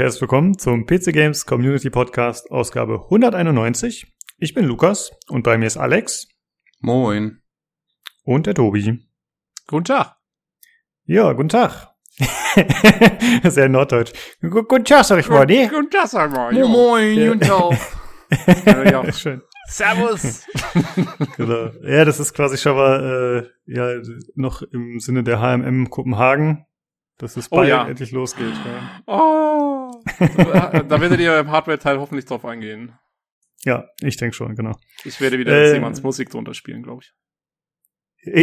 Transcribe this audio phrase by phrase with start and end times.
[0.00, 4.06] Herzlich willkommen zum PC Games Community Podcast Ausgabe 191.
[4.38, 6.26] Ich bin Lukas und bei mir ist Alex.
[6.80, 7.42] Moin.
[8.24, 8.98] Und der Tobi.
[9.66, 10.16] Guten Tag.
[11.04, 11.88] Ja, guten Tag.
[13.44, 14.12] Sehr norddeutsch.
[14.40, 15.68] Guten Tag, sag ich mal, ne?
[15.68, 16.50] Guten Tag, sag mal.
[16.50, 17.32] Moin, moin, Ja.
[17.34, 17.78] guten Tag.
[18.86, 19.42] ja, ja, schön.
[19.68, 20.46] Servus.
[21.36, 21.72] Genau.
[21.82, 24.00] Ja, das ist quasi schon mal äh, ja
[24.34, 26.64] noch im Sinne der HMM Kopenhagen,
[27.18, 27.86] dass es Oh, bald ja.
[27.86, 28.54] endlich losgeht.
[28.64, 29.02] Ja.
[29.06, 29.79] Oh.
[30.88, 32.98] da werdet ihr im Hardware-Teil hoffentlich drauf eingehen.
[33.64, 34.76] ja, ich denke schon, genau.
[35.04, 35.64] Ich werde wieder Äh.
[35.66, 37.12] jetzt jemands Musik drunter spielen, glaube ich.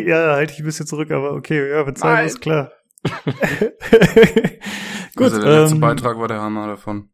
[0.07, 2.71] Ja, halte ich ein bisschen zurück, aber okay, ja, bezahlen ist klar.
[5.15, 7.09] Gut, also der letzte ähm, Beitrag war der Hammer davon.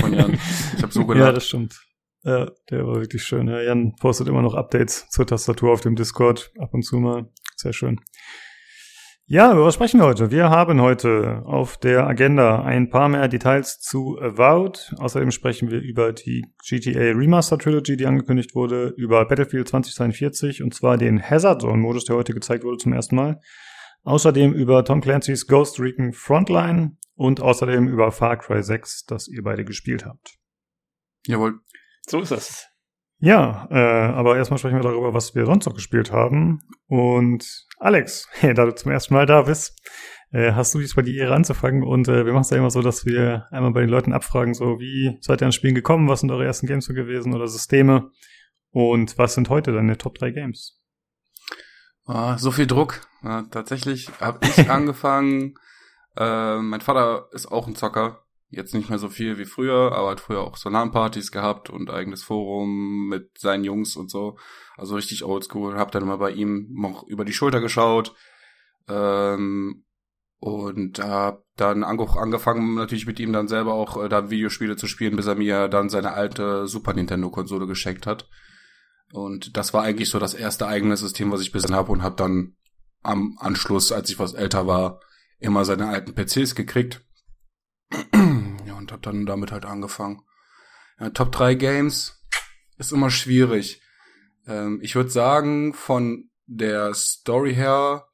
[0.00, 0.38] Von Jan.
[0.76, 1.36] Ich habe so Ja, gelacht.
[1.36, 1.80] das stimmt.
[2.22, 3.48] Ja, der war wirklich schön.
[3.48, 7.28] Ja, Jan postet immer noch Updates zur Tastatur auf dem Discord ab und zu mal.
[7.56, 8.00] Sehr schön.
[9.26, 10.30] Ja, über was sprechen wir heute?
[10.30, 14.94] Wir haben heute auf der Agenda ein paar mehr Details zu Avowed.
[14.98, 20.74] Außerdem sprechen wir über die GTA Remaster Trilogy, die angekündigt wurde, über Battlefield 2042 und
[20.74, 23.40] zwar den Hazard Zone Modus, der heute gezeigt wurde zum ersten Mal.
[24.02, 29.42] Außerdem über Tom Clancy's Ghost Recon Frontline und außerdem über Far Cry 6, das ihr
[29.42, 30.36] beide gespielt habt.
[31.26, 31.60] Jawohl.
[32.06, 32.68] So ist das.
[33.20, 36.60] Ja, äh, aber erstmal sprechen wir darüber, was wir sonst noch gespielt haben.
[36.88, 39.76] Und Alex, da du zum ersten Mal da bist,
[40.32, 41.82] äh, hast du diesmal die Ehre anzufangen.
[41.82, 44.54] Und äh, wir machen es ja immer so, dass wir einmal bei den Leuten abfragen,
[44.54, 47.46] so wie seid ihr an Spielen gekommen, was sind eure ersten Games so gewesen oder
[47.46, 48.10] Systeme
[48.70, 50.80] und was sind heute deine Top 3 Games?
[52.06, 53.06] Ah, so viel Druck.
[53.22, 55.56] Ja, tatsächlich habe ich angefangen.
[56.16, 58.23] Äh, mein Vater ist auch ein Zocker.
[58.56, 61.90] Jetzt nicht mehr so viel wie früher, aber hat früher auch so LAN-Partys gehabt und
[61.90, 64.38] eigenes Forum mit seinen Jungs und so.
[64.76, 65.76] Also richtig oldschool.
[65.76, 68.14] Hab dann immer bei ihm noch über die Schulter geschaut.
[68.88, 69.84] Ähm,
[70.38, 74.86] und hab dann ange angefangen, natürlich mit ihm dann selber auch äh, da Videospiele zu
[74.86, 78.28] spielen, bis er mir dann seine alte Super Nintendo-Konsole geschenkt hat.
[79.12, 82.16] Und das war eigentlich so das erste eigene System, was ich besessen habe und habe
[82.16, 82.56] dann
[83.02, 85.00] am Anschluss, als ich was älter war,
[85.38, 87.04] immer seine alten PCs gekriegt.
[87.92, 90.22] Ja, und habe dann damit halt angefangen.
[90.98, 92.24] Ja, Top 3 Games
[92.78, 93.80] ist immer schwierig.
[94.46, 98.06] Ähm, ich würde sagen, von der Story her,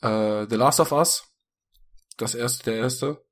[0.00, 1.24] äh, The Last of Us,
[2.16, 3.24] das erste, der erste.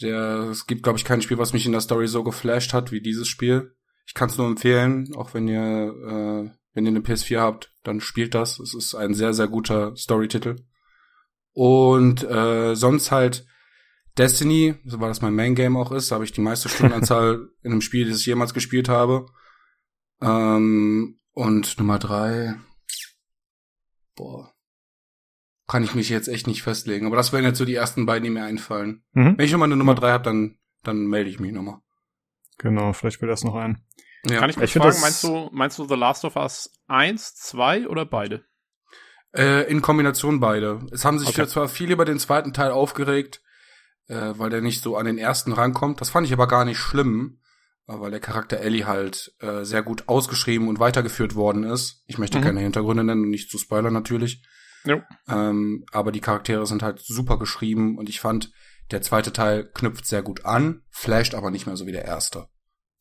[0.00, 2.90] Der, es gibt, glaube ich, kein Spiel, was mich in der Story so geflasht hat
[2.90, 3.76] wie dieses Spiel.
[4.06, 8.00] Ich kann es nur empfehlen, auch wenn ihr, äh, wenn ihr eine PS4 habt, dann
[8.00, 8.58] spielt das.
[8.58, 10.56] Es ist ein sehr, sehr guter Storytitel.
[11.52, 13.46] Und äh, sonst halt
[14.18, 17.72] Destiny, so weil das mein Main Game auch ist, habe ich die meiste Stundenanzahl in
[17.72, 19.26] einem Spiel, das ich jemals gespielt habe.
[20.20, 22.54] Ähm, und Nummer drei,
[24.14, 24.52] boah,
[25.66, 27.06] kann ich mich jetzt echt nicht festlegen.
[27.06, 29.02] Aber das wären jetzt so die ersten beiden, die mir einfallen.
[29.12, 29.38] Mhm.
[29.38, 31.80] Wenn ich nochmal eine Nummer drei habe, dann, dann melde ich mich nochmal.
[32.58, 33.82] Genau, vielleicht will das noch ein.
[34.28, 34.38] Ja.
[34.38, 37.88] Kann ich mich Ich fragen, meinst du, meinst du The Last of Us 1, 2
[37.88, 38.44] oder beide?
[39.34, 40.86] Äh, in Kombination beide.
[40.92, 41.46] Es haben sich Okay.
[41.48, 43.42] zwar viele über den zweiten Teil aufgeregt,
[44.08, 46.00] äh, weil der nicht so an den ersten rankommt.
[46.00, 47.40] Das fand ich aber gar nicht schlimm,
[47.86, 52.02] äh, weil der Charakter Ellie halt äh, sehr gut ausgeschrieben und weitergeführt worden ist.
[52.06, 52.42] Ich möchte Mhm.
[52.42, 54.42] keine Hintergründe nennen und nicht zu spoilern natürlich.
[54.84, 55.00] Jo.
[55.28, 58.50] Ähm, aber die Charaktere sind halt super geschrieben und ich fand,
[58.90, 62.48] der zweite Teil knüpft sehr gut an, flasht aber nicht mehr so wie der erste.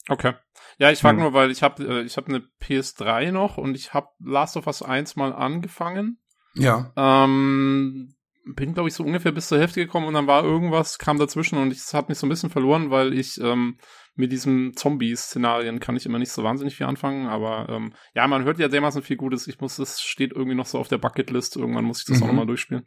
[0.08, 0.34] Okay.
[0.78, 1.24] Ja, ich frage Hm.
[1.24, 4.68] nur, weil ich habe äh, ich hab eine PS3 noch und ich habe Last of
[4.68, 6.20] Us 1 mal angefangen.
[6.54, 6.92] Ja.
[6.96, 11.20] Ähm, bin, glaube ich, so ungefähr bis zur Hälfte gekommen und dann war irgendwas, kam
[11.20, 13.78] dazwischen und es hat mich so ein bisschen verloren, weil ich ähm,
[14.16, 18.44] mit diesen Zombie-Szenarien kann ich immer nicht so wahnsinnig viel anfangen, aber ähm, ja, man
[18.44, 19.48] hört ja dermaßen viel Gutes.
[19.48, 21.56] Ich muss, es steht irgendwie noch so auf der Bucketlist.
[21.56, 22.28] Irgendwann muss ich das auch Mhm.
[22.28, 22.86] nochmal durchspielen.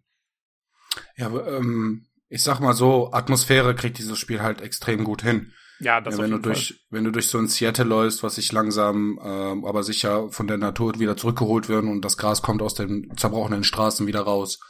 [1.16, 5.52] Ja, aber, ähm, ich sag mal so, Atmosphäre kriegt dieses Spiel halt extrem gut hin.
[5.80, 8.52] Ja, das ja, wenn du durch, wenn du durch so ein Seattle läufst, was sich
[8.52, 12.74] langsam, ähm, aber sicher von der Natur wieder zurückgeholt wird und das Gras kommt aus
[12.74, 14.60] den zerbrochenen Straßen wieder raus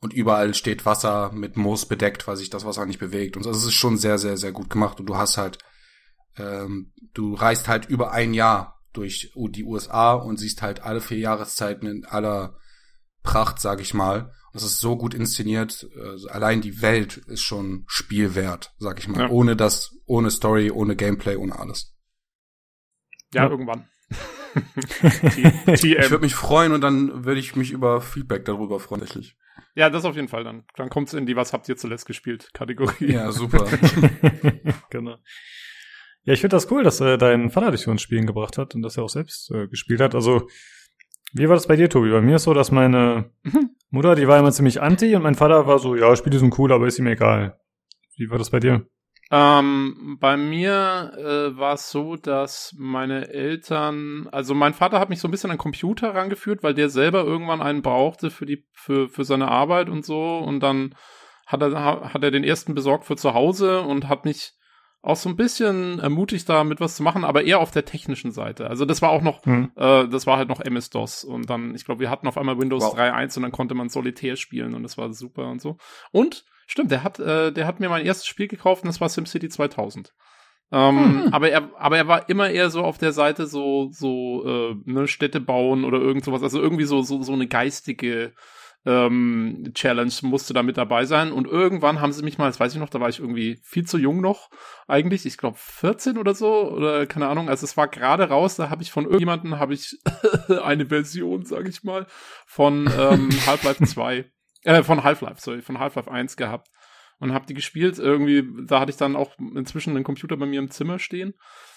[0.00, 3.50] und überall steht Wasser mit Moos bedeckt, weil sich das Wasser nicht bewegt und so.
[3.50, 5.58] Also es ist schon sehr, sehr, sehr gut gemacht und du hast halt,
[6.36, 11.18] ähm, du reist halt über ein Jahr durch die USA und siehst halt alle vier
[11.18, 12.56] Jahreszeiten in aller
[13.22, 14.32] Pracht, sag ich mal.
[14.52, 15.86] Das ist so gut inszeniert.
[15.94, 19.20] äh, Allein die Welt ist schon Spielwert, sag ich mal.
[19.20, 19.28] Ja.
[19.28, 21.94] Ohne das, ohne Story, ohne Gameplay, ohne alles.
[23.32, 23.50] Ja, Ja.
[23.50, 23.86] irgendwann.
[25.72, 29.00] Ich würde mich freuen und dann würde ich mich über Feedback darüber freuen.
[29.02, 29.36] Tatsächlich.
[29.74, 30.64] Ja, das auf jeden Fall dann.
[30.76, 33.12] Dann kommt's in die Was habt ihr zuletzt gespielt Kategorie.
[33.12, 33.66] Ja, super.
[34.90, 35.16] genau.
[36.24, 38.74] Ja, ich finde das cool, dass äh, dein Vater dich zu uns Spielen gebracht hat
[38.74, 40.14] und dass er auch selbst äh, gespielt hat.
[40.14, 40.48] Also,
[41.32, 42.10] wie war das bei dir, Tobi?
[42.10, 43.70] Bei mir ist so, dass meine Mhm.
[43.90, 46.72] Mutter, die war immer ziemlich anti und mein Vater war so, ja, Spiele sind cool,
[46.72, 47.58] aber ist ihm egal.
[48.16, 48.86] Wie war das bei dir?
[49.32, 55.20] Ähm, bei mir äh, war es so, dass meine Eltern, also mein Vater hat mich
[55.20, 59.08] so ein bisschen an Computer rangeführt, weil der selber irgendwann einen brauchte für die für
[59.08, 60.96] für seine Arbeit und so und dann
[61.46, 64.54] hat er hat er den ersten besorgt für zu Hause und hat mich
[65.02, 68.32] auch so ein bisschen ermutigt, da mit was zu machen, aber eher auf der technischen
[68.32, 68.68] Seite.
[68.68, 69.72] Also das war auch noch, mhm.
[69.76, 72.84] äh, das war halt noch MS-DOS und dann, ich glaube, wir hatten auf einmal Windows
[72.84, 72.98] wow.
[72.98, 75.78] 3.1 und dann konnte man Solitär spielen und das war super und so.
[76.12, 79.08] Und stimmt, der hat, äh, der hat mir mein erstes Spiel gekauft und das war
[79.08, 80.12] SimCity 2000.
[80.72, 81.28] Ähm, mhm.
[81.32, 85.08] aber er, aber er war immer eher so auf der Seite so, so, äh, ne,
[85.08, 88.32] Städte bauen oder irgend sowas, also irgendwie so, so, so eine geistige,
[88.86, 91.32] ähm, Challenge musste da mit dabei sein.
[91.32, 93.86] Und irgendwann haben sie mich mal, das weiß ich noch, da war ich irgendwie viel
[93.86, 94.48] zu jung noch,
[94.86, 97.48] eigentlich, ich glaube 14 oder so, oder keine Ahnung.
[97.48, 99.98] Also es war gerade raus, da habe ich von irgendjemanden habe ich
[100.62, 102.06] eine Version, sag ich mal,
[102.46, 104.30] von ähm, Half-Life 2,
[104.64, 106.68] äh, von Half-Life, sorry, von Half-Life 1 gehabt.
[107.18, 107.98] Und habe die gespielt.
[107.98, 111.34] Irgendwie, da hatte ich dann auch inzwischen einen Computer bei mir im Zimmer stehen.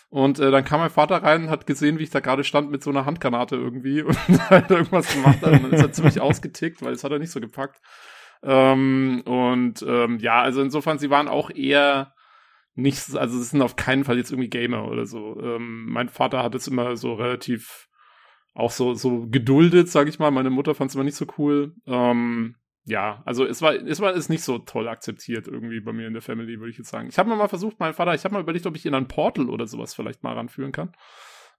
[0.09, 2.71] Und äh, dann kam mein Vater rein und hat gesehen, wie ich da gerade stand
[2.71, 4.17] mit so einer Handgranate irgendwie und
[4.49, 5.43] hat irgendwas gemacht.
[5.43, 7.81] Und dann ist er ziemlich ausgetickt, weil das hat er nicht so gepackt.
[8.41, 12.13] Ähm, und ähm, ja, also insofern, sie waren auch eher
[12.75, 15.39] nicht, also sie sind auf keinen Fall jetzt irgendwie Gamer oder so.
[15.41, 17.87] Ähm, mein Vater hat es immer so relativ
[18.53, 20.31] auch so, so geduldet, sag ich mal.
[20.31, 21.73] Meine Mutter fand es immer nicht so cool.
[21.87, 26.07] Ähm, ja, also es war, es war ist nicht so toll akzeptiert irgendwie bei mir
[26.07, 27.07] in der Family, würde ich jetzt sagen.
[27.07, 29.49] Ich habe mal versucht, mein Vater, ich habe mal überlegt, ob ich ihn an Portal
[29.49, 30.93] oder sowas vielleicht mal ranführen kann.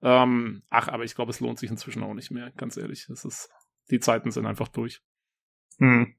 [0.03, 3.07] Ähm, ach, aber ich glaube, es lohnt sich inzwischen auch nicht mehr, ganz ehrlich.
[3.09, 3.49] Das ist,
[3.91, 5.01] die Zeiten sind einfach durch.
[5.79, 6.15] Hm.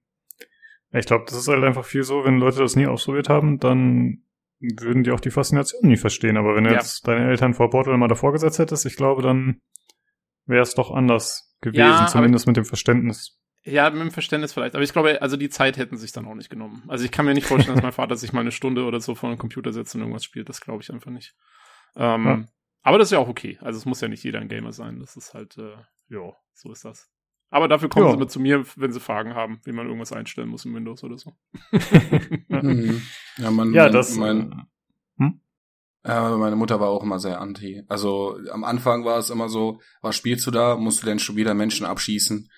[0.91, 4.23] Ich glaube, das ist halt einfach viel so, wenn Leute das nie ausprobiert haben, dann
[4.59, 6.37] würden die auch die Faszination nie verstehen.
[6.37, 6.77] Aber wenn du ja.
[6.77, 9.61] jetzt deine Eltern vor Portal mal davor gesetzt hättest, ich glaube, dann
[10.45, 13.39] wäre es doch anders gewesen, ja, zumindest mit dem Verständnis.
[13.65, 14.75] Ja, mit dem Verständnis vielleicht.
[14.75, 16.83] Aber ich glaube, also die Zeit hätten sich dann auch nicht genommen.
[16.87, 19.15] Also ich kann mir nicht vorstellen, dass mein Vater sich mal eine Stunde oder so
[19.15, 20.49] vor einem Computer setzt und irgendwas spielt.
[20.49, 21.35] Das glaube ich einfach nicht.
[21.95, 22.45] Ähm, ja.
[22.83, 23.57] Aber das ist ja auch okay.
[23.61, 24.99] Also es muss ja nicht jeder ein Gamer sein.
[24.99, 25.73] Das ist halt, äh,
[26.09, 27.09] ja, so ist das.
[27.49, 28.11] Aber dafür kommen ja.
[28.11, 31.03] sie mit zu mir, wenn sie Fragen haben, wie man irgendwas einstellen muss in Windows
[31.03, 31.35] oder so.
[32.47, 33.01] Mhm.
[33.37, 35.41] ja, man, ja, das, mein, äh, hm?
[36.03, 37.83] äh, meine Mutter war auch immer sehr anti.
[37.87, 40.77] Also am Anfang war es immer so, was spielst du da?
[40.77, 42.49] Musst du denn schon wieder Menschen abschießen?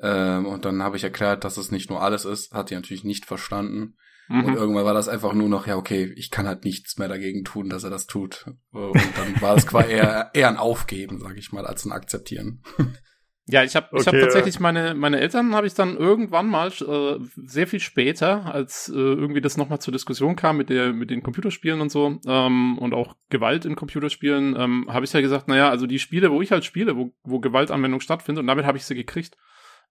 [0.00, 3.04] Ähm, und dann habe ich erklärt, dass es nicht nur alles ist, hat sie natürlich
[3.04, 3.96] nicht verstanden.
[4.28, 4.44] Mhm.
[4.44, 7.44] Und irgendwann war das einfach nur noch, ja, okay, ich kann halt nichts mehr dagegen
[7.44, 8.46] tun, dass er das tut.
[8.72, 12.62] Und dann war es quasi eher, eher ein Aufgeben, sage ich mal, als ein Akzeptieren.
[13.48, 16.72] Ja, ich habe okay, ich hab tatsächlich meine meine Eltern habe ich dann irgendwann mal
[16.80, 21.10] äh, sehr viel später, als äh, irgendwie das nochmal zur Diskussion kam mit der mit
[21.10, 25.46] den Computerspielen und so ähm, und auch Gewalt in Computerspielen, ähm, habe ich ja gesagt,
[25.46, 28.78] naja, also die Spiele, wo ich halt spiele, wo wo Gewaltanwendung stattfindet und damit habe
[28.78, 29.36] ich sie gekriegt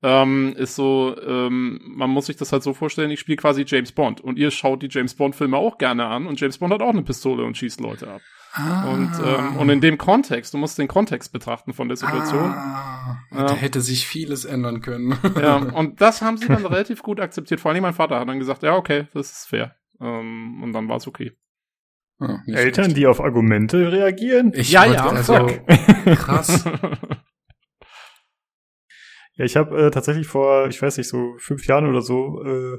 [0.03, 3.92] ähm, ist so, ähm, man muss sich das halt so vorstellen, ich spiele quasi James
[3.92, 6.89] Bond und ihr schaut die James Bond-Filme auch gerne an und James Bond hat auch
[6.89, 8.21] eine Pistole und schießt Leute ab.
[8.53, 8.89] Ah.
[8.94, 12.51] Und, ähm, und in dem Kontext, du musst den Kontext betrachten von der Situation.
[12.51, 13.47] Ah, ja.
[13.47, 15.18] Da hätte sich vieles ändern können.
[15.42, 17.59] ja, und das haben sie dann relativ gut akzeptiert.
[17.59, 19.75] Vor allem mein Vater hat dann gesagt, ja, okay, das ist fair.
[20.00, 21.33] Ähm, und dann war es okay.
[22.19, 22.98] Ja, Eltern, schlecht.
[22.98, 24.53] die auf Argumente reagieren?
[24.55, 25.50] Ich ja, ja, also,
[26.15, 26.63] krass.
[29.38, 32.77] Ja, ich habe äh, tatsächlich vor, ich weiß nicht, so fünf Jahren oder so äh,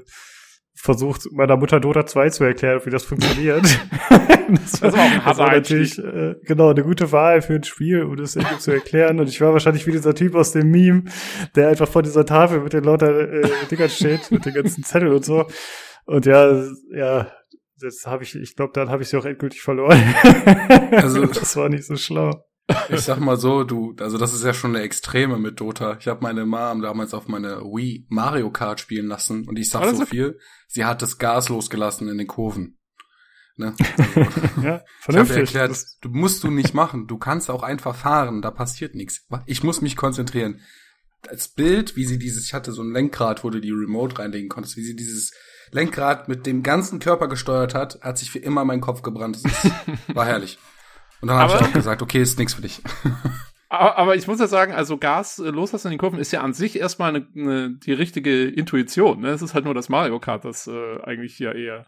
[0.75, 3.63] versucht, meiner Mutter Dota 2 zu erklären, wie das funktioniert.
[4.11, 8.03] das war, das war, das war natürlich äh, genau eine gute Wahl für ein Spiel,
[8.03, 9.19] um das irgendwie zu erklären.
[9.19, 11.05] Und ich war wahrscheinlich wie dieser Typ aus dem Meme,
[11.55, 15.13] der einfach vor dieser Tafel mit den lauter äh, Dingern steht, mit den ganzen Zetteln
[15.13, 15.47] und so.
[16.05, 17.33] Und ja, ja,
[17.81, 20.03] das habe ich, ich glaube, dann habe ich sie auch endgültig verloren.
[20.93, 22.45] also das war nicht so schlau.
[22.89, 25.97] Ich sag mal so, du, also das ist ja schon eine Extreme mit Dota.
[26.01, 29.95] Ich habe meine Mom damals auf meine Wii Mario Kart spielen lassen und ich sag
[29.95, 32.79] so viel, sie hat das Gas losgelassen in den Kurven.
[33.57, 33.75] Ne?
[34.17, 35.37] Also, ja, vernünftig.
[35.37, 37.07] Ich erklärt, du musst du nicht machen.
[37.07, 39.27] Du kannst auch einfach fahren, da passiert nichts.
[39.47, 40.61] Ich muss mich konzentrieren.
[41.23, 44.49] Das Bild, wie sie dieses, ich hatte so ein Lenkrad, wo du die Remote reinlegen
[44.49, 45.33] konntest, wie sie dieses
[45.73, 49.37] Lenkrad mit dem ganzen Körper gesteuert hat, hat sich für immer mein Kopf gebrannt.
[49.37, 49.73] Das ist,
[50.15, 50.59] war herrlich.
[51.21, 52.83] Und dann habe ich auch gesagt, okay, ist nichts für dich.
[53.69, 56.53] Aber ich muss ja sagen, also Gas äh, loslassen in den Kurven ist ja an
[56.55, 59.21] sich erstmal eine, eine, die richtige Intuition.
[59.21, 59.31] Ne?
[59.31, 61.87] Es ist halt nur das Mario Kart, das äh, eigentlich ja eher.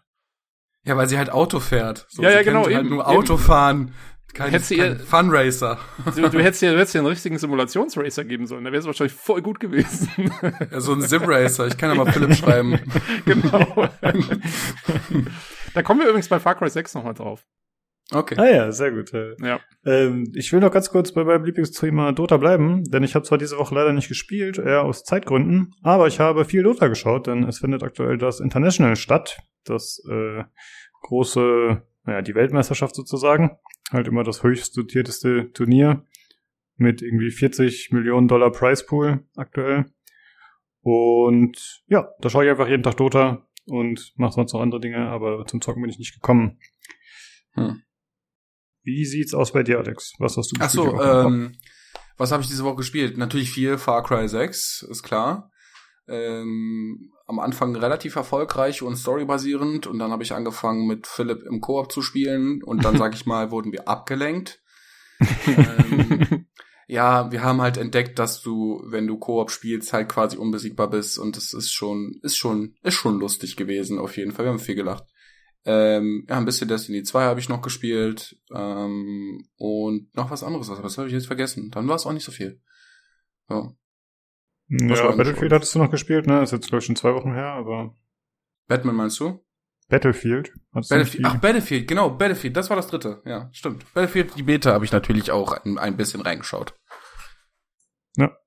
[0.83, 2.05] Ja, weil sie halt Auto fährt.
[2.09, 2.65] So, ja, ja, genau.
[2.65, 3.43] Halt eben, nur Auto eben.
[3.43, 3.93] fahren.
[4.33, 5.79] Kein, kein ihr, Fun Racer.
[6.15, 8.63] Du, du hättest ja, hättest ja einen richtigen Simulationsracer geben sollen.
[8.63, 10.31] Da wäre es wahrscheinlich voll gut gewesen.
[10.71, 11.65] Ja, so ein Sim Racer.
[11.67, 12.79] Ich kann ja mal Philipp schreiben.
[13.25, 13.89] genau.
[15.73, 17.47] da kommen wir übrigens bei Far Cry 6 nochmal drauf.
[18.11, 18.35] Okay.
[18.37, 19.11] Ah ja, sehr gut.
[19.11, 19.59] Ja.
[19.85, 23.37] Ähm, ich will noch ganz kurz bei meinem Lieblingsthema Dota bleiben, denn ich habe zwar
[23.37, 27.43] diese Woche leider nicht gespielt, eher aus Zeitgründen, aber ich habe viel Dota geschaut, denn
[27.43, 30.43] es findet aktuell das International statt, das äh,
[31.03, 33.57] große naja, die Weltmeisterschaft sozusagen.
[33.91, 36.05] Halt immer das höchst dotierteste Turnier
[36.75, 39.85] mit irgendwie 40 Millionen Dollar Price Pool aktuell.
[40.81, 45.07] Und ja, da schaue ich einfach jeden Tag Dota und mache sonst noch andere Dinge,
[45.09, 46.59] aber zum Zocken bin ich nicht gekommen.
[47.53, 47.83] Hm.
[48.89, 50.13] Wie sieht's aus bei dir, Alex?
[50.17, 50.93] Was hast du gespielt?
[50.95, 51.55] Ach so, ähm,
[52.17, 53.17] was habe ich diese Woche gespielt?
[53.17, 55.51] Natürlich viel Far Cry 6, ist klar.
[56.07, 61.61] Ähm, am Anfang relativ erfolgreich und storybasierend und dann habe ich angefangen mit Philipp im
[61.61, 64.59] Koop zu spielen und dann sag ich mal, wurden wir abgelenkt.
[65.45, 66.47] ähm,
[66.87, 71.19] ja, wir haben halt entdeckt, dass du, wenn du Koop spielst, halt quasi unbesiegbar bist
[71.19, 74.45] und das ist schon, ist schon, ist schon lustig gewesen, auf jeden Fall.
[74.45, 75.03] Wir haben viel gelacht.
[75.65, 80.69] Ähm, ja, ein bisschen Destiny 2 habe ich noch gespielt ähm, und noch was anderes,
[80.69, 81.69] aber das habe ich jetzt vergessen.
[81.71, 82.61] Dann war es auch nicht so viel.
[83.49, 83.71] Ja,
[84.69, 86.41] ja Battlefield hattest du noch gespielt, ne?
[86.43, 87.93] Ist jetzt, glaube ich, schon zwei Wochen her, aber...
[88.67, 89.43] Batman meinst du?
[89.89, 90.53] Battlefield.
[90.71, 91.25] Battlefield.
[91.25, 93.21] Ach, Battlefield, genau, Battlefield, das war das dritte.
[93.25, 93.91] Ja, stimmt.
[93.93, 96.75] Battlefield, die Beta habe ich natürlich auch ein, ein bisschen reingeschaut.
[98.15, 98.37] Ja.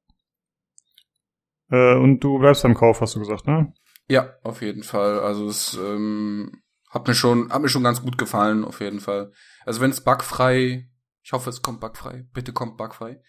[1.71, 3.75] Äh, und du bleibst beim Kauf, hast du gesagt, ne?
[4.09, 5.19] Ja, auf jeden Fall.
[5.21, 6.62] Also es ähm,
[6.93, 9.33] hat mir schon, hat mir schon ganz gut gefallen, auf jeden Fall.
[9.65, 10.89] Also wenn es bugfrei,
[11.23, 13.21] ich hoffe, es kommt bugfrei, bitte kommt bugfrei,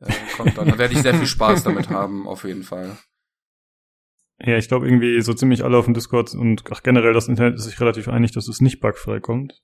[0.00, 2.96] äh, kommt dann, dann werde ich sehr viel Spaß damit haben, auf jeden Fall.
[4.38, 7.54] Ja, ich glaube irgendwie so ziemlich alle auf dem Discord und auch generell das Internet
[7.54, 9.62] ist sich relativ einig, dass es nicht bugfrei kommt.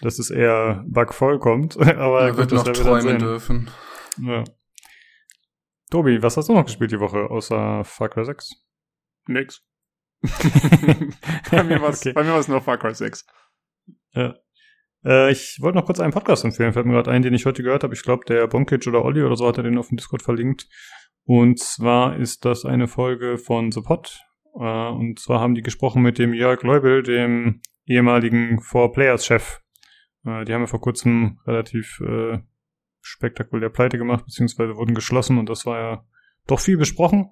[0.00, 1.76] Dass es eher bugvoll kommt.
[1.78, 3.70] Aber er wird noch träumen dürfen.
[4.18, 4.44] Ja.
[5.90, 8.50] Tobi, was hast du noch gespielt die Woche außer Far Cry 6?
[9.28, 9.62] Nix.
[11.50, 12.12] bei mir war es okay.
[12.12, 13.26] bei mir war's nur Far Cry 6.
[14.12, 14.34] Ja.
[15.04, 17.62] Äh, ich wollte noch kurz einen Podcast empfehlen, fällt mir gerade ein, den ich heute
[17.62, 17.94] gehört habe.
[17.94, 20.68] Ich glaube, der Bonkic oder Olli oder so hat er den auf dem Discord verlinkt.
[21.24, 24.20] Und zwar ist das eine Folge von The Pod.
[24.54, 29.60] Äh, und zwar haben die gesprochen mit dem Jörg Leubel, dem ehemaligen Four Players Chef.
[30.24, 32.38] Äh, die haben ja vor kurzem relativ äh,
[33.00, 36.06] spektakulär pleite gemacht, beziehungsweise wurden geschlossen und das war ja
[36.46, 37.30] doch viel besprochen.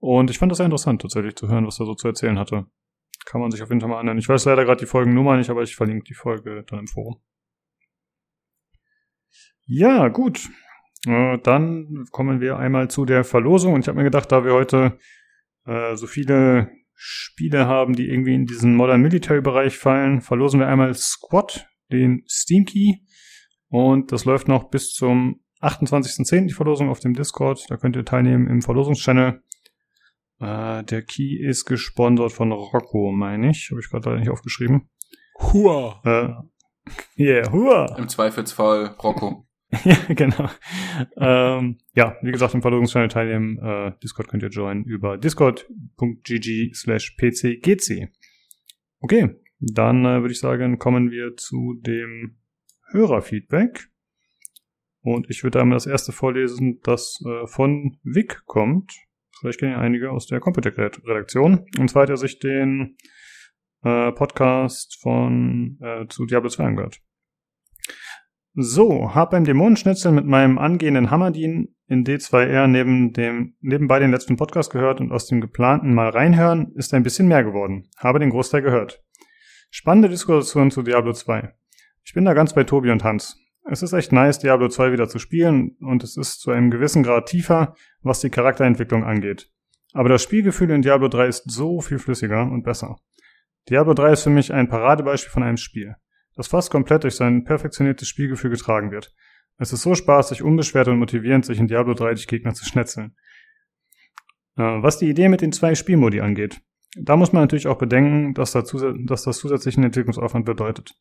[0.00, 2.66] Und ich fand das sehr interessant, tatsächlich zu hören, was er so zu erzählen hatte.
[3.26, 4.18] Kann man sich auf jeden Fall mal anhören.
[4.18, 7.20] Ich weiß leider gerade die Folgennummer nicht, aber ich verlinke die Folge dann im Forum.
[9.66, 10.48] Ja, gut.
[11.06, 13.74] Äh, dann kommen wir einmal zu der Verlosung.
[13.74, 14.98] Und ich habe mir gedacht, da wir heute
[15.66, 20.68] äh, so viele Spiele haben, die irgendwie in diesen Modern Military Bereich fallen, verlosen wir
[20.68, 22.96] einmal Squad, den Steam Key.
[23.68, 26.46] Und das läuft noch bis zum 28.10.
[26.46, 27.64] die Verlosung auf dem Discord.
[27.68, 29.42] Da könnt ihr teilnehmen im Verlosungschannel.
[30.40, 33.70] Äh, der Key ist gesponsert von Rocco, meine ich.
[33.70, 34.88] Habe ich gerade leider nicht aufgeschrieben.
[35.38, 36.00] Hua.
[36.04, 37.96] Äh, yeah, hua.
[37.96, 39.46] Im Zweifelsfall Rocco.
[39.84, 40.50] ja, genau.
[41.16, 43.58] ähm, ja, wie gesagt, im Verlosungschannel teilnehmen.
[43.58, 48.08] Äh, Discord könnt ihr joinen über discord.gg slash pcgc.
[49.00, 52.38] Okay, dann äh, würde ich sagen, kommen wir zu dem
[52.90, 53.90] Hörerfeedback.
[55.02, 58.92] Und ich würde einmal das erste vorlesen, das äh, von Vic kommt.
[59.40, 61.66] Vielleicht kennen ja einige aus der Computer-Redaktion.
[61.78, 62.96] Und zwar hat er sich den
[63.82, 67.00] äh, Podcast von äh, zu Diablo 2 angehört.
[68.54, 74.36] So, hab beim Dämonenschnitzel mit meinem angehenden Hammerdien in D2R neben dem, nebenbei den letzten
[74.36, 77.88] Podcast gehört und aus dem geplanten mal reinhören ist ein bisschen mehr geworden.
[77.96, 79.02] Habe den Großteil gehört.
[79.70, 81.54] Spannende Diskussion zu Diablo 2.
[82.04, 83.39] Ich bin da ganz bei Tobi und Hans.
[83.64, 87.02] Es ist echt nice, Diablo 2 wieder zu spielen und es ist zu einem gewissen
[87.02, 89.50] Grad tiefer, was die Charakterentwicklung angeht.
[89.92, 92.96] Aber das Spielgefühl in Diablo 3 ist so viel flüssiger und besser.
[93.68, 95.96] Diablo 3 ist für mich ein Paradebeispiel von einem Spiel
[96.40, 99.14] das fast komplett durch sein perfektioniertes Spielgefühl getragen wird.
[99.58, 103.14] Es ist so spaßig, unbeschwert und motivierend, sich in Diablo 3 durch Gegner zu schnetzeln.
[104.56, 106.62] Äh, was die Idee mit den zwei Spielmodi angeht,
[106.96, 110.94] da muss man natürlich auch bedenken, dass, da dass das zusätzlichen Entwicklungsaufwand bedeutet.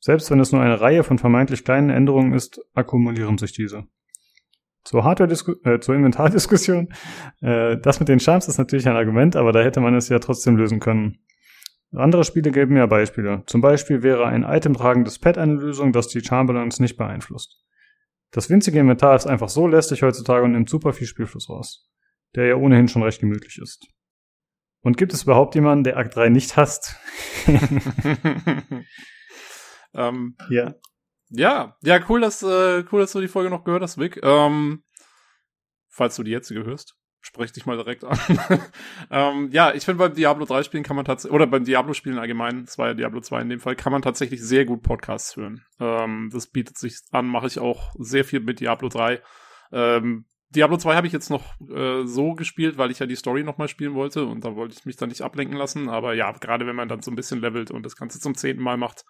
[0.00, 3.86] Selbst wenn es nur eine Reihe von vermeintlich kleinen Änderungen ist, akkumulieren sich diese.
[4.84, 5.32] Zur Hardware
[5.64, 6.88] äh, zur Inventardiskussion.
[7.40, 10.18] Äh, das mit den Charms ist natürlich ein Argument, aber da hätte man es ja
[10.18, 11.18] trotzdem lösen können.
[11.92, 13.42] Andere Spiele geben mehr Beispiele.
[13.46, 17.62] Zum Beispiel wäre ein itemtragendes Pad eine Lösung, das die Charmbalance nicht beeinflusst.
[18.30, 21.88] Das winzige Inventar ist einfach so lästig heutzutage und nimmt super viel Spielfluss raus,
[22.34, 23.86] der ja ohnehin schon recht gemütlich ist.
[24.80, 26.96] Und gibt es überhaupt jemanden, der Akt 3 nicht hasst?
[29.94, 30.74] ähm, ja.
[31.30, 34.20] Ja, ja, cool, dass, äh, cool, dass du die Folge noch gehört hast, Vic.
[34.22, 34.84] Ähm,
[35.88, 38.18] falls du die jetzige hörst sprech dich mal direkt an.
[39.10, 42.18] ähm, ja, ich finde beim Diablo 3 Spielen kann man tatsächlich, oder beim Diablo Spielen
[42.18, 45.34] allgemein, es war ja Diablo 2 in dem Fall, kann man tatsächlich sehr gut Podcasts
[45.34, 45.64] hören.
[45.80, 49.22] Ähm, das bietet sich an, mache ich auch sehr viel mit Diablo 3.
[49.72, 53.42] Ähm, Diablo 2 habe ich jetzt noch äh, so gespielt, weil ich ja die Story
[53.42, 55.88] nochmal spielen wollte und da wollte ich mich dann nicht ablenken lassen.
[55.88, 58.62] Aber ja, gerade wenn man dann so ein bisschen levelt und das Ganze zum zehnten
[58.62, 59.06] Mal macht,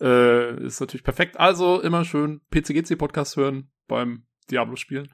[0.00, 1.38] Äh, ist natürlich perfekt.
[1.38, 5.12] Also immer schön PCGC-Podcast hören beim Diablo-Spielen.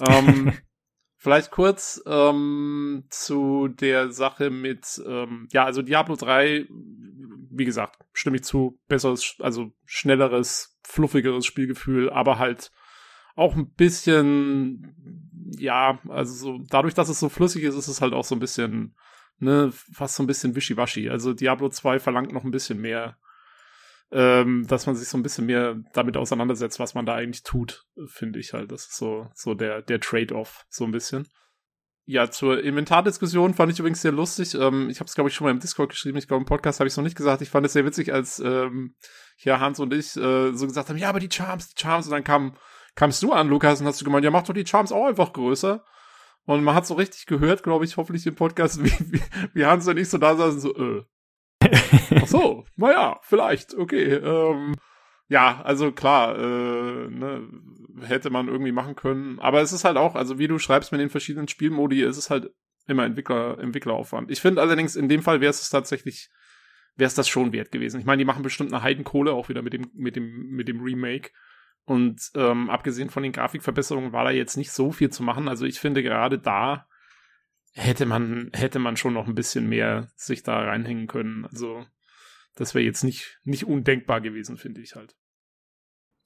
[0.00, 0.52] Ähm,
[1.16, 6.66] vielleicht kurz ähm, zu der Sache mit, ähm, ja, also Diablo 3,
[7.50, 12.70] wie gesagt, stimme ich zu, besseres, also schnelleres, fluffigeres Spielgefühl, aber halt
[13.34, 14.94] auch ein bisschen,
[15.58, 18.40] ja, also so, dadurch, dass es so flüssig ist, ist es halt auch so ein
[18.40, 18.96] bisschen,
[19.38, 21.10] ne, fast so ein bisschen wischiwaschi.
[21.10, 23.18] Also Diablo 2 verlangt noch ein bisschen mehr,
[24.12, 27.84] ähm, dass man sich so ein bisschen mehr damit auseinandersetzt, was man da eigentlich tut,
[28.06, 28.70] finde ich halt.
[28.70, 31.26] Das ist so, so der, der Trade-off, so ein bisschen.
[32.08, 34.54] Ja, zur Inventardiskussion fand ich übrigens sehr lustig.
[34.54, 36.18] Ähm, ich habe es, glaube ich, schon mal im Discord geschrieben.
[36.18, 37.42] Ich glaube, im Podcast habe ich es noch nicht gesagt.
[37.42, 38.94] Ich fand es sehr witzig, als ähm,
[39.36, 42.06] hier Hans und ich äh, so gesagt haben, ja, aber die Charms, die Charms.
[42.06, 42.56] Und dann kam
[42.96, 45.32] kamst du an, Lukas, und hast du gemeint, ja, mach doch die Charms auch einfach
[45.32, 45.84] größer.
[46.44, 49.22] Und man hat so richtig gehört, glaube ich, hoffentlich im Podcast, wie, wie,
[49.52, 51.04] wie Hans und ich so da saßen, so, äh.
[52.22, 54.14] Ach so, naja, vielleicht, okay.
[54.14, 54.74] Ähm,
[55.28, 57.48] ja, also klar, äh, ne,
[58.02, 59.38] hätte man irgendwie machen können.
[59.40, 62.30] Aber es ist halt auch, also wie du schreibst mit den verschiedenen Spielmodi, ist es
[62.30, 62.50] halt
[62.86, 64.30] immer Entwickler, Entwickleraufwand.
[64.30, 66.30] Ich finde allerdings, in dem Fall wäre es tatsächlich,
[66.94, 67.98] wäre es das schon wert gewesen.
[67.98, 70.80] Ich meine, die machen bestimmt eine Heidenkohle auch wieder mit dem, mit dem, mit dem
[70.80, 71.30] Remake.
[71.84, 75.48] Und ähm, abgesehen von den Grafikverbesserungen war da jetzt nicht so viel zu machen.
[75.48, 76.86] Also ich finde gerade da
[77.76, 81.44] hätte man hätte man schon noch ein bisschen mehr sich da reinhängen können.
[81.44, 81.86] Also
[82.54, 85.14] das wäre jetzt nicht nicht undenkbar gewesen, finde ich halt.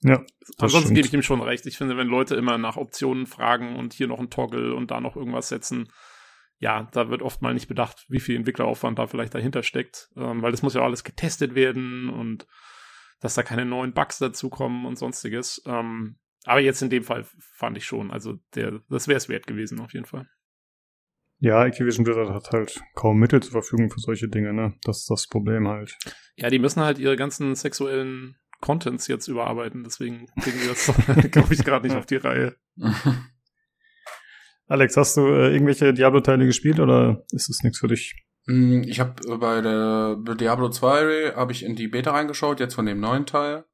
[0.03, 0.25] Ja.
[0.57, 1.65] Ansonsten gebe ich ihm schon recht.
[1.67, 4.99] Ich finde, wenn Leute immer nach Optionen fragen und hier noch ein Toggle und da
[4.99, 5.91] noch irgendwas setzen,
[6.57, 10.41] ja, da wird oft mal nicht bedacht, wie viel Entwickleraufwand da vielleicht dahinter steckt, ähm,
[10.41, 12.47] weil das muss ja alles getestet werden und
[13.19, 15.61] dass da keine neuen Bugs dazukommen und sonstiges.
[15.65, 19.45] Ähm, aber jetzt in dem Fall fand ich schon, also der, das wäre es wert
[19.45, 20.27] gewesen auf jeden Fall.
[21.43, 24.75] Ja, Activision Blizzard hat halt kaum Mittel zur Verfügung für solche Dinge, ne?
[24.83, 25.97] Das ist das Problem halt.
[26.35, 30.85] Ja, die müssen halt ihre ganzen sexuellen Contents jetzt überarbeiten, deswegen kriegen die das,
[31.31, 32.55] glaube ich, gerade nicht auf die Reihe.
[34.67, 38.13] Alex, hast du äh, irgendwelche Diablo-Teile gespielt oder ist das nichts für dich?
[38.45, 42.85] Mm, ich habe bei der Diablo 2 habe ich in die Beta reingeschaut, jetzt von
[42.85, 43.65] dem neuen Teil.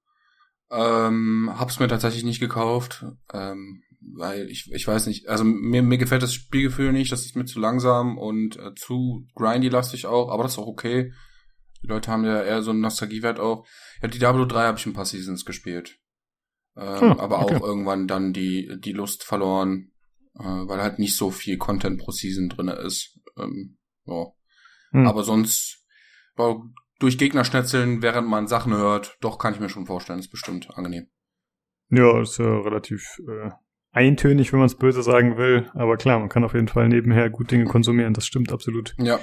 [0.72, 3.84] Ähm, hab's mir tatsächlich nicht gekauft, ähm,
[4.16, 7.46] weil ich, ich weiß nicht, also mir, mir gefällt das Spielgefühl nicht, das ist mir
[7.46, 11.14] zu langsam und äh, zu grindy-lastig auch, aber das ist auch okay.
[11.84, 13.68] Die Leute haben ja eher so einen Nostalgiewert auch.
[14.02, 16.00] Ja, die Diablo 3 habe ich ein paar Seasons gespielt.
[16.76, 17.56] Ähm, hm, aber okay.
[17.56, 19.92] auch irgendwann dann die, die Lust verloren,
[20.36, 23.20] äh, weil halt nicht so viel Content pro Season drinne ist.
[23.38, 24.26] Ähm, ja.
[24.92, 25.08] Hm.
[25.08, 25.86] Aber sonst,
[27.00, 31.10] durch Gegnerschnetzeln, während man Sachen hört, doch kann ich mir schon vorstellen, ist bestimmt angenehm.
[31.90, 33.52] Ja, ist ja relativ äh,
[33.98, 35.70] eintönig, wenn man es böse sagen will.
[35.74, 38.14] Aber klar, man kann auf jeden Fall nebenher gut Dinge konsumieren.
[38.14, 38.96] Das stimmt absolut.
[39.00, 39.20] Ja.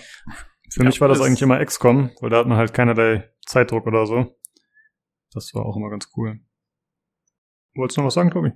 [0.68, 3.86] Für ja, mich war das eigentlich immer XCOM, weil da hat man halt keinerlei Zeitdruck
[3.86, 4.36] oder so.
[5.32, 6.40] Das war auch immer ganz cool.
[7.76, 8.52] Wolltest du noch was sagen, Tobi?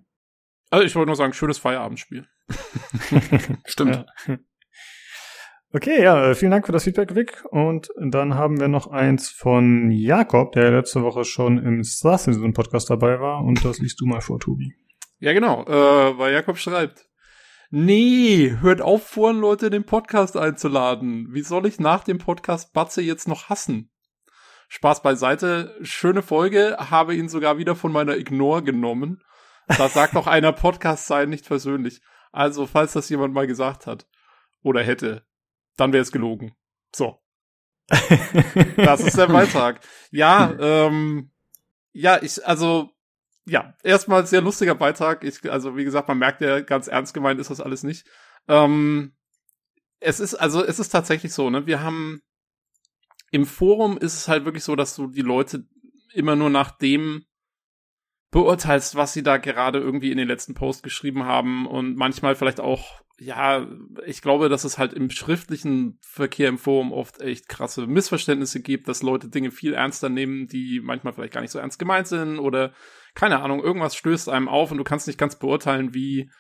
[0.71, 2.27] Also ich wollte nur sagen, schönes Feierabendspiel.
[3.65, 4.07] Stimmt.
[4.27, 4.39] Ja.
[5.71, 7.45] Okay, ja, äh, vielen Dank für das Feedback, Vic.
[7.51, 12.55] Und dann haben wir noch eins von Jakob, der letzte Woche schon im Star Citizen
[12.55, 13.45] Podcast dabei war.
[13.45, 14.75] Und das liest du mal vor, Tobi.
[15.19, 17.09] Ja, genau, äh, weil Jakob schreibt.
[17.71, 21.35] Nee, hört auf, vorhin Leute den Podcast einzuladen.
[21.35, 23.91] Wie soll ich nach dem Podcast Batze jetzt noch hassen?
[24.69, 29.23] Spaß beiseite, schöne Folge, habe ihn sogar wieder von meiner Ignore genommen.
[29.67, 32.01] Da sagt doch einer, Podcast sei nicht versöhnlich.
[32.33, 34.07] Also, falls das jemand mal gesagt hat
[34.63, 35.27] oder hätte,
[35.77, 36.55] dann wäre es gelogen.
[36.95, 37.19] So.
[38.77, 39.81] das ist der Beitrag.
[40.11, 41.33] Ja, ähm,
[41.93, 42.91] ja, ich, also,
[43.49, 45.25] ja, erstmal sehr lustiger Beitrag.
[45.25, 48.07] Ich, also, wie gesagt, man merkt ja, ganz ernst gemeint ist das alles nicht.
[48.47, 49.15] Ähm,
[50.01, 52.21] es ist, also, es ist tatsächlich so, ne, wir haben,
[53.31, 55.67] im Forum ist es halt wirklich so, dass du die Leute
[56.13, 57.25] immer nur nach dem
[58.31, 62.61] beurteilst, was sie da gerade irgendwie in den letzten Post geschrieben haben und manchmal vielleicht
[62.61, 63.67] auch ja,
[64.07, 68.87] ich glaube, dass es halt im schriftlichen Verkehr im Forum oft echt krasse Missverständnisse gibt,
[68.87, 72.39] dass Leute Dinge viel ernster nehmen, die manchmal vielleicht gar nicht so ernst gemeint sind
[72.39, 72.73] oder
[73.19, 76.31] keine Ahnung, irgendwas stößt einem auf und du kannst nicht ganz beurteilen, wie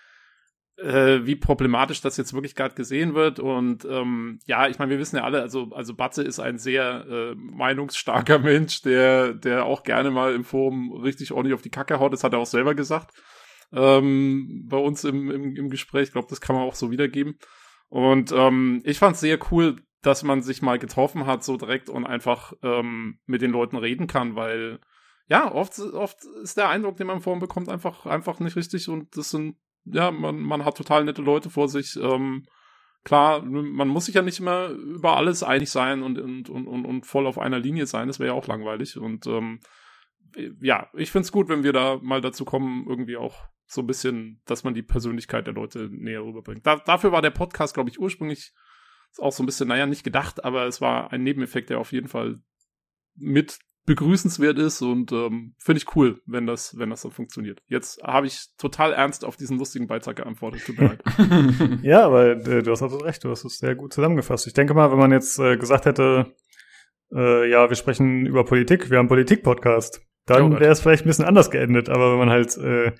[0.76, 4.98] äh, wie problematisch das jetzt wirklich gerade gesehen wird und ähm, ja, ich meine, wir
[5.00, 9.82] wissen ja alle, also also Batze ist ein sehr äh, meinungsstarker Mensch, der der auch
[9.82, 12.76] gerne mal im Forum richtig ordentlich auf die Kacke haut, das hat er auch selber
[12.76, 13.10] gesagt
[13.72, 16.04] ähm, bei uns im, im, im Gespräch.
[16.04, 17.38] Ich glaube, das kann man auch so wiedergeben.
[17.88, 21.88] Und ähm, ich fand es sehr cool, dass man sich mal getroffen hat, so direkt
[21.88, 24.78] und einfach ähm, mit den Leuten reden kann, weil
[25.28, 29.16] ja, oft, oft ist der Eindruck, den man vorhin bekommt, einfach, einfach nicht richtig und
[29.16, 31.96] das sind, ja, man, man hat total nette Leute vor sich.
[31.96, 32.46] Ähm,
[33.04, 37.06] klar, man muss sich ja nicht immer über alles einig sein und, und, und, und
[37.06, 38.96] voll auf einer Linie sein, das wäre ja auch langweilig.
[38.98, 39.60] Und ähm,
[40.60, 44.40] ja, ich find's gut, wenn wir da mal dazu kommen, irgendwie auch so ein bisschen,
[44.46, 46.66] dass man die Persönlichkeit der Leute näher rüberbringt.
[46.66, 48.52] Da, dafür war der Podcast, glaube ich, ursprünglich
[49.18, 52.08] auch so ein bisschen, naja, nicht gedacht, aber es war ein Nebeneffekt, der auf jeden
[52.08, 52.40] Fall
[53.14, 57.60] mit begrüßenswert ist und ähm, finde ich cool, wenn das, wenn das so funktioniert.
[57.66, 60.62] Jetzt habe ich total ernst auf diesen lustigen Beitrag geantwortet.
[60.64, 61.02] Tut mir leid.
[61.82, 64.46] ja, aber äh, du hast absolut recht, du hast es sehr gut zusammengefasst.
[64.46, 66.34] Ich denke mal, wenn man jetzt äh, gesagt hätte,
[67.12, 71.24] äh, ja, wir sprechen über Politik, wir haben Politik-Podcast, dann wäre es vielleicht ein bisschen
[71.24, 71.88] anders geendet.
[71.88, 72.92] Aber wenn man halt, äh,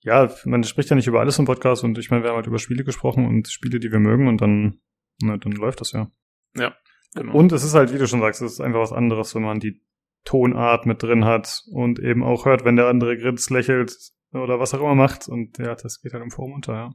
[0.00, 2.48] ja, man spricht ja nicht über alles im Podcast und ich meine, wir haben halt
[2.48, 4.80] über Spiele gesprochen und Spiele, die wir mögen und dann,
[5.22, 6.10] na, dann läuft das ja.
[6.56, 6.74] Ja.
[7.14, 7.32] Genau.
[7.34, 9.60] Und es ist halt, wie du schon sagst, es ist einfach was anderes, wenn man
[9.60, 9.80] die
[10.24, 13.96] Tonart mit drin hat und eben auch hört, wenn der andere grinst, lächelt
[14.32, 15.28] oder was auch immer macht.
[15.28, 16.90] Und ja, das geht halt im Forum unter, ja.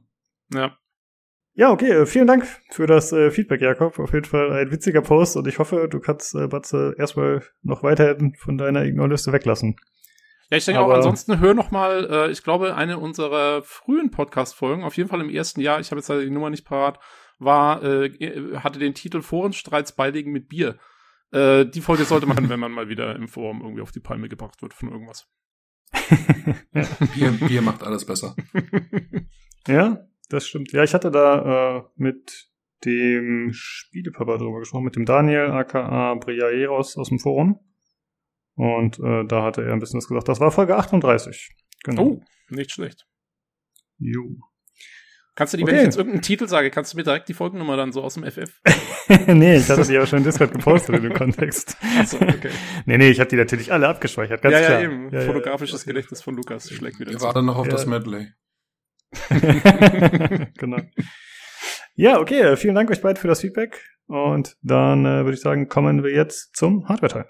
[0.52, 0.76] Ja.
[1.54, 3.98] Ja, okay, äh, vielen Dank für das äh, Feedback, Jakob.
[3.98, 7.82] Auf jeden Fall ein witziger Post und ich hoffe, du kannst äh, Batze erstmal noch
[7.82, 9.76] weiterhin von deiner Ignore-Liste weglassen.
[10.50, 14.10] Ja, ich denke Aber auch, ansonsten hör noch mal, äh, ich glaube, eine unserer frühen
[14.10, 16.98] Podcast-Folgen, auf jeden Fall im ersten Jahr, ich habe jetzt leider die Nummer nicht parat,
[17.38, 20.76] war, äh, hatte den Titel Forenstreits beilegen mit Bier.
[21.32, 24.28] Äh, die Folge sollte man, wenn man mal wieder im Forum irgendwie auf die Palme
[24.28, 25.28] gebracht wird von irgendwas.
[27.14, 28.36] Bier, Bier macht alles besser.
[29.66, 30.72] ja, das stimmt.
[30.72, 32.48] Ja, ich hatte da äh, mit
[32.84, 37.58] dem Spielepapa drüber gesprochen, mit dem Daniel aka Briaeros aus dem Forum.
[38.54, 40.28] Und äh, da hatte er ein bisschen was gesagt.
[40.28, 41.50] Das war Folge 38.
[41.84, 42.02] Genau.
[42.02, 43.06] Oh, nicht schlecht.
[43.98, 44.36] Jo.
[45.36, 45.72] Kannst du die, okay.
[45.72, 48.14] wenn ich jetzt irgendeinen Titel sage, kannst du mir direkt die Folgennummer dann so aus
[48.14, 48.60] dem FF?
[49.26, 51.76] nee, ich hatte die aber schon in Discord gepostet in dem Kontext.
[51.98, 52.50] Achso, okay.
[52.86, 54.80] Nee, nee, ich habe die natürlich alle abgespeichert, ganz ja, klar.
[54.80, 55.10] Ja, eben.
[55.12, 57.72] Ja, Fotografisches ja, Gedächtnis von Lukas schlägt wieder Wir warten noch auf ja.
[57.72, 58.28] das Medley.
[60.58, 60.78] genau.
[61.94, 63.84] Ja, okay, vielen Dank euch beiden für das Feedback.
[64.06, 67.26] Und dann äh, würde ich sagen, kommen wir jetzt zum Hardware-Teil.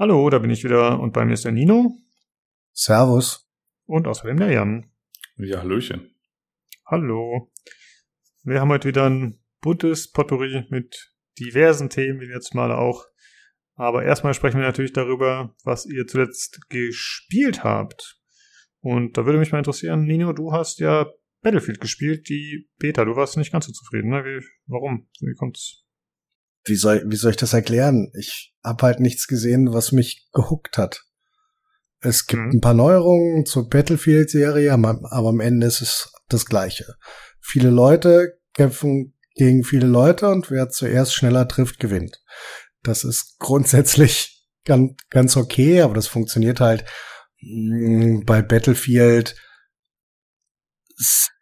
[0.00, 1.94] Hallo, da bin ich wieder und bei mir ist der Nino.
[2.72, 3.46] Servus.
[3.84, 4.90] Und außerdem der Jan.
[5.36, 6.14] Ja, Hallöchen.
[6.86, 7.52] Hallo.
[8.42, 13.04] Wir haben heute wieder ein buntes Potpourri mit diversen Themen, wie letztes Mal auch.
[13.74, 18.22] Aber erstmal sprechen wir natürlich darüber, was ihr zuletzt gespielt habt.
[18.80, 23.04] Und da würde mich mal interessieren, Nino, du hast ja Battlefield gespielt, die Beta.
[23.04, 24.24] Du warst nicht ganz so zufrieden, ne?
[24.24, 25.10] Wie, warum?
[25.20, 25.79] Wie kommt's?
[26.64, 28.10] Wie soll, wie soll ich das erklären?
[28.18, 31.04] Ich habe halt nichts gesehen, was mich gehuckt hat.
[32.00, 32.50] Es gibt mhm.
[32.54, 36.94] ein paar Neuerungen zur Battlefield-Serie, aber am Ende ist es das Gleiche.
[37.40, 42.22] Viele Leute kämpfen gegen viele Leute und wer zuerst schneller trifft, gewinnt.
[42.82, 46.84] Das ist grundsätzlich ganz, ganz okay, aber das funktioniert halt
[47.40, 49.34] mm, bei Battlefield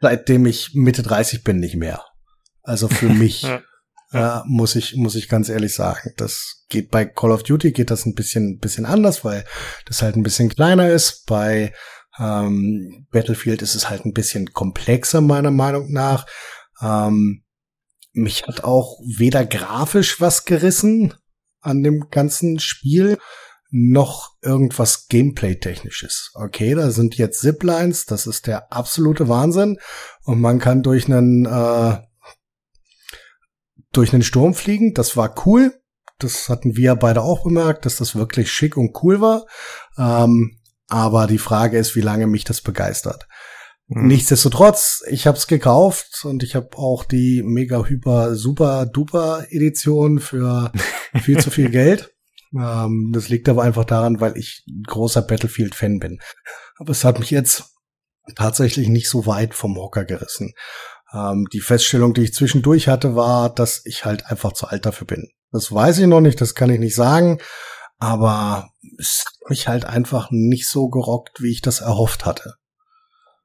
[0.00, 2.04] seitdem ich Mitte 30 bin nicht mehr.
[2.62, 3.46] Also für mich.
[4.12, 4.42] Ja.
[4.46, 6.12] muss ich, muss ich ganz ehrlich sagen.
[6.16, 9.44] Das geht bei Call of Duty geht das ein bisschen, bisschen anders, weil
[9.86, 11.26] das halt ein bisschen kleiner ist.
[11.26, 11.72] Bei
[12.18, 16.26] ähm, Battlefield ist es halt ein bisschen komplexer, meiner Meinung nach.
[16.80, 17.44] Ähm,
[18.12, 21.14] mich hat auch weder grafisch was gerissen
[21.60, 23.18] an dem ganzen Spiel,
[23.70, 26.30] noch irgendwas Gameplay-technisches.
[26.34, 29.78] Okay, da sind jetzt Ziplines, das ist der absolute Wahnsinn.
[30.22, 31.98] Und man kann durch einen äh,
[33.92, 34.94] durch einen Sturm fliegen.
[34.94, 35.74] Das war cool.
[36.18, 39.46] Das hatten wir beide auch bemerkt, dass das wirklich schick und cool war.
[39.96, 43.28] Ähm, aber die Frage ist, wie lange mich das begeistert.
[43.88, 44.06] Mhm.
[44.08, 50.18] Nichtsdestotrotz, ich habe es gekauft und ich habe auch die mega hyper super duper Edition
[50.18, 50.72] für
[51.22, 52.14] viel zu viel Geld.
[52.54, 56.18] Ähm, das liegt aber einfach daran, weil ich großer Battlefield Fan bin.
[56.76, 57.64] Aber es hat mich jetzt
[58.34, 60.52] tatsächlich nicht so weit vom Hocker gerissen.
[61.12, 65.06] Ähm, die Feststellung, die ich zwischendurch hatte, war, dass ich halt einfach zu alt dafür
[65.06, 65.30] bin.
[65.52, 67.38] Das weiß ich noch nicht, das kann ich nicht sagen,
[67.98, 72.54] aber es hat mich halt einfach nicht so gerockt, wie ich das erhofft hatte.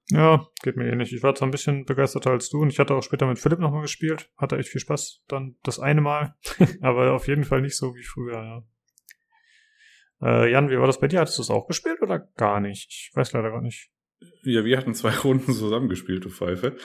[0.10, 1.14] Ja, geht mir ähnlich.
[1.14, 3.60] Ich war zwar ein bisschen begeisterter als du und ich hatte auch später mit Philipp
[3.60, 4.30] nochmal gespielt.
[4.38, 5.24] Hatte echt viel Spaß.
[5.30, 6.36] Dann das eine Mal.
[6.82, 8.64] aber auf jeden Fall nicht so wie früher, ja.
[10.22, 11.22] Äh, Jan, wie war das bei dir?
[11.22, 12.88] Hattest du es auch gespielt oder gar nicht?
[12.90, 13.92] Ich weiß leider gar nicht.
[14.44, 16.76] Ja, wir hatten zwei Runden zusammengespielt, du Pfeife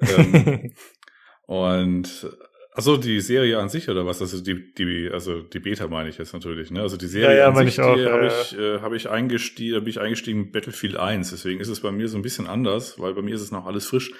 [0.00, 0.72] ähm,
[1.46, 2.26] und
[2.72, 4.20] also die Serie an sich oder was?
[4.20, 6.82] Also die, die, also die Beta meine ich jetzt natürlich, ne?
[6.82, 8.92] Also die Serie ja, ja, an sich, ich auch, die ja, habe ich, äh, hab
[8.92, 11.30] ich eingestiegen, bin ich eingestiegen Battlefield 1.
[11.30, 13.66] Deswegen ist es bei mir so ein bisschen anders, weil bei mir ist es noch
[13.66, 14.12] alles frisch.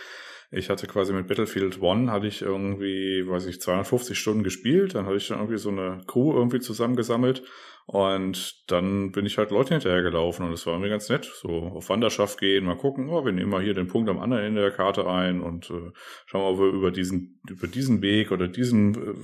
[0.52, 4.96] Ich hatte quasi mit Battlefield One hatte ich irgendwie, weiß ich, 250 Stunden gespielt.
[4.96, 7.44] Dann hatte ich dann irgendwie so eine Crew irgendwie zusammengesammelt.
[7.86, 11.24] Und dann bin ich halt Leute hinterhergelaufen und es war irgendwie ganz nett.
[11.24, 14.44] So auf Wanderschaft gehen, mal gucken, oh, wir nehmen mal hier den Punkt am anderen
[14.44, 15.90] Ende der Karte ein und äh,
[16.26, 19.14] schauen mal, ob wir über diesen, über diesen Weg oder diesen äh,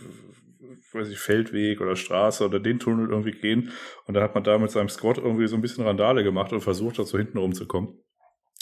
[0.92, 3.73] weiß ich, Feldweg oder Straße oder den Tunnel irgendwie gehen.
[4.07, 6.61] Und dann hat man da mit seinem Squad irgendwie so ein bisschen Randale gemacht und
[6.61, 8.01] versucht, da so hinten rumzukommen.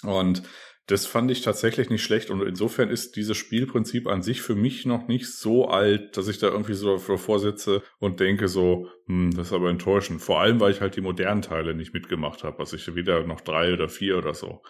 [0.03, 0.43] Und
[0.87, 4.85] das fand ich tatsächlich nicht schlecht und insofern ist dieses Spielprinzip an sich für mich
[4.85, 9.35] noch nicht so alt, dass ich da irgendwie so davor sitze und denke so, hm,
[9.35, 10.21] das ist aber enttäuschend.
[10.21, 13.41] Vor allem, weil ich halt die modernen Teile nicht mitgemacht habe, also ich wieder noch
[13.41, 14.63] drei oder vier oder so.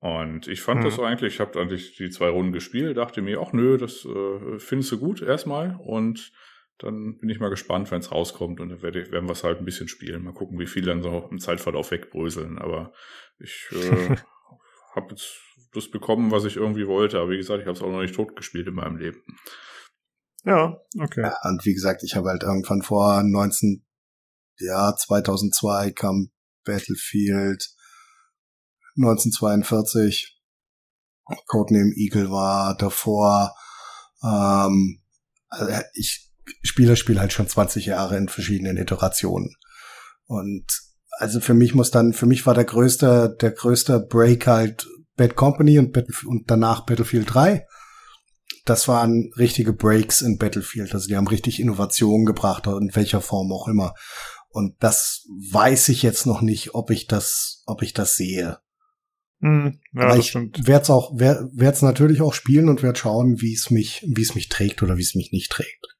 [0.00, 0.84] Und ich fand mhm.
[0.84, 4.58] das eigentlich, ich habe eigentlich die zwei Runden gespielt, dachte mir, ach nö, das äh,
[4.58, 6.30] findest du gut erstmal und
[6.78, 9.58] dann bin ich mal gespannt, wenn es rauskommt und dann werde, werden wir es halt
[9.58, 10.22] ein bisschen spielen.
[10.22, 12.58] Mal gucken, wie viel dann so im Zeitverlauf wegbröseln.
[12.58, 12.92] Aber
[13.40, 14.14] ich äh,
[14.98, 15.40] habe jetzt
[15.72, 17.18] das bekommen, was ich irgendwie wollte.
[17.18, 19.22] Aber wie gesagt, ich habe es auch noch nicht tot gespielt in meinem Leben.
[20.44, 21.22] Ja, okay.
[21.22, 23.84] Ja, und wie gesagt, ich habe halt irgendwann vor 19,
[24.58, 26.30] ja, 2002 kam
[26.64, 27.68] Battlefield
[28.96, 30.40] 1942.
[31.46, 33.54] Codename Eagle war davor.
[34.22, 35.02] Ähm,
[35.48, 36.28] also ich
[36.62, 39.54] Spieler spielen halt schon 20 Jahre in verschiedenen Iterationen.
[40.26, 40.66] Und
[41.18, 45.34] also für mich muss dann, für mich war der größte, der größte Break halt Bad
[45.34, 47.66] Company und, und danach Battlefield 3.
[48.64, 50.94] Das waren richtige Breaks in Battlefield.
[50.94, 53.94] Also die haben richtig Innovationen gebracht, in welcher Form auch immer.
[54.50, 58.58] Und das weiß ich jetzt noch nicht, ob ich das, ob ich das sehe.
[59.40, 63.40] Hm, ja, Aber ich werde es auch, werde es natürlich auch spielen und werde schauen,
[63.40, 65.97] wie es mich, wie es mich trägt oder wie es mich nicht trägt.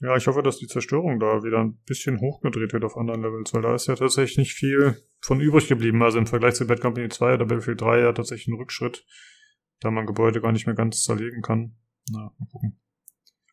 [0.00, 3.54] Ja, ich hoffe, dass die Zerstörung da wieder ein bisschen hochgedreht wird auf anderen Levels,
[3.54, 6.02] weil da ist ja tatsächlich nicht viel von übrig geblieben.
[6.02, 9.06] Also im Vergleich zu Bad Company 2 oder Battlefield 3 ja tatsächlich ein Rückschritt,
[9.80, 11.76] da man Gebäude gar nicht mehr ganz zerlegen kann.
[12.10, 12.78] Na, mal gucken.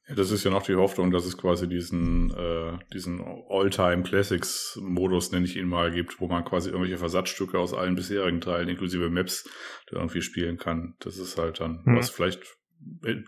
[0.08, 5.32] Ja, das ist ja noch die Hoffnung, dass es quasi diesen, äh, diesen All-Time Classics-Modus,
[5.32, 9.10] nenne ich ihn mal, gibt, wo man quasi irgendwelche Versatzstücke aus allen bisherigen Teilen, inklusive
[9.10, 9.50] Maps,
[9.90, 10.96] da irgendwie spielen kann.
[11.00, 11.96] Das ist halt dann, hm.
[11.96, 12.58] was vielleicht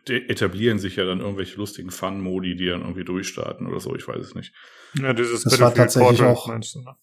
[0.07, 4.25] etablieren sich ja dann irgendwelche lustigen Fun-Modi, die dann irgendwie durchstarten oder so, ich weiß
[4.25, 4.53] es nicht.
[4.97, 6.95] Ja, dieses das war tatsächlich Portal, auch, meinst du, ne?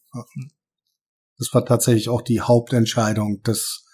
[1.39, 3.85] das war tatsächlich auch die Hauptentscheidung, das,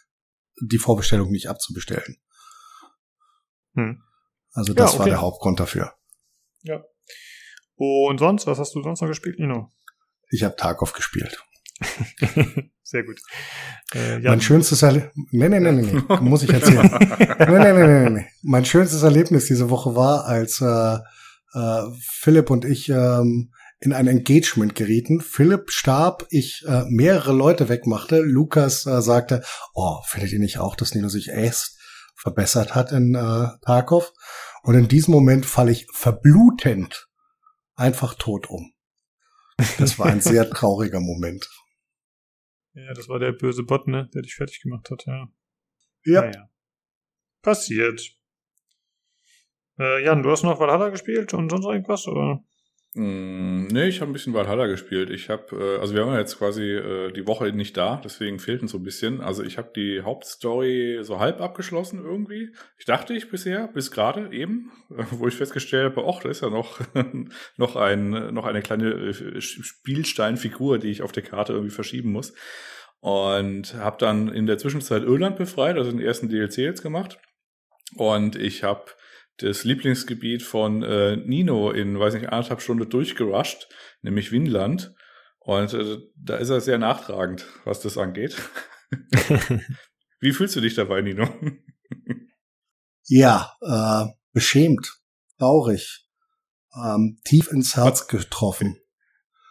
[0.61, 2.19] die Vorbestellung nicht abzubestellen.
[3.75, 4.03] Hm.
[4.53, 4.99] Also das ja, okay.
[4.99, 5.95] war der Hauptgrund dafür.
[6.63, 6.85] Ja.
[7.77, 9.73] Und sonst, was hast du sonst noch gespielt, Nino?
[10.31, 11.43] Ich habe Tarkov gespielt.
[12.83, 13.21] Sehr gut.
[13.93, 15.13] Äh, mein schönstes Erlebnis.
[15.31, 16.17] Nee, nee, nee, nee, nee.
[16.21, 16.91] Muss ich erzählen.
[17.39, 18.27] nee, nee, nee, nee, nee.
[18.43, 20.99] Mein schönstes Erlebnis diese Woche war, als äh,
[21.55, 25.21] äh, Philipp und ich ähm, in ein Engagement gerieten.
[25.21, 28.21] Philipp starb, ich äh, mehrere Leute wegmachte.
[28.21, 29.43] Lukas äh, sagte,
[29.75, 31.79] oh, findet ihr nicht auch, dass Nino sich erst
[32.17, 34.13] verbessert hat in äh, Tarkov?
[34.63, 37.09] Und in diesem Moment falle ich verblutend
[37.77, 38.73] einfach tot um.
[39.79, 41.49] Das war ein sehr trauriger Moment.
[42.87, 45.29] Ja, das war der böse Bot, ne, der dich fertig gemacht hat, ja.
[46.05, 46.21] Ja.
[46.23, 46.51] Naja.
[47.43, 48.01] Passiert.
[49.79, 52.45] Äh, Jan, du hast noch Valhalla gespielt und sonst irgendwas, oder?
[52.95, 55.11] Mm, nee, ich habe ein bisschen Valhalla gespielt.
[55.11, 58.39] Ich habe, äh, also wir haben ja jetzt quasi äh, die Woche nicht da, deswegen
[58.39, 59.21] fehlt uns so ein bisschen.
[59.21, 62.51] Also ich habe die Hauptstory so halb abgeschlossen irgendwie.
[62.79, 66.41] Ich dachte ich bisher, bis gerade eben, äh, wo ich festgestellt habe, ach, da ist
[66.41, 66.81] ja noch
[67.57, 72.33] noch ein noch eine kleine äh, Spielsteinfigur, die ich auf der Karte irgendwie verschieben muss.
[73.01, 77.19] Und habe dann in der Zwischenzeit Irland befreit, also den ersten DLC jetzt gemacht.
[77.97, 78.87] Und ich habe
[79.39, 83.69] das Lieblingsgebiet von äh, Nino in, weiß nicht, anderthalb Stunden durchgerusht,
[84.03, 84.95] nämlich Winland.
[85.39, 88.37] Und äh, da ist er sehr nachtragend, was das angeht.
[90.21, 91.29] Wie fühlst du dich dabei, Nino?
[93.05, 95.01] ja, äh, beschämt,
[95.39, 96.07] traurig,
[96.75, 98.79] ähm, tief ins Herz getroffen.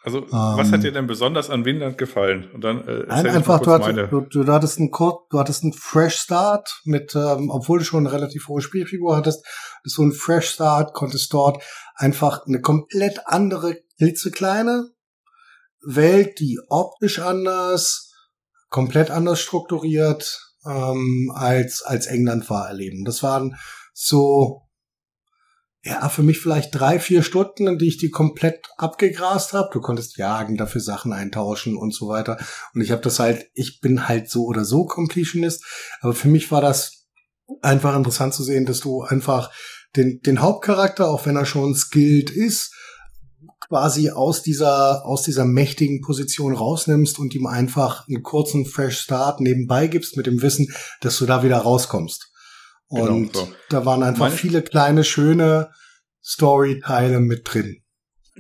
[0.08, 0.82] Also, was hat ähm.
[0.82, 2.50] dir denn besonders an Winland gefallen?
[2.54, 5.74] Und dann äh, Nein, einfach, du, hattest, du, du, hattest einen Code, du hattest einen
[5.74, 9.46] Fresh Start mit, ähm, obwohl du schon eine relativ hohe Spielfigur hattest,
[9.84, 11.62] so ein Fresh Start, konntest dort
[11.94, 14.92] einfach eine komplett andere, klitzekleine
[15.86, 18.14] Welt, die optisch anders,
[18.70, 23.04] komplett anders strukturiert ähm, als als England war erleben.
[23.04, 23.58] Das waren
[23.94, 24.67] so
[25.88, 29.70] ja, für mich vielleicht drei, vier Stunden, in die ich die komplett abgegrast habe.
[29.72, 32.38] Du konntest jagen, dafür Sachen eintauschen und so weiter.
[32.74, 35.64] Und ich habe das halt, ich bin halt so oder so Completionist,
[36.02, 37.06] aber für mich war das
[37.62, 39.52] einfach interessant zu sehen, dass du einfach
[39.96, 42.74] den, den Hauptcharakter, auch wenn er schon skilled ist,
[43.60, 49.40] quasi aus dieser, aus dieser mächtigen Position rausnimmst und ihm einfach einen kurzen Fresh Start
[49.40, 52.32] nebenbei gibst mit dem Wissen, dass du da wieder rauskommst.
[52.90, 53.54] Genau, und genau, so.
[53.70, 55.72] da waren einfach Meine viele kleine, schöne
[56.24, 57.84] Storyteile mit drin.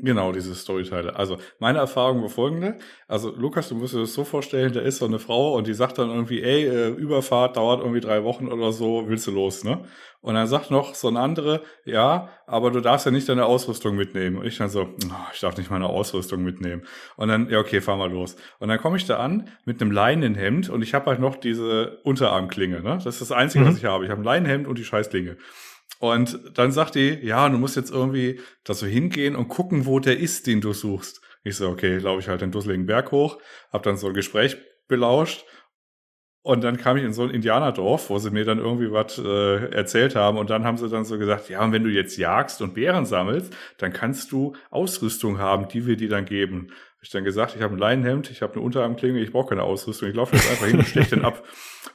[0.01, 1.15] Genau, diese Storyteile.
[1.15, 2.77] Also meine Erfahrung war folgende.
[3.07, 5.73] Also Lukas, du musst dir das so vorstellen, da ist so eine Frau und die
[5.73, 9.63] sagt dann irgendwie, ey, äh, Überfahrt dauert irgendwie drei Wochen oder so, willst du los,
[9.63, 9.83] ne?
[10.19, 13.95] Und dann sagt noch so ein andere, ja, aber du darfst ja nicht deine Ausrüstung
[13.95, 14.37] mitnehmen.
[14.37, 16.83] Und ich dann so, oh, ich darf nicht meine Ausrüstung mitnehmen.
[17.15, 18.35] Und dann, ja, okay, fahr mal los.
[18.59, 21.99] Und dann komme ich da an mit einem Leinenhemd und ich habe halt noch diese
[22.03, 22.95] Unterarmklinge, ne?
[22.95, 23.69] Das ist das Einzige, mhm.
[23.69, 24.05] was ich habe.
[24.05, 25.37] Ich habe ein Leinenhemd und die Scheißklinge.
[25.99, 29.99] Und dann sagt die, ja, du musst jetzt irgendwie da so hingehen und gucken, wo
[29.99, 31.21] der ist, den du suchst.
[31.43, 33.39] Ich so, okay, laufe ich halt den dusseligen Berg hoch,
[33.71, 35.45] hab dann so ein Gespräch belauscht
[36.47, 39.69] und dann kam ich in so ein Indianerdorf, wo sie mir dann irgendwie was äh,
[39.69, 40.37] erzählt haben.
[40.37, 43.05] Und dann haben sie dann so gesagt, ja, und wenn du jetzt jagst und Bären
[43.05, 46.71] sammelst, dann kannst du Ausrüstung haben, die wir dir dann geben.
[46.97, 49.63] Hab ich dann gesagt, ich habe ein Leinenhemd, ich habe eine Unterarmklinge, ich brauche keine
[49.63, 51.43] Ausrüstung, ich laufe jetzt einfach hin und stech den ab.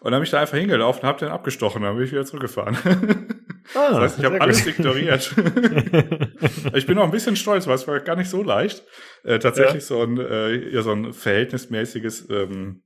[0.01, 2.77] Und dann bin ich da einfach hingelaufen habe den abgestochen, dann bin ich wieder zurückgefahren.
[3.75, 5.35] Ah, das heißt, ich habe alles ignoriert.
[6.75, 8.85] ich bin auch ein bisschen stolz, weil es war gar nicht so leicht.
[9.25, 9.81] Äh, tatsächlich ja.
[9.81, 12.83] so ein äh, ja, so ein verhältnismäßiges ähm,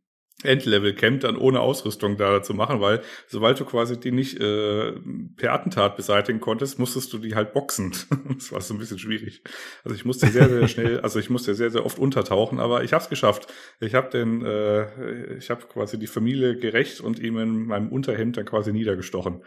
[0.46, 4.92] Endlevel-Camp dann ohne Ausrüstung da zu machen, weil sobald du quasi die nicht äh,
[5.36, 7.92] per Attentat beseitigen konntest, musstest du die halt boxen.
[8.34, 9.42] das war so ein bisschen schwierig.
[9.84, 12.92] Also ich musste sehr, sehr schnell, also ich musste sehr, sehr oft untertauchen, aber ich
[12.92, 13.52] habe es geschafft.
[13.80, 18.36] Ich habe den, äh, ich habe quasi die Familie gerecht und ihm in meinem Unterhemd
[18.36, 19.44] dann quasi niedergestochen.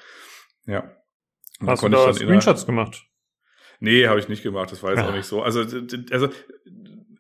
[0.66, 0.96] Ja.
[1.66, 3.06] Hast du da Screenshots gemacht?
[3.82, 4.72] Nee, habe ich nicht gemacht.
[4.72, 5.10] Das war jetzt ja.
[5.10, 5.42] auch nicht so.
[5.42, 5.62] Also,
[6.12, 6.30] also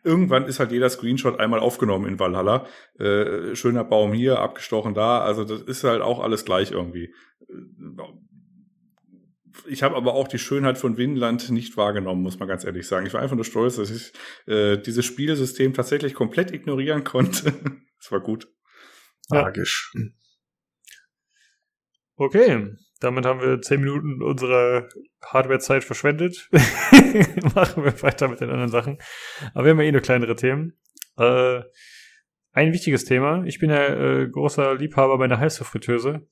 [0.10, 2.66] irgendwann ist halt jeder Screenshot einmal aufgenommen in Valhalla.
[2.98, 5.22] Äh, schöner Baum hier, abgestochen da.
[5.22, 7.14] Also das ist halt auch alles gleich irgendwie.
[9.68, 13.06] Ich habe aber auch die Schönheit von Winland nicht wahrgenommen, muss man ganz ehrlich sagen.
[13.06, 14.12] Ich war einfach nur stolz, dass ich
[14.48, 17.54] äh, dieses Spielsystem tatsächlich komplett ignorieren konnte.
[18.02, 18.48] Es war gut.
[19.30, 19.94] Magisch.
[22.16, 24.88] Okay, damit haben wir zehn Minuten unserer
[25.22, 26.50] Hardware-Zeit verschwendet.
[27.56, 28.98] Machen wir weiter mit den anderen Sachen.
[29.54, 30.78] Aber wir haben ja eh nur kleinere Themen.
[31.18, 31.62] Äh,
[32.52, 33.44] ein wichtiges Thema.
[33.46, 36.28] Ich bin ja äh, großer Liebhaber meiner Heißluftfritteuse.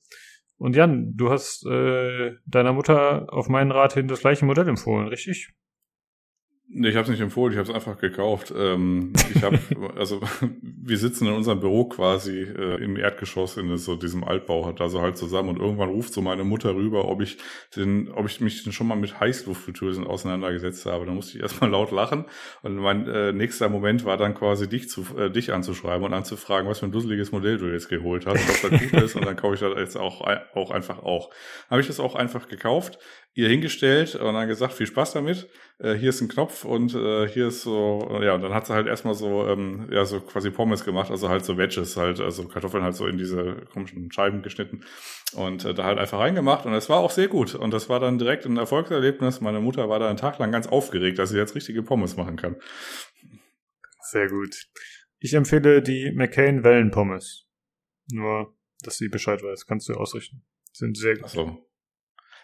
[0.56, 5.08] Und Jan, du hast äh, deiner Mutter auf meinen Rat hin das gleiche Modell empfohlen,
[5.08, 5.52] richtig?
[6.70, 8.52] Nee, ich habe es nicht empfohlen, ich habe es einfach gekauft.
[8.54, 9.58] Ähm, ich habe,
[9.96, 10.20] also
[10.60, 14.90] wir sitzen in unserem Büro quasi äh, im Erdgeschoss in so diesem Altbau hat da
[14.90, 17.38] so halt zusammen und irgendwann ruft so meine Mutter rüber, ob ich
[17.74, 21.06] den, ob ich mich denn schon mal mit Heißluftfritteusen auseinandergesetzt habe.
[21.06, 22.26] Da musste ich erstmal laut lachen
[22.62, 26.68] und mein äh, nächster Moment war dann quasi dich zu äh, dich anzuschreiben und anzufragen,
[26.68, 29.36] was für ein dusseliges Modell du jetzt geholt hast, was da gut ist und dann
[29.36, 30.20] kaufe ich das jetzt auch
[30.54, 31.30] auch einfach auch.
[31.70, 32.98] Habe ich das auch einfach gekauft
[33.38, 35.48] ihr hingestellt und dann gesagt, viel Spaß damit.
[35.78, 38.74] Äh, hier ist ein Knopf und äh, hier ist so, ja, und dann hat sie
[38.74, 42.48] halt erstmal so, ähm, ja, so quasi Pommes gemacht, also halt so Wedges, halt, also
[42.48, 44.84] Kartoffeln halt so in diese komischen Scheiben geschnitten
[45.34, 48.00] und äh, da halt einfach reingemacht und es war auch sehr gut und das war
[48.00, 49.40] dann direkt ein Erfolgserlebnis.
[49.40, 52.34] Meine Mutter war da einen Tag lang ganz aufgeregt, dass sie jetzt richtige Pommes machen
[52.34, 52.56] kann.
[54.10, 54.56] Sehr gut.
[55.20, 57.46] Ich empfehle die McCain Wellenpommes.
[58.10, 60.44] Nur, dass sie Bescheid weiß, kannst du ausrichten.
[60.72, 61.24] Sind sehr gut.
[61.26, 61.67] Ach so.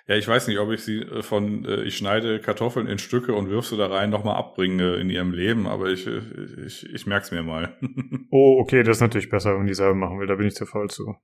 [0.07, 3.35] Ja, ich weiß nicht, ob ich sie äh, von, äh, ich schneide Kartoffeln in Stücke
[3.35, 6.21] und wirf sie da rein nochmal abbringe in ihrem Leben, aber ich, äh,
[6.67, 7.79] ich, ich merk's mir mal.
[8.31, 10.67] oh, okay, das ist natürlich besser, wenn die selber machen will, da bin ich zu
[10.67, 11.15] faul zu.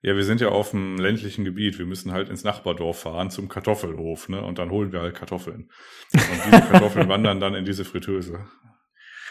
[0.00, 1.78] Ja, wir sind ja auf dem ländlichen Gebiet.
[1.78, 4.44] Wir müssen halt ins Nachbardorf fahren zum Kartoffelhof, ne?
[4.44, 5.70] Und dann holen wir halt Kartoffeln.
[6.12, 8.46] Und diese Kartoffeln wandern dann in diese Fritteuse.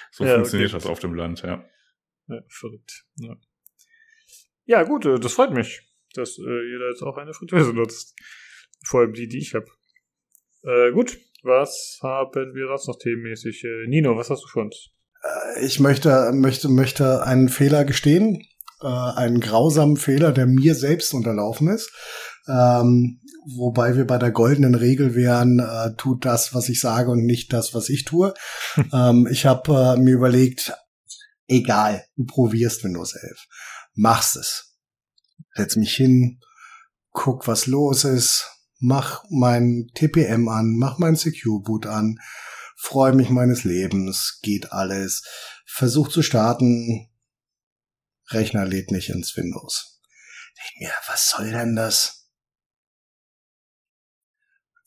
[0.10, 0.82] So ja, funktioniert okay.
[0.82, 1.64] das auf dem Land, ja.
[2.28, 3.06] Ja, verrückt.
[3.18, 3.36] Ja,
[4.66, 5.82] ja gut, das freut mich,
[6.16, 8.16] dass äh, jeder jetzt auch eine Fritteuse nutzt.
[8.84, 9.66] Vor allem die, die ich habe.
[10.64, 13.64] Äh, gut, was haben wir sonst noch themenmäßig?
[13.64, 14.90] Äh, Nino, was hast du für uns?
[15.24, 18.46] Äh, ich möchte, möchte, möchte einen Fehler gestehen.
[18.82, 21.92] Äh, einen grausamen Fehler, der mir selbst unterlaufen ist.
[22.48, 23.22] Ähm,
[23.56, 27.54] wobei wir bei der goldenen Regel wären, äh, tut das, was ich sage und nicht
[27.54, 28.34] das, was ich tue.
[28.94, 30.74] ähm, ich habe äh, mir überlegt,
[31.48, 33.48] egal, du probierst Windows 11.
[33.96, 34.76] Machst es.
[35.56, 36.42] Setz mich hin,
[37.12, 38.53] guck, was los ist,
[38.84, 42.20] mach mein TPM an, mach mein Secure Boot an,
[42.76, 45.24] freue mich meines Lebens, geht alles,
[45.66, 47.10] versuch zu starten,
[48.30, 50.02] Rechner lädt nicht ins Windows.
[50.58, 52.30] Denk mir, was soll denn das?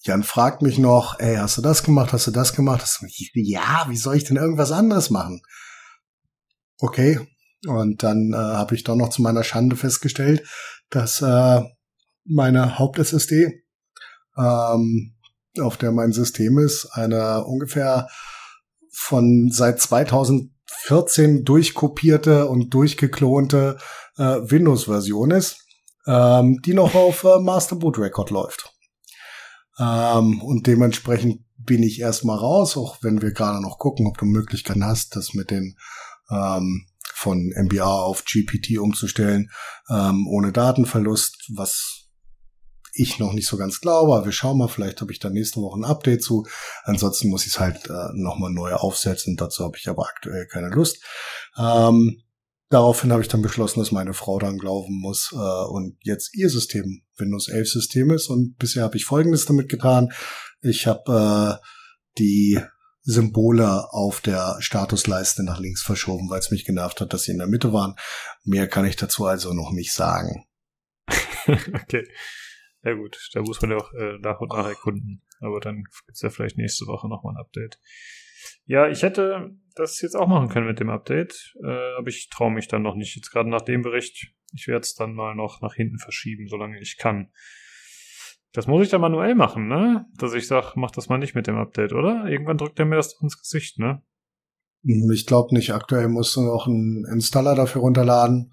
[0.03, 2.85] Jan fragt mich noch, ey, hast du das gemacht, hast du das gemacht?
[3.33, 5.41] Ja, wie soll ich denn irgendwas anderes machen?
[6.79, 7.19] Okay,
[7.67, 10.47] und dann äh, habe ich doch noch zu meiner Schande festgestellt,
[10.91, 11.63] dass äh,
[12.25, 13.66] meine Haupt-SSD
[14.37, 15.15] ähm,
[15.61, 18.09] auf der mein System ist, eine ungefähr
[18.93, 23.79] von seit 2014 durchkopierte und durchgeklonte
[24.17, 25.67] äh, Windows-Version ist.
[26.07, 28.73] ähm, die noch auf äh, Master Boot Record läuft.
[29.79, 34.25] Ähm, und dementsprechend bin ich erstmal raus, auch wenn wir gerade noch gucken, ob du
[34.25, 35.77] Möglichkeiten hast, das mit den
[36.31, 39.51] ähm, von MBR auf GPT umzustellen,
[39.91, 42.06] ähm, ohne Datenverlust, was
[42.97, 45.61] ich noch nicht so ganz glaube, aber wir schauen mal, vielleicht habe ich da nächste
[45.61, 46.47] Woche ein Update zu.
[46.85, 49.37] Ansonsten muss ich es halt äh, nochmal neu aufsetzen.
[49.37, 51.05] Dazu habe ich aber aktuell keine Lust.
[51.59, 52.23] Ähm,
[52.71, 56.49] daraufhin habe ich dann beschlossen, dass meine Frau dann glauben muss äh, und jetzt ihr
[56.49, 58.29] System Windows 11 System ist.
[58.29, 60.13] Und bisher habe ich Folgendes damit getan.
[60.61, 61.67] Ich habe äh,
[62.19, 62.61] die
[63.03, 67.39] Symbole auf der Statusleiste nach links verschoben, weil es mich genervt hat, dass sie in
[67.39, 67.95] der Mitte waren.
[68.43, 70.45] Mehr kann ich dazu also noch nicht sagen.
[71.47, 72.05] okay.
[72.87, 75.21] Ja gut, da muss man ja auch äh, nach und nach erkunden.
[75.41, 77.81] Aber dann gibt's ja vielleicht nächste Woche nochmal ein Update.
[78.65, 82.53] Ja, ich hätte das jetzt auch machen können mit dem Update, äh, aber ich traue
[82.53, 83.17] mich dann noch nicht.
[83.17, 86.81] Jetzt gerade nach dem Bericht, ich werde es dann mal noch nach hinten verschieben, solange
[86.81, 87.33] ich kann.
[88.53, 90.07] Das muss ich dann manuell machen, ne?
[90.17, 92.27] Dass ich sage, mach das mal nicht mit dem Update, oder?
[92.29, 94.01] Irgendwann drückt er mir das ins Gesicht, ne?
[94.85, 95.73] Hm, ich glaube nicht.
[95.75, 98.53] Aktuell musst du noch einen Installer dafür runterladen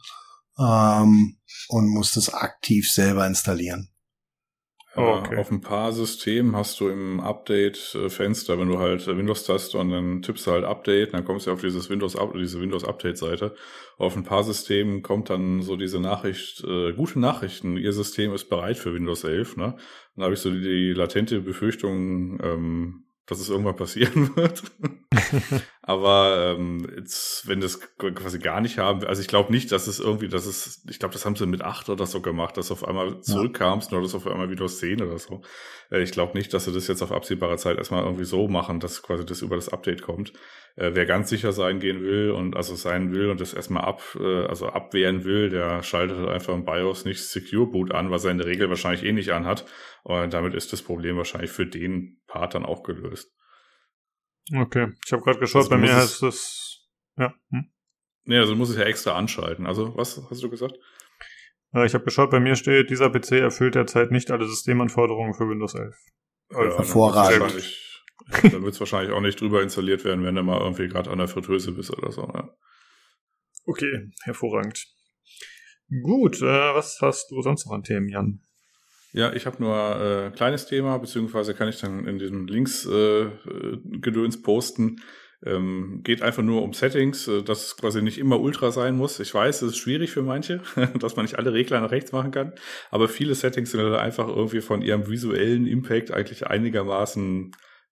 [0.58, 1.38] ähm,
[1.70, 3.93] und musst es aktiv selber installieren.
[4.96, 5.38] Oh, okay.
[5.38, 10.46] Auf ein paar Systemen hast du im Update-Fenster, wenn du halt Windows-Taste und dann tippst
[10.46, 13.56] du halt Update, dann kommst du auf dieses Windows diese Windows-Update-Seite.
[13.98, 18.50] Auf ein paar Systemen kommt dann so diese Nachricht, äh, gute Nachrichten, ihr System ist
[18.50, 19.58] bereit für Windows 11.
[19.58, 19.76] Ne?
[20.16, 24.64] Dann habe ich so die, die latente Befürchtung, ähm, dass es irgendwann passieren wird.
[25.82, 30.00] Aber ähm, jetzt, wenn das quasi gar nicht haben, also ich glaube nicht, dass es
[30.00, 32.86] irgendwie, dass es, ich glaube, das haben sie mit acht oder so gemacht, dass auf
[32.88, 33.98] einmal zurückkamst, ja.
[33.98, 35.42] nur das auf einmal wieder zehn oder so.
[35.90, 38.80] Äh, ich glaube nicht, dass sie das jetzt auf absehbare Zeit erstmal irgendwie so machen,
[38.80, 40.34] dass quasi das über das Update kommt.
[40.76, 44.02] Äh, wer ganz sicher sein gehen will und also sein will und das erstmal ab,
[44.20, 48.26] äh, also abwehren will, der schaltet halt einfach im BIOS nicht Secure Boot an, was
[48.26, 49.66] er in der Regel wahrscheinlich eh nicht anhat.
[50.04, 53.32] Und damit ist das Problem wahrscheinlich für den Part dann auch gelöst.
[54.52, 57.34] Okay, ich habe gerade geschaut, also bei mir heißt das, ja.
[57.52, 57.72] Hm?
[58.26, 59.68] Nee, also du musst es ja extra anschalten.
[59.68, 60.74] Also, was hast du gesagt?
[61.76, 65.48] Äh, ich habe geschaut, bei mir steht, dieser PC erfüllt derzeit nicht alle Systemanforderungen für
[65.48, 65.96] Windows 11.
[66.52, 67.80] Ja, Hervorragend.
[68.42, 71.20] Dann wird es wahrscheinlich auch nicht drüber installiert werden, wenn du mal irgendwie gerade an
[71.20, 72.22] der Fritteuse bist oder so.
[72.34, 72.50] Ja.
[73.66, 74.88] Okay, hervorragend.
[76.02, 78.42] Gut, äh, was hast du sonst noch an Themen, Jan?
[79.14, 83.28] Ja, ich habe nur äh, kleines Thema, beziehungsweise kann ich dann in diesem Links äh,
[83.86, 85.02] Gedöns posten.
[85.46, 89.20] Ähm, geht einfach nur um Settings, äh, dass es quasi nicht immer Ultra sein muss.
[89.20, 90.62] Ich weiß, es ist schwierig für manche,
[91.00, 92.54] dass man nicht alle Regler nach rechts machen kann,
[92.90, 97.52] aber viele Settings sind halt einfach irgendwie von ihrem visuellen Impact eigentlich einigermaßen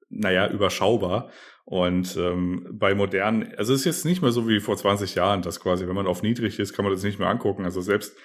[0.09, 1.29] naja, überschaubar.
[1.65, 5.41] Und ähm, bei modernen, also es ist jetzt nicht mehr so wie vor 20 Jahren,
[5.41, 7.63] dass quasi, wenn man auf niedrig ist, kann man das nicht mehr angucken.
[7.63, 8.17] Also selbst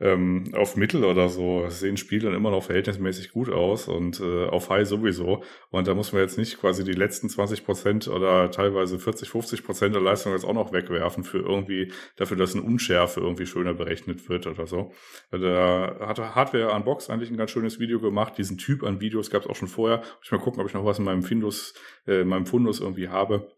[0.00, 4.70] ähm, auf Mittel oder so sehen Spiele immer noch verhältnismäßig gut aus und äh, auf
[4.70, 5.42] High sowieso.
[5.70, 9.64] Und da muss man jetzt nicht quasi die letzten 20 Prozent oder teilweise 40, 50
[9.64, 13.74] Prozent der Leistung jetzt auch noch wegwerfen für irgendwie, dafür, dass eine Unschärfe irgendwie schöner
[13.74, 14.92] berechnet wird oder so.
[15.30, 18.38] Da hatte Hardware Unbox eigentlich ein ganz schönes Video gemacht.
[18.38, 20.02] Diesen Typ an Videos gab es auch schon vorher.
[20.22, 21.74] Ich mal gucken, ob ich noch was in meinem Findus,
[22.06, 23.50] äh, in meinem Fundus irgendwie habe.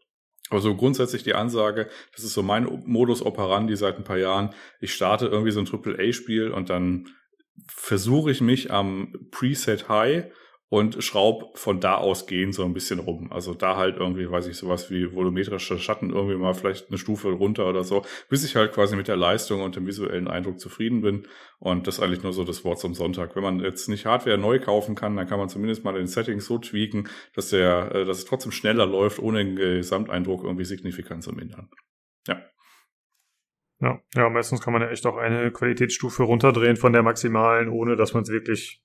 [0.50, 4.50] Also grundsätzlich die Ansage, das ist so mein Modus operandi seit ein paar Jahren.
[4.80, 7.08] Ich starte irgendwie so ein Triple-A-Spiel und dann
[7.68, 10.24] versuche ich mich am Preset High
[10.70, 13.30] und schraub von da aus gehen so ein bisschen rum.
[13.32, 17.28] Also da halt irgendwie, weiß ich, sowas wie volumetrische Schatten irgendwie mal vielleicht eine Stufe
[17.32, 21.00] runter oder so, bis ich halt quasi mit der Leistung und dem visuellen Eindruck zufrieden
[21.00, 21.26] bin.
[21.58, 23.34] Und das ist eigentlich nur so das Wort zum Sonntag.
[23.34, 26.46] Wenn man jetzt nicht Hardware neu kaufen kann, dann kann man zumindest mal den Settings
[26.46, 31.24] so tweaken, dass der, äh, dass es trotzdem schneller läuft, ohne den Gesamteindruck irgendwie signifikant
[31.24, 31.68] zu mindern.
[32.28, 32.40] Ja.
[33.80, 37.96] Ja, ja, meistens kann man ja echt auch eine Qualitätsstufe runterdrehen von der maximalen, ohne
[37.96, 38.84] dass man es wirklich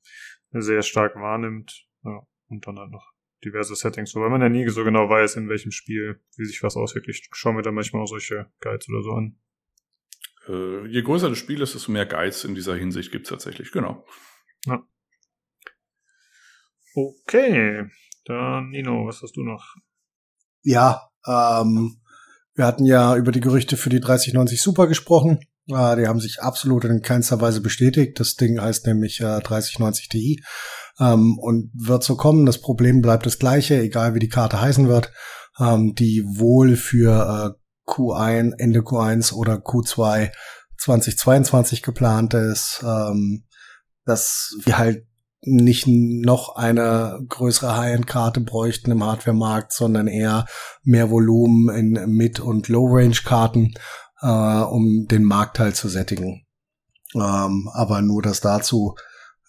[0.52, 1.88] sehr stark wahrnimmt.
[2.04, 5.36] Ja, und dann halt noch diverse Settings, so, weil man ja nie so genau weiß,
[5.36, 7.08] in welchem Spiel, wie sich was auswirkt.
[7.32, 9.38] Schauen wir da manchmal auch solche Guides oder so an.
[10.48, 14.06] Äh, je größer das Spiel ist, desto mehr Guides in dieser Hinsicht gibt's tatsächlich, genau.
[14.66, 14.84] Ja.
[16.96, 17.86] Okay,
[18.26, 19.76] dann Nino, was hast du noch?
[20.62, 22.02] Ja, ähm,
[22.54, 25.40] wir hatten ja über die Gerüchte für die 3090 Super gesprochen.
[25.68, 28.20] Äh, die haben sich absolut in keinster Weise bestätigt.
[28.20, 30.44] Das Ding heißt nämlich äh, 3090 Ti
[31.00, 32.46] ähm, und wird so kommen.
[32.46, 35.12] Das Problem bleibt das gleiche, egal wie die Karte heißen wird,
[35.60, 40.32] ähm, die wohl für äh, Q1, Ende Q1 oder Q2
[40.78, 43.46] 2022 geplant ist, ähm,
[44.06, 45.06] dass wir halt
[45.48, 50.46] nicht noch eine größere High-End-Karte bräuchten im Hardware-Markt, sondern eher
[50.84, 53.76] mehr Volumen in Mid- und Low-Range-Karten
[54.22, 56.46] äh, um den Markt halt zu sättigen.
[57.14, 58.96] Ähm, aber nur das dazu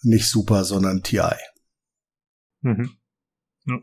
[0.03, 1.21] nicht super, sondern TI.
[2.61, 2.97] Mhm.
[3.65, 3.79] Ja.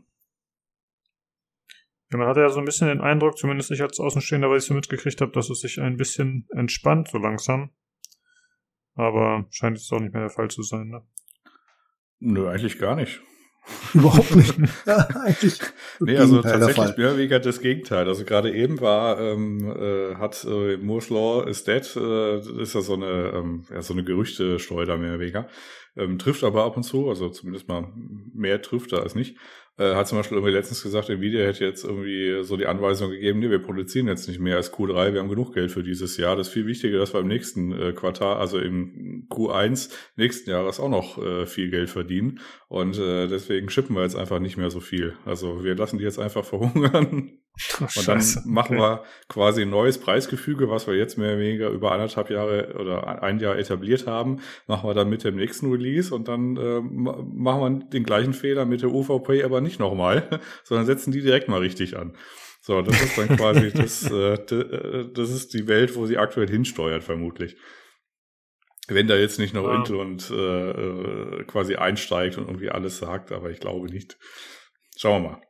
[2.11, 2.17] ja.
[2.17, 4.73] man hatte ja so ein bisschen den Eindruck, zumindest ich als Außenstehender, weil ich so
[4.73, 7.71] mitgekriegt habe, dass es sich ein bisschen entspannt so langsam.
[8.95, 11.05] Aber scheint es auch nicht mehr der Fall zu sein, ne?
[12.19, 13.21] Nö, eigentlich gar nicht.
[13.93, 14.55] Überhaupt nicht.
[14.85, 15.59] ja, eigentlich.
[15.99, 18.07] Nee, also tatsächlich mehr weniger das Gegenteil.
[18.07, 22.81] Also gerade eben war, ähm, äh, hat äh, Moore's Law is Dead, äh, ist ja
[22.81, 25.47] so eine, ähm, ja, so eine Gerüchte-Schleuder mehr oder weniger.
[25.97, 27.87] Ähm, trifft aber ab und zu, also zumindest mal
[28.33, 29.37] mehr trifft er als nicht.
[29.77, 33.39] Äh, hat zum Beispiel irgendwie letztens gesagt, Nvidia hätte jetzt irgendwie so die Anweisung gegeben,
[33.39, 36.37] nee, wir produzieren jetzt nicht mehr als Q3, wir haben genug Geld für dieses Jahr.
[36.37, 40.79] Das ist viel wichtiger, dass wir im nächsten äh, Quartal, also im Q1 nächsten Jahres
[40.79, 42.39] auch noch äh, viel Geld verdienen.
[42.69, 45.17] Und äh, deswegen schippen wir jetzt einfach nicht mehr so viel.
[45.25, 47.31] Also wir lassen die jetzt einfach verhungern.
[47.81, 48.79] Oh, und dann machen okay.
[48.79, 53.21] wir quasi ein neues Preisgefüge, was wir jetzt mehr oder weniger über anderthalb Jahre oder
[53.21, 57.61] ein Jahr etabliert haben, machen wir dann mit dem nächsten Release und dann äh, machen
[57.61, 61.59] wir den gleichen Fehler mit der UVP aber nicht nochmal, sondern setzen die direkt mal
[61.59, 62.13] richtig an.
[62.61, 66.49] So, das ist dann quasi das, äh, äh, das ist die Welt, wo sie aktuell
[66.49, 67.57] hinsteuert, vermutlich.
[68.87, 69.75] Wenn da jetzt nicht noch wow.
[69.75, 74.17] Intel und äh, äh, quasi einsteigt und irgendwie alles sagt, aber ich glaube nicht.
[74.97, 75.44] Schauen wir mal.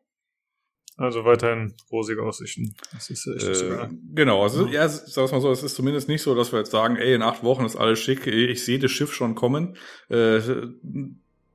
[0.97, 2.73] Also weiterhin rosige Aussichten.
[2.93, 6.35] Das ist echt äh, Genau, also ja, sag mal so, es ist zumindest nicht so,
[6.35, 9.13] dass wir jetzt sagen, ey, in acht Wochen ist alles schick, ich sehe das Schiff
[9.13, 9.75] schon kommen.
[10.09, 10.39] Äh,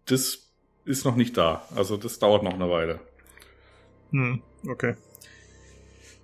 [0.04, 0.50] das
[0.84, 1.62] ist noch nicht da.
[1.74, 3.00] Also das dauert noch eine Weile.
[4.10, 4.96] Hm, okay.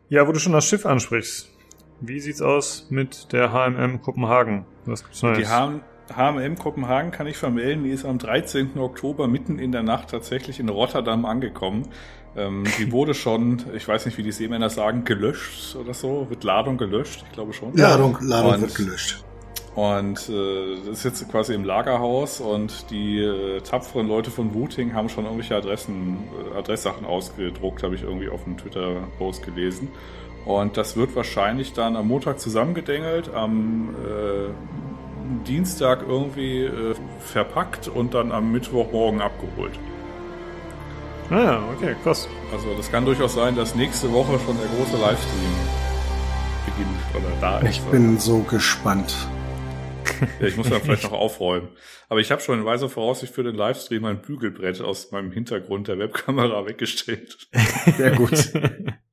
[0.08, 1.50] Ja, wo du schon das Schiff ansprichst.
[2.00, 4.66] Wie sieht's aus mit der HMM Kopenhagen?
[4.84, 5.38] Was gibt's Neues?
[5.38, 5.80] Die haben
[6.14, 8.78] HMM Kopenhagen kann ich vermelden, die ist am 13.
[8.78, 11.88] Oktober mitten in der Nacht tatsächlich in Rotterdam angekommen.
[12.36, 16.26] Ähm, die wurde schon, ich weiß nicht, wie die Seemänner sagen, gelöscht oder so.
[16.28, 17.24] Wird Ladung gelöscht?
[17.26, 17.74] Ich glaube schon.
[17.74, 19.24] Ladung, Ladung und, wird gelöscht.
[19.74, 24.94] Und äh, das ist jetzt quasi im Lagerhaus und die äh, tapferen Leute von Wooting
[24.94, 26.16] haben schon irgendwelche Adressen,
[26.54, 29.88] äh, Adresssachen ausgedruckt, habe ich irgendwie auf dem Twitter-Post gelesen.
[30.46, 38.14] Und das wird wahrscheinlich dann am Montag zusammengedengelt, am äh, Dienstag irgendwie äh, verpackt und
[38.14, 39.78] dann am Mittwochmorgen abgeholt.
[41.30, 42.28] Ah, okay, krass.
[42.52, 45.54] Also das kann durchaus sein, dass nächste Woche schon der große Livestream
[46.66, 47.70] beginnt oder da ist.
[47.70, 49.14] Ich bin so gespannt.
[50.40, 51.68] Ja, ich muss dann vielleicht noch aufräumen.
[52.08, 55.88] Aber ich habe schon in weiser Voraussicht für den Livestream ein Bügelbrett aus meinem Hintergrund
[55.88, 57.48] der Webkamera weggestellt.
[57.96, 58.52] Sehr gut.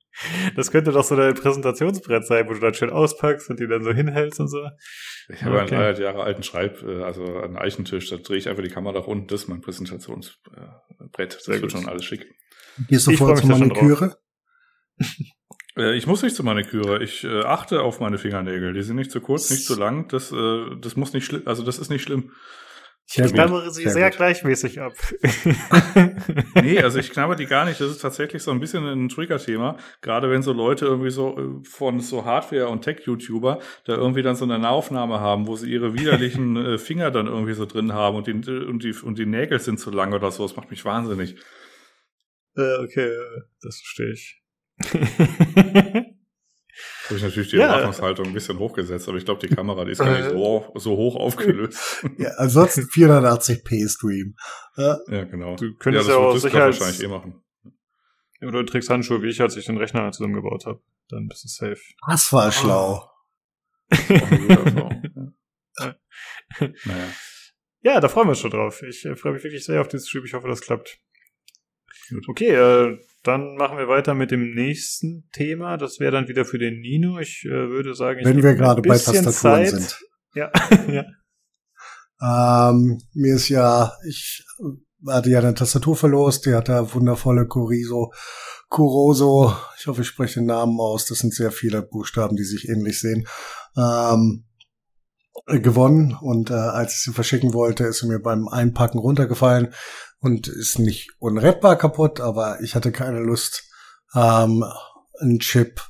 [0.56, 3.84] Das könnte doch so dein Präsentationsbrett sein, wo du dann schön auspackst und die dann
[3.84, 4.68] so hinhältst und so.
[5.30, 5.76] Ich habe okay.
[5.76, 9.00] einen 300 Jahre alten Schreib, äh, also einen Eichentisch, da drehe ich einfach die Kamera
[9.00, 10.38] nach unten, das ist mein Präsentationsbrett.
[11.18, 11.72] Das Sehr wird gut.
[11.72, 12.28] schon alles schick.
[12.90, 14.18] Gehst du ich vorher zur Maniküre?
[15.76, 17.04] Äh, ich muss nicht zur Maniküre.
[17.04, 18.74] Ich äh, achte auf meine Fingernägel.
[18.74, 20.08] Die sind nicht zu kurz, nicht zu lang.
[20.08, 22.32] Das, äh, das muss nicht schlimm, also das ist nicht schlimm.
[23.16, 24.94] Ich knabbere sie sehr, sehr gleichmäßig ab.
[26.56, 27.80] nee, also ich knabber die gar nicht.
[27.80, 29.78] Das ist tatsächlich so ein bisschen ein Trigger-Thema.
[30.02, 34.36] Gerade wenn so Leute irgendwie so äh, von so Hardware- und Tech-YouTuber da irgendwie dann
[34.36, 38.18] so eine Nahaufnahme haben, wo sie ihre widerlichen äh, Finger dann irgendwie so drin haben
[38.18, 40.44] und die, und, die, und die Nägel sind zu lang oder so.
[40.44, 41.36] Das macht mich wahnsinnig.
[42.56, 43.12] Äh, okay,
[43.62, 44.42] das verstehe ich.
[47.06, 47.68] Habe ich natürlich die ja.
[47.68, 50.96] Erwartungshaltung ein bisschen hochgesetzt, aber ich glaube, die Kamera, die ist gar nicht so, so
[50.96, 52.06] hoch aufgelöst.
[52.18, 54.36] Ja, ansonsten 480p Stream.
[54.78, 55.56] Ja, ja genau.
[55.56, 57.44] Du könntest ja, das ja auch sicher wahrscheinlich eh machen.
[58.42, 60.82] Oder du trägst Handschuhe, wie ich, als ich den Rechner zusammengebaut habe.
[61.10, 61.82] Dann bist du safe.
[62.08, 63.10] Das war schlau.
[66.86, 67.14] naja.
[67.82, 68.82] Ja, da freuen wir uns schon drauf.
[68.82, 70.24] Ich äh, freue mich wirklich sehr auf dieses Stream.
[70.26, 71.00] Ich hoffe, das klappt.
[72.10, 72.30] Gut.
[72.30, 75.78] Okay, äh, dann machen wir weiter mit dem nächsten Thema.
[75.78, 77.20] Das wäre dann wieder für den Nino.
[77.20, 79.70] Ich äh, würde sagen, ich wenn wir gerade bei Tastaturen Zeit.
[79.70, 80.00] sind.
[80.36, 80.52] Ja.
[80.88, 81.06] ja.
[82.70, 84.44] Ähm, mir ist ja, ich
[85.08, 88.12] hatte ja eine Tastatur verlost, die hat da wundervolle Corizo,
[88.68, 92.68] Curoso, ich hoffe, ich spreche den Namen aus, das sind sehr viele Buchstaben, die sich
[92.68, 93.28] ähnlich sehen,
[93.78, 94.46] ähm,
[95.46, 99.72] gewonnen und äh, als ich sie verschicken wollte, ist sie mir beim Einpacken runtergefallen
[100.24, 103.64] und ist nicht unrettbar kaputt, aber ich hatte keine Lust,
[104.16, 104.64] ähm,
[105.20, 105.82] einen Chip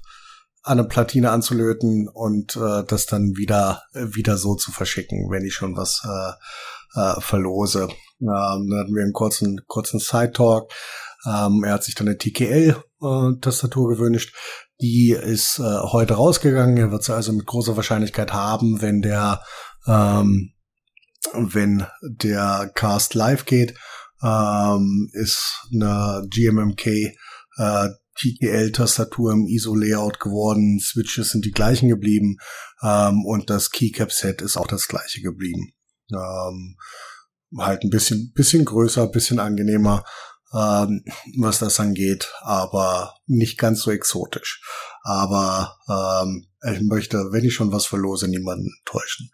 [0.63, 5.53] an eine Platine anzulöten und äh, das dann wieder wieder so zu verschicken, wenn ich
[5.53, 7.89] schon was äh, äh, verlose.
[8.21, 10.71] Ähm, dann hatten wir einen kurzen kurzen Side Talk.
[11.27, 14.36] Ähm, er hat sich dann eine TKL äh, gewünscht.
[14.81, 16.77] Die ist äh, heute rausgegangen.
[16.77, 19.43] Er wird sie also mit großer Wahrscheinlichkeit haben, wenn der
[19.86, 20.53] ähm,
[21.34, 23.75] wenn der Cast live geht
[24.24, 26.88] ähm, ist eine GMMK
[27.57, 32.38] äh, TTL-Tastatur im ISO-Layout geworden, Switches sind die gleichen geblieben
[32.84, 35.74] ähm, und das Keycap-Set ist auch das gleiche geblieben.
[36.11, 36.78] Ähm,
[37.57, 40.03] halt ein bisschen, bisschen größer, bisschen angenehmer,
[40.53, 41.03] ähm,
[41.39, 44.61] was das angeht, aber nicht ganz so exotisch.
[45.03, 49.32] Aber ähm, ich möchte, wenn ich schon was verlose, niemanden täuschen.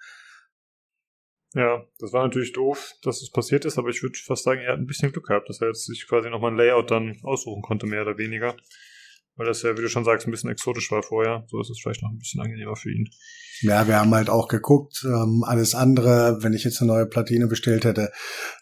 [1.56, 4.74] Ja, das war natürlich doof, dass es passiert ist, aber ich würde fast sagen, er
[4.74, 7.64] hat ein bisschen Glück gehabt, dass er jetzt sich quasi nochmal ein Layout dann aussuchen
[7.64, 8.56] konnte, mehr oder weniger.
[9.36, 11.46] Weil das ja, wie du schon sagst, ein bisschen exotisch war vorher.
[11.48, 13.10] So ist es vielleicht noch ein bisschen angenehmer für ihn.
[13.62, 17.48] Ja, wir haben halt auch geguckt, ähm, alles andere, wenn ich jetzt eine neue Platine
[17.48, 18.12] bestellt hätte,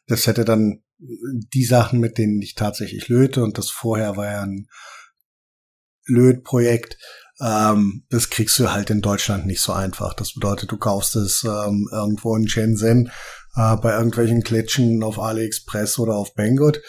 [0.05, 4.43] das hätte dann die Sachen, mit denen ich tatsächlich löte und das vorher war ja
[4.43, 4.67] ein
[6.05, 6.97] Lötprojekt,
[7.39, 10.13] ähm, das kriegst du halt in Deutschland nicht so einfach.
[10.13, 13.11] Das bedeutet, du kaufst es ähm, irgendwo in Shenzhen
[13.55, 16.81] äh, bei irgendwelchen Klitschen auf AliExpress oder auf Banggood.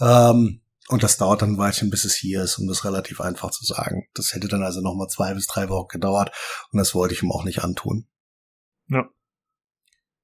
[0.00, 3.50] Ähm, und das dauert dann ein Weilchen, bis es hier ist, um das relativ einfach
[3.50, 4.06] zu sagen.
[4.14, 6.30] Das hätte dann also nochmal zwei bis drei Wochen gedauert
[6.70, 8.06] und das wollte ich ihm auch nicht antun.
[8.88, 9.08] Ja.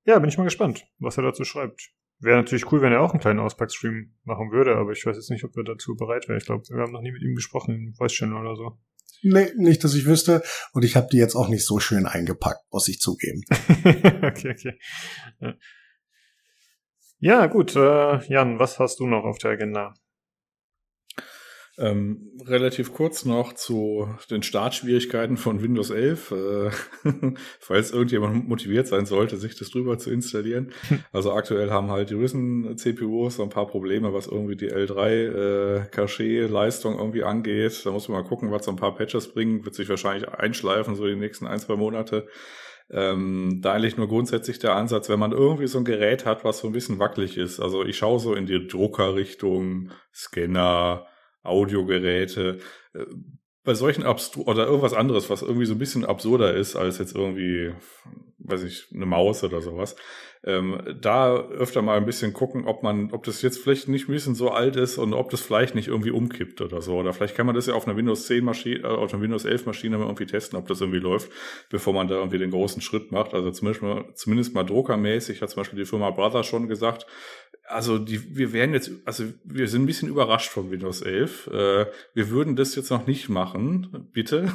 [0.05, 1.93] Ja, bin ich mal gespannt, was er dazu schreibt.
[2.21, 5.31] Wäre natürlich cool, wenn er auch einen kleinen Auspackstream machen würde, aber ich weiß jetzt
[5.31, 6.39] nicht, ob wir dazu bereit wären.
[6.39, 8.79] Ich glaube, wir haben noch nie mit ihm gesprochen im Voice Channel oder so.
[9.23, 10.43] Nee, nicht, dass ich wüsste.
[10.73, 13.43] Und ich habe die jetzt auch nicht so schön eingepackt, muss ich zugeben.
[14.23, 14.79] okay, okay.
[17.19, 17.77] Ja, gut.
[17.77, 19.95] Äh, Jan, was hast du noch auf der Agenda?
[21.79, 26.71] Ähm, relativ kurz noch zu den Startschwierigkeiten von Windows 11, äh,
[27.61, 30.73] falls irgendjemand motiviert sein sollte, sich das drüber zu installieren.
[31.13, 35.09] Also aktuell haben halt die Risen CPUs so ein paar Probleme, was irgendwie die L3
[35.09, 35.87] äh,
[36.99, 37.81] irgendwie angeht.
[37.87, 39.65] Da muss man mal gucken, was so ein paar Patches bringen.
[39.65, 42.29] Wird sich wahrscheinlich einschleifen, so die nächsten ein, zwei Monate.
[42.91, 46.59] Ähm, da eigentlich nur grundsätzlich der Ansatz, wenn man irgendwie so ein Gerät hat, was
[46.59, 47.61] so ein bisschen wackelig ist.
[47.61, 51.07] Also ich schaue so in die Druckerrichtung, Scanner,
[51.43, 52.59] Audiogeräte,
[52.95, 53.05] äh,
[53.65, 57.15] bei solchen Abstru oder irgendwas anderes, was irgendwie so ein bisschen absurder ist als jetzt
[57.15, 57.73] irgendwie,
[58.39, 59.95] weiß ich, eine Maus oder sowas,
[60.45, 64.13] ähm, da öfter mal ein bisschen gucken, ob man, ob das jetzt vielleicht nicht ein
[64.13, 66.97] bisschen so alt ist und ob das vielleicht nicht irgendwie umkippt oder so.
[66.97, 69.45] Oder vielleicht kann man das ja auf einer Windows 10 Maschine, äh, auf einer Windows
[69.45, 71.31] 11 Maschine mal irgendwie testen, ob das irgendwie läuft,
[71.71, 73.35] bevor man da irgendwie den großen Schritt macht.
[73.35, 77.07] Also zumindest mal, zumindest mal druckermäßig hat zum Beispiel die Firma Brother schon gesagt,
[77.69, 81.47] also die, wir werden jetzt, also wir sind ein bisschen überrascht von Windows 11.
[81.47, 84.53] Äh, wir würden das jetzt noch nicht machen, bitte.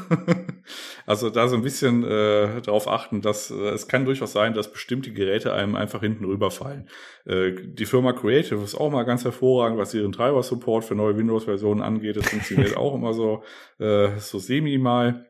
[1.06, 4.72] also da so ein bisschen äh, darauf achten, dass äh, es kann durchaus sein, dass
[4.72, 6.90] bestimmte Geräte einem einfach hinten rüberfallen.
[7.26, 11.82] Äh, die Firma Creative ist auch mal ganz hervorragend, was ihren Treiber-Support für neue Windows-Versionen
[11.82, 12.18] angeht.
[12.18, 13.44] Das funktioniert auch immer so,
[13.80, 15.26] äh, so semi mal.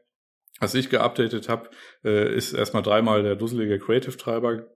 [0.60, 1.70] Was ich geupdatet habe,
[2.04, 4.68] äh, ist erstmal dreimal der dusselige Creative-Treiber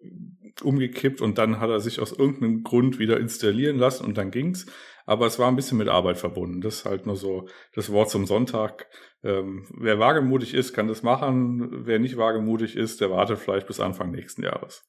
[0.62, 4.68] umgekippt und dann hat er sich aus irgendeinem Grund wieder installieren lassen und dann ging's.
[5.06, 6.62] Aber es war ein bisschen mit Arbeit verbunden.
[6.62, 8.88] Das ist halt nur so das Wort zum Sonntag.
[9.24, 11.86] Ähm, wer wagemutig ist, kann das machen.
[11.86, 14.88] Wer nicht wagemutig ist, der wartet vielleicht bis Anfang nächsten Jahres.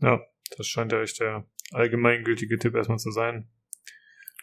[0.00, 0.20] Ja,
[0.56, 3.48] das scheint ja echt der allgemeingültige Tipp erstmal zu sein.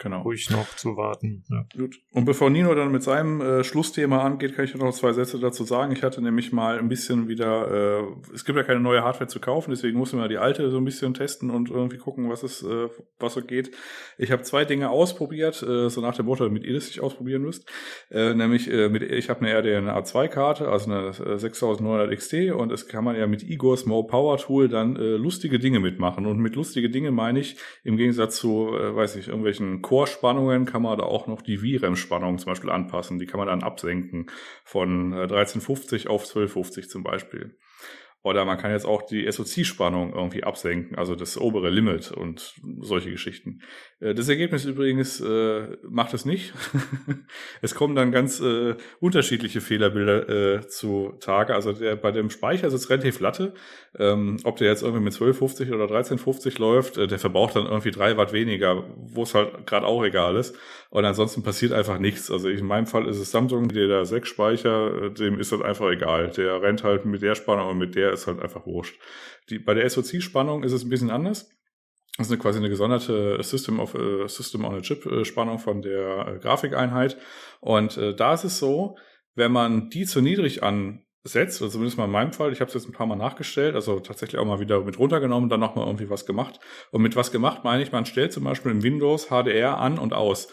[0.04, 0.22] Genau.
[0.22, 1.46] Ruhig noch zu warten.
[1.50, 1.66] Ja.
[1.78, 1.96] Gut.
[2.12, 5.64] Und bevor Nino dann mit seinem äh, Schlussthema angeht, kann ich noch zwei Sätze dazu
[5.64, 5.94] sagen.
[5.94, 9.40] Ich hatte nämlich mal ein bisschen wieder, äh, es gibt ja keine neue Hardware zu
[9.40, 12.64] kaufen, deswegen mussten wir die alte so ein bisschen testen und irgendwie gucken, was es,
[12.64, 13.72] äh, was so geht.
[14.18, 17.44] Ich habe zwei Dinge ausprobiert, äh, so nach dem Motto, damit ihr das nicht ausprobieren
[17.44, 17.72] müsst.
[18.12, 22.34] Äh, nämlich äh, mit, ich habe eine RDNA 2 Karte, also eine 6900 äh, XT
[22.52, 26.26] und es kann man ja mit Igor's More Power Tool dann äh, lustige Dinge mitmachen.
[26.26, 30.82] Und mit lustige Dinge meine ich im Gegensatz zu, äh, weiß ich, irgendwelchen Core-Spannungen kann
[30.82, 33.20] man da auch noch die VRAM-Spannung zum Beispiel anpassen.
[33.20, 34.26] Die kann man dann absenken
[34.64, 37.56] von 1350 äh, auf 1250 zum Beispiel.
[38.24, 43.12] Oder man kann jetzt auch die SOC-Spannung irgendwie absenken, also das obere Limit und solche
[43.12, 43.62] Geschichten.
[44.00, 46.54] Äh, das Ergebnis übrigens äh, macht es nicht.
[47.62, 51.54] es kommen dann ganz äh, unterschiedliche Fehlerbilder äh, zu Tage.
[51.54, 53.54] Also der, bei dem Speicher ist es relativ latte.
[54.00, 57.92] Ähm, ob der jetzt irgendwie mit 1250 oder 1350 läuft, äh, der verbraucht dann irgendwie
[57.92, 60.56] drei Watt weniger, wo es halt gerade auch egal ist.
[60.94, 62.30] Und ansonsten passiert einfach nichts.
[62.30, 65.90] Also in meinem Fall ist es Samsung, der 6 Speicher, äh, dem ist das einfach
[65.90, 66.30] egal.
[66.30, 69.02] Der rennt halt mit der Spannung und mit der ist halt einfach wurscht.
[69.50, 71.50] Die, bei der SoC-Spannung ist es ein bisschen anders.
[72.18, 75.82] Das ist eine, quasi eine gesonderte System of uh, System on a Chip äh, von
[75.82, 77.18] der äh, Grafikeinheit.
[77.60, 78.96] Und äh, da ist es so,
[79.34, 82.76] wenn man die zu niedrig ansetzt, also zumindest mal in meinem Fall, ich habe es
[82.76, 86.12] jetzt ein paar Mal nachgestellt, also tatsächlich auch mal wieder mit runtergenommen, dann nochmal irgendwie
[86.12, 86.60] was gemacht.
[86.92, 90.14] Und mit was gemacht meine ich, man stellt zum Beispiel im Windows HDR an und
[90.14, 90.50] aus.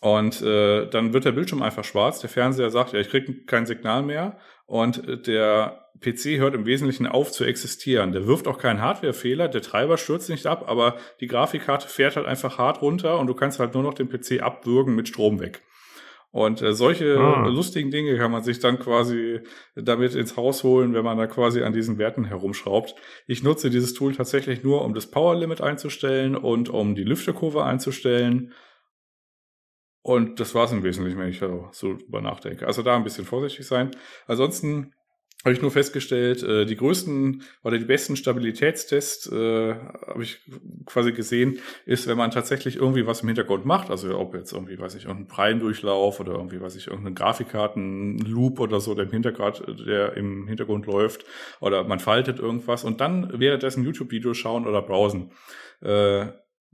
[0.00, 2.20] Und äh, dann wird der Bildschirm einfach schwarz.
[2.20, 4.38] Der Fernseher sagt, ja, ich kriege kein Signal mehr.
[4.66, 8.12] Und äh, der PC hört im Wesentlichen auf zu existieren.
[8.12, 12.26] Der wirft auch keinen Hardwarefehler, der Treiber stürzt nicht ab, aber die Grafikkarte fährt halt
[12.26, 15.62] einfach hart runter und du kannst halt nur noch den PC abwürgen mit Strom weg.
[16.32, 17.46] Und äh, solche ah.
[17.46, 19.40] lustigen Dinge kann man sich dann quasi
[19.74, 22.94] damit ins Haus holen, wenn man da quasi an diesen Werten herumschraubt.
[23.26, 27.64] Ich nutze dieses Tool tatsächlich nur, um das Power Limit einzustellen und um die Lüfterkurve
[27.64, 28.52] einzustellen.
[30.06, 32.64] Und das war es im Wesentlichen, wenn ich so drüber nachdenke.
[32.64, 33.90] Also da ein bisschen vorsichtig sein.
[34.28, 34.92] Ansonsten
[35.44, 40.48] habe ich nur festgestellt, äh, die größten oder die besten Stabilitätstests äh, habe ich
[40.84, 44.78] quasi gesehen, ist, wenn man tatsächlich irgendwie was im Hintergrund macht, also ob jetzt irgendwie,
[44.78, 49.64] weiß ich, irgendein Prallendurchlauf oder irgendwie, weiß ich, irgendeinen Grafikkarten-Loop oder so, der im Hintergrund,
[49.88, 51.24] der im Hintergrund läuft,
[51.58, 55.32] oder man faltet irgendwas und dann währenddessen YouTube-Video schauen oder browsen.
[55.82, 56.26] Äh,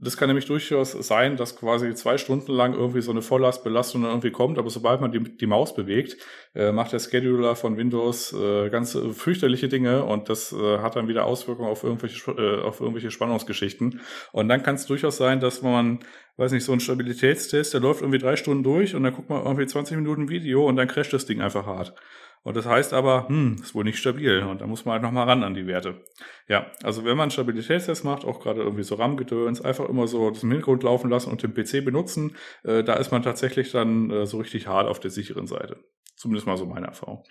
[0.03, 4.31] das kann nämlich durchaus sein, dass quasi zwei Stunden lang irgendwie so eine Volllastbelastung irgendwie
[4.31, 6.17] kommt, aber sobald man die, die Maus bewegt,
[6.53, 11.07] äh, macht der Scheduler von Windows äh, ganz fürchterliche Dinge und das äh, hat dann
[11.07, 14.01] wieder Auswirkungen auf irgendwelche, äh, auf irgendwelche Spannungsgeschichten.
[14.31, 15.99] Und dann kann es durchaus sein, dass man,
[16.37, 19.43] weiß nicht, so ein Stabilitätstest, der läuft irgendwie drei Stunden durch und dann guckt man
[19.43, 21.95] irgendwie 20 Minuten Video und dann crasht das Ding einfach hart.
[22.43, 24.43] Und das heißt aber, hm, ist wohl nicht stabil.
[24.43, 26.03] Und da muss man halt nochmal ran an die Werte.
[26.47, 30.43] Ja, also wenn man Stabilitätstests macht, auch gerade irgendwie so RAM-Gedöns, einfach immer so das
[30.43, 34.25] im Hintergrund laufen lassen und den PC benutzen, äh, da ist man tatsächlich dann äh,
[34.25, 35.77] so richtig hart auf der sicheren Seite.
[36.17, 37.23] Zumindest mal so meine Erfahrung.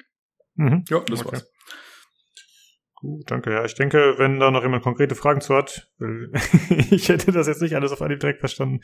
[0.55, 0.85] Mhm.
[0.89, 1.33] Ja, das okay.
[1.33, 1.53] war's.
[2.95, 3.53] Gut, danke.
[3.53, 5.91] Ja, ich denke, wenn da noch jemand konkrete Fragen zu hat,
[6.91, 8.81] ich hätte das jetzt nicht alles auf Anhieb direkt verstanden,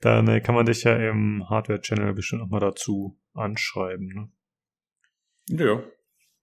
[0.00, 4.08] dann äh, kann man dich ja im Hardware-Channel bestimmt nochmal dazu anschreiben.
[4.08, 4.32] Ne?
[5.48, 5.82] Ja.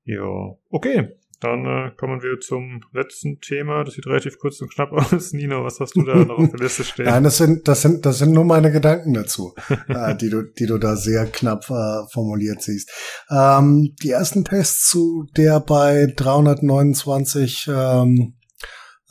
[0.03, 1.19] Ja, okay.
[1.39, 3.85] Dann äh, kommen wir zum letzten Thema.
[3.85, 5.31] Das sieht relativ kurz und knapp aus.
[5.31, 7.05] Nino, was hast du da noch auf der Liste stehen?
[7.05, 9.53] Nein, das sind, das sind, das sind nur meine Gedanken dazu,
[9.87, 12.91] äh, die du, die du da sehr knapp äh, formuliert siehst.
[13.29, 18.33] Ähm, die ersten Tests zu der bei 329 ähm,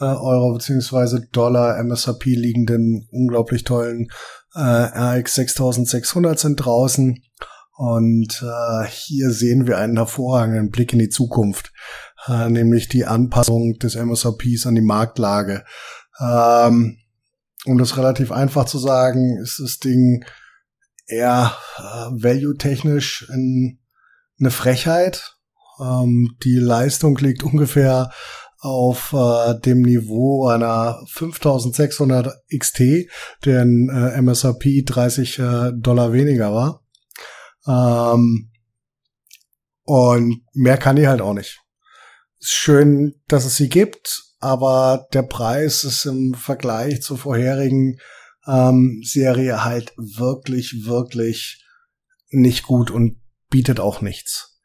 [0.01, 4.09] äh, Euro beziehungsweise Dollar MSRP liegenden unglaublich tollen
[4.55, 7.23] äh, RX 6600 sind draußen.
[7.79, 11.73] Und äh, hier sehen wir einen hervorragenden Blick in die Zukunft,
[12.27, 15.63] äh, nämlich die Anpassung des MSRPs an die Marktlage.
[16.21, 16.99] Ähm,
[17.67, 20.25] um das relativ einfach zu sagen, ist das Ding
[21.07, 25.37] eher äh, value-technisch eine Frechheit.
[25.81, 28.11] Ähm, die Leistung liegt ungefähr
[28.59, 33.09] auf äh, dem Niveau einer 5600 XT,
[33.45, 36.83] deren äh, MSRP 30 äh, Dollar weniger war.
[37.69, 38.51] Ähm,
[39.85, 41.61] und mehr kann die halt auch nicht.
[42.41, 47.99] Schön, dass es sie gibt, aber der Preis ist im Vergleich zur vorherigen
[48.47, 51.65] ähm, Serie halt wirklich, wirklich
[52.31, 54.61] nicht gut und bietet auch nichts.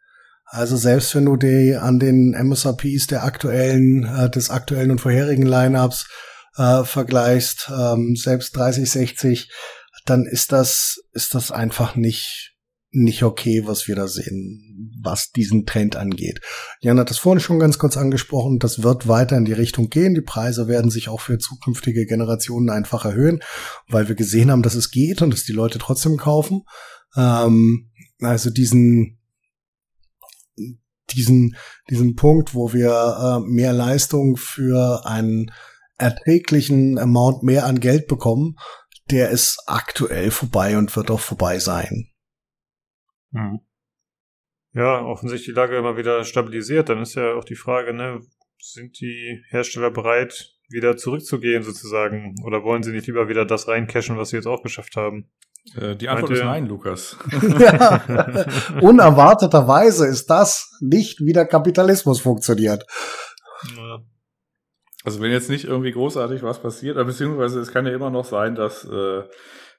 [0.46, 5.46] Also selbst wenn du die an den MSRPs der aktuellen, äh, des aktuellen und vorherigen
[5.46, 6.08] Lineups
[6.58, 9.52] äh, vergleichst, ähm, selbst 3060,
[10.06, 12.53] dann ist das, ist das einfach nicht,
[12.94, 16.42] nicht okay, was wir da sehen, was diesen Trend angeht.
[16.80, 18.60] Jan hat das vorhin schon ganz kurz angesprochen.
[18.60, 20.14] Das wird weiter in die Richtung gehen.
[20.14, 23.42] Die Preise werden sich auch für zukünftige Generationen einfach erhöhen,
[23.90, 26.62] weil wir gesehen haben, dass es geht und dass die Leute trotzdem kaufen.
[27.18, 27.90] Ähm,
[28.20, 29.20] also diesen,
[31.10, 31.56] diesen,
[31.90, 35.52] diesen Punkt, wo wir äh, mehr Leistung für einen
[35.98, 38.56] erträglichen Amount mehr an Geld bekommen,
[39.10, 42.13] der ist aktuell vorbei und wird auch vorbei sein.
[43.34, 43.60] Mhm.
[44.74, 46.90] Ja, offensichtlich die Lage immer wieder stabilisiert.
[46.90, 48.22] Dann ist ja auch die Frage, ne,
[48.60, 52.36] sind die Hersteller bereit, wieder zurückzugehen sozusagen?
[52.44, 55.30] Oder wollen sie nicht lieber wieder das reincashen, was sie jetzt auch geschafft haben?
[55.76, 57.18] Äh, die Antwort Meinte, ist nein, Lukas.
[57.60, 58.48] ja.
[58.82, 62.86] Unerwarteterweise ist das nicht, wie der Kapitalismus funktioniert.
[63.78, 64.00] Ja.
[65.06, 68.56] Also wenn jetzt nicht irgendwie großartig was passiert, beziehungsweise es kann ja immer noch sein,
[68.56, 69.24] dass äh,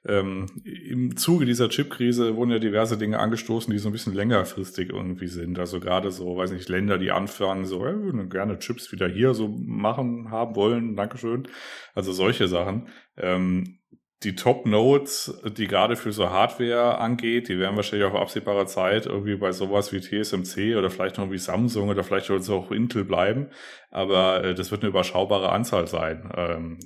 [0.07, 4.89] ähm, im Zuge dieser Chip-Krise wurden ja diverse Dinge angestoßen, die so ein bisschen längerfristig
[4.89, 5.57] irgendwie sind.
[5.57, 9.47] Also gerade so, weiß nicht, Länder, die anfangen, so, würden gerne Chips wieder hier so
[9.47, 11.47] machen, haben wollen, Dankeschön.
[11.95, 12.87] Also solche Sachen.
[13.17, 13.79] Ähm,
[14.23, 19.35] die Top-Notes, die gerade für so Hardware angeht, die werden wahrscheinlich auf absehbare Zeit irgendwie
[19.35, 23.49] bei sowas wie TSMC oder vielleicht noch wie Samsung oder vielleicht auch Intel bleiben.
[23.91, 26.31] Aber äh, das wird eine überschaubare Anzahl sein.
[26.35, 26.79] Ähm,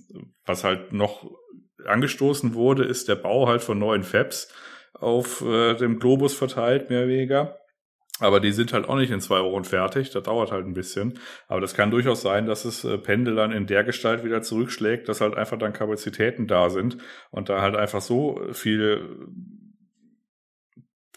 [0.45, 1.29] was halt noch
[1.85, 4.53] angestoßen wurde, ist der Bau halt von neuen Fabs
[4.93, 7.59] auf äh, dem Globus verteilt, mehr oder weniger.
[8.19, 10.09] Aber die sind halt auch nicht in zwei Wochen fertig.
[10.11, 11.19] Das dauert halt ein bisschen.
[11.47, 15.07] Aber das kann durchaus sein, dass es äh, Pendel dann in der Gestalt wieder zurückschlägt,
[15.07, 16.97] dass halt einfach dann Kapazitäten da sind
[17.31, 19.27] und da halt einfach so viel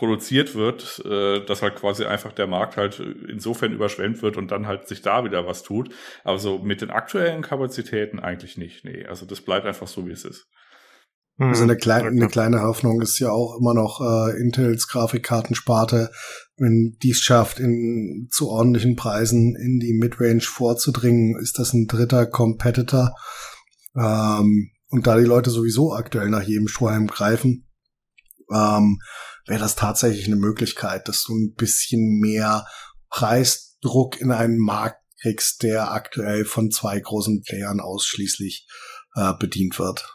[0.03, 4.67] produziert wird, äh, dass halt quasi einfach der Markt halt insofern überschwemmt wird und dann
[4.67, 5.95] halt sich da wieder was tut.
[6.25, 8.85] Aber so mit den aktuellen Kapazitäten eigentlich nicht.
[8.85, 10.49] Nee, also das bleibt einfach so, wie es ist.
[11.39, 16.11] Also eine, kleine, eine kleine Hoffnung ist ja auch immer noch äh, Intels Grafikkartensparte,
[16.57, 22.27] wenn dies schafft, in zu ordentlichen Preisen in die Midrange vorzudringen, ist das ein dritter
[22.27, 23.15] Competitor.
[23.97, 27.69] Ähm, und da die Leute sowieso aktuell nach jedem Strohhalm greifen,
[28.53, 28.99] ähm,
[29.47, 32.67] wäre das tatsächlich eine Möglichkeit, dass du ein bisschen mehr
[33.11, 38.67] Preisdruck in einen Markt kriegst, der aktuell von zwei großen Playern ausschließlich
[39.15, 40.09] äh, bedient wird.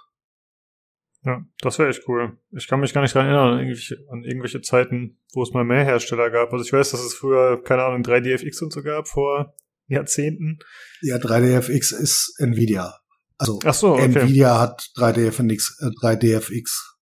[1.24, 2.38] Ja, das wäre echt cool.
[2.52, 5.66] Ich kann mich gar nicht daran erinnern, an irgendwelche, an irgendwelche Zeiten, wo es mal
[5.66, 6.54] mehr Hersteller gab.
[6.54, 9.54] Also ich weiß, dass es früher, keine Ahnung, 3DFX und so gab, vor
[9.88, 10.60] Jahrzehnten.
[11.02, 12.98] Ja, 3DFX ist Nvidia.
[13.38, 14.06] Also Ach so, okay.
[14.06, 16.96] Nvidia hat 3DFX, äh, 3DFX,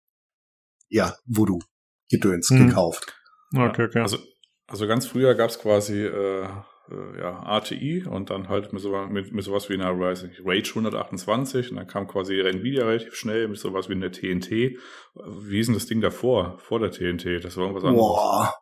[0.89, 1.59] ja, Voodoo
[2.13, 2.67] Gedöns Hm.
[2.67, 3.15] gekauft.
[3.55, 3.99] Okay, okay.
[3.99, 4.17] Also,
[4.67, 6.47] also ganz früher gab's quasi äh,
[6.89, 10.41] äh, ja, ATI und dann halt mit, so, mit, mit sowas wie einer weiß nicht,
[10.43, 14.77] Rage 128 und dann kam quasi Nvidia relativ schnell mit sowas wie einer TNT.
[15.15, 17.43] Wie ist denn das Ding davor, vor der TNT?
[17.43, 18.07] Das war irgendwas anderes.
[18.07, 18.53] Boah.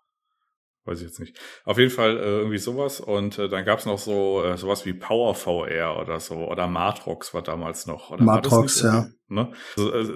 [0.86, 1.38] Weiß ich jetzt nicht.
[1.64, 3.00] Auf jeden Fall äh, irgendwie sowas.
[3.00, 6.36] Und äh, dann gab's noch so äh, sowas wie Power VR oder so.
[6.48, 8.10] Oder Matrox war damals noch.
[8.10, 9.08] Oder Matrox, ja.
[9.32, 9.50] Ne?
[9.78, 10.14] Also, also,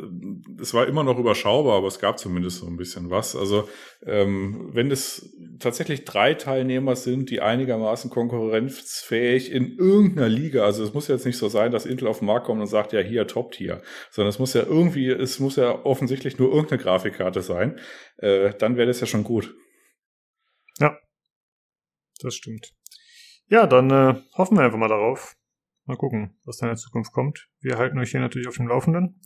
[0.59, 3.35] es war immer noch überschaubar, aber es gab zumindest so ein bisschen was.
[3.35, 3.69] Also
[4.05, 10.93] ähm, wenn es tatsächlich drei Teilnehmer sind, die einigermaßen konkurrenzfähig in irgendeiner Liga, also es
[10.93, 13.25] muss jetzt nicht so sein, dass Intel auf den Markt kommt und sagt, ja hier
[13.25, 17.79] Top-Tier, sondern es muss ja irgendwie, es muss ja offensichtlich nur irgendeine Grafikkarte sein,
[18.17, 19.55] äh, dann wäre das ja schon gut.
[22.21, 22.73] Das stimmt.
[23.47, 25.35] Ja, dann äh, hoffen wir einfach mal darauf.
[25.85, 27.47] Mal gucken, was da in der Zukunft kommt.
[27.59, 29.21] Wir halten euch hier natürlich auf dem Laufenden.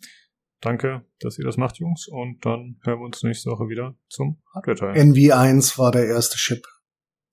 [0.60, 2.08] Danke, dass ihr das macht, Jungs.
[2.10, 4.94] Und dann hören wir uns nächste Woche wieder zum Hardware-Teil.
[4.94, 6.66] NV1 war der erste Chip.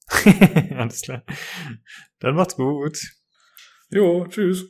[0.77, 1.25] Alles klar.
[2.21, 2.99] Dann macht's gut.
[3.91, 4.67] Jo, tschüss.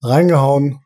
[0.00, 0.80] Reingehauen.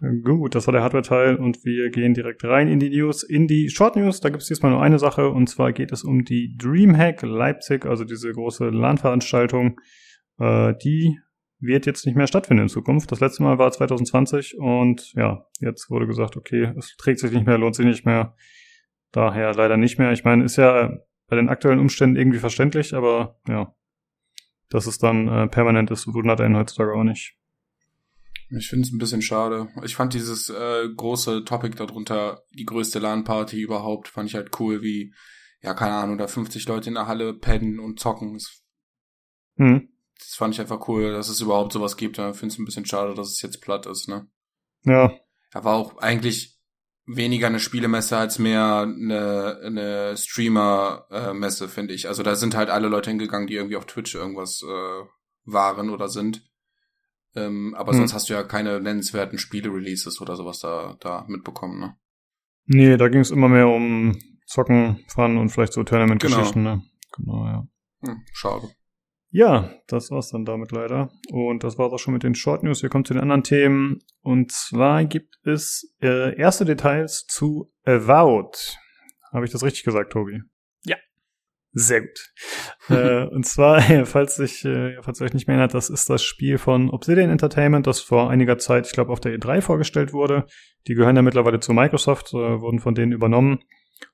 [0.00, 3.22] Gut, das war der Hardware-Teil und wir gehen direkt rein in die News.
[3.22, 6.04] In die Short News, da gibt es diesmal nur eine Sache und zwar geht es
[6.04, 9.80] um die Dreamhack Leipzig, also diese große LAN-Veranstaltung.
[10.38, 11.18] Äh, die
[11.60, 13.10] wird jetzt nicht mehr stattfinden in Zukunft.
[13.10, 17.46] Das letzte Mal war 2020 und ja, jetzt wurde gesagt, okay, es trägt sich nicht
[17.46, 18.34] mehr, lohnt sich nicht mehr.
[19.12, 20.12] Daher leider nicht mehr.
[20.12, 23.74] Ich meine, ist ja bei den aktuellen Umständen irgendwie verständlich, aber ja,
[24.68, 27.34] dass es dann äh, permanent ist, wundert einen heutzutage auch nicht.
[28.50, 29.68] Ich finde es ein bisschen schade.
[29.82, 34.82] Ich fand dieses äh, große Topic darunter, die größte LAN-Party überhaupt, fand ich halt cool,
[34.82, 35.12] wie,
[35.62, 38.34] ja, keine Ahnung, da 50 Leute in der Halle pennen und zocken.
[38.34, 38.62] Das,
[39.56, 39.88] Hm.
[40.18, 42.18] das fand ich einfach cool, dass es überhaupt sowas gibt.
[42.18, 44.28] Ich finde es ein bisschen schade, dass es jetzt platt ist, ne?
[44.84, 45.12] Ja,
[45.52, 46.56] Da war auch eigentlich
[47.06, 52.08] weniger eine Spielemesse als mehr eine, eine Streamer-Messe, finde ich.
[52.08, 55.04] Also da sind halt alle Leute hingegangen, die irgendwie auf Twitch irgendwas äh,
[55.44, 56.42] waren oder sind.
[57.36, 57.98] Ähm, aber Hm.
[57.98, 61.96] sonst hast du ja keine nennenswerten Spiele-Releases oder sowas da, da mitbekommen, ne?
[62.64, 66.62] Nee, da ging es immer mehr um Zocken, Fun und vielleicht so Tournament-Geschichten.
[66.62, 66.82] Ne?
[67.16, 67.68] Genau, ja.
[68.04, 68.70] Hm, schade.
[69.30, 71.10] Ja, das war's dann damit leider.
[71.30, 72.82] Und das war's auch schon mit den Short News.
[72.82, 73.98] Wir kommen zu den anderen Themen.
[74.22, 78.78] Und zwar gibt es äh, erste Details zu Avowed.
[79.32, 80.40] Habe ich das richtig gesagt, Tobi?
[81.78, 82.32] Sehr gut.
[82.88, 86.22] äh, und zwar, falls, sich, äh, falls ihr euch nicht mehr erinnert, das ist das
[86.22, 90.46] Spiel von Obsidian Entertainment, das vor einiger Zeit, ich glaube, auf der E3 vorgestellt wurde.
[90.86, 93.58] Die gehören ja mittlerweile zu Microsoft, äh, wurden von denen übernommen.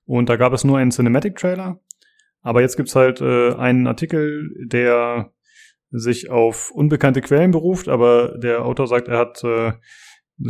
[0.05, 1.81] Und da gab es nur einen Cinematic-Trailer.
[2.41, 5.33] Aber jetzt gibt's halt äh, einen Artikel, der
[5.93, 9.73] sich auf unbekannte Quellen beruft, aber der Autor sagt, er hat äh,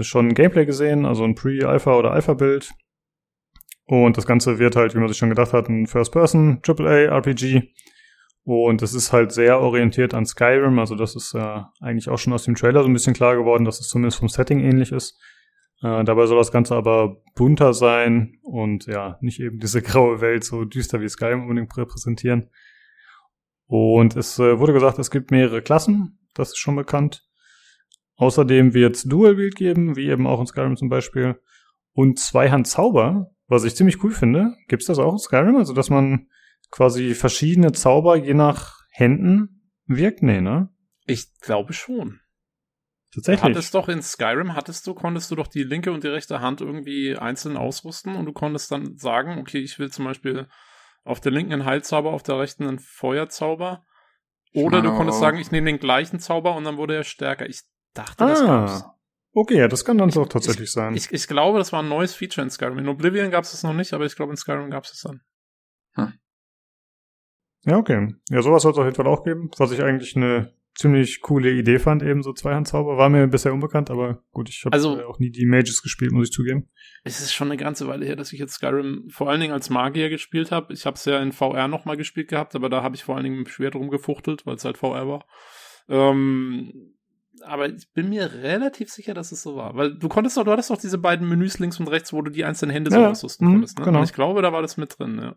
[0.03, 2.73] schon Gameplay gesehen, also ein Pre-Alpha oder Alpha-Bild.
[3.85, 7.73] Und das Ganze wird halt, wie man sich schon gedacht hat, ein First-Person AAA-RPG.
[8.45, 12.33] Und es ist halt sehr orientiert an Skyrim, also das ist ja eigentlich auch schon
[12.33, 15.21] aus dem Trailer so ein bisschen klar geworden, dass es zumindest vom Setting ähnlich ist.
[15.81, 20.43] Äh, dabei soll das Ganze aber bunter sein und ja, nicht eben diese graue Welt
[20.43, 22.51] so düster wie Skyrim unbedingt repräsentieren.
[23.67, 27.25] Und es äh, wurde gesagt, es gibt mehrere Klassen, das ist schon bekannt.
[28.17, 31.41] Außerdem wird es Dual Wield geben, wie eben auch in Skyrim zum Beispiel.
[31.93, 34.57] Und Zweihand Zauber, was ich ziemlich cool finde.
[34.69, 35.57] Gibt's das auch in Skyrim?
[35.57, 36.29] Also, dass man
[36.71, 40.23] quasi verschiedene Zauber je nach Händen wirkt?
[40.23, 40.71] Nee, ne?
[41.07, 42.21] Ich glaube schon.
[43.13, 43.43] Du Tatsächlich.
[43.43, 46.63] hattest doch in Skyrim, hattest du, konntest du doch die linke und die rechte Hand
[46.63, 50.49] irgendwie einzeln ausrüsten und du konntest dann sagen, okay, ich will zum Beispiel
[51.05, 53.85] auf der linken einen Heilzauber, auf der rechten einen Feuerzauber.
[54.55, 57.47] Oder meine du konntest sagen, ich nehme den gleichen Zauber und dann wurde er stärker.
[57.47, 57.63] Ich
[57.93, 58.85] dachte, das gab's.
[59.33, 60.95] Okay, ja, das kann dann doch tatsächlich sein.
[60.95, 62.79] Ich, ich glaube, das war ein neues Feature in Skyrim.
[62.79, 65.01] In Oblivion gab es es noch nicht, aber ich glaube, in Skyrim gab es es
[65.03, 65.23] dann.
[67.65, 68.13] Ja, okay.
[68.29, 71.53] Ja, sowas soll es auf jeden Fall auch geben, was ich eigentlich eine ziemlich coole
[71.53, 72.97] Idee fand, eben so Zweihandzauber.
[72.97, 76.29] War mir bisher unbekannt, aber gut, ich habe Also- auch nie die Mages gespielt, muss
[76.29, 76.71] ich zugeben.
[77.05, 79.71] Es ist schon eine ganze Weile her, dass ich jetzt Skyrim vor allen Dingen als
[79.71, 80.73] Magier gespielt habe.
[80.73, 83.25] Ich habe es ja in VR nochmal gespielt gehabt, aber da habe ich vor allen
[83.25, 85.25] Dingen mit dem Schwert rumgefuchtelt, weil es halt VR war.
[85.89, 86.92] Ähm,
[87.45, 89.75] aber ich bin mir relativ sicher, dass es so war.
[89.77, 92.31] Weil du konntest doch, du hattest doch diese beiden Menüs links und rechts, wo du
[92.31, 93.79] die einzelnen Hände so Ja, ausrüsten mhm, konntest.
[93.79, 93.85] Ne?
[93.87, 93.99] genau.
[93.99, 95.35] Und ich glaube, da war das mit drin, ja.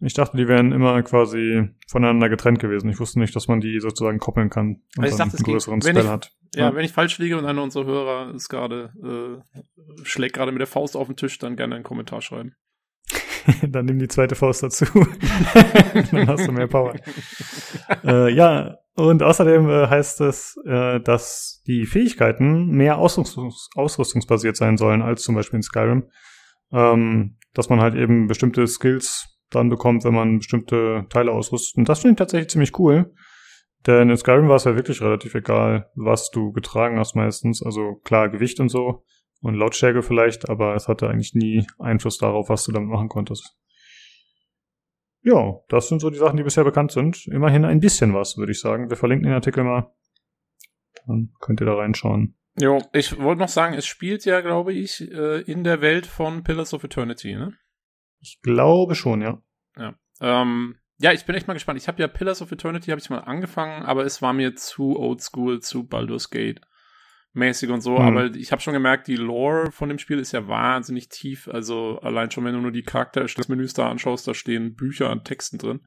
[0.00, 2.88] Ich dachte, die wären immer quasi voneinander getrennt gewesen.
[2.88, 5.44] Ich wusste nicht, dass man die sozusagen koppeln kann und Also ich dachte, es einen
[5.44, 6.30] ging- größeren wenn Spell ich- hat.
[6.54, 6.74] Ja, Ja.
[6.76, 9.62] wenn ich falsch liege und einer unserer Hörer ist gerade, äh,
[10.04, 12.54] schlägt gerade mit der Faust auf den Tisch, dann gerne einen Kommentar schreiben.
[13.68, 14.84] dann nimm die zweite Faust dazu.
[16.12, 16.94] dann hast du mehr Power.
[18.04, 24.76] äh, ja, und außerdem äh, heißt es, äh, dass die Fähigkeiten mehr ausrüstungs ausrüstungsbasiert sein
[24.76, 26.10] sollen als zum Beispiel in Skyrim.
[26.72, 31.78] Ähm, dass man halt eben bestimmte Skills dann bekommt, wenn man bestimmte Teile ausrüstet.
[31.78, 33.12] Und das finde ich tatsächlich ziemlich cool.
[33.86, 37.62] Denn in Skyrim war es ja wirklich relativ egal, was du getragen hast meistens.
[37.62, 39.04] Also klar, Gewicht und so
[39.40, 43.56] und Lautstärke vielleicht, aber es hatte eigentlich nie Einfluss darauf, was du damit machen konntest.
[45.22, 47.26] Ja, das sind so die Sachen, die bisher bekannt sind.
[47.26, 48.88] Immerhin ein bisschen was, würde ich sagen.
[48.88, 49.92] Wir verlinken den Artikel mal.
[51.06, 52.36] Dann könnt ihr da reinschauen.
[52.60, 56.42] Jo, ich wollte noch sagen, es spielt ja, glaube ich, äh, in der Welt von
[56.42, 57.54] Pillars of Eternity, ne?
[58.20, 59.42] Ich glaube schon, ja.
[60.20, 61.80] Ähm, ja, ich bin echt mal gespannt.
[61.80, 64.98] Ich habe ja Pillars of Eternity habe ich mal angefangen, aber es war mir zu
[64.98, 66.60] oldschool, zu Baldur's Gate
[67.38, 67.98] mäßig und so.
[67.98, 68.04] Hm.
[68.04, 71.48] Aber ich habe schon gemerkt, die Lore von dem Spiel ist ja wahnsinnig tief.
[71.48, 75.58] Also allein schon, wenn du nur die Charaktermenüs da anschaust, da stehen Bücher an Texten
[75.58, 75.80] drin.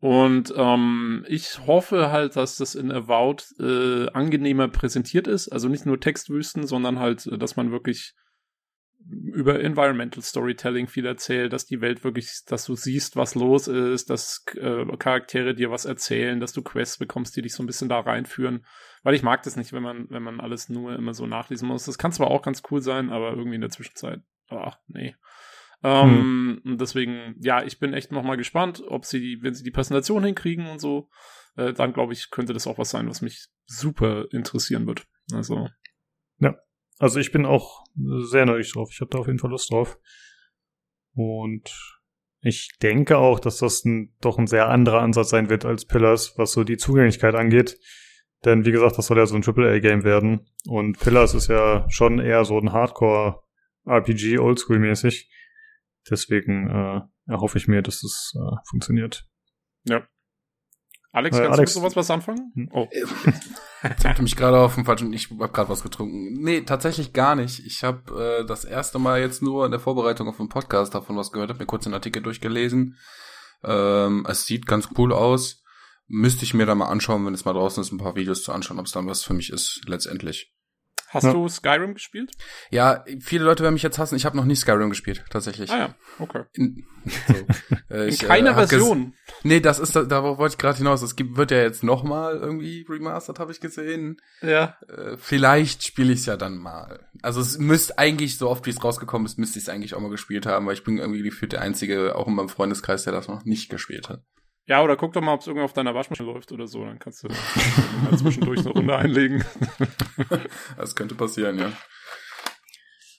[0.00, 5.48] Und ähm, ich hoffe halt, dass das in Avowed äh, angenehmer präsentiert ist.
[5.48, 8.14] Also nicht nur Textwüsten, sondern halt, äh, dass man wirklich
[9.08, 14.10] über Environmental Storytelling viel erzählt, dass die Welt wirklich, dass du siehst, was los ist,
[14.10, 17.88] dass äh, Charaktere dir was erzählen, dass du Quests bekommst, die dich so ein bisschen
[17.88, 18.64] da reinführen.
[19.04, 21.84] Weil ich mag das nicht, wenn man, wenn man alles nur immer so nachlesen muss.
[21.84, 25.14] Das kann zwar auch ganz cool sein, aber irgendwie in der Zwischenzeit, ach, nee.
[25.84, 30.24] Ähm, und deswegen, ja, ich bin echt nochmal gespannt, ob sie, wenn sie die Präsentation
[30.24, 31.10] hinkriegen und so,
[31.56, 35.06] äh, dann glaube ich, könnte das auch was sein, was mich super interessieren wird.
[35.32, 35.68] Also,
[36.98, 38.88] Also ich bin auch sehr neugierig drauf.
[38.90, 39.98] Ich habe da auf jeden Fall Lust drauf.
[41.14, 41.70] Und
[42.40, 46.34] ich denke auch, dass das ein, doch ein sehr anderer Ansatz sein wird als Pillars,
[46.36, 47.78] was so die Zugänglichkeit angeht.
[48.44, 50.46] Denn wie gesagt, das soll ja so ein AAA-Game werden.
[50.66, 55.30] Und Pillars ist ja schon eher so ein Hardcore-RPG, Oldschool-mäßig.
[56.10, 57.00] Deswegen äh,
[57.32, 59.26] erhoffe ich mir, dass es äh, funktioniert.
[61.12, 62.52] Alex, Äh, kannst Alex- du mit sowas was anfangen?
[62.54, 62.68] Hm.
[62.72, 62.88] Oh.
[63.84, 65.12] Jetzt habt ihr mich gerade auf dem falschen.
[65.12, 66.32] Ich habe gerade was getrunken.
[66.42, 67.64] Nee, tatsächlich gar nicht.
[67.64, 71.16] Ich habe äh, das erste Mal jetzt nur in der Vorbereitung auf den Podcast davon
[71.16, 72.96] was gehört, habe mir kurz den Artikel durchgelesen.
[73.62, 75.62] Ähm, es sieht ganz cool aus.
[76.06, 78.52] Müsste ich mir da mal anschauen, wenn es mal draußen ist, ein paar Videos zu
[78.52, 80.50] anschauen, ob es dann was für mich ist, letztendlich.
[81.08, 81.32] Hast Ja.
[81.32, 82.32] du Skyrim gespielt?
[82.70, 84.16] Ja, viele Leute werden mich jetzt hassen.
[84.16, 85.70] Ich habe noch nie Skyrim gespielt, tatsächlich.
[85.70, 86.42] Ah ja, okay.
[86.54, 86.84] In,
[87.28, 87.34] so,
[87.94, 89.14] äh, In ich, äh, keiner ges- Version.
[89.44, 91.02] Nee, das ist, da- darauf wollte ich gerade hinaus.
[91.02, 94.16] Es gibt, wird ja jetzt nochmal irgendwie remastered, habe ich gesehen.
[94.42, 94.76] Ja.
[94.88, 97.06] Äh, vielleicht spiele ich es ja dann mal.
[97.22, 100.00] Also es müsste eigentlich, so oft wie es rausgekommen ist, müsste ich es eigentlich auch
[100.00, 103.12] mal gespielt haben, weil ich bin irgendwie gefühlt der Einzige, auch in meinem Freundeskreis, der
[103.12, 104.24] das noch nicht gespielt hat.
[104.66, 106.84] Ja, oder guck doch mal, ob es irgendwie auf deiner Waschmaschine läuft oder so.
[106.84, 109.44] Dann kannst du mal zwischendurch eine Runde einlegen.
[110.76, 111.72] Das könnte passieren, ja.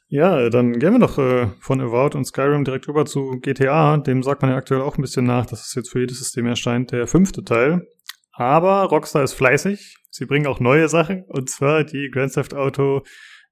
[0.08, 3.98] Ja, dann gehen wir doch äh, von Avowed und Skyrim direkt rüber zu GTA.
[3.98, 6.46] Dem sagt man ja aktuell auch ein bisschen nach, dass es jetzt für jedes System
[6.46, 7.88] erscheint, der fünfte Teil.
[8.32, 9.98] Aber Rockstar ist fleißig.
[10.12, 13.04] Sie bringen auch neue Sachen, und zwar die Grand Theft Auto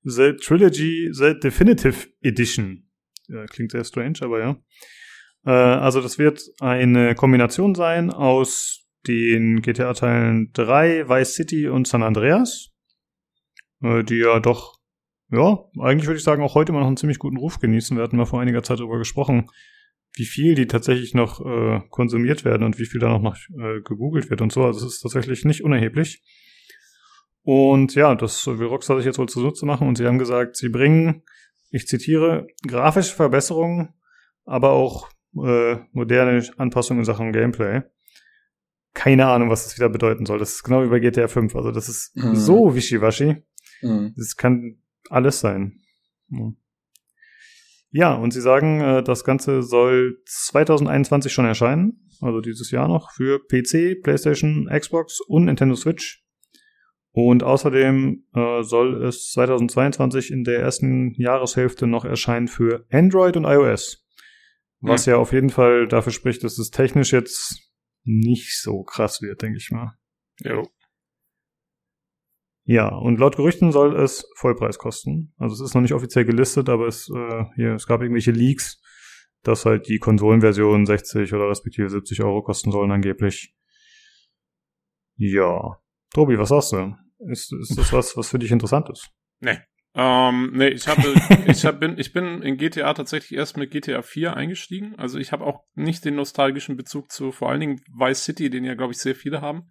[0.04, 2.90] The Trilogy The Definitive Edition.
[3.28, 4.58] Ja, klingt sehr strange, aber ja.
[5.46, 12.04] Äh, also das wird eine Kombination sein aus den GTA-Teilen 3, Vice City und San
[12.04, 12.70] Andreas,
[13.82, 14.84] äh, die ja doch
[15.34, 17.98] ja, eigentlich würde ich sagen, auch heute immer noch einen ziemlich guten Ruf genießen.
[17.98, 19.50] Wir hatten mal vor einiger Zeit darüber gesprochen,
[20.16, 23.82] wie viel die tatsächlich noch äh, konsumiert werden und wie viel da noch, noch äh,
[23.82, 24.64] gegoogelt wird und so.
[24.64, 26.24] Also es ist tatsächlich nicht unerheblich.
[27.42, 30.70] Und ja, das will Rockstar sich jetzt wohl zunutze machen und sie haben gesagt, sie
[30.70, 31.24] bringen,
[31.72, 33.96] ich zitiere, grafische Verbesserungen,
[34.46, 37.82] aber auch äh, moderne Anpassungen in Sachen Gameplay.
[38.94, 40.38] Keine Ahnung, was das wieder bedeuten soll.
[40.40, 41.56] Das ist genau wie bei GTA 5.
[41.56, 42.36] Also das ist Mhm.
[42.36, 43.44] so wischiwaschi.
[43.82, 44.14] Mhm.
[44.16, 44.78] Das kann
[45.10, 45.82] alles sein.
[46.30, 46.54] Ja.
[47.96, 53.12] Ja, und sie sagen, äh, das Ganze soll 2021 schon erscheinen, also dieses Jahr noch,
[53.12, 56.24] für PC, PlayStation, Xbox und Nintendo Switch.
[57.12, 63.46] Und außerdem äh, soll es 2022 in der ersten Jahreshälfte noch erscheinen für Android und
[63.46, 64.03] iOS.
[64.86, 67.72] Was ja auf jeden Fall dafür spricht, dass es technisch jetzt
[68.04, 69.98] nicht so krass wird, denke ich mal.
[70.40, 70.68] Jo.
[72.66, 75.34] Ja, und laut Gerüchten soll es Vollpreis kosten.
[75.38, 78.82] Also es ist noch nicht offiziell gelistet, aber es, äh, hier, es gab irgendwelche Leaks,
[79.42, 83.54] dass halt die Konsolenversion 60 oder respektive 70 Euro kosten sollen angeblich.
[85.16, 85.78] Ja.
[86.14, 86.96] Tobi, was sagst du?
[87.30, 89.12] Ist, ist das was, was für dich interessant ist?
[89.40, 89.60] Nee.
[89.96, 91.02] Ähm, nee, ich habe,
[91.48, 94.96] ich hab, bin, ich bin in GTA tatsächlich erst mit GTA 4 eingestiegen.
[94.98, 98.64] Also ich habe auch nicht den nostalgischen Bezug zu vor allen Dingen Vice City, den
[98.64, 99.70] ja, glaube ich, sehr viele haben.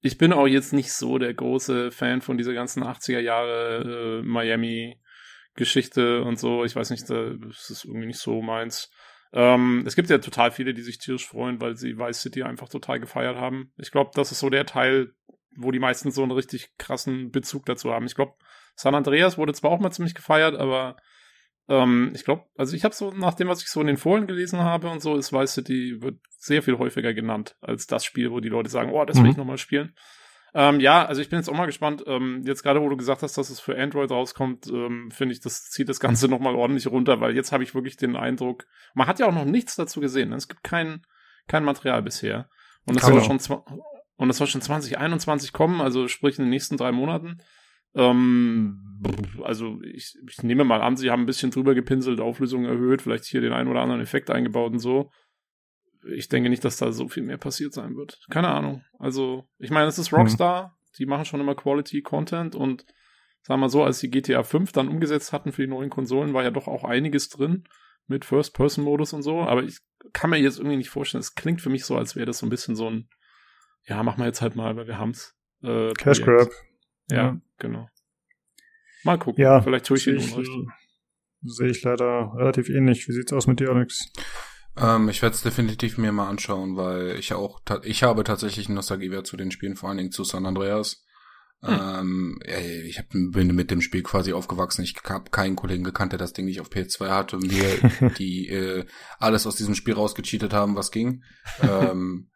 [0.00, 4.26] Ich bin auch jetzt nicht so der große Fan von dieser ganzen 80er Jahre äh,
[4.26, 5.00] Miami
[5.54, 6.64] Geschichte und so.
[6.64, 8.90] Ich weiß nicht, das ist irgendwie nicht so meins.
[9.32, 12.68] Ähm, es gibt ja total viele, die sich tierisch freuen, weil sie Vice City einfach
[12.68, 13.72] total gefeiert haben.
[13.78, 15.12] Ich glaube, das ist so der Teil,
[15.56, 18.06] wo die meisten so einen richtig krassen Bezug dazu haben.
[18.06, 18.34] Ich glaube,
[18.74, 20.96] San Andreas wurde zwar auch mal ziemlich gefeiert, aber
[21.68, 24.26] ähm, ich glaube, also ich habe so, nach dem, was ich so in den Foren
[24.26, 28.30] gelesen habe und so, ist Vice City wird sehr viel häufiger genannt als das Spiel,
[28.30, 29.30] wo die Leute sagen, oh, das will mhm.
[29.30, 29.94] ich nochmal spielen.
[30.56, 32.04] Ähm, ja, also ich bin jetzt auch mal gespannt.
[32.06, 35.40] Ähm, jetzt gerade, wo du gesagt hast, dass es für Android rauskommt, ähm, finde ich,
[35.40, 39.08] das zieht das Ganze nochmal ordentlich runter, weil jetzt habe ich wirklich den Eindruck, man
[39.08, 40.28] hat ja auch noch nichts dazu gesehen.
[40.28, 40.36] Ne?
[40.36, 41.02] Es gibt kein,
[41.48, 42.48] kein Material bisher.
[42.86, 43.40] Und es soll schon
[44.16, 47.38] und es soll schon 2021 kommen, also sprich in den nächsten drei Monaten.
[47.94, 48.80] Ähm,
[49.42, 53.24] also ich, ich nehme mal an, sie haben ein bisschen drüber gepinselt, Auflösung erhöht, vielleicht
[53.24, 55.10] hier den einen oder anderen Effekt eingebaut und so.
[56.06, 58.20] Ich denke nicht, dass da so viel mehr passiert sein wird.
[58.30, 58.84] Keine Ahnung.
[58.98, 60.18] Also, ich meine, es ist mhm.
[60.18, 60.92] Rockstar, mhm.
[60.98, 62.84] die machen schon immer Quality Content und
[63.42, 66.34] sagen wir mal so, als die GTA 5 dann umgesetzt hatten für die neuen Konsolen,
[66.34, 67.64] war ja doch auch einiges drin
[68.06, 69.78] mit First-Person-Modus und so, aber ich
[70.12, 72.46] kann mir jetzt irgendwie nicht vorstellen, es klingt für mich so, als wäre das so
[72.46, 73.08] ein bisschen so ein,
[73.86, 75.34] ja, machen wir jetzt halt mal, weil wir haben's.
[75.62, 76.48] Äh, Cash Grab.
[77.10, 77.88] Ja, ja, genau.
[79.04, 79.42] Mal gucken.
[79.42, 80.50] Ja, vielleicht tue ich ihn Unrecht.
[81.42, 83.06] Sehe ich leider relativ ähnlich.
[83.06, 84.10] Wie sieht's aus mit dir, Alex?
[84.76, 88.76] Ähm, ich werde es definitiv mir mal anschauen, weil ich auch, ich habe tatsächlich einen
[88.76, 91.04] Nostalgiewert zu den Spielen, vor allen Dingen zu San Andreas.
[91.62, 91.80] Hm.
[91.80, 94.82] Ähm, ich hab, bin mit dem Spiel quasi aufgewachsen.
[94.82, 98.48] Ich habe keinen Kollegen gekannt, der das Ding nicht auf PS2 hatte und mir die
[98.48, 98.84] äh,
[99.18, 101.22] alles aus diesem Spiel rausgecheatet haben, was ging.
[101.62, 102.30] ähm,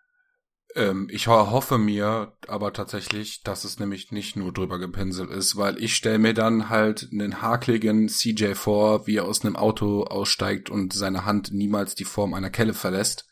[0.78, 5.82] ähm, ich hoffe mir aber tatsächlich, dass es nämlich nicht nur drüber gepinselt ist, weil
[5.82, 10.70] ich stelle mir dann halt einen hakligen CJ vor, wie er aus einem Auto aussteigt
[10.70, 13.28] und seine Hand niemals die Form einer Kelle verlässt.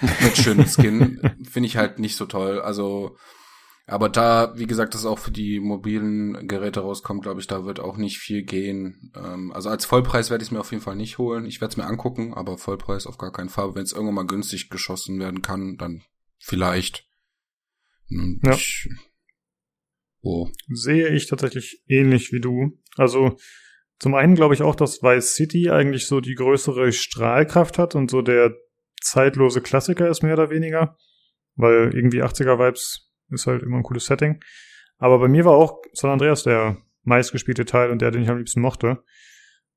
[0.00, 1.20] Mit schönem Skin.
[1.50, 2.60] Finde ich halt nicht so toll.
[2.60, 3.16] Also,
[3.86, 7.80] aber da, wie gesagt, das auch für die mobilen Geräte rauskommt, glaube ich, da wird
[7.80, 9.12] auch nicht viel gehen.
[9.16, 11.44] Ähm, also als Vollpreis werde ich es mir auf jeden Fall nicht holen.
[11.44, 13.74] Ich werde es mir angucken, aber Vollpreis auf gar keinen Fall.
[13.74, 16.02] Wenn es irgendwann mal günstig geschossen werden kann, dann
[16.40, 17.06] vielleicht.
[18.10, 18.54] Und ja.
[18.54, 18.88] Ich,
[20.22, 20.48] oh.
[20.68, 22.78] Sehe ich tatsächlich ähnlich wie du.
[22.96, 23.36] Also
[23.98, 28.10] zum einen glaube ich auch, dass Vice City eigentlich so die größere Strahlkraft hat und
[28.10, 28.56] so der
[29.00, 30.96] zeitlose Klassiker ist mehr oder weniger,
[31.54, 34.40] weil irgendwie 80er Vibes ist halt immer ein cooles Setting.
[34.98, 38.38] Aber bei mir war auch San Andreas der meistgespielte Teil und der, den ich am
[38.38, 39.02] liebsten mochte.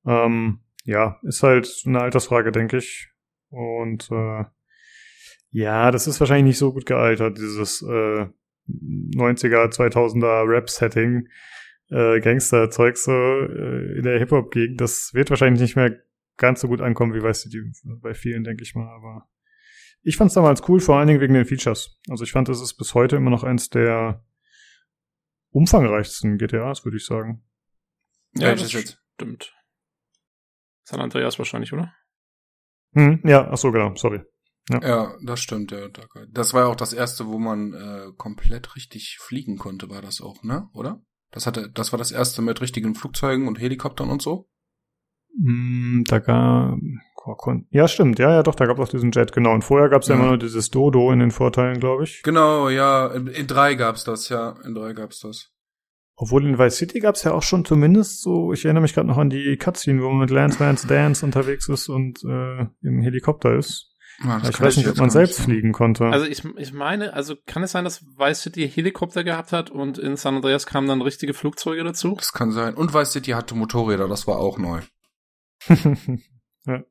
[0.05, 3.09] Ähm, ja, ist halt eine Altersfrage, denke ich.
[3.49, 4.43] Und äh,
[5.53, 8.25] ja, das ist wahrscheinlich nicht so gut gealtert, dieses äh,
[8.67, 11.27] 90er, 2000er Rap-Setting,
[11.89, 14.81] äh, Gangster-Zeug so äh, in der Hip-Hop-Gegend.
[14.81, 15.95] Das wird wahrscheinlich nicht mehr
[16.37, 18.87] ganz so gut ankommen, wie weißt du, die, bei vielen, denke ich mal.
[18.95, 19.29] Aber
[20.01, 21.99] ich fand es damals cool, vor allen Dingen wegen den Features.
[22.09, 24.25] Also ich fand, es ist bis heute immer noch eins der
[25.51, 27.45] umfangreichsten GTAs, würde ich sagen.
[28.33, 29.55] Ja, ja das, das stimmt.
[30.83, 31.93] San Andreas wahrscheinlich, oder?
[32.93, 34.23] Hm, ja, ach so, genau, sorry.
[34.69, 34.81] Ja.
[34.81, 35.89] ja, das stimmt, ja.
[36.31, 40.21] Das war ja auch das erste, wo man äh, komplett richtig fliegen konnte, war das
[40.21, 40.69] auch, ne?
[40.73, 41.01] Oder?
[41.31, 44.47] Das hatte, das war das erste mit richtigen Flugzeugen und Helikoptern und so?
[45.37, 46.77] Mm, da gab
[47.69, 49.53] ja, stimmt, ja, ja, doch, da gab es auch diesen Jet, genau.
[49.53, 50.15] Und vorher gab es ja.
[50.15, 52.21] ja immer nur dieses Dodo in den Vorteilen, glaube ich.
[52.23, 55.49] Genau, ja, in, in drei gab's das, ja, in drei gab's das.
[56.15, 59.17] Obwohl in Vice City gab's ja auch schon zumindest so, ich erinnere mich gerade noch
[59.17, 63.55] an die Cutscene, wo man mit Lance Vance Dance unterwegs ist und äh, im Helikopter
[63.55, 63.92] ist.
[64.23, 65.45] Ja, ich weiß nicht, ob man selbst nicht.
[65.45, 66.05] fliegen konnte.
[66.05, 69.97] Also ich, ich meine, also kann es sein, dass Vice City Helikopter gehabt hat und
[69.97, 72.15] in San Andreas kamen dann richtige Flugzeuge dazu?
[72.17, 72.75] Das kann sein.
[72.75, 74.81] Und Vice City hatte Motorräder, das war auch neu.
[76.65, 76.83] ja.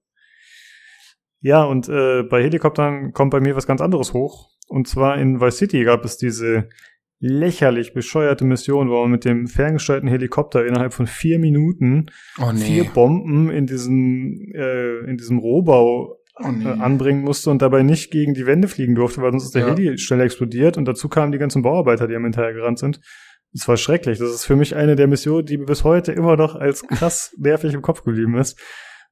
[1.41, 4.51] ja, und äh, bei Helikoptern kommt bei mir was ganz anderes hoch.
[4.69, 6.69] Und zwar in Vice City gab es diese
[7.25, 12.07] lächerlich bescheuerte Mission, wo man mit dem ferngesteuerten Helikopter innerhalb von vier Minuten
[12.41, 12.61] oh, nee.
[12.61, 16.65] vier Bomben in diesem äh, in diesem Rohbau oh, nee.
[16.65, 19.67] Äh, anbringen musste und dabei nicht gegen die Wände fliegen durfte, weil sonst ist der
[19.67, 19.75] ja.
[19.75, 23.01] Heli schnell explodiert und dazu kamen die ganzen Bauarbeiter, die am hinterhergerannt sind.
[23.53, 24.19] Das war schrecklich.
[24.19, 27.75] Das ist für mich eine der Missionen, die bis heute immer noch als krass nervig
[27.75, 28.59] im Kopf geblieben ist.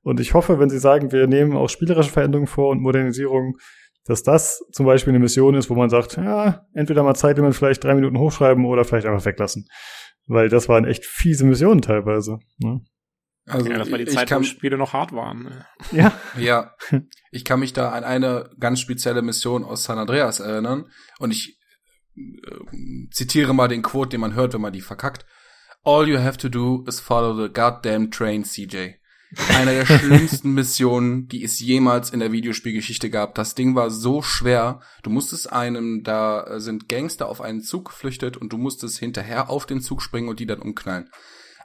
[0.02, 3.58] Und ich hoffe, wenn Sie sagen, wir nehmen auch spielerische Veränderungen vor und Modernisierung,
[4.04, 7.84] dass das zum Beispiel eine Mission ist, wo man sagt, ja, entweder mal Zeitlimit vielleicht
[7.84, 9.66] drei Minuten hochschreiben oder vielleicht einfach weglassen.
[10.26, 12.38] Weil das waren echt fiese Missionen teilweise.
[12.58, 12.80] Ne?
[13.50, 15.44] Also, ja, das war die Zeit, kann, wo Spiele noch hart waren.
[15.44, 15.66] Ne?
[15.92, 16.12] Ja.
[16.38, 16.74] Ja.
[17.30, 20.86] Ich kann mich da an eine ganz spezielle Mission aus San Andreas erinnern.
[21.18, 21.58] Und ich
[22.16, 22.20] äh,
[23.10, 25.26] zitiere mal den Quote, den man hört, wenn man die verkackt.
[25.82, 29.00] All you have to do is follow the goddamn train, CJ.
[29.48, 33.34] Einer der schlimmsten Missionen, die es jemals in der Videospielgeschichte gab.
[33.34, 34.80] Das Ding war so schwer.
[35.02, 39.66] Du musstest einem, da sind Gangster auf einen Zug geflüchtet und du musstest hinterher auf
[39.66, 41.08] den Zug springen und die dann umknallen.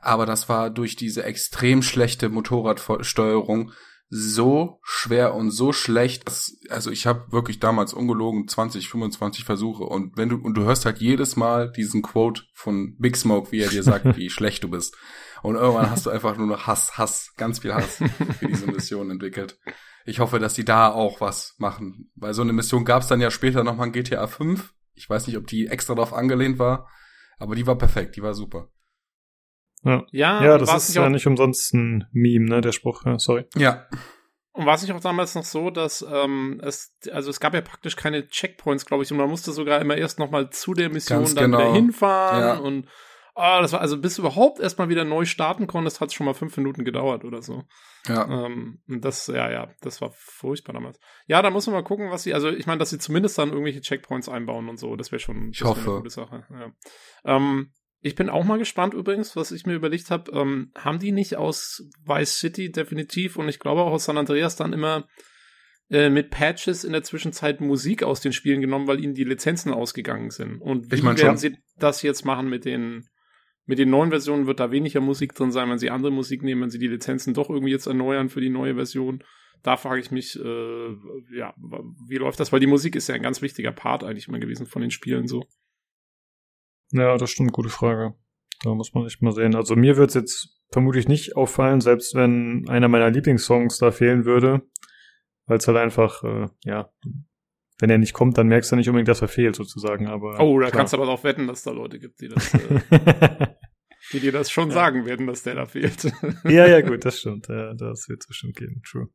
[0.05, 3.71] Aber das war durch diese extrem schlechte Motorradsteuerung
[4.09, 9.83] so schwer und so schlecht, dass, also ich habe wirklich damals ungelogen 20, 25 Versuche
[9.83, 13.61] und wenn du und du hörst halt jedes Mal diesen Quote von Big Smoke, wie
[13.61, 14.95] er dir sagt, wie schlecht du bist.
[15.41, 17.97] Und irgendwann hast du einfach nur noch Hass, Hass, ganz viel Hass
[18.39, 19.59] für diese Mission entwickelt.
[20.05, 23.21] Ich hoffe, dass die da auch was machen, weil so eine Mission gab es dann
[23.21, 24.71] ja später noch mal in GTA 5.
[24.93, 26.89] Ich weiß nicht, ob die extra darauf angelehnt war,
[27.39, 28.69] aber die war perfekt, die war super.
[29.85, 33.45] Ja, ja, ja das ist ja nicht umsonst ein Meme, ne, der Spruch, ja, sorry.
[33.55, 33.85] Ja.
[34.51, 37.61] Und war es nicht auch damals noch so, dass ähm, es, also es gab ja
[37.61, 41.19] praktisch keine Checkpoints, glaube ich, und man musste sogar immer erst nochmal zu der Mission
[41.19, 41.59] Ganz dann genau.
[41.59, 42.53] wieder hinfahren ja.
[42.55, 42.87] und
[43.35, 46.25] ah, das war, also bis du überhaupt erstmal wieder neu starten konntest, hat es schon
[46.25, 47.63] mal fünf Minuten gedauert oder so.
[48.07, 48.45] Ja.
[48.45, 50.99] Ähm, das, ja, ja, das war furchtbar damals.
[51.27, 53.49] Ja, da muss man mal gucken, was sie, also ich meine, dass sie zumindest dann
[53.49, 55.89] irgendwelche Checkpoints einbauen und so, das wäre schon ich hoffe.
[55.89, 56.45] eine gute Sache.
[56.49, 57.35] Ja.
[57.35, 57.73] Ähm,
[58.05, 60.31] ich bin auch mal gespannt übrigens, was ich mir überlegt habe.
[60.31, 64.55] Ähm, haben die nicht aus Vice City definitiv und ich glaube auch aus San Andreas
[64.55, 65.07] dann immer
[65.89, 69.73] äh, mit Patches in der Zwischenzeit Musik aus den Spielen genommen, weil ihnen die Lizenzen
[69.73, 70.61] ausgegangen sind.
[70.61, 71.37] Und wie ich mein, werden schon.
[71.37, 73.07] sie das jetzt machen mit den
[73.65, 76.61] mit den neuen Versionen wird da weniger Musik drin sein, wenn sie andere Musik nehmen,
[76.61, 79.23] wenn sie die Lizenzen doch irgendwie jetzt erneuern für die neue Version.
[79.63, 80.89] Da frage ich mich, äh,
[81.35, 81.55] ja,
[82.07, 82.53] wie läuft das?
[82.53, 85.25] Weil die Musik ist ja ein ganz wichtiger Part eigentlich immer gewesen von den Spielen
[85.25, 85.47] so.
[86.91, 88.13] Ja, das stimmt, gute Frage.
[88.63, 89.55] Da muss man echt mal sehen.
[89.55, 94.25] Also mir wird es jetzt vermutlich nicht auffallen, selbst wenn einer meiner Lieblingssongs da fehlen
[94.25, 94.61] würde,
[95.45, 96.89] weil es halt einfach, äh, ja,
[97.79, 100.07] wenn er nicht kommt, dann merkst du nicht unbedingt, dass er fehlt, sozusagen.
[100.07, 100.79] Aber oh, da klar.
[100.79, 102.79] kannst du aber auch wetten, dass da Leute gibt, die das, äh,
[104.13, 104.73] die dir das schon ja.
[104.73, 106.03] sagen werden, dass der da fehlt.
[106.45, 107.47] ja, ja, gut, das stimmt.
[107.49, 108.81] Ja, das wird es bestimmt geben.
[108.89, 109.09] True.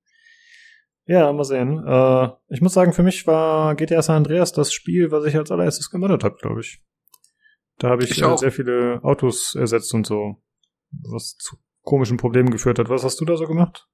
[1.06, 1.82] Ja, mal sehen.
[1.84, 5.50] Äh, ich muss sagen, für mich war GTA San Andreas das Spiel, was ich als
[5.50, 6.82] allererstes gemoddet habe, glaube ich.
[7.80, 10.36] Da habe ich, ich äh, sehr viele Autos ersetzt und so,
[10.90, 12.90] was zu komischen Problemen geführt hat.
[12.90, 13.88] Was hast du da so gemacht?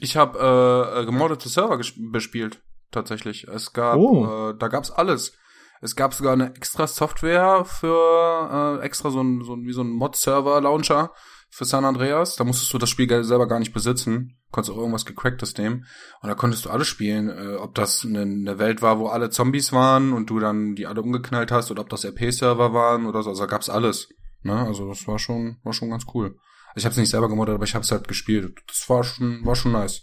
[0.00, 1.80] Ich habe äh, gemoddete Server
[2.10, 3.44] bespielt, tatsächlich.
[3.44, 4.50] Es gab, oh.
[4.50, 5.38] äh, da gab's alles.
[5.80, 9.82] Es gab sogar eine extra Software für äh, extra so ein, so ein wie so
[9.82, 11.12] ein Mod-Server-Launcher
[11.50, 12.36] für San Andreas.
[12.36, 14.38] Da musstest du das Spiel selber gar nicht besitzen.
[14.50, 15.86] Konntest auch irgendwas gecracktes nehmen.
[16.20, 17.28] Und da konntest du alles spielen.
[17.28, 20.86] Äh, ob das eine, eine, Welt war, wo alle Zombies waren und du dann die
[20.86, 23.30] alle umgeknallt hast oder ob das RP-Server waren oder so.
[23.30, 24.08] Also da gab's alles.
[24.42, 24.54] Ne?
[24.54, 26.36] Also das war schon, war schon ganz cool.
[26.74, 28.58] Ich habe es nicht selber gemoddet, aber ich habe es halt gespielt.
[28.66, 30.02] Das war schon, war schon nice.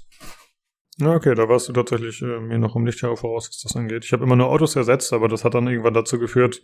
[0.98, 4.06] Ja, okay, da warst du tatsächlich äh, mir noch um Lichtjahre voraus, was das angeht.
[4.06, 6.62] Ich habe immer nur Autos ersetzt, aber das hat dann irgendwann dazu geführt,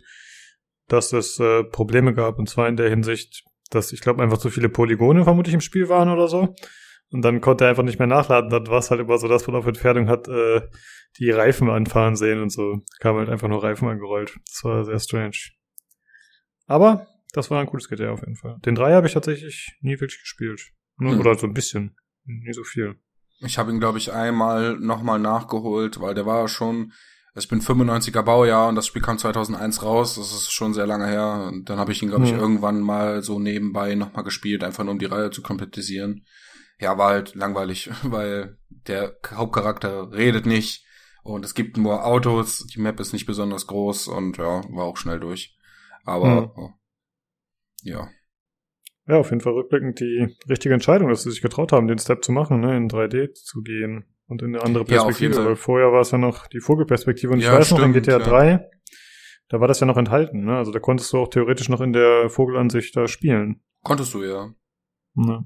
[0.86, 2.38] dass es äh, Probleme gab.
[2.38, 5.88] Und zwar in der Hinsicht, dass ich glaube einfach zu viele Polygone vermutlich im Spiel
[5.88, 6.54] waren oder so.
[7.12, 8.50] Und dann konnte er einfach nicht mehr nachladen.
[8.50, 10.60] Dann war es halt immer so, dass man auf Entfernung hat äh,
[11.18, 12.82] die Reifen anfahren sehen und so.
[13.00, 14.36] Kam halt einfach nur Reifen angerollt.
[14.46, 15.36] Das war sehr strange.
[16.66, 18.58] Aber das war ein cooles GTA auf jeden Fall.
[18.64, 20.70] Den 3 habe ich tatsächlich nie wirklich gespielt.
[20.98, 21.20] Nur, hm.
[21.20, 21.96] Oder so ein bisschen.
[22.24, 22.96] Nie so viel.
[23.40, 26.92] Ich habe ihn, glaube ich, einmal nochmal nachgeholt, weil der war schon
[27.34, 30.16] ich bin 95er Baujahr und das Spiel kam 2001 raus.
[30.16, 31.48] Das ist schon sehr lange her.
[31.48, 32.40] Und dann habe ich ihn, glaube ich, mhm.
[32.40, 36.24] irgendwann mal so nebenbei nochmal gespielt, einfach nur um die Reihe zu komplettisieren.
[36.78, 40.84] Ja, war halt langweilig, weil der Hauptcharakter redet nicht
[41.22, 42.66] und es gibt nur Autos.
[42.66, 45.56] Die Map ist nicht besonders groß und ja, war auch schnell durch.
[46.04, 46.50] Aber mhm.
[46.56, 46.70] oh,
[47.82, 48.08] ja.
[49.06, 52.24] Ja, auf jeden Fall rückblickend die richtige Entscheidung, dass sie sich getraut haben, den Step
[52.24, 55.34] zu machen, ne, in 3D zu gehen und in eine andere Perspektive.
[55.34, 57.32] Ja, weil vorher war es ja noch die Vogelperspektive.
[57.32, 58.18] Und ich weiß stimmt, noch, in GTA ja.
[58.18, 58.70] 3,
[59.48, 60.44] da war das ja noch enthalten.
[60.44, 60.56] Ne?
[60.56, 63.60] Also da konntest du auch theoretisch noch in der Vogelansicht da spielen.
[63.82, 64.50] Konntest du, ja.
[65.14, 65.44] Ne.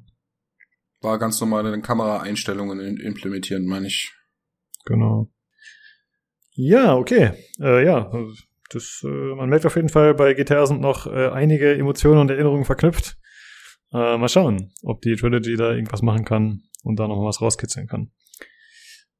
[1.01, 4.13] War ganz normal in den Kameraeinstellungen implementieren, meine ich.
[4.85, 5.31] Genau.
[6.53, 7.33] Ja, okay.
[7.61, 8.13] Äh, ja,
[8.71, 12.31] das, äh, man merkt auf jeden Fall, bei GTA sind noch äh, einige Emotionen und
[12.31, 13.17] Erinnerungen verknüpft.
[13.93, 17.87] Äh, mal schauen, ob die Trilogy da irgendwas machen kann und da noch was rauskitzeln
[17.87, 18.13] kann.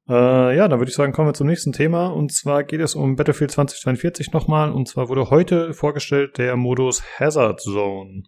[0.07, 2.07] Äh, ja, dann würde ich sagen, kommen wir zum nächsten Thema.
[2.07, 4.71] Und zwar geht es um Battlefield 2042 nochmal.
[4.71, 8.23] Und zwar wurde heute vorgestellt der Modus Hazard Zone.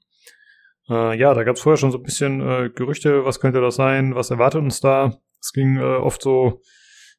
[0.89, 3.75] Äh, ja, da gab es vorher schon so ein bisschen äh, Gerüchte, was könnte das
[3.75, 5.19] sein, was erwartet uns da.
[5.39, 6.61] Es ging äh, oft so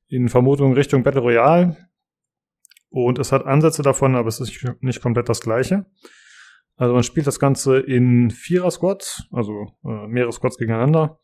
[0.09, 1.77] in Vermutung Richtung Battle Royale.
[2.91, 5.87] Und es hat Ansätze davon, aber es ist nicht komplett das gleiche.
[6.77, 11.19] Also man spielt das Ganze in Vierer-Squads, also äh, mehrere Squads gegeneinander.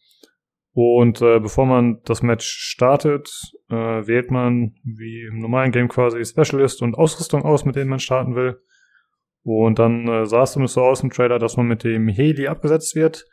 [0.75, 3.31] Und äh, bevor man das Match startet,
[3.71, 8.01] äh, wählt man wie im normalen Game quasi Specialist und Ausrüstung aus, mit denen man
[8.01, 8.61] starten will.
[9.45, 12.49] Und dann äh, sah es zumindest so aus im Trailer, dass man mit dem Heli
[12.49, 13.25] abgesetzt wird.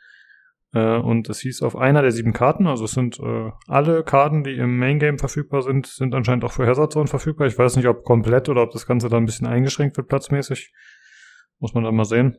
[0.72, 4.44] Äh, und es hieß auf einer der sieben Karten, also es sind äh, alle Karten,
[4.44, 7.48] die im Main Game verfügbar sind, sind anscheinend auch für Hazard Zone verfügbar.
[7.48, 10.72] Ich weiß nicht, ob komplett oder ob das Ganze da ein bisschen eingeschränkt wird platzmäßig.
[11.58, 12.38] Muss man dann mal sehen.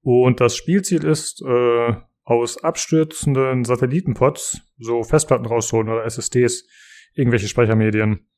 [0.00, 1.96] Und das Spielziel ist, äh,
[2.28, 6.66] aus abstürzenden Satellitenpods so Festplatten rausholen oder SSDs,
[7.14, 8.28] irgendwelche Speichermedien.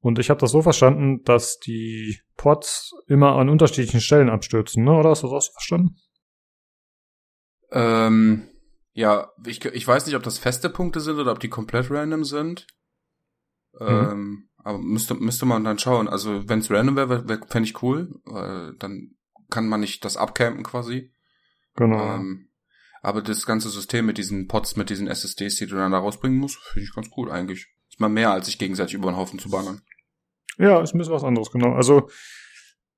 [0.00, 4.92] Und ich habe das so verstanden, dass die Pods immer an unterschiedlichen Stellen abstürzen, ne?
[4.92, 5.96] Oder hast du das auch so verstanden?
[7.70, 8.48] Ähm,
[8.92, 12.24] ja, ich, ich weiß nicht, ob das feste Punkte sind oder ob die komplett random
[12.24, 12.66] sind.
[13.78, 13.86] Mhm.
[13.88, 16.08] Ähm, aber müsste, müsste man dann schauen.
[16.08, 18.20] Also wenn es random wäre, wär, fände ich cool.
[18.24, 19.16] Weil dann
[19.48, 21.14] kann man nicht das abcampen quasi.
[21.76, 22.16] Genau.
[22.16, 22.49] Ähm,
[23.02, 26.38] aber das ganze System mit diesen Pods, mit diesen SSDs, die du dann da rausbringen
[26.38, 27.68] musst, finde ich ganz cool eigentlich.
[27.88, 29.82] Ist mal mehr, als sich gegenseitig über den Haufen zu bannern.
[30.58, 31.72] Ja, ist ein bisschen was anderes, genau.
[31.72, 32.08] Also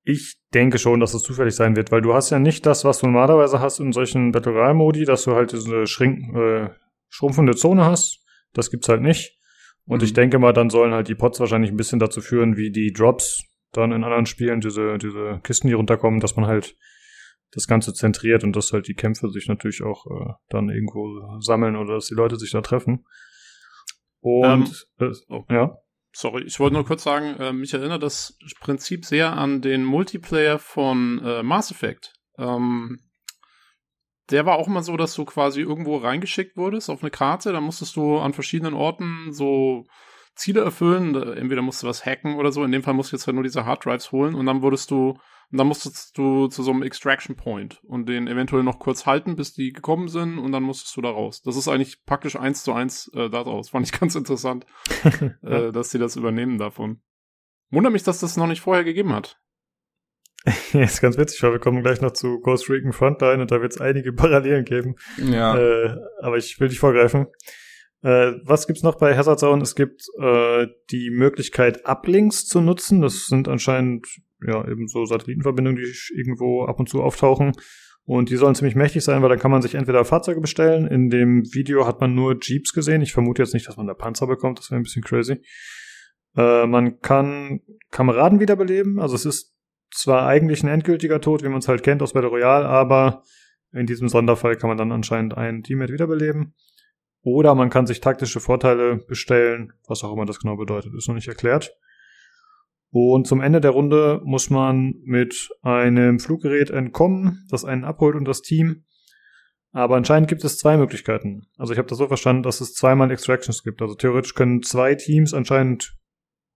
[0.04, 2.98] ich denke schon, dass es zufällig sein wird, weil du hast ja nicht das, was
[2.98, 6.70] du normalerweise hast in solchen Battle Royale Modi, dass du halt diese schrink äh,
[7.08, 8.24] schrumpfende Zone hast.
[8.52, 9.38] Das gibt's halt nicht.
[9.84, 10.04] Und mhm.
[10.04, 12.92] ich denke mal, dann sollen halt die Pods wahrscheinlich ein bisschen dazu führen, wie die
[12.92, 16.76] Drops dann in anderen Spielen, diese, diese Kisten, die runterkommen, dass man halt
[17.52, 21.76] das Ganze zentriert und dass halt die Kämpfe sich natürlich auch äh, dann irgendwo sammeln
[21.76, 23.04] oder dass die Leute sich da treffen.
[24.20, 25.44] Und ähm, äh, oh.
[25.50, 25.76] ja.
[26.14, 30.58] Sorry, ich wollte nur kurz sagen, äh, mich erinnert das Prinzip sehr an den Multiplayer
[30.58, 32.12] von äh, Mass Effect.
[32.38, 33.00] Ähm,
[34.30, 37.64] der war auch immer so, dass du quasi irgendwo reingeschickt wurdest auf eine Karte, dann
[37.64, 39.84] musstest du an verschiedenen Orten so
[40.34, 41.14] Ziele erfüllen.
[41.14, 42.64] Entweder musst du was hacken oder so.
[42.64, 45.18] In dem Fall musst du jetzt halt nur diese Harddrives holen und dann wurdest du
[45.52, 49.36] und dann musstest du zu so einem Extraction Point und den eventuell noch kurz halten,
[49.36, 51.42] bis die gekommen sind und dann musstest du da raus.
[51.42, 53.68] Das ist eigentlich praktisch eins zu eins äh, daraus.
[53.68, 54.64] Fand ich ganz interessant,
[55.42, 57.02] äh, dass sie das übernehmen davon.
[57.70, 59.38] Wundert mich, dass das noch nicht vorher gegeben hat.
[60.72, 63.60] Ja, ist ganz witzig, weil wir kommen gleich noch zu Ghost Recon Frontline und da
[63.60, 64.96] wird es einige Parallelen geben.
[65.18, 65.56] Ja.
[65.56, 67.26] Äh, aber ich will dich vorgreifen.
[68.02, 69.62] Äh, was gibt's noch bei Hazard Zone?
[69.62, 73.02] Es gibt äh, die Möglichkeit, Uplinks zu nutzen.
[73.02, 74.08] Das sind anscheinend
[74.46, 77.52] ja eben so Satellitenverbindungen, die irgendwo ab und zu auftauchen.
[78.04, 80.86] Und die sollen ziemlich mächtig sein, weil dann kann man sich entweder Fahrzeuge bestellen.
[80.88, 83.00] In dem Video hat man nur Jeeps gesehen.
[83.00, 84.58] Ich vermute jetzt nicht, dass man da Panzer bekommt.
[84.58, 85.40] Das wäre ein bisschen crazy.
[86.36, 87.60] Äh, man kann
[87.90, 88.98] Kameraden wiederbeleben.
[88.98, 89.54] Also es ist
[89.92, 93.22] zwar eigentlich ein endgültiger Tod, wie man es halt kennt aus Battle Royale, aber
[93.72, 96.54] in diesem Sonderfall kann man dann anscheinend einen Teammate wiederbeleben.
[97.22, 101.14] Oder man kann sich taktische Vorteile bestellen, was auch immer das genau bedeutet, ist noch
[101.14, 101.72] nicht erklärt.
[102.94, 108.26] Und zum Ende der Runde muss man mit einem Fluggerät entkommen, das einen abholt und
[108.26, 108.84] das Team.
[109.72, 111.46] Aber anscheinend gibt es zwei Möglichkeiten.
[111.56, 113.80] Also ich habe das so verstanden, dass es zweimal Extractions gibt.
[113.80, 115.96] Also theoretisch können zwei Teams anscheinend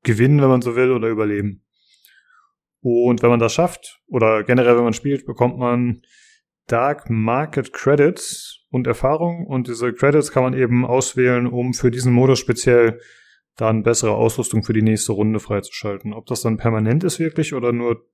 [0.03, 1.65] gewinnen, wenn man so will, oder überleben.
[2.83, 6.03] Und wenn man das schafft, oder generell wenn man spielt, bekommt man
[6.67, 9.47] Dark Market Credits und Erfahrung.
[9.47, 13.01] Und diese Credits kann man eben auswählen, um für diesen Modus speziell
[13.57, 16.13] dann bessere Ausrüstung für die nächste Runde freizuschalten.
[16.13, 18.07] Ob das dann permanent ist wirklich oder nur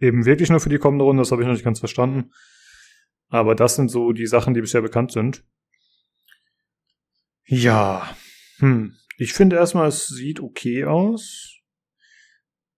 [0.00, 2.32] eben wirklich nur für die kommende Runde, das habe ich noch nicht ganz verstanden.
[3.28, 5.44] Aber das sind so die Sachen, die bisher bekannt sind.
[7.46, 8.16] Ja,
[8.58, 8.94] hm.
[9.16, 11.60] Ich finde erstmal, es sieht okay aus.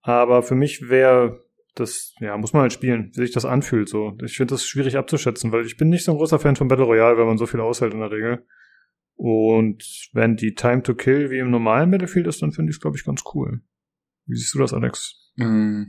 [0.03, 1.45] Aber für mich wäre
[1.75, 4.17] das, ja, muss man halt spielen, wie sich das anfühlt, so.
[4.25, 6.87] Ich finde das schwierig abzuschätzen, weil ich bin nicht so ein großer Fan von Battle
[6.87, 8.47] Royale, weil man so viel aushält in der Regel.
[9.17, 12.81] Und wenn die Time to Kill wie im normalen Battlefield ist, dann finde ich es,
[12.81, 13.63] glaube ich, ganz cool.
[14.27, 15.33] Wie siehst du das, Alex?
[15.37, 15.85] Mm,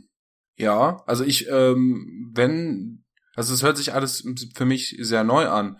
[0.55, 3.03] ja, also ich, ähm, wenn,
[3.35, 4.25] also es hört sich alles
[4.55, 5.77] für mich sehr neu an.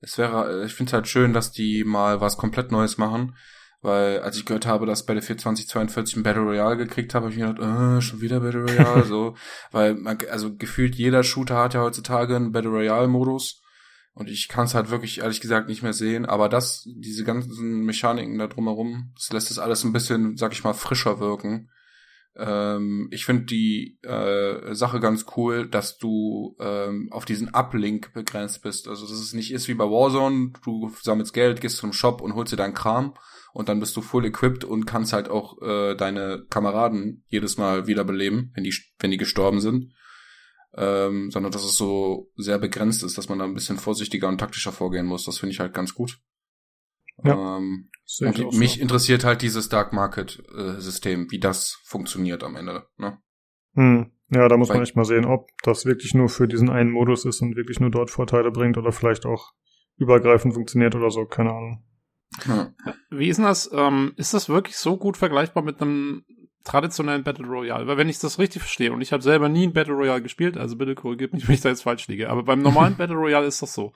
[0.00, 3.34] Es wäre, ich finde es halt schön, dass die mal was komplett Neues machen.
[3.82, 7.40] Weil als ich gehört habe, dass Battlefield 2042 ein Battle Royale gekriegt habe, habe ich
[7.40, 9.34] mir gedacht, äh, schon wieder Battle Royale, so.
[9.72, 13.60] Weil, man, also gefühlt jeder Shooter hat ja heutzutage einen Battle Royale Modus.
[14.14, 16.26] Und ich kann es halt wirklich, ehrlich gesagt, nicht mehr sehen.
[16.26, 20.64] Aber das, diese ganzen Mechaniken da drumherum, das lässt es alles ein bisschen, sag ich
[20.64, 21.70] mal, frischer wirken.
[22.36, 28.62] Ähm, ich finde die äh, Sache ganz cool, dass du ähm, auf diesen Uplink begrenzt
[28.62, 28.86] bist.
[28.86, 32.34] Also dass es nicht ist wie bei Warzone, du sammelst Geld, gehst zum Shop und
[32.34, 33.14] holst dir deinen Kram
[33.52, 37.86] und dann bist du full equipped und kannst halt auch äh, deine Kameraden jedes Mal
[37.86, 39.92] wiederbeleben, wenn die, wenn die gestorben sind
[40.76, 44.38] ähm, sondern dass es so sehr begrenzt ist, dass man da ein bisschen vorsichtiger und
[44.38, 45.24] taktischer vorgehen muss.
[45.24, 46.20] Das finde ich halt ganz gut.
[47.24, 47.90] Ja, ähm,
[48.20, 48.80] und mich so.
[48.80, 52.86] interessiert halt dieses Dark Market äh, System, wie das funktioniert am Ende.
[52.96, 53.18] Ne?
[53.74, 54.10] Hm.
[54.30, 56.90] Ja, da muss Weil, man echt mal sehen, ob das wirklich nur für diesen einen
[56.90, 59.52] Modus ist und wirklich nur dort Vorteile bringt oder vielleicht auch
[59.98, 61.84] übergreifend funktioniert oder so, keine Ahnung.
[62.46, 62.74] Ja.
[63.10, 63.70] Wie ist denn das?
[63.74, 66.24] Ähm, ist das wirklich so gut vergleichbar mit einem
[66.64, 67.86] traditionellen Battle Royale?
[67.86, 70.56] Weil wenn ich das richtig verstehe, und ich habe selber nie ein Battle Royale gespielt,
[70.56, 73.46] also bitte korrigiert mich, wenn ich da jetzt falsch liege, aber beim normalen Battle Royale
[73.46, 73.92] ist das so.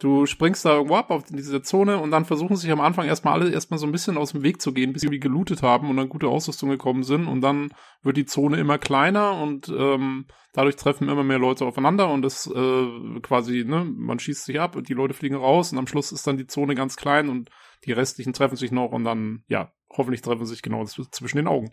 [0.00, 3.34] Du springst da irgendwo ab auf diese Zone und dann versuchen sich am Anfang erstmal
[3.34, 5.90] alle erstmal so ein bisschen aus dem Weg zu gehen, bis sie irgendwie gelootet haben
[5.90, 7.70] und dann gute Ausrüstung gekommen sind und dann
[8.02, 12.46] wird die Zone immer kleiner und ähm, dadurch treffen immer mehr Leute aufeinander und das
[12.46, 16.12] äh, quasi, ne, man schießt sich ab und die Leute fliegen raus und am Schluss
[16.12, 17.50] ist dann die Zone ganz klein und
[17.84, 21.72] die restlichen treffen sich noch und dann, ja, hoffentlich treffen sich genau zwischen den Augen.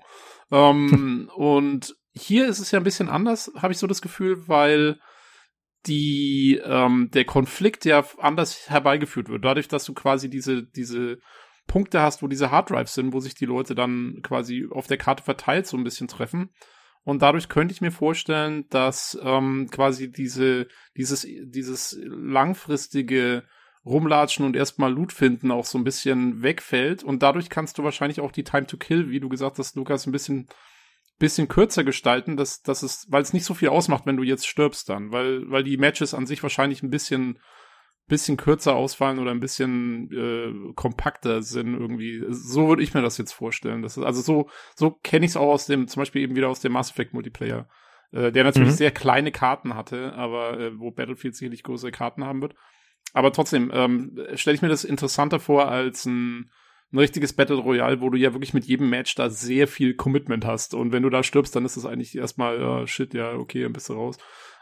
[0.51, 4.99] Ähm, und hier ist es ja ein bisschen anders, habe ich so das Gefühl, weil
[5.85, 9.45] die ähm, der Konflikt ja anders herbeigeführt wird.
[9.45, 11.19] Dadurch, dass du quasi diese, diese
[11.67, 15.23] Punkte hast, wo diese Harddrives sind, wo sich die Leute dann quasi auf der Karte
[15.23, 16.49] verteilt so ein bisschen treffen.
[17.03, 20.67] Und dadurch könnte ich mir vorstellen, dass ähm, quasi diese,
[20.97, 23.43] dieses, dieses langfristige
[23.85, 27.03] Rumlatschen und erstmal Loot finden auch so ein bisschen wegfällt.
[27.03, 30.07] Und dadurch kannst du wahrscheinlich auch die Time to Kill, wie du gesagt hast, Lukas,
[30.07, 30.47] ein bisschen
[31.17, 34.47] bisschen kürzer gestalten, dass, dass es, weil es nicht so viel ausmacht, wenn du jetzt
[34.47, 37.39] stirbst dann, weil, weil die Matches an sich wahrscheinlich ein bisschen,
[38.07, 42.23] bisschen kürzer ausfallen oder ein bisschen äh, kompakter sind irgendwie.
[42.29, 43.81] So würde ich mir das jetzt vorstellen.
[43.81, 46.49] Das ist, also so, so kenne ich es auch aus dem, zum Beispiel eben wieder
[46.49, 47.69] aus dem Mass Effect Multiplayer,
[48.11, 48.75] äh, der natürlich mhm.
[48.75, 52.55] sehr kleine Karten hatte, aber äh, wo Battlefield sicherlich größere Karten haben wird.
[53.15, 56.51] Aber trotzdem ähm, stelle ich mir das interessanter vor als ein
[56.91, 60.45] ein richtiges Battle Royale, wo du ja wirklich mit jedem Match da sehr viel Commitment
[60.45, 60.73] hast.
[60.73, 63.73] Und wenn du da stirbst, dann ist das eigentlich erstmal, uh, shit, ja, okay, dann
[63.73, 64.17] bist du raus.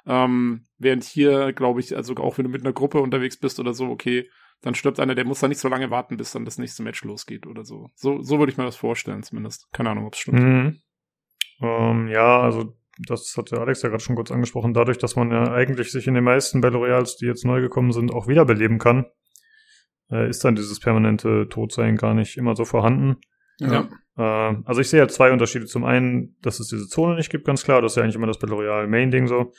[0.05, 3.73] Ähm, während hier, glaube ich, also auch wenn du mit einer Gruppe unterwegs bist oder
[3.73, 4.30] so, okay,
[4.61, 7.03] dann stirbt einer, der muss da nicht so lange warten, bis dann das nächste Match
[7.03, 7.89] losgeht oder so.
[7.95, 9.67] So, so würde ich mir das vorstellen, zumindest.
[9.73, 10.39] Keine Ahnung, ob es stimmt.
[10.39, 10.80] Mhm.
[11.61, 15.32] Ähm, ja, also das hat der Alex ja gerade schon kurz angesprochen, dadurch, dass man
[15.32, 18.78] ja eigentlich sich in den meisten Battle Royals, die jetzt neu gekommen sind, auch wiederbeleben
[18.78, 19.06] kann,
[20.11, 23.18] äh, ist dann dieses permanente Todsein gar nicht immer so vorhanden.
[23.60, 23.90] Ja.
[24.18, 25.65] Äh, also ich sehe ja zwei Unterschiede.
[25.65, 27.82] Zum einen, dass es diese Zone nicht gibt, ganz klar.
[27.82, 29.52] Das ist ja eigentlich immer das Battle Royale Main-Ding so.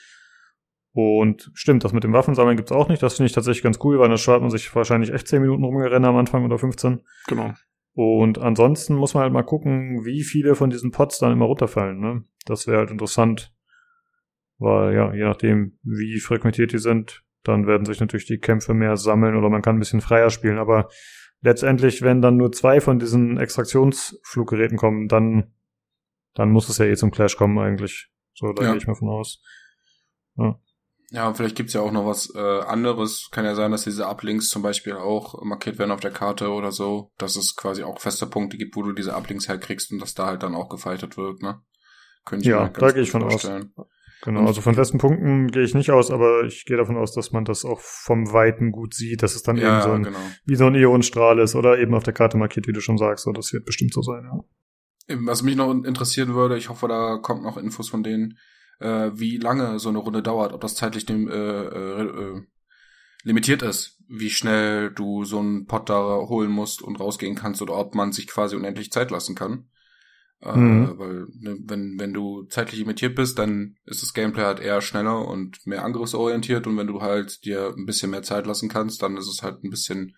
[0.93, 3.03] Und stimmt, das mit dem Waffensammeln gibt's auch nicht.
[3.03, 5.65] Das finde ich tatsächlich ganz cool, weil dann spart man sich wahrscheinlich echt 10 Minuten
[5.65, 7.01] rumgerennen am Anfang oder 15.
[7.27, 7.53] Genau.
[7.95, 12.01] Und ansonsten muss man halt mal gucken, wie viele von diesen Pots dann immer runterfallen.
[12.01, 12.25] Ne?
[12.45, 13.55] Das wäre halt interessant.
[14.59, 18.97] Weil ja, je nachdem, wie frequentiert die sind, dann werden sich natürlich die Kämpfe mehr
[18.97, 20.59] sammeln oder man kann ein bisschen freier spielen.
[20.59, 20.89] Aber
[21.41, 25.55] letztendlich, wenn dann nur zwei von diesen Extraktionsfluggeräten kommen, dann,
[26.35, 28.11] dann muss es ja eh zum Clash kommen eigentlich.
[28.33, 28.71] So, da ja.
[28.71, 29.43] gehe ich mal von aus.
[30.37, 30.59] Ja.
[31.15, 33.29] Ja, und vielleicht gibt's ja auch noch was äh, anderes.
[33.31, 36.73] Kann ja sein, dass diese Uplinks zum Beispiel auch markiert werden auf der Karte oder
[36.73, 40.15] so, dass es quasi auch feste Punkte gibt, wo du diese Uplinks herkriegst und dass
[40.15, 41.61] da halt dann auch gefightet wird, ne?
[42.25, 43.73] Könnte ich ja, da gehe ich von vorstellen.
[43.77, 43.87] aus.
[44.23, 47.31] Genau, also von festen Punkten gehe ich nicht aus, aber ich gehe davon aus, dass
[47.31, 50.19] man das auch vom Weiten gut sieht, dass es dann ja, eben so ein, genau.
[50.47, 53.25] wie so ein Ionenstrahl ist oder eben auf der Karte markiert, wie du schon sagst.
[53.25, 55.17] So, das wird bestimmt so sein, ja.
[55.21, 58.39] Was mich noch interessieren würde, ich hoffe, da kommt noch Infos von denen,
[58.81, 62.43] äh, wie lange so eine Runde dauert, ob das zeitlich dem, äh, äh, äh,
[63.23, 67.77] limitiert ist, wie schnell du so einen Pot da holen musst und rausgehen kannst oder
[67.77, 69.69] ob man sich quasi unendlich Zeit lassen kann.
[70.43, 70.99] Äh, mhm.
[70.99, 75.27] weil ne, wenn, wenn du zeitlich limitiert bist, dann ist das Gameplay halt eher schneller
[75.27, 79.17] und mehr angriffsorientiert und wenn du halt dir ein bisschen mehr Zeit lassen kannst, dann
[79.17, 80.15] ist es halt ein bisschen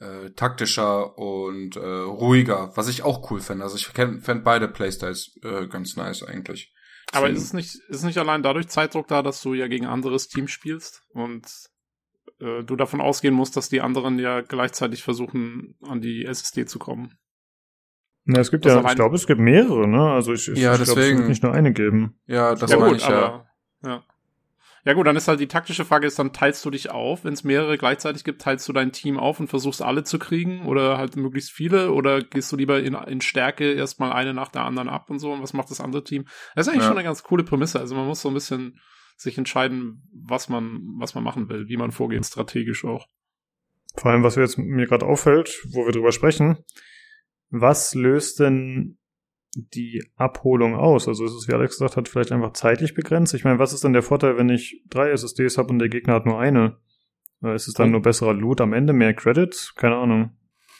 [0.00, 3.62] äh, taktischer und äh, ruhiger, was ich auch cool fände.
[3.62, 6.73] Also ich fände beide Playstyles äh, ganz nice eigentlich.
[7.14, 9.86] Aber ist es nicht, ist es nicht allein dadurch Zeitdruck da, dass du ja gegen
[9.86, 11.46] anderes Team spielst und
[12.40, 16.78] äh, du davon ausgehen musst, dass die anderen ja gleichzeitig versuchen, an die SSD zu
[16.78, 17.18] kommen?
[18.24, 20.12] Na, es gibt das ja, ich glaube, es gibt mehrere, ne?
[20.12, 22.18] Also ich, ich, ja, ich glaube, es wird nicht nur eine geben.
[22.26, 23.46] Ja, das ja, meine gut, ich aber,
[23.82, 24.02] ja.
[24.84, 24.92] Ja.
[24.92, 27.44] Gut, dann ist halt die taktische Frage ist, dann teilst du dich auf, wenn es
[27.44, 31.16] mehrere gleichzeitig gibt, teilst du dein Team auf und versuchst alle zu kriegen oder halt
[31.16, 35.10] möglichst viele oder gehst du lieber in, in Stärke erstmal eine nach der anderen ab
[35.10, 36.26] und so und was macht das andere Team?
[36.54, 36.88] Das ist eigentlich ja.
[36.88, 37.80] schon eine ganz coole Prämisse.
[37.80, 38.78] Also man muss so ein bisschen
[39.16, 43.06] sich entscheiden, was man, was man machen will, wie man vorgeht, strategisch auch.
[43.96, 46.58] Vor allem, was jetzt mir gerade auffällt, wo wir drüber sprechen,
[47.50, 48.98] was löst denn
[49.54, 51.08] die Abholung aus?
[51.08, 53.34] Also ist es, wie Alex gesagt hat, vielleicht einfach zeitlich begrenzt?
[53.34, 56.14] Ich meine, was ist denn der Vorteil, wenn ich drei SSDs habe und der Gegner
[56.14, 56.78] hat nur eine?
[57.42, 59.74] Ist es dann nur besserer Loot am Ende, mehr Credits?
[59.74, 60.36] Keine Ahnung.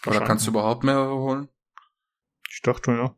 [0.06, 1.48] Oder kannst du überhaupt mehr holen?
[2.50, 3.16] Ich dachte schon, ja.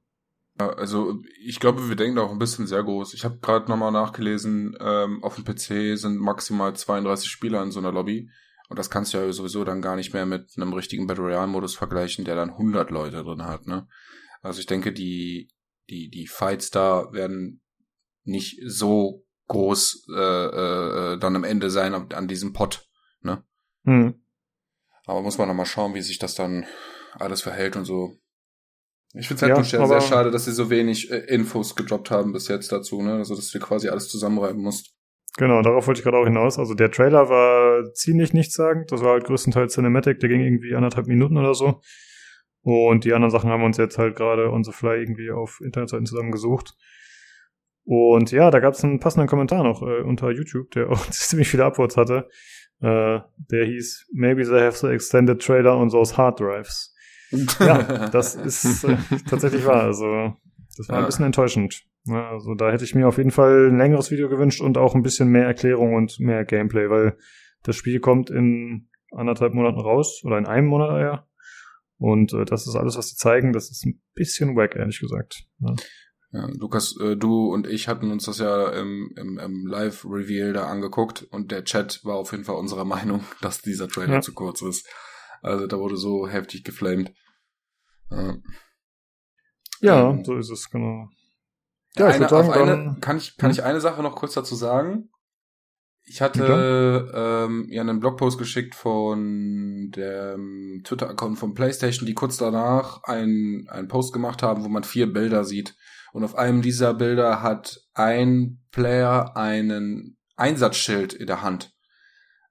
[0.58, 3.12] Also ich glaube, wir denken da auch ein bisschen sehr groß.
[3.14, 7.78] Ich habe gerade nochmal nachgelesen, ähm, auf dem PC sind maximal 32 Spieler in so
[7.78, 8.30] einer Lobby.
[8.68, 11.46] Und das kannst du ja sowieso dann gar nicht mehr mit einem richtigen Battle Royale
[11.46, 13.86] Modus vergleichen, der dann 100 Leute drin hat, ne?
[14.42, 15.48] Also ich denke, die,
[15.90, 17.62] die, die Fights da werden
[18.24, 22.88] nicht so groß äh, äh, äh dann am Ende sein an, an diesem Pot,
[23.20, 23.44] ne?
[23.84, 24.14] Hm.
[25.06, 26.66] Aber muss man noch mal schauen, wie sich das dann
[27.12, 28.18] alles verhält und so.
[29.14, 32.32] Ich finde es halt ja, sehr schade, dass sie so wenig äh, Infos gedroppt haben
[32.32, 33.14] bis jetzt dazu, ne?
[33.14, 34.94] Also dass du quasi alles zusammenreiben musst.
[35.38, 36.58] Genau, darauf wollte ich gerade auch hinaus.
[36.58, 38.90] Also der Trailer war ziemlich nichtssagend.
[38.90, 41.80] Das war halt größtenteils Cinematic, der ging irgendwie anderthalb Minuten oder so.
[42.66, 45.60] Und die anderen Sachen haben wir uns jetzt halt gerade on the fly irgendwie auf
[45.64, 46.74] Internetseiten zusammengesucht.
[47.84, 51.48] Und ja, da gab es einen passenden Kommentar noch äh, unter YouTube, der auch ziemlich
[51.48, 52.28] viele Upvotes hatte.
[52.80, 53.20] Äh,
[53.52, 56.92] der hieß, maybe they have the extended trailer on those hard drives.
[57.60, 58.96] ja, das ist äh,
[59.30, 59.84] tatsächlich wahr.
[59.84, 60.34] Also,
[60.76, 61.84] das war ein bisschen enttäuschend.
[62.08, 65.02] Also da hätte ich mir auf jeden Fall ein längeres Video gewünscht und auch ein
[65.02, 67.16] bisschen mehr Erklärung und mehr Gameplay, weil
[67.62, 71.26] das Spiel kommt in anderthalb Monaten raus oder in einem Monat ja.
[71.98, 73.52] Und äh, das ist alles, was sie zeigen.
[73.52, 75.44] Das ist ein bisschen wack, ehrlich gesagt.
[75.60, 75.74] Ja.
[76.32, 80.66] Ja, Lukas, äh, du und ich hatten uns das ja im, im, im Live-Reveal da
[80.66, 84.20] angeguckt und der Chat war auf jeden Fall unserer Meinung, dass dieser Trailer ja.
[84.20, 84.88] zu kurz ist.
[85.40, 87.14] Also da wurde so heftig geflamed.
[88.10, 88.36] Ja,
[89.80, 91.08] ja ähm, so ist es, genau.
[91.96, 93.54] Ja, eine, ich sagen, eine, kann ich, kann hm?
[93.58, 95.08] ich eine Sache noch kurz dazu sagen?
[96.08, 103.02] Ich hatte ähm, ja einen Blogpost geschickt von dem Twitter-Account von PlayStation, die kurz danach
[103.02, 105.74] einen, einen Post gemacht haben, wo man vier Bilder sieht.
[106.12, 111.72] Und auf einem dieser Bilder hat ein Player einen Einsatzschild in der Hand.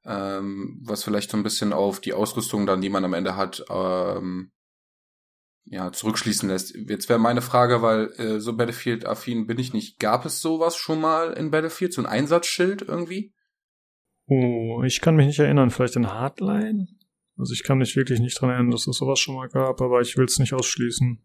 [0.03, 3.63] Ähm, was vielleicht so ein bisschen auf die Ausrüstung dann, die man am Ende hat,
[3.69, 4.51] ähm,
[5.63, 6.75] ja, zurückschließen lässt.
[6.75, 9.97] Jetzt wäre meine Frage, weil äh, so Battlefield-affin bin ich nicht.
[9.99, 13.33] Gab es sowas schon mal in Battlefield, so ein Einsatzschild irgendwie?
[14.27, 15.69] Oh, ich kann mich nicht erinnern.
[15.69, 16.87] Vielleicht in Hardline?
[17.37, 20.01] Also ich kann mich wirklich nicht dran erinnern, dass es sowas schon mal gab, aber
[20.01, 21.21] ich will es nicht ausschließen.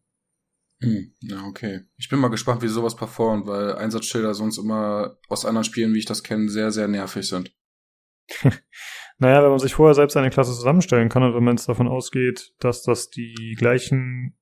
[0.82, 1.82] Hm, ja, okay.
[1.98, 5.98] Ich bin mal gespannt, wie sowas performt, weil Einsatzschilder sonst immer aus anderen Spielen, wie
[5.98, 7.54] ich das kenne, sehr, sehr nervig sind.
[9.18, 11.88] naja, wenn man sich vorher selbst eine Klasse zusammenstellen kann und wenn man jetzt davon
[11.88, 14.38] ausgeht, dass das die gleichen,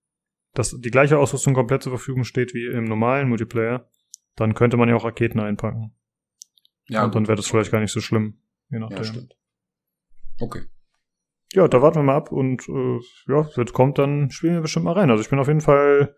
[0.55, 3.91] dass die gleiche Ausrüstung komplett zur Verfügung steht wie im normalen Multiplayer,
[4.37, 5.95] dann könnte man ja auch Raketen einpacken.
[6.87, 7.05] Ja.
[7.05, 8.41] Und dann wäre das vielleicht gar nicht so schlimm.
[8.71, 8.99] Je nachdem.
[8.99, 9.37] Ja, stimmt.
[10.41, 10.63] Okay.
[11.53, 14.85] Ja, da warten wir mal ab und äh, ja, es kommt, dann spielen wir bestimmt
[14.85, 15.11] mal rein.
[15.11, 16.15] Also ich bin auf jeden Fall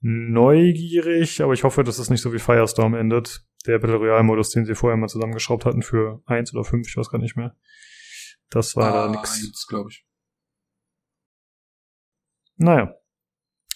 [0.00, 3.44] neugierig, aber ich hoffe, dass es nicht so wie Firestorm endet.
[3.66, 6.96] Der Battle Royale Modus, den sie vorher mal zusammengeschraubt hatten für eins oder fünf, ich
[6.96, 7.56] weiß gar nicht mehr.
[8.48, 9.66] Das war ah, da nix.
[9.66, 10.06] glaube ich.
[12.56, 12.94] Naja.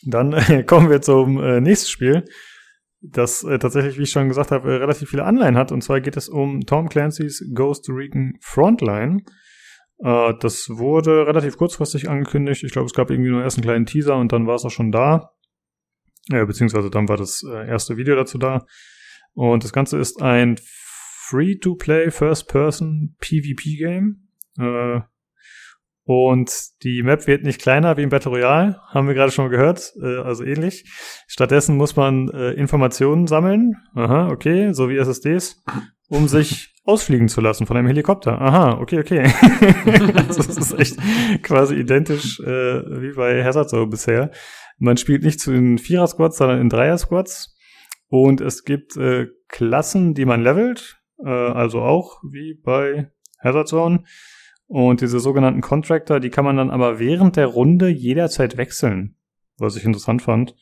[0.02, 2.24] Dann äh, kommen wir zum äh, nächsten Spiel
[3.10, 5.72] das äh, tatsächlich, wie ich schon gesagt habe, äh, relativ viele Anleihen hat.
[5.72, 9.22] Und zwar geht es um Tom Clancy's Ghost Recon Frontline.
[9.98, 12.64] Äh, das wurde relativ kurzfristig angekündigt.
[12.64, 14.70] Ich glaube, es gab irgendwie nur erst einen kleinen Teaser und dann war es auch
[14.70, 15.32] schon da.
[16.32, 18.64] Äh, beziehungsweise dann war das äh, erste Video dazu da.
[19.34, 20.56] Und das Ganze ist ein
[21.28, 24.28] Free-to-Play First-Person PvP-Game.
[24.58, 25.00] Äh,
[26.04, 26.52] und
[26.82, 30.18] die Map wird nicht kleiner wie im Battle Royale, haben wir gerade schon gehört, äh,
[30.18, 30.84] also ähnlich.
[31.26, 35.64] Stattdessen muss man äh, Informationen sammeln, aha, okay, so wie SSDs,
[36.08, 38.38] um sich ausfliegen zu lassen von einem Helikopter.
[38.38, 39.22] Aha, okay, okay.
[40.28, 40.98] also das ist echt
[41.42, 44.30] quasi identisch äh, wie bei Hazard so bisher.
[44.76, 47.56] Man spielt nicht zu den Vierer-Squads, sondern in Dreier-Squads.
[48.08, 53.10] Und es gibt äh, Klassen, die man levelt, äh, also auch wie bei
[53.42, 54.04] Hazard Zone.
[54.74, 59.14] Und diese sogenannten Contractor, die kann man dann aber während der Runde jederzeit wechseln,
[59.56, 60.56] was ich interessant fand.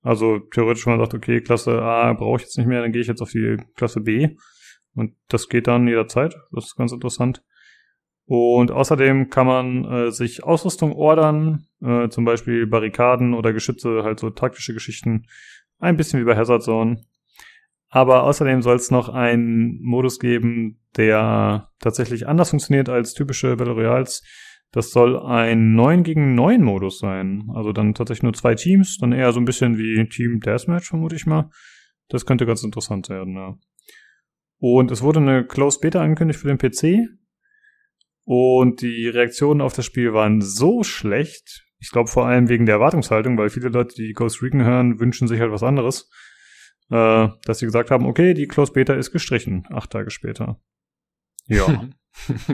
[0.00, 3.02] Also theoretisch, wenn man sagt, okay, Klasse A brauche ich jetzt nicht mehr, dann gehe
[3.02, 4.36] ich jetzt auf die Klasse B.
[4.94, 6.34] Und das geht dann jederzeit.
[6.50, 7.44] Das ist ganz interessant.
[8.24, 14.18] Und außerdem kann man äh, sich Ausrüstung ordern, äh, zum Beispiel Barrikaden oder Geschütze, halt
[14.18, 15.26] so taktische Geschichten.
[15.78, 17.02] Ein bisschen wie bei Hazard Zone.
[17.88, 23.74] Aber außerdem soll es noch einen Modus geben, der tatsächlich anders funktioniert als typische Battle
[23.74, 24.22] Royals.
[24.72, 27.48] Das soll ein 9 gegen 9 Modus sein.
[27.54, 31.16] Also dann tatsächlich nur zwei Teams, dann eher so ein bisschen wie Team Deathmatch, vermute
[31.16, 31.50] ich mal.
[32.08, 33.56] Das könnte ganz interessant werden, ja.
[34.60, 37.08] Und es wurde eine Closed Beta angekündigt für den PC.
[38.24, 41.64] Und die Reaktionen auf das Spiel waren so schlecht.
[41.78, 45.28] Ich glaube vor allem wegen der Erwartungshaltung, weil viele Leute, die Ghost Recon hören, wünschen
[45.28, 46.10] sich halt was anderes
[46.90, 50.60] äh, dass sie gesagt haben, okay, die Close Beta ist gestrichen, acht Tage später.
[51.46, 51.88] Ja.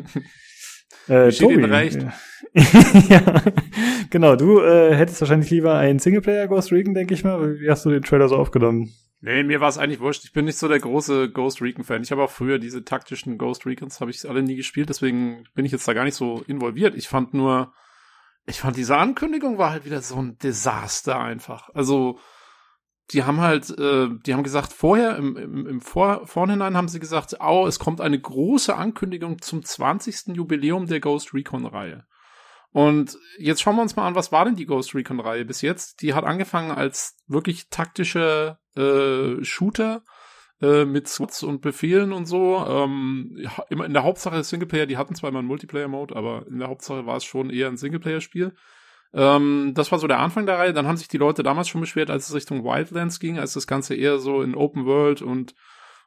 [1.08, 1.98] Äh, Tobi, recht.
[3.10, 3.42] ja,
[4.08, 4.36] genau.
[4.36, 7.60] Du äh, hättest wahrscheinlich lieber einen Singleplayer Ghost Recon, denke ich mal.
[7.60, 8.90] Wie hast du den Trailer so aufgenommen?
[9.20, 10.24] Nee, mir war es eigentlich wurscht.
[10.24, 12.02] Ich bin nicht so der große Ghost Recon-Fan.
[12.02, 15.64] Ich habe auch früher diese taktischen Ghost Recons, habe ich alle nie gespielt, deswegen bin
[15.64, 16.94] ich jetzt da gar nicht so involviert.
[16.94, 17.72] Ich fand nur,
[18.46, 21.70] ich fand diese Ankündigung war halt wieder so ein Desaster einfach.
[21.72, 22.18] Also,
[23.10, 27.00] die haben halt, äh, die haben gesagt, vorher, im, im, im Vor Vorhinein haben sie
[27.00, 30.34] gesagt, oh, es kommt eine große Ankündigung zum 20.
[30.36, 32.04] Jubiläum der Ghost Recon-Reihe.
[32.72, 36.02] Und jetzt schauen wir uns mal an, was war denn die Ghost Recon-Reihe bis jetzt?
[36.02, 40.02] Die hat angefangen als wirklich taktische äh, Shooter
[40.60, 42.64] äh, mit Squads und Befehlen und so.
[42.66, 46.68] Ähm, immer in der Hauptsache Singleplayer, die hatten zwar immer einen Multiplayer-Mode, aber in der
[46.68, 48.54] Hauptsache war es schon eher ein Singleplayer-Spiel.
[49.14, 50.72] Ähm, das war so der Anfang der Reihe.
[50.72, 53.66] Dann haben sich die Leute damals schon beschwert, als es Richtung Wildlands ging, als das
[53.66, 55.54] Ganze eher so in Open World und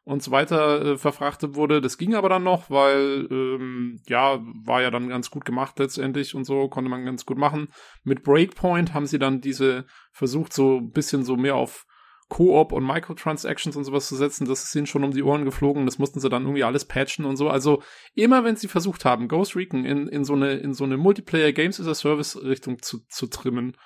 [0.07, 1.81] und so weiter äh, verfrachtet wurde.
[1.81, 6.33] Das ging aber dann noch, weil ähm, ja, war ja dann ganz gut gemacht letztendlich
[6.33, 7.67] und so, konnte man ganz gut machen.
[8.05, 11.85] Mit Breakpoint haben sie dann diese versucht, so ein bisschen so mehr auf
[12.29, 15.85] Koop und Microtransactions und sowas zu setzen, das ist ihnen schon um die Ohren geflogen,
[15.85, 17.49] das mussten sie dann irgendwie alles patchen und so.
[17.49, 17.81] Also
[18.15, 21.53] immer wenn sie versucht haben, Ghost Recon in, in so eine, in so eine Multiplayer
[21.53, 23.77] Games as a Service Richtung zu, zu trimmen,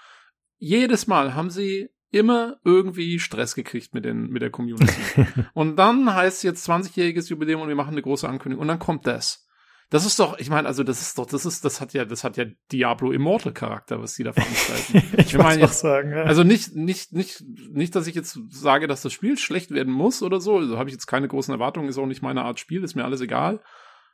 [0.57, 5.01] jedes Mal haben sie immer irgendwie Stress gekriegt mit, den, mit der Community.
[5.53, 8.61] und dann heißt es jetzt 20-jähriges Jubiläum und wir machen eine große Ankündigung.
[8.61, 9.47] Und dann kommt das.
[9.91, 12.23] Das ist doch, ich meine, also das ist doch, das ist, das hat ja, das
[12.23, 15.03] hat ja Diablo Immortal Charakter, was die da veranstalten.
[15.17, 16.23] ich meine jetzt sagen, ja.
[16.23, 20.23] Also nicht, nicht, nicht, nicht, dass ich jetzt sage, dass das Spiel schlecht werden muss
[20.23, 20.59] oder so.
[20.59, 23.03] Also habe ich jetzt keine großen Erwartungen, ist auch nicht meine Art Spiel, ist mir
[23.03, 23.61] alles egal.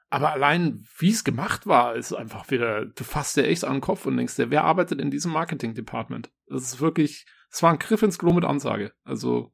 [0.09, 3.81] Aber allein, wie es gemacht war, ist einfach wieder, du fasst dir echt an den
[3.81, 6.31] Kopf und denkst dir, wer arbeitet in diesem Marketing-Department?
[6.47, 8.93] Das ist wirklich, es war ein Griff ins Klo mit Ansage.
[9.03, 9.53] Also,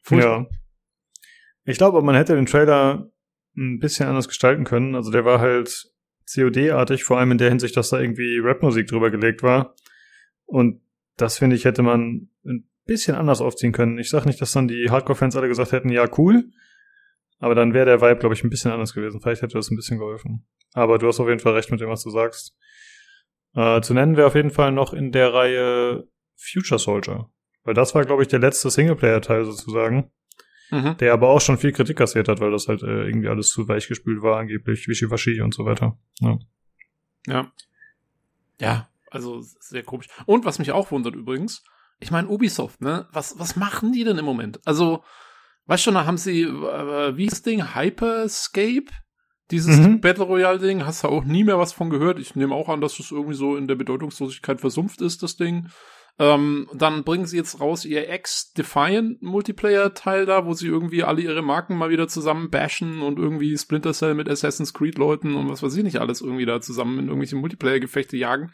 [0.00, 0.48] furchtbar.
[0.50, 0.58] Ja.
[1.66, 3.11] Ich glaube, man hätte den Trailer
[3.56, 4.94] ein bisschen anders gestalten können.
[4.94, 5.92] Also der war halt
[6.32, 9.74] COD-artig, vor allem in der Hinsicht, dass da irgendwie Rapmusik drüber gelegt war.
[10.46, 10.80] Und
[11.16, 13.98] das finde ich, hätte man ein bisschen anders aufziehen können.
[13.98, 16.44] Ich sag nicht, dass dann die Hardcore-Fans alle gesagt hätten, ja, cool.
[17.38, 19.20] Aber dann wäre der Vibe, glaube ich, ein bisschen anders gewesen.
[19.20, 20.46] Vielleicht hätte das ein bisschen geholfen.
[20.74, 22.56] Aber du hast auf jeden Fall recht mit dem, was du sagst.
[23.54, 26.04] Äh, zu nennen wäre auf jeden Fall noch in der Reihe
[26.36, 27.30] Future Soldier.
[27.64, 30.10] Weil das war, glaube ich, der letzte Singleplayer-Teil sozusagen.
[30.72, 30.96] Mhm.
[30.96, 33.68] Der aber auch schon viel Kritik kassiert hat, weil das halt äh, irgendwie alles zu
[33.68, 35.98] weich gespült war, angeblich, Wischiwaschi und so weiter.
[36.20, 36.38] Ja.
[37.26, 37.52] ja.
[38.58, 40.06] Ja, also sehr komisch.
[40.24, 41.62] Und was mich auch wundert übrigens,
[42.00, 43.06] ich meine, Ubisoft, ne?
[43.12, 44.60] Was, was machen die denn im Moment?
[44.64, 45.04] Also,
[45.66, 47.74] weißt du, da haben sie, äh, wie ist das Ding?
[47.74, 48.86] Hyperscape?
[49.50, 50.00] Dieses mhm.
[50.00, 52.18] Battle Royale-Ding, hast du auch nie mehr was von gehört.
[52.18, 55.68] Ich nehme auch an, dass das irgendwie so in der Bedeutungslosigkeit versumpft ist, das Ding.
[56.18, 61.42] Ähm, dann bringen sie jetzt raus ihr Ex-Defiant Multiplayer-Teil da, wo sie irgendwie alle ihre
[61.42, 65.74] Marken mal wieder zusammen bashen und irgendwie Splinter Cell mit Assassin's Creed-Leuten und was weiß
[65.76, 68.52] ich nicht alles irgendwie da zusammen in irgendwelche Multiplayer-Gefechte jagen.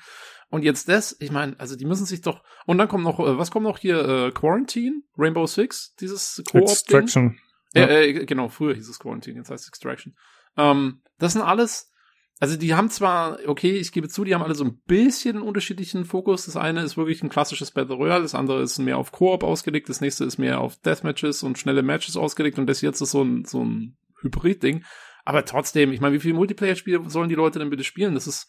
[0.50, 2.42] Und jetzt das, ich meine, also die müssen sich doch.
[2.64, 4.08] Und dann kommt noch, äh, was kommt noch hier?
[4.08, 6.70] Äh, Quarantine, Rainbow Six, dieses Koop-Ding.
[6.70, 7.38] Extraction.
[7.74, 7.86] Ja.
[7.86, 10.14] Äh, äh, genau, früher hieß es Quarantine, jetzt heißt es Extraction.
[10.56, 11.92] Ähm, das sind alles
[12.40, 15.46] also die haben zwar, okay, ich gebe zu, die haben alle so ein bisschen einen
[15.46, 16.44] unterschiedlichen Fokus.
[16.46, 19.88] Das eine ist wirklich ein klassisches Battle Royale, das andere ist mehr auf Koop ausgelegt,
[19.88, 23.22] das nächste ist mehr auf Deathmatches und schnelle Matches ausgelegt und das jetzt ist so
[23.22, 24.84] ein, so ein Hybrid-Ding.
[25.24, 28.14] Aber trotzdem, ich meine, wie viele Multiplayer-Spiele sollen die Leute denn bitte spielen?
[28.14, 28.48] Das ist,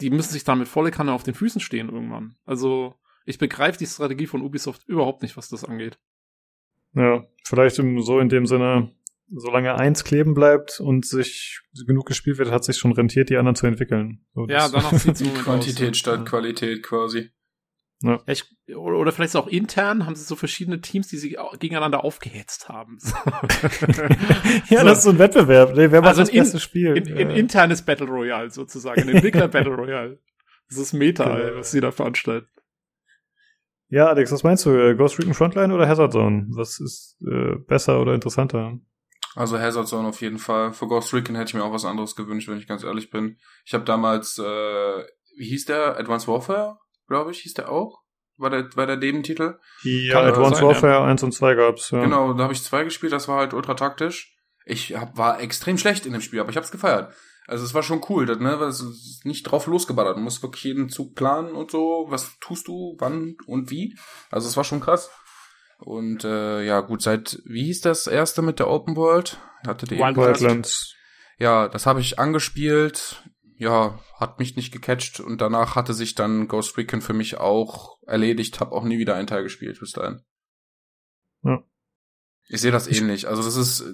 [0.00, 2.36] die müssen sich damit volle Kanne auf den Füßen stehen irgendwann.
[2.44, 5.98] Also, ich begreife die Strategie von Ubisoft überhaupt nicht, was das angeht.
[6.92, 8.92] Ja, vielleicht so in dem Sinne,
[9.28, 13.56] solange eins kleben bleibt und sich genug gespielt wird, hat sich schon rentiert, die anderen
[13.56, 14.24] zu entwickeln.
[14.34, 16.24] So, ja, danach sieht es Quantität aus, statt ja.
[16.24, 17.30] Qualität quasi.
[18.02, 18.20] Ja.
[18.26, 18.44] Ich,
[18.76, 22.98] oder vielleicht auch intern haben sie so verschiedene Teams, die sich gegeneinander aufgehetzt haben.
[24.68, 24.86] ja, so.
[24.86, 25.70] das ist so ein Wettbewerb.
[25.70, 26.96] Nee, wer also macht das in, beste Spiel?
[26.96, 27.36] In, in, ja.
[27.36, 30.20] internes Battle Royale sozusagen, ein Entwickler Battle Royale.
[30.68, 31.58] Das ist Meta, genau.
[31.58, 32.48] was sie da veranstalten.
[33.88, 34.70] Ja, Alex, was meinst du?
[34.70, 36.46] Äh, Ghost Recon Frontline oder Hazard Zone?
[36.50, 38.78] Was ist äh, besser oder interessanter?
[39.36, 40.72] Also Hazard Zone auf jeden Fall.
[40.72, 43.38] Für Ghost Recon hätte ich mir auch was anderes gewünscht, wenn ich ganz ehrlich bin.
[43.66, 44.42] Ich habe damals, äh,
[45.36, 45.98] wie hieß der?
[45.98, 48.00] Advanced Warfare, glaube ich, hieß der auch?
[48.38, 49.58] War der, war der Nebentitel?
[49.82, 51.04] Ja, Kann Advanced sein, Warfare ja.
[51.04, 52.00] 1 und 2 gab's, ja.
[52.00, 54.34] Genau, da habe ich zwei gespielt, das war halt ultra taktisch.
[54.64, 57.14] Ich hab, war extrem schlecht in dem Spiel, aber ich hab's gefeiert.
[57.46, 60.16] Also es war schon cool, das, ne, weil es ist nicht drauf losgeballert.
[60.16, 63.96] Du musst wirklich jeden Zug planen und so, was tust du, wann und wie.
[64.30, 65.10] Also es war schon krass.
[65.78, 69.38] Und äh, ja, gut, seit wie hieß das erste mit der Open World?
[69.66, 70.94] Hatte die Wildlands.
[71.38, 73.22] Ja, das habe ich angespielt.
[73.58, 77.96] Ja, hat mich nicht gecatcht und danach hatte sich dann Ghost Recon für mich auch
[78.06, 80.22] erledigt, habe auch nie wieder einen Teil gespielt bis dahin.
[81.42, 81.62] Ja.
[82.48, 83.28] Ich sehe das ähnlich.
[83.28, 83.84] Also das ist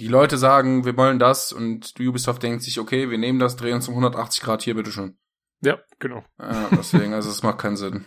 [0.00, 3.74] die Leute sagen, wir wollen das und Ubisoft denkt sich, okay, wir nehmen das, drehen
[3.74, 5.18] uns um 180 Grad hier, bitteschön.
[5.60, 6.24] Ja, genau.
[6.38, 8.06] Ja, deswegen, also es macht keinen Sinn.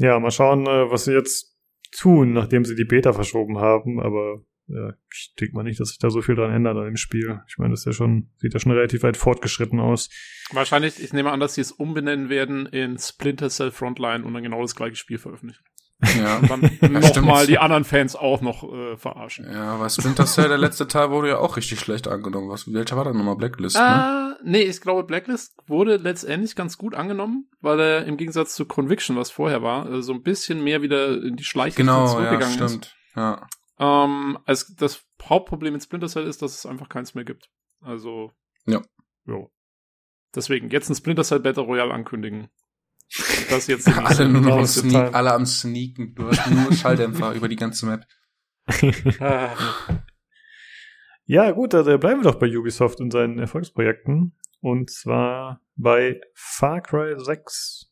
[0.00, 1.54] Ja, mal schauen, äh, was sie jetzt
[1.92, 5.98] tun, nachdem sie die Beta verschoben haben, aber ja, ich denke mal nicht, dass sich
[5.98, 7.40] da so viel dran ändert an dem Spiel.
[7.48, 10.08] Ich meine, das ist ja schon, sieht ja schon relativ weit fortgeschritten aus.
[10.52, 14.42] Wahrscheinlich, ich nehme an, dass sie es umbenennen werden in Splinter Cell Frontline und dann
[14.42, 15.62] genau das gleiche Spiel veröffentlichen.
[16.18, 19.46] Ja, Und dann nochmal die anderen Fans auch noch äh, verarschen.
[19.52, 22.48] ja, aber Splinter Cell, der letzte Teil wurde ja auch richtig schlecht angenommen.
[22.48, 23.36] Was, welcher war da nochmal?
[23.36, 23.82] Blacklist, ne?
[23.82, 28.64] Ah, nee, ich glaube, Blacklist wurde letztendlich ganz gut angenommen, weil er im Gegensatz zu
[28.64, 32.10] Conviction, was vorher war, äh, so ein bisschen mehr wieder in die Schleichrichtung Genau, ja,
[32.12, 32.70] zurückgegangen ist.
[32.70, 32.96] stimmt.
[33.16, 33.46] Ja.
[33.78, 37.50] Ähm, es, das Hauptproblem mit Splinter Cell ist, dass es einfach keins mehr gibt.
[37.82, 38.30] Also.
[38.66, 38.80] Ja.
[39.26, 39.50] Jo.
[40.34, 42.48] Deswegen, jetzt ein Splinter Cell Battle Royale ankündigen.
[43.48, 46.14] Das jetzt alle nur noch am Sneak, alle am Sneaken.
[46.14, 48.04] Du hast nur Schalldämpfer über die ganze Map.
[49.20, 49.50] Ah,
[51.26, 54.36] Ja, gut, da bleiben wir doch bei Ubisoft und seinen Erfolgsprojekten.
[54.60, 57.86] Und zwar bei Far Cry 6.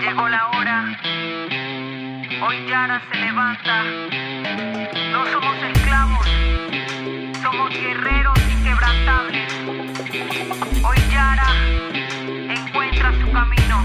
[0.00, 0.98] Llegó la hora.
[2.40, 3.84] Hoy Yara se levanta.
[5.12, 6.26] No somos esclavos.
[7.42, 9.47] Somos guerreros inquebrantables.
[10.10, 11.48] Hoy Yara
[11.92, 13.84] encuentra su camino.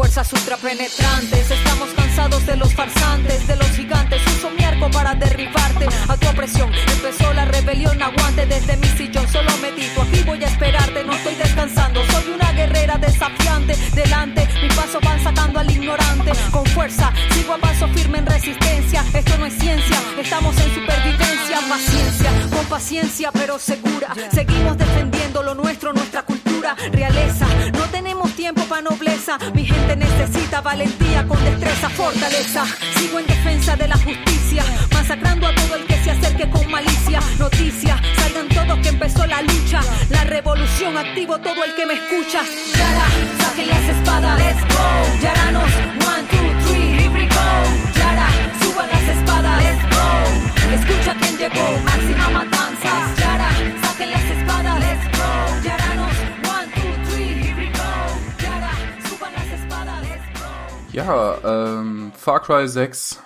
[0.00, 4.22] Fuerzas ultrapenetrantes, estamos cansados de los farsantes, de los gigantes.
[4.28, 6.72] Uso mi arco para derribarte a tu opresión.
[6.72, 9.28] Empezó la rebelión, aguante desde mi sillón.
[9.28, 12.00] Solo medito, aquí voy a esperarte, no estoy descansando.
[12.12, 13.76] Soy una guerrera desafiante.
[13.94, 16.32] Delante, mi paso van sacando al ignorante.
[16.50, 19.04] Con fuerza, sigo a paso firme en resistencia.
[19.12, 21.58] Esto no es ciencia, estamos en supervivencia.
[21.68, 24.14] Paciencia, con paciencia, pero segura.
[24.32, 27.46] Seguimos defendiendo lo nuestro, nuestra cultura, realeza.
[27.74, 28.09] No tenemos
[28.40, 29.36] tiempo para nobleza.
[29.52, 32.64] Mi gente necesita valentía con destreza, fortaleza.
[32.96, 34.64] Sigo en defensa de la justicia,
[34.94, 37.20] masacrando a todo el que se acerque con malicia.
[37.38, 39.80] Noticia, salgan todos que empezó la lucha.
[40.08, 42.40] La revolución, activo todo el que me escucha.
[42.78, 43.06] Yara,
[43.40, 44.38] saquen las espadas.
[44.38, 44.86] Let's go.
[45.22, 45.72] Yaranos,
[46.10, 47.48] one, two, three, here we go.
[47.98, 48.28] Yara,
[48.62, 49.62] suban las espadas.
[49.64, 50.06] Let's go.
[50.78, 53.19] Escucha quién llegó, máxima matanza.
[60.92, 63.22] Ja, ähm, Far Cry 6.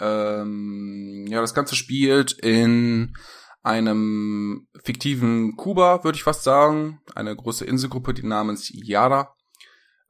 [0.00, 3.14] Ähm, ja, das Ganze spielt in
[3.62, 7.02] einem fiktiven Kuba, würde ich fast sagen.
[7.14, 9.34] Eine große Inselgruppe, die namens Yara.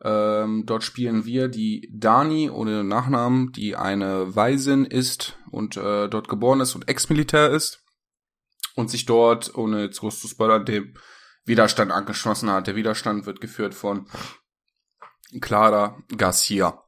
[0.05, 6.29] Ähm, dort spielen wir die Dani ohne Nachnamen, die eine Waisin ist und äh, dort
[6.29, 7.83] geboren ist und Ex-Militär ist
[8.77, 10.95] und sich dort, ohne jetzt groß zu spoilern, dem
[11.45, 12.69] Widerstand angeschlossen hat.
[12.69, 14.07] Der Widerstand wird geführt von
[15.41, 16.83] Clara Garcia.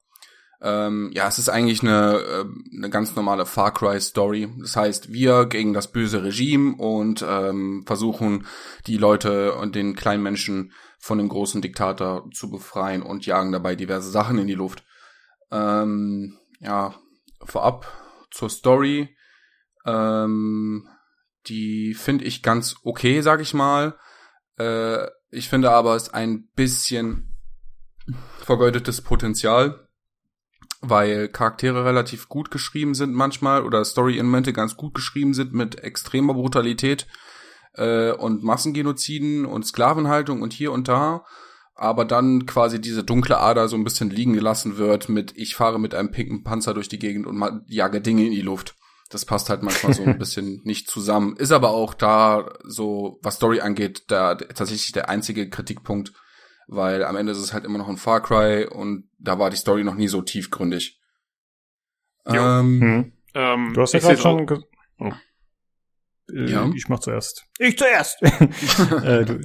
[0.63, 2.45] Ähm, ja, es ist eigentlich eine, äh,
[2.77, 4.53] eine ganz normale Far Cry Story.
[4.61, 8.47] Das heißt, wir gegen das böse Regime und ähm, versuchen
[8.87, 13.75] die Leute und den kleinen Menschen von dem großen Diktator zu befreien und jagen dabei
[13.75, 14.85] diverse Sachen in die Luft.
[15.51, 16.95] Ähm, ja,
[17.43, 17.91] vorab
[18.31, 19.17] zur Story.
[19.87, 20.87] Ähm,
[21.47, 23.99] die finde ich ganz okay, sag ich mal.
[24.59, 27.30] Äh, ich finde aber es ein bisschen
[28.45, 29.89] vergeudetes Potenzial,
[30.81, 36.35] weil Charaktere relativ gut geschrieben sind manchmal oder Story-Elemente ganz gut geschrieben sind mit extremer
[36.35, 37.07] Brutalität
[37.75, 41.25] äh, und Massengenoziden und Sklavenhaltung und hier und da,
[41.75, 45.79] aber dann quasi diese dunkle Ader so ein bisschen liegen gelassen wird mit ich fahre
[45.79, 48.77] mit einem pinken Panzer durch die Gegend und jage Dinge in die Luft.
[49.11, 51.37] Das passt halt manchmal so ein bisschen nicht zusammen.
[51.37, 56.13] Ist aber auch da so, was Story angeht, da tatsächlich der einzige Kritikpunkt,
[56.73, 59.57] weil am Ende ist es halt immer noch ein Far Cry und da war die
[59.57, 61.01] Story noch nie so tiefgründig.
[62.27, 63.13] Ähm, Hm.
[63.35, 64.47] ähm, Du hast ja ich gerade schon.
[64.47, 64.61] ge-
[64.99, 65.13] Oh.
[66.33, 66.71] Äh, Ja.
[66.77, 67.47] Ich mach zuerst.
[67.59, 68.23] Ich zuerst!
[69.03, 69.41] äh, du,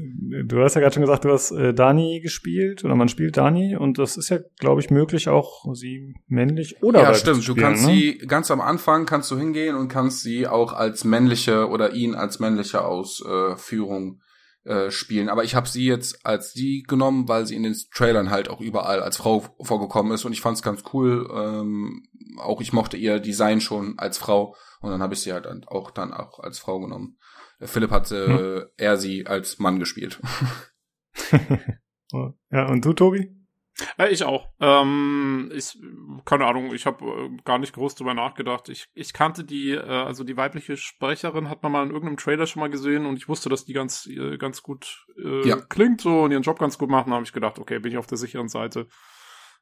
[0.46, 3.76] du hast ja gerade schon gesagt, du hast äh, Dani gespielt oder man spielt Dani
[3.76, 7.38] und das ist ja, glaube ich, möglich auch sie männlich oder ja, stimmt.
[7.38, 7.94] zu Du spielen, kannst ne?
[7.94, 12.14] sie ganz am Anfang kannst du hingehen und kannst sie auch als männliche oder ihn
[12.14, 14.22] als männliche Ausführung
[14.66, 15.30] äh, spielen.
[15.30, 18.62] Aber ich habe sie jetzt als die genommen, weil sie in den Trailern halt auch
[18.62, 21.30] überall als Frau vorgekommen ist und ich fand es ganz cool.
[21.34, 22.04] Ähm,
[22.40, 25.92] auch ich mochte ihr Design schon als Frau und dann habe ich sie halt auch
[25.92, 27.18] dann auch als Frau genommen.
[27.60, 28.66] Philipp hat äh, Hm.
[28.78, 30.20] er sie als Mann gespielt.
[32.52, 33.32] ja, und du, Tobi?
[33.98, 34.50] Äh, ich auch.
[34.60, 35.78] Ähm, ich,
[36.24, 38.70] keine Ahnung, ich habe äh, gar nicht groß drüber nachgedacht.
[38.70, 42.48] Ich, ich kannte die, äh, also die weibliche Sprecherin hat man mal in irgendeinem Trailer
[42.48, 45.58] schon mal gesehen und ich wusste, dass die ganz, äh, ganz gut äh, Ja.
[45.58, 47.08] klingt so und ihren Job ganz gut macht.
[47.08, 48.88] Und habe ich gedacht, okay, bin ich auf der sicheren Seite.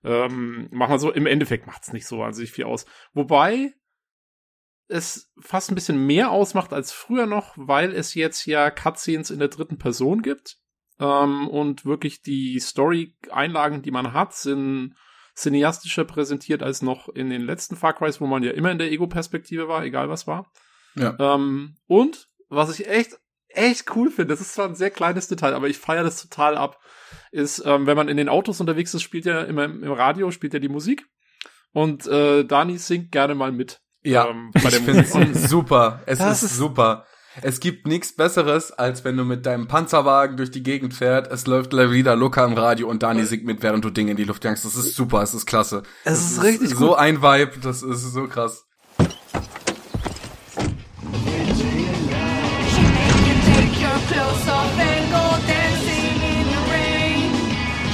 [0.03, 2.85] Ähm, mach mal so, im Endeffekt macht's nicht so wahnsinnig viel aus.
[3.13, 3.73] Wobei
[4.89, 9.39] es fast ein bisschen mehr ausmacht als früher noch, weil es jetzt ja Cutscenes in
[9.39, 10.57] der dritten Person gibt.
[10.99, 14.95] Ähm, und wirklich die Story-Einlagen, die man hat, sind
[15.35, 18.91] cineastischer präsentiert als noch in den letzten Far Crys, wo man ja immer in der
[18.91, 20.51] Ego-Perspektive war, egal was war.
[20.95, 21.15] Ja.
[21.19, 23.17] Ähm, und was ich echt,
[23.47, 26.55] echt cool finde, das ist zwar ein sehr kleines Detail, aber ich feiere das total
[26.55, 26.79] ab,
[27.31, 30.53] ist, ähm, wenn man in den Autos unterwegs ist, spielt ja immer im, Radio, spielt
[30.53, 31.07] ja die Musik.
[31.71, 33.81] Und äh, Dani singt gerne mal mit.
[34.03, 35.35] Ja, ähm, bei der Musik.
[35.35, 36.03] super.
[36.05, 37.07] Es ist, ist- super.
[37.41, 41.47] Es gibt nichts Besseres, als wenn du mit deinem Panzerwagen durch die Gegend fährt, es
[41.47, 44.43] läuft Vida Loca im Radio und Dani singt mit, während du Dinge in die Luft
[44.43, 44.65] jagst.
[44.65, 45.83] Das ist super, es ist klasse.
[46.03, 46.97] Es Das ist richtig So gut.
[46.97, 48.65] ein Vibe, das ist so krass.
[52.43, 57.31] Take your clothes off and go dancing in the rain.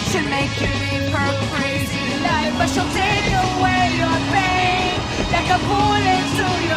[0.09, 4.99] She'll make you live her crazy life, but she'll take away your pain
[5.31, 6.68] like a bullet to your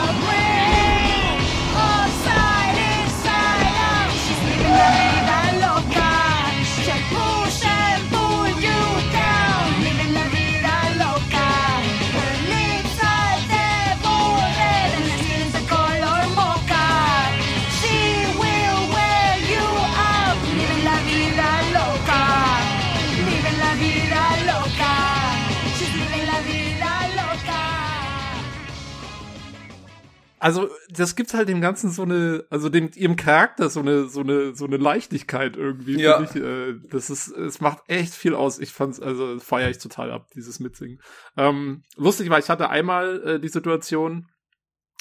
[30.43, 34.23] Also, das gibt halt dem Ganzen so eine, also dem, ihrem Charakter so eine, so
[34.23, 36.01] eine, so eine Leichtigkeit irgendwie.
[36.01, 36.21] Ja.
[36.21, 38.59] Ich, äh, das ist, es macht echt viel aus.
[38.59, 41.01] Ich fand's, also, feiere ich total ab, dieses Mitsingen.
[41.37, 44.27] Ähm, lustig war, ich hatte einmal äh, die Situation,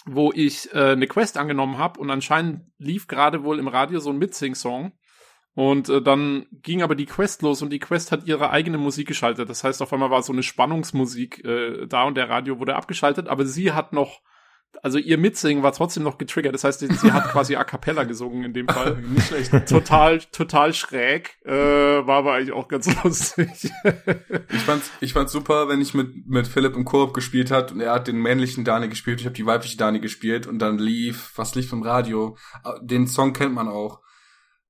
[0.05, 4.11] wo ich äh, eine Quest angenommen habe und anscheinend lief gerade wohl im Radio so
[4.11, 4.91] ein Mitsing-Song.
[5.55, 9.07] Und äh, dann ging aber die Quest los und die Quest hat ihre eigene Musik
[9.07, 9.49] geschaltet.
[9.49, 13.27] Das heißt, auf einmal war so eine Spannungsmusik äh, da und der Radio wurde abgeschaltet,
[13.27, 14.21] aber sie hat noch,
[14.83, 16.53] also ihr Mitsingen war trotzdem noch getriggert.
[16.53, 18.95] Das heißt, sie, sie hat quasi a cappella gesungen in dem Fall.
[19.01, 19.51] Nicht schlecht.
[19.69, 23.49] total, total schräg, äh, war aber eigentlich auch ganz lustig.
[24.49, 27.79] Ich fand's, ich fand's super, wenn ich mit, mit Philipp im Koop gespielt hat und
[27.81, 31.31] er hat den männlichen Dani gespielt, ich habe die weibliche Dani gespielt und dann lief,
[31.35, 32.37] was lief im Radio?
[32.63, 34.01] Ah, Den Song kennt man auch.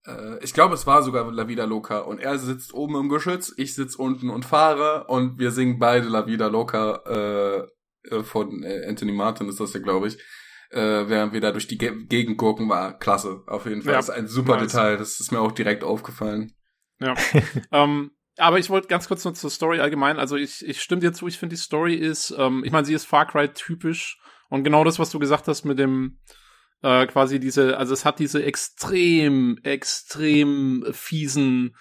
[0.06, 3.54] Äh, Ich glaube, es war sogar La Vida Loca und er sitzt oben im Geschütz,
[3.56, 7.68] ich sitz unten und fahre und wir singen beide La Vida Loca äh,
[8.10, 10.18] äh, von äh, Anthony Martin ist das ja, glaube ich.
[10.72, 13.44] Äh, während wir da durch die Ge Gegend gucken, war klasse.
[13.48, 13.94] Auf jeden Fall.
[13.94, 14.72] Ja, das ist ein super nice.
[14.72, 14.98] Detail.
[14.98, 16.54] Das ist mir auch direkt aufgefallen.
[17.00, 17.16] Ja.
[17.72, 20.18] ähm, aber ich wollte ganz kurz noch zur Story allgemein.
[20.18, 22.94] Also ich, ich stimme dir zu, ich finde die Story ist, ähm, ich meine, sie
[22.94, 24.20] ist Far Cry typisch
[24.50, 26.20] und genau das, was du gesagt hast mit dem
[26.82, 31.76] äh, quasi diese, also es hat diese extrem, extrem fiesen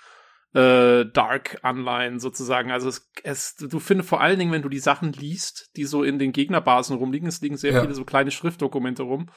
[0.55, 2.71] äh, Dark-Anleihen sozusagen.
[2.71, 6.03] Also es, es, du findest vor allen Dingen, wenn du die Sachen liest, die so
[6.03, 7.81] in den Gegnerbasen rumliegen, es liegen sehr Ja.
[7.83, 9.31] viele so kleine Schriftdokumente rum.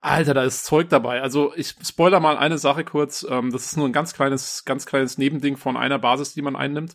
[0.00, 1.22] Alter, da ist Zeug dabei.
[1.22, 3.26] Also ich spoiler mal eine Sache kurz.
[3.28, 6.54] Ähm, das ist nur ein ganz kleines, ganz kleines Nebending von einer Basis, die man
[6.54, 6.94] einnimmt.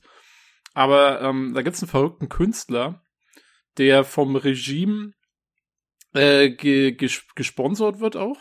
[0.73, 3.03] Aber ähm, da gibt's einen verrückten Künstler,
[3.77, 5.11] der vom Regime
[6.13, 8.37] äh, ge ges gesponsert wird auch.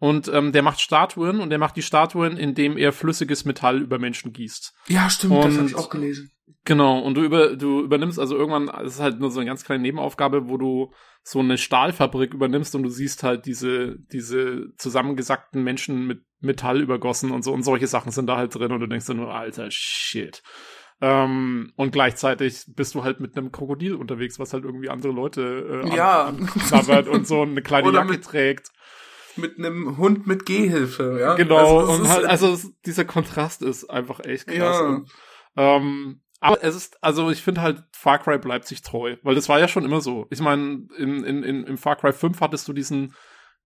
[0.00, 3.98] Und ähm, der macht Statuen und der macht die Statuen, indem er flüssiges Metall über
[3.98, 4.74] Menschen gießt.
[4.88, 6.32] Ja, stimmt, das hab ich auch gelesen.
[6.64, 9.64] Genau, und du, über, du übernimmst also irgendwann, es ist halt nur so eine ganz
[9.64, 15.62] kleine Nebenaufgabe, wo du so eine Stahlfabrik übernimmst und du siehst halt diese, diese zusammengesackten
[15.62, 18.86] Menschen mit Metall übergossen und so und solche Sachen sind da halt drin und du
[18.86, 20.42] denkst dir nur, alter Shit.
[21.02, 25.82] Ähm, und gleichzeitig bist du halt mit einem Krokodil unterwegs, was halt irgendwie andere Leute
[25.84, 26.32] äh, Ja.
[27.08, 28.68] und so eine kleine Jacke trägt.
[29.36, 31.34] Mit einem Hund mit Gehhilfe, ja.
[31.34, 34.58] Genau, Also, und halt, also es, dieser Kontrast ist einfach echt krass.
[34.58, 34.80] Ja.
[34.80, 35.10] Und,
[35.56, 39.48] ähm, aber es ist, also ich finde halt, Far Cry bleibt sich treu, weil das
[39.48, 40.26] war ja schon immer so.
[40.30, 43.14] Ich meine, in, in, in, im Far Cry 5 hattest du diesen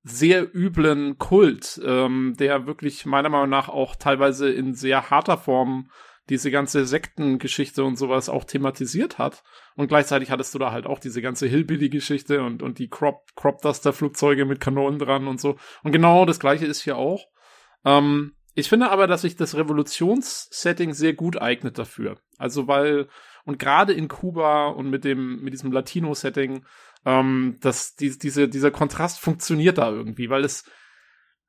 [0.03, 5.89] sehr üblen Kult, ähm, der wirklich meiner Meinung nach auch teilweise in sehr harter Form
[6.31, 9.43] diese ganze Sektengeschichte und sowas auch thematisiert hat.
[9.77, 13.61] Und gleichzeitig hattest du da halt auch diese ganze Hillbilly-Geschichte und, und die Crop, Crop
[13.61, 15.57] Duster-Flugzeuge mit Kanonen dran und so.
[15.83, 17.27] Und genau das gleiche ist hier auch.
[17.85, 22.17] Ähm, ich finde aber, dass sich das Revolutionssetting sehr gut eignet dafür.
[22.39, 23.09] Also weil,
[23.45, 26.65] und gerade in Kuba und mit dem, mit diesem Latino-Setting,
[27.05, 30.65] ähm, dass die, diese, dieser Kontrast funktioniert da irgendwie, weil es,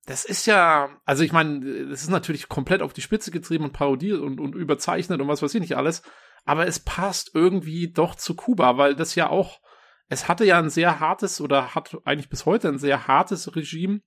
[0.05, 3.73] das ist ja, also ich meine, das ist natürlich komplett auf die Spitze getrieben und
[3.73, 6.03] parodiert und, und überzeichnet und was weiß ich nicht alles,
[6.45, 9.59] aber es passt irgendwie doch zu Kuba, weil das ja auch,
[10.07, 14.01] es hatte ja ein sehr hartes oder hat eigentlich bis heute ein sehr hartes Regime.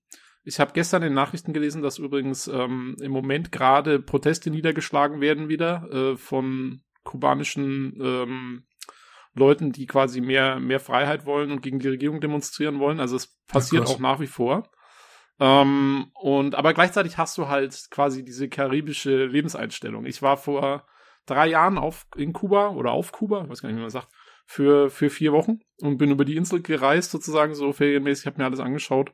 [0.44, 5.20] Ich habe gestern in den Nachrichten gelesen, dass übrigens ähm, im Moment gerade Proteste niedergeschlagen
[5.20, 8.66] werden wieder äh, von kubanischen ähm,
[9.34, 13.00] Leuten, die quasi mehr, mehr Freiheit wollen und gegen die Regierung demonstrieren wollen.
[13.00, 13.96] Also es passiert krass.
[13.96, 14.70] auch nach wie vor.
[15.40, 20.04] Ähm, und aber gleichzeitig hast du halt quasi diese karibische Lebenseinstellung.
[20.04, 20.86] Ich war vor
[21.26, 24.08] drei Jahren auf in Kuba oder auf Kuba, ich weiß gar nicht, wie man sagt,
[24.46, 28.46] für für vier Wochen und bin über die Insel gereist sozusagen so ferienmäßig, habe mir
[28.46, 29.12] alles angeschaut.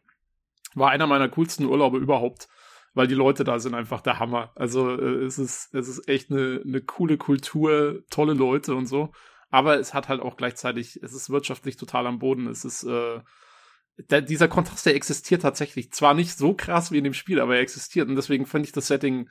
[0.75, 2.49] War einer meiner coolsten Urlaube überhaupt,
[2.95, 4.53] weil die Leute da sind einfach der Hammer.
[4.55, 9.13] Also äh, es ist es ist echt eine eine coole Kultur, tolle Leute und so.
[9.51, 12.49] Aber es hat halt auch gleichzeitig, es ist wirtschaftlich total am Boden.
[12.49, 13.21] Es ist äh,
[13.97, 15.93] der, dieser Kontrast, der existiert tatsächlich.
[15.93, 18.09] Zwar nicht so krass wie in dem Spiel, aber er existiert.
[18.09, 19.29] Und deswegen finde ich das Setting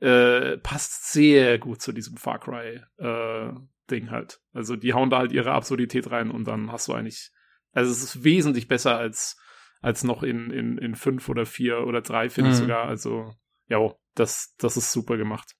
[0.00, 3.52] äh, passt sehr gut zu diesem Far Cry äh,
[3.90, 4.40] Ding halt.
[4.52, 7.30] Also die hauen da halt ihre Absurdität rein und dann hast du eigentlich,
[7.72, 9.36] also es ist wesentlich besser als
[9.80, 12.60] als noch in in in fünf oder vier oder drei finde ich Mhm.
[12.60, 12.86] sogar.
[12.88, 13.34] Also
[13.68, 13.78] ja,
[14.14, 15.52] das das ist super gemacht.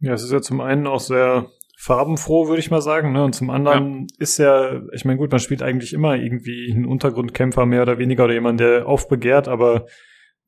[0.00, 1.50] Ja, es ist ja zum einen auch sehr
[1.80, 3.24] farbenfroh, würde ich mal sagen, ne?
[3.24, 7.66] Und zum anderen ist ja, ich meine, gut, man spielt eigentlich immer irgendwie einen Untergrundkämpfer
[7.66, 9.86] mehr oder weniger oder jemand, der aufbegehrt, aber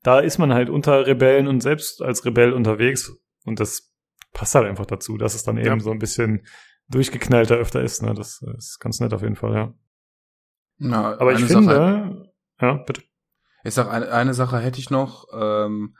[0.03, 3.93] da ist man halt unter Rebellen und selbst als Rebell unterwegs und das
[4.33, 5.79] passt halt einfach dazu, dass es dann eben Ja.
[5.79, 6.45] so ein bisschen
[6.89, 8.13] durchgeknallter öfter ist, ne?
[8.13, 9.73] Das ist ganz nett auf jeden Fall, ja.
[10.79, 13.03] Na, Aber ich finde, Sache, ja, bitte.
[13.63, 15.27] Ich sag, eine, eine Sache hätte ich noch.
[15.33, 15.95] Ähm,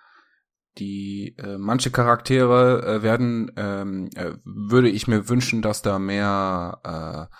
[0.78, 6.80] die äh, manche Charaktere äh, werden, ähm, äh, würde ich mir wünschen, dass da mehr
[7.30, 7.36] äh,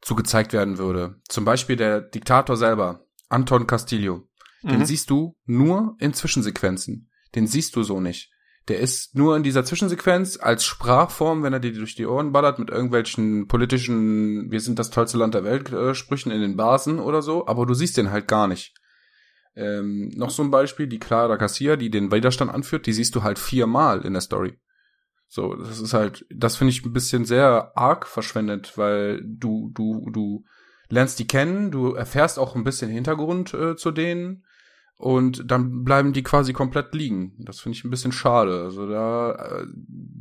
[0.00, 1.20] zu gezeigt werden würde.
[1.28, 4.28] Zum Beispiel der Diktator selber, Anton Castillo.
[4.62, 4.84] Den Mhm.
[4.86, 7.10] siehst du nur in Zwischensequenzen.
[7.34, 8.30] Den siehst du so nicht.
[8.68, 12.58] Der ist nur in dieser Zwischensequenz als Sprachform, wenn er dir durch die Ohren ballert
[12.58, 16.98] mit irgendwelchen politischen, wir sind das tollste Land der Welt äh, Sprüchen in den Basen
[16.98, 18.74] oder so, aber du siehst den halt gar nicht.
[19.56, 23.22] Ähm, noch so ein Beispiel, die Clara Garcia, die den Widerstand anführt, die siehst du
[23.22, 24.58] halt viermal in der Story.
[25.28, 30.10] So, das ist halt, das finde ich ein bisschen sehr arg verschwendet, weil du, du,
[30.10, 30.44] du
[30.88, 34.44] lernst die kennen, du erfährst auch ein bisschen Hintergrund äh, zu denen
[34.96, 37.34] und dann bleiben die quasi komplett liegen.
[37.38, 38.62] Das finde ich ein bisschen schade.
[38.62, 39.66] Also da, äh,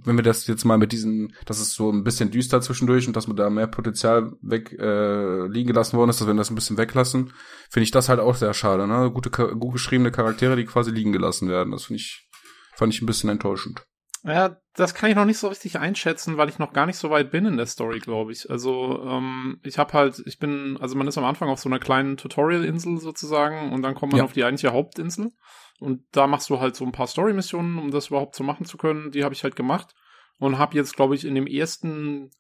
[0.04, 3.16] wenn wir das jetzt mal mit diesen, das ist so ein bisschen düster zwischendurch und
[3.16, 6.56] dass man da mehr Potenzial weg äh, liegen gelassen worden ist, dass wir das ein
[6.56, 7.32] bisschen weglassen,
[7.70, 8.88] finde ich das halt auch sehr schade.
[8.88, 9.12] Ne?
[9.12, 11.72] Gute, gut geschriebene Charaktere, die quasi liegen gelassen werden.
[11.72, 12.28] Das finde ich,
[12.76, 13.86] fand ich ein bisschen enttäuschend.
[14.26, 17.10] Ja, das kann ich noch nicht so richtig einschätzen, weil ich noch gar nicht so
[17.10, 18.50] weit bin in der Story, glaube ich.
[18.50, 21.80] Also, ähm, ich habe halt, ich bin, also man ist am Anfang auf so einer
[21.80, 24.24] kleinen Tutorial-Insel sozusagen und dann kommt man Ja.
[24.24, 25.32] auf die eigentliche Hauptinsel
[25.80, 28.78] und da machst du halt so ein paar Story-Missionen, um das überhaupt zu machen zu
[28.78, 29.12] können.
[29.12, 29.94] Die habe ich halt gemacht
[30.40, 32.32] und habe jetzt, glaube ich, in dem ersten,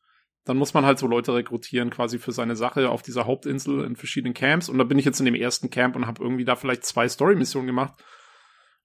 [0.45, 3.97] dann muss man halt so Leute rekrutieren quasi für seine Sache auf dieser Hauptinsel in
[3.97, 6.55] verschiedenen Camps und da bin ich jetzt in dem ersten Camp und habe irgendwie da
[6.55, 8.01] vielleicht zwei Story-Missionen gemacht.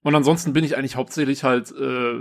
[0.01, 2.11] Und ansonsten bin ich eigentlich hauptsächlich halt äh,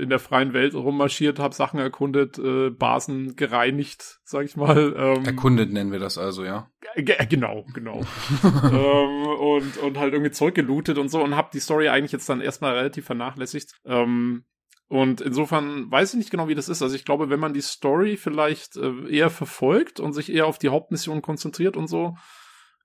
[0.00, 4.92] in der freien Welt rummarschiert, habe Sachen erkundet, äh, Basen gereinigt, sag ich mal.
[4.96, 6.68] Ähm, Erkundet nennen wir das also, ja.
[6.94, 8.00] Äh, genau, genau.
[8.42, 12.28] ähm, und, und halt irgendwie Zeug gelootet und so und habe die Story eigentlich jetzt
[12.28, 13.72] dann erstmal relativ vernachlässigt.
[13.84, 14.44] Ähm,
[14.88, 16.82] und insofern weiß ich nicht genau, wie das ist.
[16.82, 20.58] Also ich glaube, wenn man die Story vielleicht äh, eher verfolgt und sich eher auf
[20.58, 22.16] die Hauptmission konzentriert und so,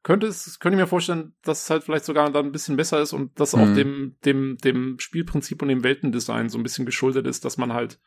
[0.04, 3.02] könnte es, könnte ich mir vorstellen, dass es halt vielleicht sogar dann ein bisschen besser
[3.02, 3.76] ist und das auch Mhm.
[3.76, 8.00] dem, dem, dem Spielprinzip und dem Weltendesign so ein bisschen geschuldet ist, dass man halt,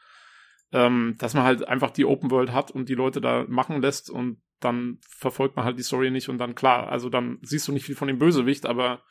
[0.72, 4.10] ähm, dass man halt einfach die Open World hat und die Leute da machen lässt
[4.10, 7.72] und dann verfolgt man halt die Story nicht und dann klar, also dann siehst du
[7.72, 9.02] nicht viel von dem Bösewicht, aber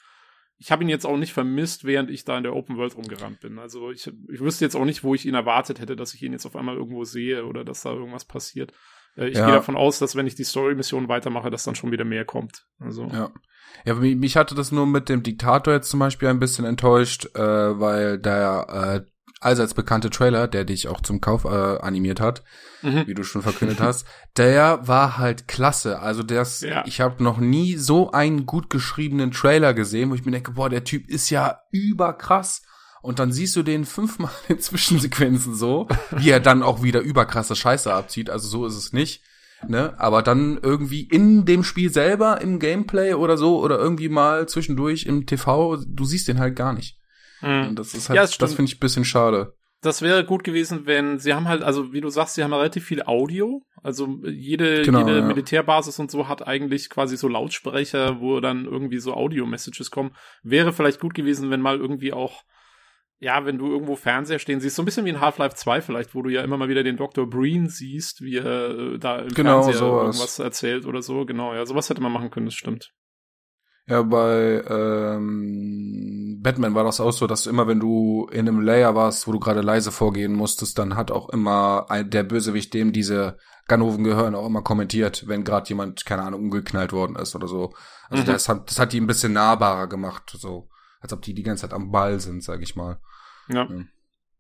[0.57, 3.41] ich habe ihn jetzt auch nicht vermisst, während ich da in der Open World rumgerannt
[3.41, 3.60] bin.
[3.60, 6.32] Also ich, ich wüsste jetzt auch nicht, wo ich ihn erwartet hätte, dass ich ihn
[6.32, 8.72] jetzt auf einmal irgendwo sehe oder dass da irgendwas passiert.
[9.17, 9.45] Äh, ich Ja.
[9.45, 12.65] gehe davon aus, dass wenn ich die Story-Mission weitermache, dass dann schon wieder mehr kommt.
[12.79, 13.31] Also Ja.
[13.83, 17.39] Ja, mich hatte das nur mit dem Diktator jetzt zum Beispiel ein bisschen enttäuscht, äh,
[17.79, 19.11] weil der äh,
[19.41, 22.43] allseits bekannte Trailer, der dich auch zum Kauf äh, animiert hat,
[22.81, 23.05] mhm.
[23.05, 25.99] wie du schon verkündet hast, der war halt klasse.
[25.99, 26.83] Also das, Ja.
[26.87, 30.69] ich habe noch nie so einen gut geschriebenen Trailer gesehen, wo ich mir denke, boah,
[30.69, 32.63] der Typ ist ja überkrass.
[33.06, 37.56] Und dann siehst du den fünfmal in Zwischensequenzen so, wie er dann auch wieder überkrasse
[37.56, 38.30] Scheiße abzieht.
[38.32, 39.22] Also so ist es nicht.
[39.68, 39.94] Ne?
[39.99, 45.06] Aber dann irgendwie in dem Spiel selber, im Gameplay oder so, oder irgendwie mal zwischendurch
[45.06, 46.98] im TV, du siehst den halt gar nicht.
[47.41, 47.69] Mhm.
[47.69, 48.52] Und das ist halt, Ja, das stimmt.
[48.53, 49.53] finde ich ein bisschen schade.
[49.82, 52.86] Das wäre gut gewesen, wenn sie haben halt, also wie du sagst, sie haben relativ
[52.86, 53.61] viel Audio.
[53.84, 55.26] Also jede, Genau, jede ja.
[55.26, 60.15] Militärbasis und so hat eigentlich quasi so Lautsprecher, wo dann irgendwie so Audio-Messages kommen.
[60.41, 62.41] Wäre vielleicht gut gewesen, wenn mal irgendwie auch,
[63.19, 66.13] ja, wenn du irgendwo Fernseher stehen siehst, so ein bisschen wie in Half-Life 2 vielleicht,
[66.15, 67.29] wo du ja immer mal wieder den Dr.
[67.29, 70.05] Breen siehst, wie er äh, da im Genau, Fernseher sowas.
[70.15, 71.25] irgendwas erzählt oder so.
[71.25, 72.91] Genau, ja, sowas hätte man machen können, das stimmt.
[73.87, 78.95] Ja, bei ähm, Batman war das auch so, dass immer wenn du in einem Layer
[78.95, 82.91] warst, wo du gerade leise vorgehen musstest, dann hat auch immer ein, der Bösewicht, dem
[82.93, 83.37] diese
[83.67, 87.73] Ganoven gehören, auch immer kommentiert, wenn gerade jemand, keine Ahnung, umgeknallt worden ist oder so.
[88.09, 88.27] Also Mhm.
[88.27, 90.67] das, hat, das hat die ein bisschen nahbarer gemacht, so
[91.06, 92.99] als ob die die ganze Zeit am Ball sind, sag ich mal.
[93.48, 93.68] Ja.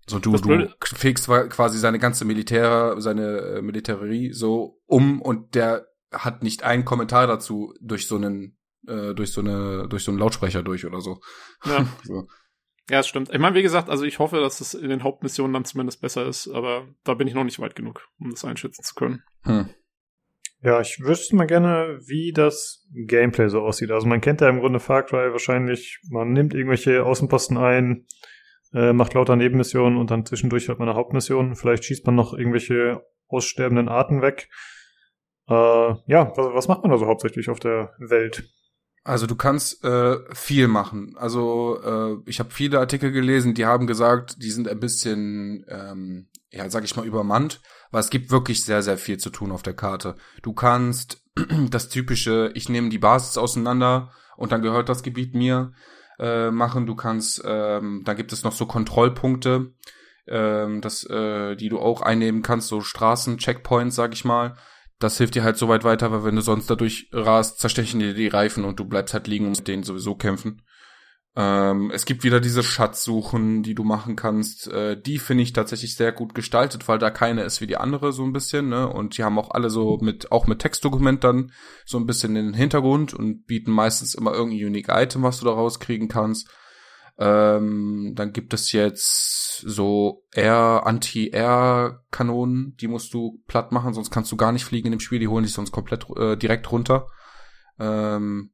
[0.07, 5.21] So du, Das du Blöde- fegst quasi seine ganze Militär, seine äh, Militärie so um
[5.21, 10.03] und der hat nicht einen Kommentar dazu durch so einen, äh, durch so eine, durch
[10.03, 11.19] so einen Lautsprecher durch oder so.
[11.65, 11.87] Ja.
[12.03, 12.27] so.
[12.89, 13.31] Ja, es stimmt.
[13.33, 16.25] Ich meine, wie gesagt, also ich hoffe, dass es in den Hauptmissionen dann zumindest besser
[16.27, 19.23] ist, aber da bin ich noch nicht weit genug, um das einschätzen zu können.
[19.41, 19.69] Hm.
[20.65, 23.91] Ja, ich wüsste mal gerne, wie das Gameplay so aussieht.
[23.91, 28.07] Also man kennt ja im Grunde Far Cry wahrscheinlich, man nimmt irgendwelche Außenposten ein,
[28.73, 31.55] äh, macht lauter Nebenmissionen und dann zwischendurch hat man eine Hauptmission.
[31.55, 34.49] Vielleicht schießt man noch irgendwelche aussterbenden Arten weg.
[35.47, 38.49] Äh, ja, was, was macht man da so hauptsächlich auf der Welt?
[39.03, 41.13] Also du kannst äh, viel machen.
[41.15, 46.27] Also äh, ich habe viele Artikel gelesen, die haben gesagt, die sind ein bisschen, ähm,
[46.55, 47.61] ja, sag ich mal, übermannt,
[47.91, 50.15] weil es gibt wirklich sehr, sehr viel zu tun auf der Karte.
[50.41, 51.21] Du kannst
[51.69, 55.73] das typische, ich nehme die Basis auseinander und dann gehört das Gebiet mir
[56.17, 56.85] äh, machen.
[56.85, 59.73] Du kannst, ähm, da gibt es noch so Kontrollpunkte,
[60.27, 64.55] ähm, das, äh, die du auch einnehmen kannst, so Straßen, Checkpoints, sag ich mal.
[64.97, 68.13] Das hilft dir halt so weit weiter, weil wenn du sonst dadurch rast, zerstechen dir
[68.13, 70.61] die Reifen und du bleibst halt liegen und mit denen sowieso kämpfen.
[71.37, 74.69] Ähm, es gibt wieder diese Schatzsuchen, die du machen kannst.
[74.69, 78.13] Äh, die finde ich tatsächlich sehr gut gestaltet, weil da keine ist wie die andere
[78.13, 78.87] so ein bisschen, ne?
[78.87, 81.51] Und die haben auch alle so mit, auch mit Textdokument dann
[81.85, 85.45] so ein bisschen in den Hintergrund und bieten meistens immer irgendein unique Item, was du
[85.45, 86.49] da rauskriegen kannst.
[87.17, 94.31] Ähm, dann gibt es jetzt so Air, Anti-Air-Kanonen, die musst du platt machen, sonst kannst
[94.31, 97.07] du gar nicht fliegen in dem Spiel, die holen dich sonst komplett äh, direkt runter.
[97.79, 98.51] Ähm,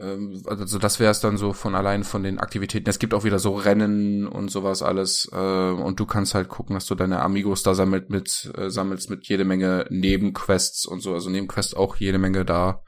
[0.00, 2.88] also das wäre es dann so von allein von den Aktivitäten.
[2.88, 5.28] Es gibt auch wieder so Rennen und sowas alles.
[5.32, 9.10] Äh, und du kannst halt gucken, dass du deine Amigos da sammelt mit, äh, sammelst
[9.10, 11.14] mit jede Menge Nebenquests und so.
[11.14, 12.82] Also Nebenquests auch jede Menge da.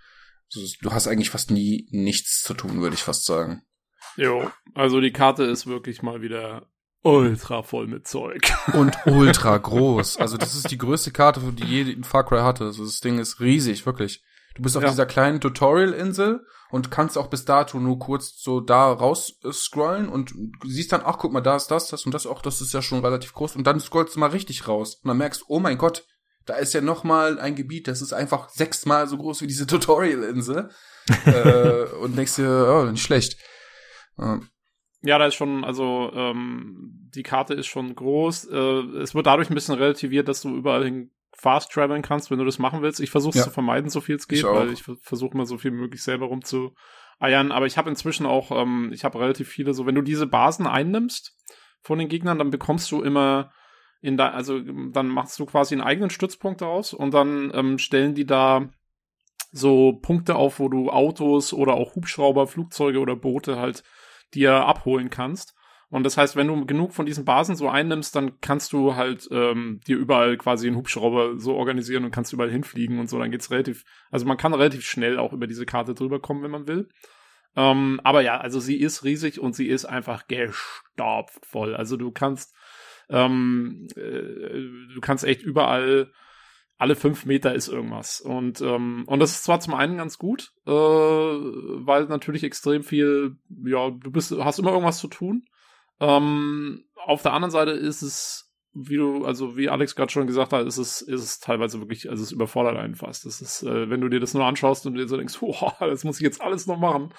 [0.83, 3.63] Du hast eigentlich fast nie nichts zu tun, würde ich fast sagen.
[4.17, 6.69] Jo, also die Karte ist wirklich mal wieder
[7.03, 8.41] ultra voll mit Zeug.
[8.73, 10.19] Und ultra groß.
[10.19, 12.65] Also das ist die größte Karte, die je in Far Cry hatte.
[12.65, 14.23] Also das Ding ist riesig, wirklich.
[14.57, 14.89] Du bist auf Ja.
[14.91, 20.33] dieser kleinen Tutorial-Insel und kannst auch bis dato nur kurz so da raus scrollen und
[20.65, 22.83] siehst dann, ach guck mal, da ist das, das und das auch, das ist ja
[22.83, 25.79] schon relativ groß und dann scrollst du mal richtig raus und dann merkst, oh mein
[25.79, 26.05] Gott,
[26.47, 29.67] da ist ja noch mal ein Gebiet, das ist einfach sechsmal so groß wie diese
[29.67, 30.71] Tutorial-Insel
[31.27, 33.37] äh, und denkst dir, oh, nicht schlecht.
[34.19, 34.41] Ja.
[35.03, 38.49] Ja, da ist schon, also ähm, die Karte ist schon groß.
[38.51, 38.57] Äh,
[39.01, 41.11] es wird dadurch ein bisschen relativiert, dass du überall hin
[41.41, 43.01] fast traveln kannst, wenn du das machen willst.
[43.01, 43.45] Ich versuche es Ja.
[43.45, 46.03] zu vermeiden, so viel es geht, Ich weil ich versuche mal so viel wie möglich
[46.03, 47.51] selber rumzueiern.
[47.51, 50.67] Aber ich habe inzwischen auch, ähm, ich habe relativ viele, so wenn du diese Basen
[50.67, 51.35] einnimmst
[51.81, 53.53] von den Gegnern, dann bekommst du immer
[54.03, 57.79] in da, also ähm, dann machst du quasi einen eigenen Stützpunkt daraus und dann ähm,
[57.79, 58.69] stellen die da
[59.51, 63.83] so Punkte auf, wo du Autos oder auch Hubschrauber, Flugzeuge oder Boote halt
[64.35, 65.55] dir abholen kannst.
[65.91, 69.29] Und das heißt, wenn du genug von diesen Basen so einnimmst, dann kannst du halt
[69.33, 73.19] ähm, dir überall quasi einen Hubschrauber so organisieren und kannst überall hinfliegen und so.
[73.19, 76.53] Dann geht's relativ, also man kann relativ schnell auch über diese Karte drüber kommen, wenn
[76.53, 76.89] man will.
[77.57, 81.75] Ähm, aber ja, also sie ist riesig und sie ist einfach gestopft voll.
[81.75, 82.55] Also du kannst,
[83.09, 86.13] ähm, äh, du kannst echt überall
[86.81, 88.23] alle fünf Meter ist irgendwas.
[88.23, 93.37] Und, ähm, und das ist zwar zum einen ganz gut, äh, weil natürlich extrem viel,
[93.67, 95.45] ja, du bist, hast immer irgendwas zu tun.
[96.01, 100.53] Ähm, auf der anderen Seite ist es, wie du, also wie Alex gerade schon gesagt
[100.53, 103.27] hat, ist es, ist es teilweise wirklich, also es überfordert einen fast.
[103.27, 106.05] Das ist, äh, wenn du dir das nur anschaust und dir so denkst, wow, das
[106.05, 107.13] muss ich jetzt alles noch machen,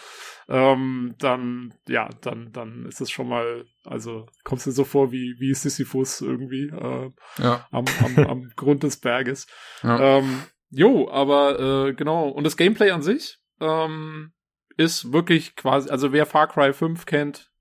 [0.48, 5.36] ähm, dann, ja, dann, dann ist es schon mal, also kommst dir so vor wie,
[5.40, 7.68] wie Sisyphus irgendwie, äh, Ja.
[7.72, 9.48] am, am, am Grund des Berges.
[9.84, 10.20] Ja.
[10.20, 12.30] Ähm, jo, aber äh, genau.
[12.30, 14.32] Und das Gameplay an sich ähm,
[14.78, 17.52] ist wirklich quasi, also wer Far Cry 5 kennt,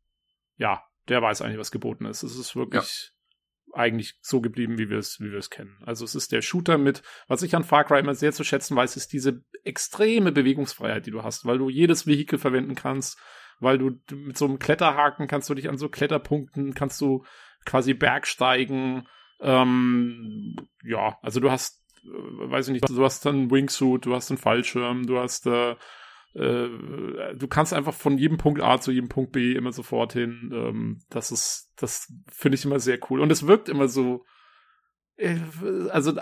[0.56, 2.22] ja, der weiß eigentlich, was geboten ist.
[2.22, 3.12] Es ist wirklich
[3.72, 5.76] eigentlich so geblieben, wie wir es, wie wir es kennen.
[5.84, 8.76] Also es ist der Shooter mit, was ich an Far Cry immer sehr zu schätzen
[8.76, 13.18] weiß, ist diese extreme Bewegungsfreiheit, die du hast, weil du jedes Vehikel verwenden kannst,
[13.60, 17.24] weil du mit so einem Kletterhaken kannst du dich an so Kletterpunkten, kannst du
[17.64, 19.06] quasi bergsteigen,
[19.40, 22.08] ähm, ja, also du hast, äh,
[22.50, 25.76] weiß ich nicht, du hast dann Wingsuit, du hast einen Fallschirm, du hast, äh,
[26.34, 26.68] äh,
[27.34, 30.50] du kannst einfach von jedem Punkt A zu jedem Punkt B immer sofort hin.
[30.52, 33.20] Ähm, das ist, das finde ich immer sehr cool.
[33.20, 34.24] Und es wirkt immer so,
[35.16, 35.36] äh,
[35.90, 36.12] also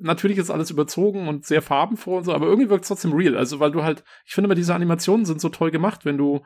[0.00, 3.36] natürlich ist alles überzogen und sehr farbenfroh und so, aber irgendwie wirkt es trotzdem real.
[3.36, 6.42] Also weil du halt, ich finde immer diese Animationen sind so toll gemacht, wenn du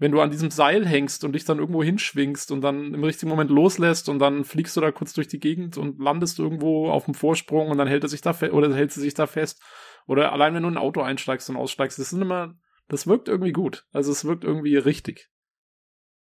[0.00, 3.28] wenn du an diesem Seil hängst und dich dann irgendwo hinschwingst und dann im richtigen
[3.28, 7.04] Moment loslässt und dann fliegst du da kurz durch die Gegend und landest irgendwo auf
[7.04, 9.62] dem Vorsprung und dann hält er sich da oder hält sie sich da fest.
[10.06, 12.54] Oder allein wenn du in ein Auto einsteigst und aussteigst, das sind immer,
[12.88, 13.86] das wirkt irgendwie gut.
[13.92, 15.30] Also es wirkt irgendwie richtig.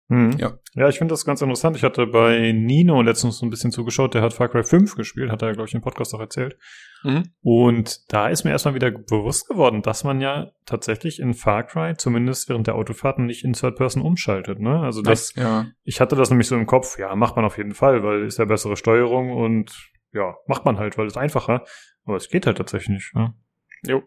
[0.07, 0.37] Hm.
[0.37, 0.59] Ja.
[0.75, 1.75] Ja, ich finde das ganz interessant.
[1.75, 5.31] Ich hatte bei Nino letztens so ein bisschen zugeschaut, der hat Far Cry 5 gespielt,
[5.31, 6.57] hat er, glaube ich, im Podcast auch erzählt.
[7.03, 7.23] Mhm.
[7.41, 11.95] Und da ist mir erstmal wieder bewusst geworden, dass man ja tatsächlich in Far Cry,
[11.97, 14.59] zumindest während der Autofahrten, nicht in Third Person umschaltet.
[14.59, 14.79] Ne?
[14.79, 15.65] Also das, Ja.
[15.83, 18.37] ich hatte das nämlich so im Kopf, ja, macht man auf jeden Fall, weil ist
[18.37, 21.63] ja bessere Steuerung und ja, macht man halt, weil es einfacher.
[22.05, 23.15] Aber es geht halt tatsächlich nicht.
[23.15, 23.33] Ne?
[23.83, 24.03] Jo.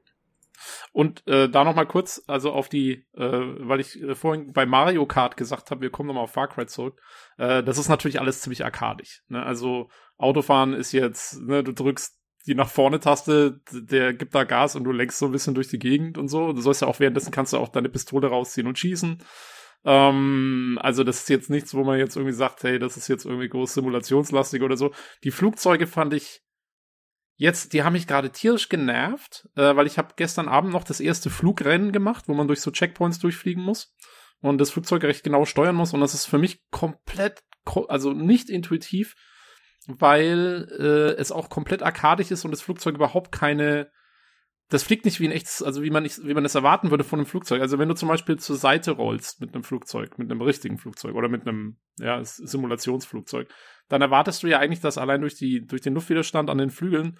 [0.93, 4.67] Und äh, da noch mal kurz, also auf die, äh, weil ich äh, vorhin bei
[4.67, 7.01] Mario Kart gesagt habe, wir kommen nochmal auf Far Cry zurück.
[7.37, 9.23] Äh, das ist natürlich alles ziemlich arkadisch.
[9.29, 9.43] Ne?
[9.43, 14.75] Also Autofahren ist jetzt, ne, du drückst die nach vorne Taste, der gibt da Gas
[14.75, 16.53] und du lenkst so ein bisschen durch die Gegend und so.
[16.53, 19.23] Du sollst ja auch währenddessen kannst du auch deine Pistole rausziehen und schießen.
[19.85, 23.27] Ähm, also das ist jetzt nichts, wo man jetzt irgendwie sagt, hey, das ist jetzt
[23.27, 24.93] irgendwie groß simulationslastig oder so.
[25.25, 26.43] Die Flugzeuge fand ich
[27.41, 30.99] Jetzt, die haben mich gerade tierisch genervt, äh, weil ich habe gestern Abend noch das
[30.99, 33.95] erste Flugrennen gemacht, wo man durch so Checkpoints durchfliegen muss
[34.41, 38.13] und das Flugzeug recht genau steuern muss und das ist für mich komplett, ko- also
[38.13, 39.15] nicht intuitiv,
[39.87, 43.89] weil äh, es auch komplett arkadisch ist und das Flugzeug überhaupt keine,
[44.69, 47.05] das fliegt nicht wie ein echtes, also wie man nicht, wie man es erwarten würde
[47.05, 47.63] von einem Flugzeug.
[47.63, 51.15] Also wenn du zum Beispiel zur Seite rollst mit einem Flugzeug, mit einem richtigen Flugzeug
[51.15, 53.49] oder mit einem ja, Simulationsflugzeug,
[53.89, 57.19] dann erwartest du ja eigentlich, dass allein durch die, durch den Luftwiderstand an den Flügeln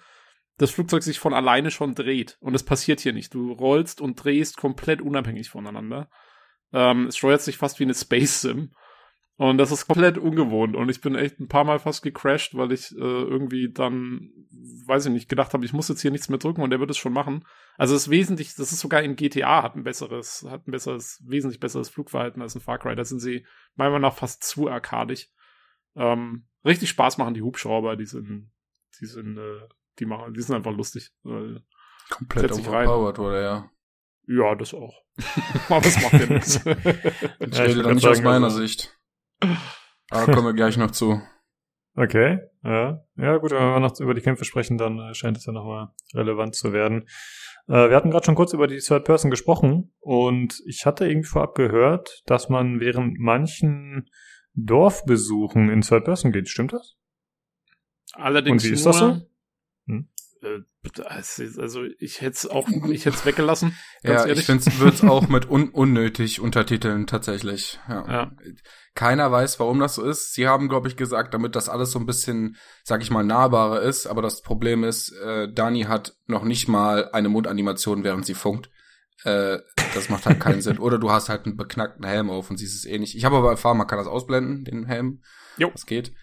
[0.57, 2.37] das Flugzeug sich von alleine schon dreht.
[2.41, 3.33] Und das passiert hier nicht.
[3.33, 6.09] Du rollst und drehst komplett unabhängig voneinander.
[6.73, 8.71] Ähm, es steuert sich fast wie eine Space Sim.
[9.37, 10.75] Und das ist komplett ungewohnt.
[10.75, 14.31] Und ich bin echt ein paar Mal fast gecrashed, weil ich äh, irgendwie dann,
[14.85, 16.91] weiß ich nicht, gedacht habe, ich muss jetzt hier nichts mehr drücken und der wird
[16.91, 17.45] es schon machen.
[17.77, 21.23] Also es ist wesentlich, das ist sogar in GTA hat ein besseres, hat ein besseres,
[21.25, 22.97] wesentlich besseres Flugverhalten als in Far Cry.
[22.97, 23.45] Da sind sie
[23.77, 25.29] meiner Meinung nach fast zu arkadisch.
[25.95, 28.51] Ähm, richtig Spaß machen die Hubschrauber, die sind,
[28.99, 29.67] die sind, äh,
[29.99, 31.11] die machen, die sind einfach lustig.
[31.23, 31.63] Weil,
[32.09, 33.69] Komplett overpowered wurde, ja.
[34.27, 35.03] ja, das auch.
[35.69, 36.65] Aber es macht ja nichts.
[36.65, 38.97] Ich rede würd da nicht aus meiner also- Sicht.
[40.09, 41.21] Aber kommen wir gleich noch zu.
[41.95, 43.03] Okay, ja.
[43.15, 45.89] Ja, gut, wenn wir noch über die Kämpfe sprechen, dann äh, scheint es ja nochmal
[46.13, 47.07] relevant zu werden.
[47.67, 51.27] Äh, wir hatten gerade schon kurz über die Third Person gesprochen und ich hatte irgendwie
[51.27, 54.09] vorab gehört, dass man während manchen
[54.55, 56.49] Dorfbesuchen in Third Person geht.
[56.49, 56.95] Stimmt das?
[58.13, 59.21] Allerdings Und wie ist nur, das so?
[59.87, 60.07] Hm.
[60.41, 60.59] Äh,
[60.95, 63.69] das ist- also ich hätte es auch, ich hätte es weggelassen.
[64.03, 64.39] Ganz Ja, ehrlich.
[64.39, 67.79] ich finde es wird's auch mit un unnötig untertiteln tatsächlich.
[67.87, 68.05] Ja.
[68.11, 68.31] Ja.
[68.95, 70.33] Keiner weiß, warum das so ist.
[70.33, 73.81] Sie haben, glaube ich, gesagt, damit das alles so ein bisschen, sag ich mal, nahbarer
[73.81, 74.07] ist.
[74.07, 78.69] Aber das Problem ist, äh, Dani hat noch nicht mal eine Mundanimation, während sie funkt.
[79.23, 79.59] Äh,
[79.93, 80.79] das macht halt keinen Sinn.
[80.79, 83.15] Oder du hast halt einen beknackten Helm auf und siehst es eh nicht.
[83.15, 85.21] Ich habe aber erfahren, man kann das ausblenden, den Helm.
[85.57, 85.69] Jo.
[85.71, 86.13] Das geht.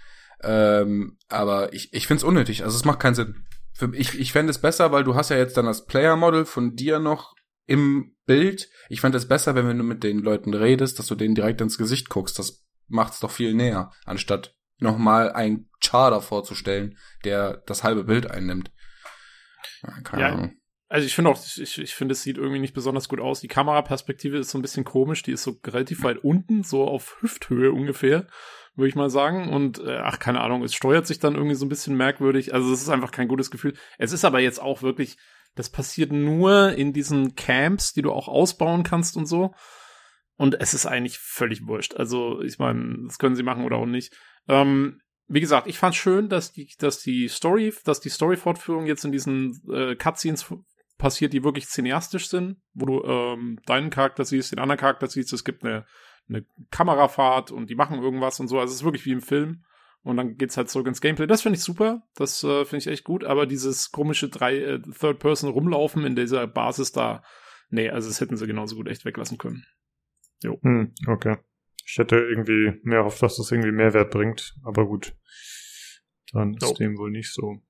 [0.42, 2.64] Ähm, aber ich, ich finde es unnötig.
[2.64, 3.44] Also es macht keinen Sinn.
[3.74, 6.74] Für, ich ich fände es besser, weil du hast ja jetzt dann das Player-Model von
[6.74, 7.34] dir noch
[7.66, 8.68] im Bild.
[8.88, 11.78] Ich fände es besser, wenn du mit den Leuten redest, dass du denen direkt ins
[11.78, 12.38] Gesicht guckst.
[12.38, 18.70] Das macht's doch viel näher, anstatt nochmal einen Charter vorzustellen, der das halbe Bild einnimmt.
[20.04, 20.56] Keine Ja, Ahnung.
[20.88, 23.40] Also ich finde auch, ich, ich finde, es sieht irgendwie nicht besonders gut aus.
[23.40, 27.16] Die Kameraperspektive ist so ein bisschen komisch, die ist so relativ weit unten, so auf
[27.20, 28.28] Hüfthöhe ungefähr,
[28.76, 29.52] würde ich mal sagen.
[29.52, 32.54] Und äh, ach, keine Ahnung, es steuert sich dann irgendwie so ein bisschen merkwürdig.
[32.54, 33.74] Also es ist einfach kein gutes Gefühl.
[33.98, 35.16] Es ist aber jetzt auch wirklich,
[35.56, 39.54] das passiert nur in diesen Camps, die du auch ausbauen kannst und so.
[40.36, 41.94] Und es ist eigentlich völlig wurscht.
[41.94, 44.14] Also, ich meine, das können sie machen oder auch nicht.
[44.48, 49.04] Ähm, wie gesagt, ich fand schön, dass die, dass die Story, dass die Story-Fortführung jetzt
[49.04, 50.42] in diesen äh, Cutscenes
[50.98, 55.32] passiert, die wirklich cineastisch sind, wo du ähm, deinen Charakter siehst, den anderen Charakter siehst,
[55.32, 55.86] es gibt eine,
[56.28, 58.58] eine Kamerafahrt und die machen irgendwas und so.
[58.58, 59.64] Also es ist wirklich wie im Film.
[60.02, 61.26] Und dann geht's halt zurück ins Gameplay.
[61.26, 62.02] Das finde ich super.
[62.14, 63.24] Das äh, finde ich echt gut.
[63.24, 67.24] Aber dieses komische drei äh, Third Person rumlaufen in dieser Basis da,
[67.70, 69.64] nee, also das hätten sie genauso gut echt weglassen können.
[70.62, 71.38] Hm, okay.
[71.84, 75.16] Ich hätte irgendwie mehr hofft, dass das irgendwie Mehrwert bringt, aber gut.
[76.32, 76.74] Dann ist So.
[76.74, 77.62] dem wohl nicht so.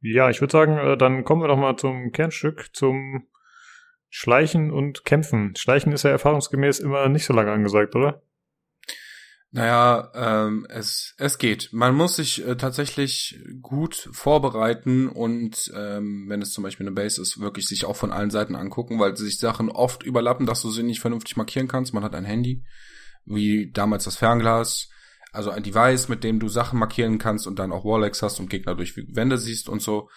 [0.00, 3.26] Ja, ich würde sagen, äh, dann kommen wir doch mal zum Kernstück, zum
[4.10, 5.54] Schleichen und Kämpfen.
[5.56, 8.22] Schleichen ist ja erfahrungsgemäß immer nicht so lange angesagt, oder?
[9.50, 11.70] Naja, ähm, es, es geht.
[11.72, 17.20] Man muss sich äh, tatsächlich gut vorbereiten und ähm, wenn es zum Beispiel eine Base
[17.20, 20.70] ist, wirklich sich auch von allen Seiten angucken, weil sich Sachen oft überlappen, dass du
[20.70, 21.94] sie nicht vernünftig markieren kannst.
[21.94, 22.62] Man hat ein Handy,
[23.24, 24.90] wie damals das Fernglas,
[25.32, 28.50] also ein Device, mit dem du Sachen markieren kannst und dann auch Warlex hast und
[28.50, 30.08] Gegner durch Wände siehst und so.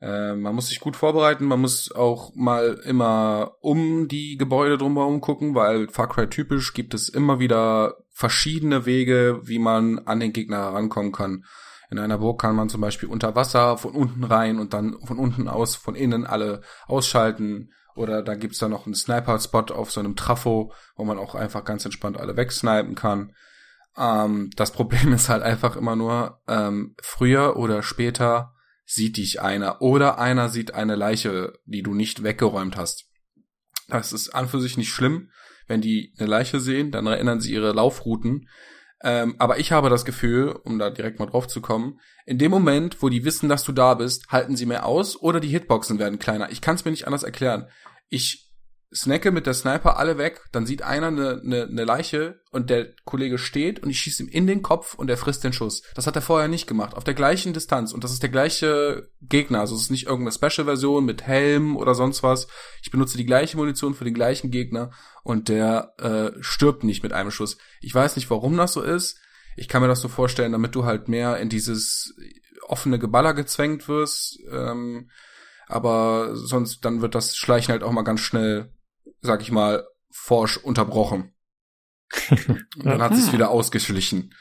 [0.00, 5.20] Äh, man muss sich gut vorbereiten, man muss auch mal immer um die Gebäude drumherum
[5.20, 10.32] gucken, weil Far Cry typisch gibt es immer wieder verschiedene Wege, wie man an den
[10.32, 11.44] Gegner herankommen kann.
[11.90, 15.18] In einer Burg kann man zum Beispiel unter Wasser von unten rein und dann von
[15.18, 17.72] unten aus, von innen alle ausschalten.
[17.96, 21.64] Oder da gibt's da noch einen Sniper-Spot auf so einem Trafo, wo man auch einfach
[21.64, 23.32] ganz entspannt alle wegsnipen kann.
[23.98, 28.54] Ähm, das Problem ist halt einfach immer nur, ähm, früher oder später
[28.84, 33.06] sieht dich einer oder einer sieht eine Leiche, die du nicht weggeräumt hast.
[33.88, 35.30] Das ist an für sich nicht schlimm.
[35.66, 38.48] Wenn die eine Leiche sehen, dann erinnern sie ihre Laufrouten.
[39.02, 42.50] Ähm, aber ich habe das Gefühl, um da direkt mal drauf zu kommen, in dem
[42.50, 45.98] Moment, wo die wissen, dass du da bist, halten sie mehr aus oder die Hitboxen
[45.98, 46.50] werden kleiner.
[46.50, 47.68] Ich kann es mir nicht anders erklären.
[48.08, 48.47] Ich
[48.92, 52.94] snacke mit der Sniper alle weg, dann sieht einer eine ne, ne Leiche und der
[53.04, 55.82] Kollege steht und ich schieße ihm in den Kopf und er frisst den Schuss.
[55.94, 59.10] Das hat er vorher nicht gemacht, auf der gleichen Distanz und das ist der gleiche
[59.20, 62.48] Gegner, also es ist nicht irgendeine Special-Version mit Helm oder sonst was.
[62.82, 64.90] Ich benutze die gleiche Munition für den gleichen Gegner
[65.22, 67.58] und der äh, stirbt nicht mit einem Schuss.
[67.80, 69.18] Ich weiß nicht, warum das so ist.
[69.56, 72.14] Ich kann mir das so vorstellen, damit du halt mehr in dieses
[72.68, 74.38] offene Geballer gezwängt wirst.
[74.50, 75.10] Ähm,
[75.66, 78.72] aber sonst dann wird das Schleichen halt auch mal ganz schnell
[79.20, 81.34] sag ich mal, forsch unterbrochen.
[82.30, 84.34] Und dann hat es wieder ausgeschlichen.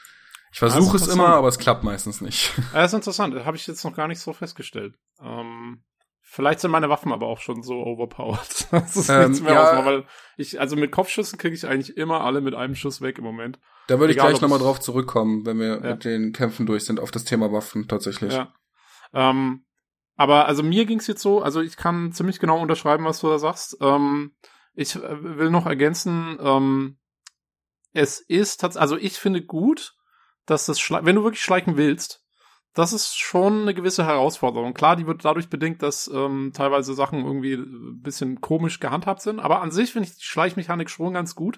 [0.51, 2.53] Ich versuche es immer, aber es klappt meistens nicht.
[2.73, 3.35] Das ist interessant.
[3.45, 4.95] Habe ich jetzt noch gar nicht so festgestellt.
[5.21, 5.83] Ähm,
[6.21, 8.67] vielleicht sind meine Waffen aber auch schon so overpowered.
[8.71, 10.05] das ist ähm, nichts mehr ja, ausmachen, weil
[10.37, 13.59] ich, also mit Kopfschüssen kriege ich eigentlich immer alle mit einem Schuss weg im Moment.
[13.87, 15.91] Da würde ich gleich nochmal drauf zurückkommen, wenn wir ja.
[15.91, 18.33] mit den Kämpfen durch sind, auf das Thema Waffen tatsächlich.
[18.33, 18.53] Ja.
[19.13, 19.65] Ähm,
[20.15, 23.37] aber also mir ging's jetzt so, also ich kann ziemlich genau unterschreiben, was du da
[23.37, 23.77] sagst.
[23.81, 24.31] Ähm,
[24.77, 26.97] ich äh, will noch ergänzen, ähm,
[27.93, 29.95] es ist tatsächlich, also ich finde gut,
[30.45, 32.23] dass das, Schle wenn du wirklich schleichen willst,
[32.73, 34.75] das ist schon eine gewisse Herausforderung.
[34.75, 39.39] Klar, die wird dadurch bedingt, dass ähm, teilweise Sachen irgendwie ein bisschen komisch gehandhabt sind,
[39.39, 41.57] aber an sich finde ich die Schleichmechanik schon ganz gut.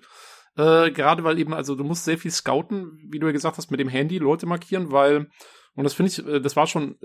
[0.55, 3.69] Äh, gerade weil eben, also du musst sehr viel scouten, wie du ja gesagt hast,
[3.69, 5.29] mit dem Handy Leute markieren, weil,
[5.75, 6.97] und das finde ich, äh, das war schon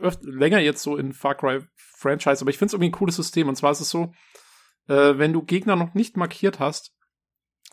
[0.00, 3.16] öfter, länger jetzt so in Far Cry Franchise, aber ich finde es irgendwie ein cooles
[3.16, 3.48] System.
[3.48, 4.12] Und zwar ist es so,
[4.88, 6.94] äh, wenn du Gegner noch nicht markiert hast,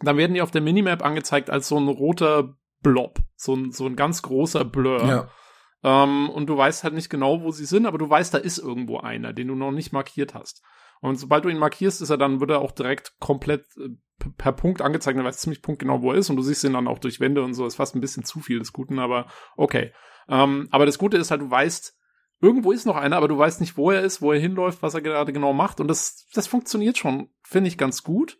[0.01, 3.85] dann werden die auf der Minimap angezeigt als so ein roter Blob, so ein, so
[3.85, 5.05] ein ganz großer Blur.
[5.05, 5.29] Ja.
[5.83, 8.57] Ähm, und du weißt halt nicht genau, wo sie sind, aber du weißt, da ist
[8.57, 10.63] irgendwo einer, den du noch nicht markiert hast.
[11.01, 13.89] Und sobald du ihn markierst, ist er dann, wird er auch direkt komplett äh,
[14.37, 16.73] per Punkt angezeigt, dann weißt du ziemlich punktgenau, wo er ist und du siehst ihn
[16.73, 17.65] dann auch durch Wände und so.
[17.65, 19.93] ist fast ein bisschen zu viel des Guten, aber okay.
[20.27, 21.95] Ähm, aber das Gute ist halt, du weißt,
[22.41, 24.93] irgendwo ist noch einer, aber du weißt nicht, wo er ist, wo er hinläuft, was
[24.93, 25.79] er gerade genau macht.
[25.79, 28.39] Und das, das funktioniert schon, finde ich, ganz gut.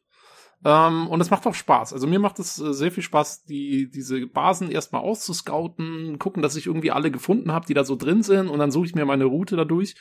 [0.63, 1.93] Ähm, und es macht auch Spaß.
[1.93, 6.55] Also mir macht es äh, sehr viel Spaß, die, diese Basen erstmal auszuscouten, gucken, dass
[6.55, 8.49] ich irgendwie alle gefunden habe, die da so drin sind.
[8.49, 9.95] Und dann suche ich mir meine Route dadurch.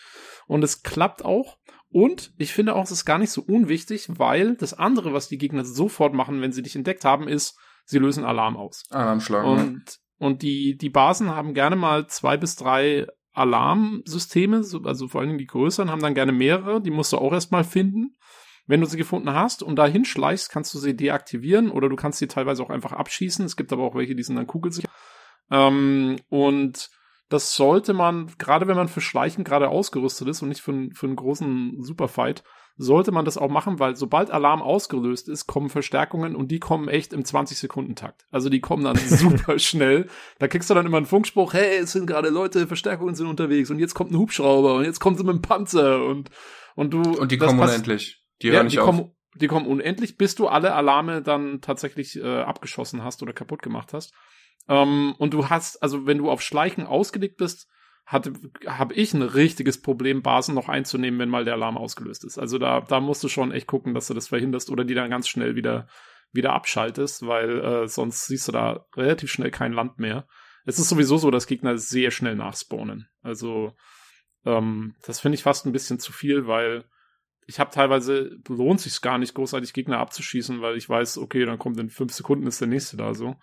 [0.46, 1.58] Und es klappt auch.
[1.90, 5.38] Und ich finde auch, es ist gar nicht so unwichtig, weil das andere, was die
[5.38, 8.84] Gegner sofort machen, wenn sie dich entdeckt haben, ist, sie lösen Alarm aus.
[8.90, 9.44] Alarmschlag.
[9.44, 10.26] Und, ja.
[10.26, 15.46] und die, die Basen haben gerne mal zwei bis drei Alarmsysteme, also vor allem die
[15.46, 18.16] größeren, haben dann gerne mehrere, die musst du auch erstmal finden.
[18.66, 22.18] Wenn du sie gefunden hast und da hinschleichst, kannst du sie deaktivieren oder du kannst
[22.18, 23.44] sie teilweise auch einfach abschießen.
[23.44, 24.88] Es gibt aber auch welche, die sind dann kugelsicher.
[25.50, 26.88] Ähm, und
[27.28, 31.06] das sollte man, gerade wenn man für Schleichen gerade ausgerüstet ist und nicht für, für
[31.06, 32.42] einen großen Superfight,
[32.76, 36.88] sollte man das auch machen, weil sobald Alarm ausgelöst ist, kommen Verstärkungen und die kommen
[36.88, 38.26] echt im 20-Sekunden-Takt.
[38.30, 40.08] Also die kommen dann super schnell.
[40.38, 43.70] Da kriegst du dann immer einen Funkspruch, hey, es sind gerade Leute, Verstärkungen sind unterwegs
[43.70, 46.30] und jetzt kommt ein Hubschrauber und jetzt kommen sie mit dem Panzer und,
[46.74, 47.02] und du.
[47.02, 48.24] Und die kommen unendlich.
[48.42, 48.86] Die hören ja, nicht die auf.
[48.86, 53.62] Kommen, die kommen unendlich, bis du alle Alarme dann tatsächlich äh, abgeschossen hast oder kaputt
[53.62, 54.12] gemacht hast.
[54.68, 57.68] Ähm, und du hast, also wenn du auf Schleichen ausgelegt bist,
[58.06, 62.38] habe ich ein richtiges Problem, Basen noch einzunehmen, wenn mal der Alarm ausgelöst ist.
[62.38, 65.10] Also da, da musst du schon echt gucken, dass du das verhinderst oder die dann
[65.10, 65.88] ganz schnell wieder,
[66.32, 70.26] wieder abschaltest, weil äh, sonst siehst du da relativ schnell kein Land mehr.
[70.66, 73.08] Es ist sowieso so, dass Gegner sehr schnell nachspawnen.
[73.22, 73.72] Also
[74.44, 76.84] ähm, das finde ich fast ein bisschen zu viel, weil
[77.46, 81.58] ich habe teilweise lohnt sich gar nicht großartig Gegner abzuschießen, weil ich weiß, okay, dann
[81.58, 83.36] kommt in fünf Sekunden ist der nächste da so.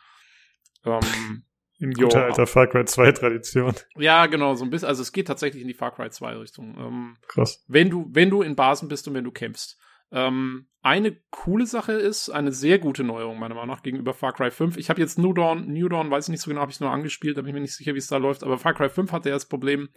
[0.86, 1.46] Ähm,
[1.82, 3.74] in guter alter Far Cry 2 Tradition.
[3.98, 4.88] Ja, genau, so ein bisschen.
[4.88, 6.78] Also es geht tatsächlich in die Far Cry 2 Richtung.
[6.78, 7.66] Ähm, Krass.
[7.68, 9.80] Wenn du, wenn du in Basen bist und wenn du kämpfst.
[10.12, 14.52] Ähm, eine coole Sache ist, eine sehr gute Neuerung meiner Meinung nach gegenüber Far Cry
[14.52, 14.78] 5.
[14.78, 16.92] Ich habe jetzt New Dawn, New Dawn, weiß ich nicht so genau, habe ich nur
[16.92, 19.12] angespielt, da bin ich mir nicht sicher, wie es da läuft, aber Far Cry 5
[19.12, 19.90] hatte ja das Problem,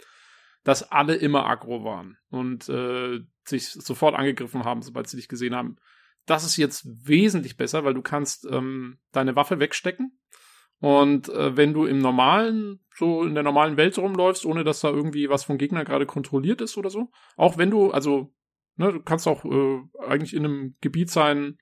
[0.63, 5.53] dass alle immer aggro waren und äh, sich sofort angegriffen haben, sobald sie dich gesehen
[5.53, 5.75] haben.
[6.25, 10.17] Das ist jetzt wesentlich besser, weil du kannst ähm, deine Waffe wegstecken
[10.79, 14.89] Und äh, wenn du im normalen, so in der normalen Welt rumläufst, ohne dass da
[14.89, 18.33] irgendwie was vom Gegner gerade kontrolliert ist oder so, auch wenn du, also,
[18.75, 21.57] ne, du kannst auch äh, eigentlich in einem Gebiet sein,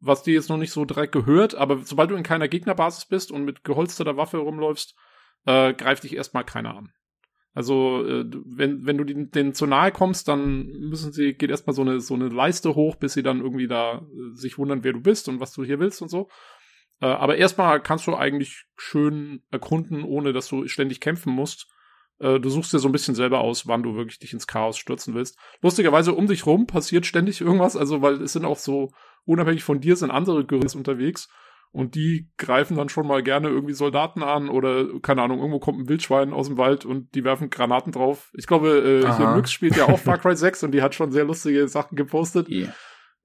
[0.00, 3.32] was dir jetzt noch nicht so direkt gehört, aber sobald du in keiner Gegnerbasis bist
[3.32, 4.94] und mit geholsterter Waffe rumläufst,
[5.46, 6.92] äh, greift dich erstmal keiner an.
[7.54, 11.74] Also, äh, wenn, wenn du den, denen zu nahe kommst, dann müssen sie, geht erstmal
[11.74, 14.92] so eine, so eine Leiste hoch, bis sie dann irgendwie da äh, sich wundern, wer
[14.92, 16.28] du bist und was du hier willst und so.
[17.00, 21.66] Äh, aber erstmal kannst du eigentlich schön erkunden, ohne dass du ständig kämpfen musst.
[22.18, 24.78] Äh, du suchst dir so ein bisschen selber aus, wann du wirklich dich ins Chaos
[24.78, 25.38] stürzen willst.
[25.62, 28.90] Lustigerweise um dich rum passiert ständig irgendwas, also weil es sind auch so,
[29.24, 31.28] unabhängig von dir sind andere Guerillas unterwegs
[31.74, 35.80] und die greifen dann schon mal gerne irgendwie Soldaten an oder, keine Ahnung, irgendwo kommt
[35.80, 38.30] ein Wildschwein aus dem Wald und die werfen Granaten drauf.
[38.34, 41.10] Ich glaube, äh, hier Myx spielt ja auch Far Cry 6 und die hat schon
[41.10, 42.72] sehr lustige Sachen gepostet Yeah.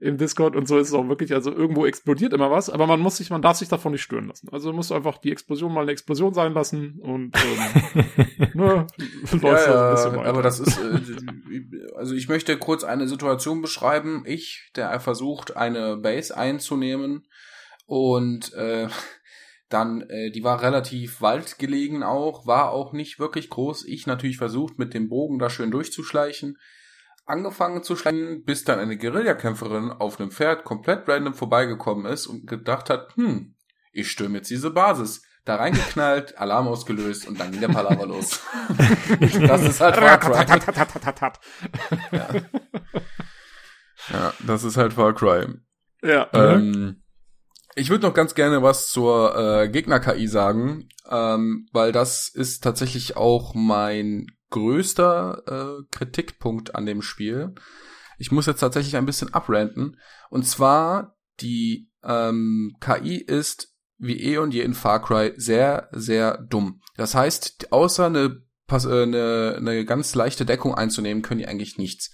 [0.02, 3.02] Im Discord und so ist es auch wirklich, also irgendwo explodiert immer was, aber man
[3.02, 4.48] muss sich, man darf sich davon nicht stören lassen.
[4.50, 8.06] Also muss einfach die Explosion mal eine Explosion sein lassen und ähm,
[8.54, 8.88] ne,
[9.32, 10.30] läuft Ja, ein bisschen weiter.
[10.30, 14.24] aber das ist, äh, also ich möchte kurz eine Situation beschreiben.
[14.26, 17.28] Ich, der versucht, eine Base einzunehmen
[17.86, 18.88] und äh,
[19.68, 23.86] dann, äh, die war relativ waldgelegen auch, war auch nicht wirklich groß.
[23.86, 26.58] Ich natürlich versucht, mit dem Bogen da schön durchzuschleichen.
[27.30, 32.48] Angefangen zu schleichen, bis dann eine Guerillakämpferin auf einem Pferd komplett random vorbeigekommen ist und
[32.48, 33.56] gedacht hat, hm,
[33.92, 35.24] ich stürme jetzt diese Basis.
[35.46, 38.42] Da reingeknallt, Alarm ausgelöst und dann ging der Palaver los.
[39.48, 40.46] das ist halt Far Cry.
[42.12, 42.30] Ja.
[44.12, 45.48] ja, das ist halt Far Cry.
[46.04, 46.28] ja.
[46.34, 47.04] Ähm,
[47.76, 53.16] ich würde noch ganz gerne was zur äh, Gegner-KI sagen, ähm, weil das ist tatsächlich
[53.16, 55.44] auch mein größter
[55.80, 57.54] äh, Kritikpunkt an dem Spiel.
[58.18, 59.98] Ich muss jetzt tatsächlich ein bisschen abranten.
[60.30, 66.38] Und zwar, die ähm, KI ist wie eh und je in Far Cry sehr, sehr
[66.38, 66.82] dumm.
[66.96, 72.12] Das heißt, außer eine, äh, eine, eine ganz leichte Deckung einzunehmen, können die eigentlich nichts.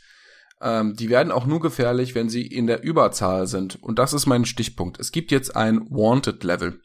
[0.62, 3.82] Ähm, die werden auch nur gefährlich, wenn sie in der Überzahl sind.
[3.82, 5.00] Und das ist mein Stichpunkt.
[5.00, 6.82] Es gibt jetzt ein Wanted Level.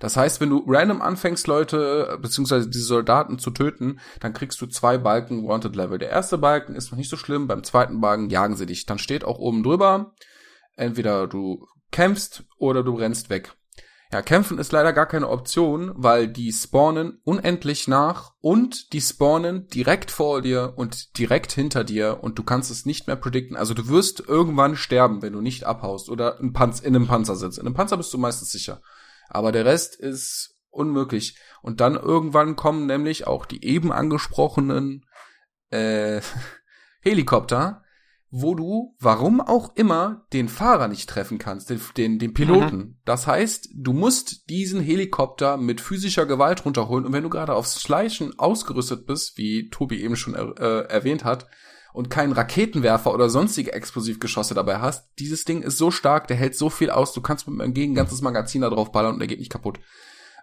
[0.00, 4.66] Das heißt, wenn du random anfängst, Leute, beziehungsweise diese Soldaten zu töten, dann kriegst du
[4.66, 5.98] zwei Balken Wanted Level.
[5.98, 8.86] Der erste Balken ist noch nicht so schlimm, beim zweiten Balken jagen sie dich.
[8.86, 10.14] Dann steht auch oben drüber,
[10.76, 13.54] entweder du kämpfst oder du rennst weg.
[14.10, 19.66] Ja, kämpfen ist leider gar keine Option, weil die spawnen unendlich nach und die spawnen
[19.66, 23.54] direkt vor dir und direkt hinter dir und du kannst es nicht mehr predikten.
[23.54, 27.58] Also du wirst irgendwann sterben, wenn du nicht abhaust oder in, in einem Panzer sitzt.
[27.58, 28.80] In einem Panzer bist du meistens sicher.
[29.28, 31.36] Aber der Rest ist unmöglich.
[31.62, 35.04] Und dann irgendwann kommen nämlich auch die eben angesprochenen
[35.70, 36.20] äh,
[37.00, 37.82] Helikopter,
[38.30, 43.00] wo du, warum auch immer, den Fahrer nicht treffen kannst, den, den, den Piloten.
[43.06, 47.80] Das heißt, du musst diesen Helikopter mit physischer Gewalt runterholen und wenn du gerade aufs
[47.80, 51.46] Schleichen ausgerüstet bist, wie Tobi eben schon er, äh, erwähnt hat,
[51.98, 56.54] und keinen Raketenwerfer oder sonstige Explosivgeschosse dabei hast, dieses Ding ist so stark, der hält
[56.56, 59.18] so viel aus, du kannst mit einem gegen ein ganzes Magazin da drauf ballern und
[59.18, 59.80] der geht nicht kaputt.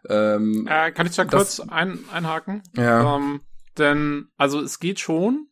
[0.10, 2.62] Ähm, Äh, kann ich da Das- kurz ein, einhaken?
[2.76, 3.16] ja.
[3.16, 3.40] Ähm,
[3.78, 5.48] denn, also es geht schon,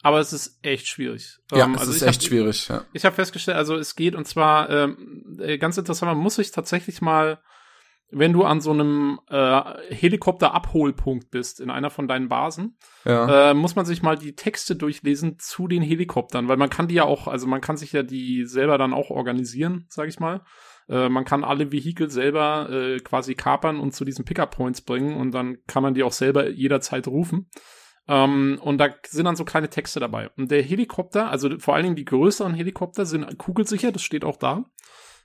[0.00, 1.36] aber es ist echt schwierig.
[1.52, 2.86] ja, ähm, es also ist echt hab, schwierig, ja.
[2.94, 6.50] Ich habe festgestellt, also es geht und zwar ähm, äh, ganz interessant, man muss sich
[6.50, 7.42] tatsächlich mal,
[8.10, 9.60] wenn du an so einem äh,
[9.90, 13.50] Helikopter-Abholpunkt bist in einer von deinen Basen, Ja.
[13.50, 16.94] äh, muss man sich mal die Texte durchlesen zu den Helikoptern, weil man kann die
[16.94, 20.42] ja auch, also man kann sich ja die selber dann auch organisieren, sag ich mal.
[20.88, 25.32] Äh, man kann alle Vehikel selber äh, quasi kapern und zu diesen Pickup-Points bringen und
[25.32, 27.50] dann kann man die auch selber jederzeit rufen.
[28.08, 30.30] Ähm, und da sind dann so kleine Texte dabei.
[30.36, 34.36] Und der Helikopter, also vor allen Dingen die größeren Helikopter sind kugelsicher, das steht auch
[34.36, 34.64] da,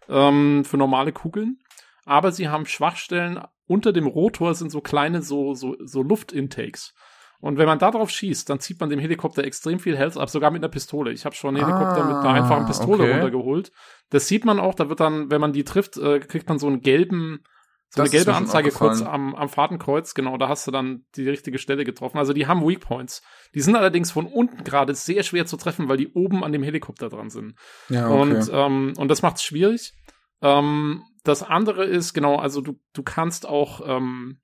[0.10, 1.60] ähm, für normale Kugeln.
[2.06, 3.40] Aber sie haben Schwachstellen.
[3.68, 6.94] Unter dem Rotor sind so kleine so, so, so Luftintakes.
[7.40, 10.30] Und wenn man da drauf schießt, dann zieht man dem Helikopter extrem viel Health ab,
[10.30, 11.12] sogar mit einer Pistole.
[11.12, 13.14] Ich habe schon einen Helikopter mit einer Ah, einfachen Pistole okay.
[13.14, 13.72] runtergeholt.
[14.12, 16.68] Das sieht man auch, da wird dann, wenn man die trifft, äh, kriegt man so
[16.68, 17.40] einen gelben,
[17.90, 21.28] so Das eine gelbe Anzeige kurz am, am Fahrtenkreuz, genau, da hast du dann die
[21.28, 22.20] richtige Stelle getroffen.
[22.20, 23.24] Also die haben Weak Points.
[23.56, 26.62] Die sind allerdings von unten gerade sehr schwer zu treffen, weil die oben an dem
[26.64, 27.56] Helikopter dran sind.
[27.90, 29.94] Ja, Und, ähm, und das macht es schwierig.
[30.42, 34.42] Ähm, das andere ist, genau, also du, du kannst auch, ähm,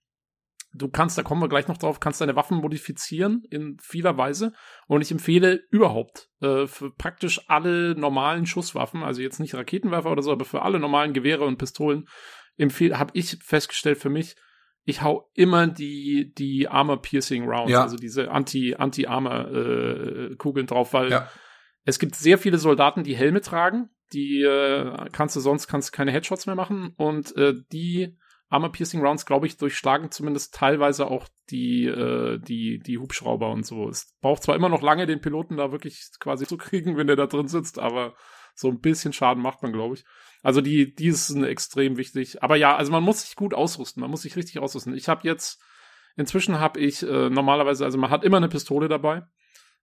[0.74, 4.54] du kannst, da kommen wir gleich noch drauf, kannst deine Waffen modifizieren in vieler Weise.
[4.88, 10.22] Und ich empfehle überhaupt äh, für praktisch alle normalen Schusswaffen, also jetzt nicht Raketenwerfer oder
[10.22, 12.08] so, aber für alle normalen Gewehre und Pistolen,
[12.58, 14.36] empfehle, habe ich festgestellt für mich,
[14.84, 17.82] ich hau immer die, die Armor Piercing Rounds, Ja.
[17.82, 21.30] also diese Anti, Anti-Armor äh, Kugeln drauf, weil Ja.
[21.84, 23.90] es gibt sehr viele Soldaten, die Helme tragen.
[24.14, 28.18] Die äh, kannst du sonst kannst keine Headshots mehr machen und äh, die
[28.50, 33.66] Armor Piercing Rounds, glaube ich, durchschlagen zumindest teilweise auch die, äh, die, die Hubschrauber und
[33.66, 33.90] so.
[33.90, 37.18] Es braucht zwar immer noch lange, den Piloten da wirklich quasi zu kriegen, wenn der
[37.18, 38.16] da drin sitzt, aber
[38.56, 40.06] so ein bisschen Schaden macht man, glaube ich.
[40.44, 42.42] Also die, die sind extrem wichtig.
[42.42, 44.96] Aber ja, also man muss sich gut ausrüsten, man muss sich richtig ausrüsten.
[44.96, 45.62] Ich habe jetzt,
[46.16, 49.24] inzwischen habe ich äh, normalerweise, also man hat immer eine Pistole dabei.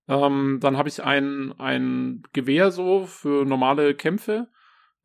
[0.08, 4.48] Ähm, dann habe ich ein, ein Gewehr so für normale Kämpfe.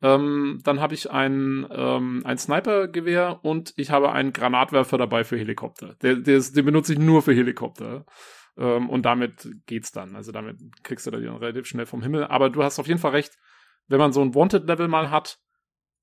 [0.02, 5.36] Ähm, dann habe ich ein, ähm, ein Sniper-Gewehr und ich habe einen Granatwerfer dabei für
[5.36, 5.94] Helikopter.
[6.02, 8.06] Der, der ist, den benutze ich nur für Helikopter.
[8.56, 10.16] Ähm, und damit geht's dann.
[10.16, 12.24] Also damit kriegst du da relativ schnell vom Himmel.
[12.24, 13.36] Aber du hast auf jeden Fall recht,
[13.88, 15.38] wenn man so ein Wanted-Level mal hat,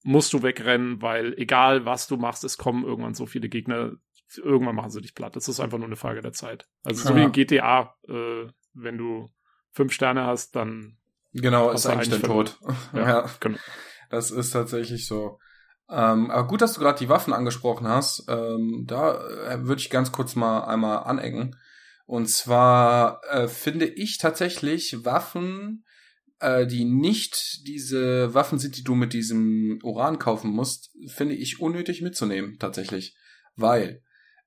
[0.04, 3.94] musst du wegrennen, weil egal was du machst, es kommen irgendwann so viele Gegner,
[4.38, 5.36] irgendwann machen sie dich platt.
[5.36, 6.68] Das ist einfach nur eine Frage der Zeit.
[6.84, 7.16] Also so Ja.
[7.20, 8.48] wie in GTA, äh,
[8.78, 9.30] wenn du
[9.72, 10.98] fünf Sterne hast, dann
[11.34, 12.58] Genau, ist eigentlich der Tod.
[12.94, 13.30] Ja, ja.
[13.40, 13.58] genau.
[14.10, 15.40] Das ist tatsächlich so.
[15.90, 18.26] Ähm, aber gut, dass du gerade die Waffen angesprochen hast.
[18.28, 19.16] Ähm, da
[19.48, 21.56] äh, würde ich ganz kurz mal einmal anecken.
[22.06, 25.86] Und zwar äh, finde ich tatsächlich Waffen,
[26.40, 31.60] äh, die nicht diese Waffen sind, die du mit diesem Uran kaufen musst, finde ich
[31.60, 33.16] unnötig mitzunehmen, tatsächlich.
[33.56, 34.02] Weil,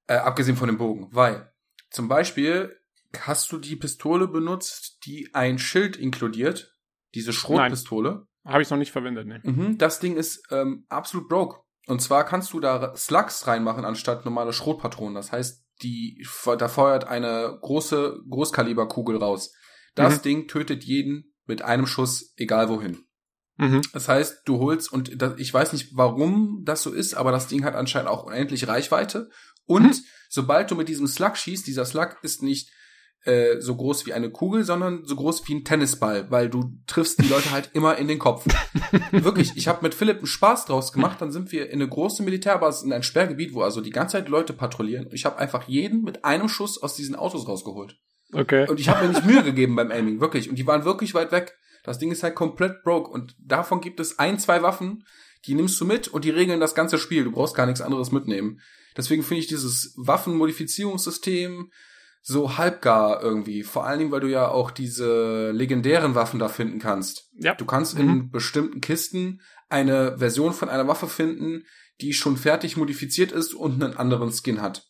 [0.06, 1.52] äh, abgesehen von dem Bogen, weil
[1.90, 2.79] zum Beispiel
[3.18, 6.76] hast du die Pistole benutzt, die ein Schild inkludiert,
[7.14, 8.26] diese Schrotpistole.
[8.44, 9.26] habe ich noch nicht verwendet.
[9.26, 9.40] Ne.
[9.42, 11.60] Mhm, das Ding ist ähm, absolut broke.
[11.86, 15.14] Und zwar kannst du da Slugs reinmachen anstatt normale Schrotpatronen.
[15.14, 16.24] Das heißt, die,
[16.58, 19.52] da feuert eine große Großkaliberkugel raus.
[19.94, 20.22] Das Mhm.
[20.22, 23.04] Ding tötet jeden mit einem Schuss, egal wohin.
[23.56, 23.82] Mhm.
[23.92, 27.48] Das heißt, du holst, und das, ich weiß nicht, warum das so ist, aber das
[27.48, 29.28] Ding hat anscheinend auch unendlich Reichweite.
[29.66, 29.94] Und Mhm.
[30.28, 32.70] sobald du mit diesem Slug schießt, dieser Slug ist nicht
[33.24, 37.22] äh, so groß wie eine Kugel, sondern so groß wie ein Tennisball, weil du triffst
[37.22, 38.46] die Leute halt immer in den Kopf.
[39.10, 42.22] Wirklich, ich habe mit Philipp einen Spaß draus gemacht, dann sind wir in eine große
[42.22, 45.06] Militärbasis, in ein Sperrgebiet, wo also die ganze Zeit Leute patrouillieren.
[45.06, 47.96] Und ich habe einfach jeden mit einem Schuss aus diesen Autos rausgeholt.
[48.32, 48.68] Okay.
[48.68, 50.48] Und ich habe mir nicht Mühe gegeben beim Aiming, wirklich.
[50.48, 51.56] Und die waren wirklich weit weg.
[51.82, 53.10] Das Ding ist halt komplett broke.
[53.10, 55.04] Und davon gibt es ein, zwei Waffen,
[55.46, 57.24] die nimmst du mit und die regeln das ganze Spiel.
[57.24, 58.60] Du brauchst gar nichts anderes mitnehmen.
[58.96, 61.70] Deswegen finde ich dieses Waffenmodifizierungssystem
[62.22, 63.62] so halbgar irgendwie.
[63.62, 67.28] Vor allen Dingen, weil du ja auch diese legendären Waffen da finden kannst.
[67.34, 67.54] Ja.
[67.54, 68.00] Du kannst Mhm.
[68.08, 71.62] in bestimmten Kisten eine Version von einer Waffe finden,
[72.00, 74.86] die schon fertig modifiziert ist und einen anderen Skin hat.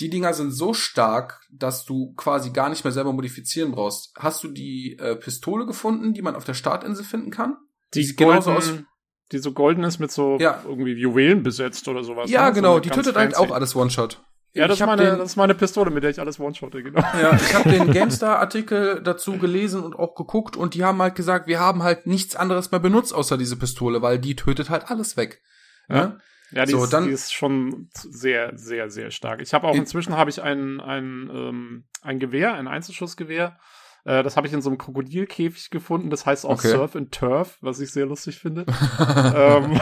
[0.00, 4.12] Die Dinger sind so stark, dass du quasi gar nicht mehr selber modifizieren brauchst.
[4.18, 7.56] Hast du die äh, Pistole gefunden, die man auf der Startinsel finden kann?
[7.94, 8.86] Die sieht genauso golden,
[9.32, 10.62] die so golden ist mit so Ja.
[10.66, 12.30] irgendwie Juwelen besetzt oder sowas.
[12.30, 12.48] ja, ne?
[12.48, 12.72] So genau.
[12.74, 13.50] eine Die tötet halt fancy.
[13.50, 14.22] auch alles One-Shot.
[14.56, 17.00] Ja, das ist, meine, den- das ist meine Pistole, mit der ich alles one-shotte, genau.
[17.20, 21.46] Ja, ich habe den GameStar-Artikel dazu gelesen und auch geguckt und die haben halt gesagt,
[21.46, 25.16] wir haben halt nichts anderes mehr benutzt außer diese Pistole, weil die tötet halt alles
[25.16, 25.40] weg.
[25.88, 26.16] Ja.
[26.52, 29.40] Ja, die, So, ist, dann- die ist schon sehr, sehr, sehr stark.
[29.42, 33.58] Ich habe auch In- inzwischen habe ich ein, ein, ähm, ein Gewehr, ein Einzelschussgewehr.
[34.06, 36.10] Äh, das habe ich in so einem Krokodilkäfig gefunden.
[36.10, 36.68] Das heißt auch Okay.
[36.68, 38.64] Surf and Turf, was ich sehr lustig finde.
[39.36, 39.80] ähm,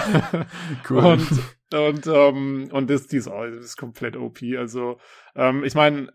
[0.89, 0.99] Cool.
[1.05, 1.29] Und,
[1.73, 4.39] und, ähm, und das, die ist, das ist komplett OP.
[4.59, 4.99] Also,
[5.37, 6.09] ähm, ich meine,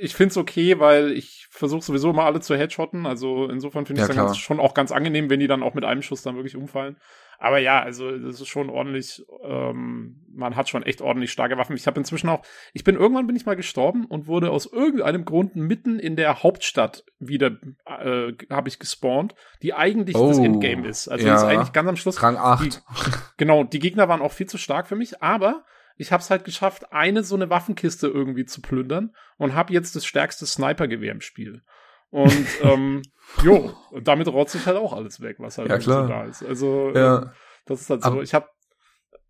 [0.00, 3.04] ich find's okay, weil ich versuche sowieso immer alle zu headshotten.
[3.06, 4.26] Also insofern finde ich Ja, es dann klar.
[4.26, 6.96] ganz, schon auch ganz angenehm, wenn die dann auch mit einem Schuss dann wirklich umfallen.
[7.42, 11.74] Aber ja, also das ist schon ordentlich, ähm, man hat schon echt ordentlich starke Waffen.
[11.74, 12.42] Ich habe inzwischen auch,
[12.74, 16.42] ich bin irgendwann bin ich mal gestorben und wurde aus irgendeinem Grund mitten in der
[16.42, 17.52] Hauptstadt wieder,
[17.86, 21.08] äh, habe ich gespawnt, die eigentlich das Oh, Endgame ist.
[21.08, 21.32] Also ja.
[21.32, 22.22] die ist eigentlich ganz am Schluss.
[22.22, 22.62] Rang 8.
[22.62, 22.78] Die,
[23.38, 25.64] genau, die Gegner waren auch viel zu stark für mich, aber
[25.96, 29.96] ich habe es halt geschafft, eine so eine Waffenkiste irgendwie zu plündern und habe jetzt
[29.96, 31.62] das stärkste Snipergewehr im Spiel.
[32.10, 33.02] Und ähm,
[33.42, 36.44] jo, und damit rotzt sich halt auch alles weg, was halt Ja, so da ist.
[36.44, 37.22] Also Ja.
[37.22, 37.30] ähm,
[37.66, 38.20] das ist halt so.
[38.20, 38.48] Ich habe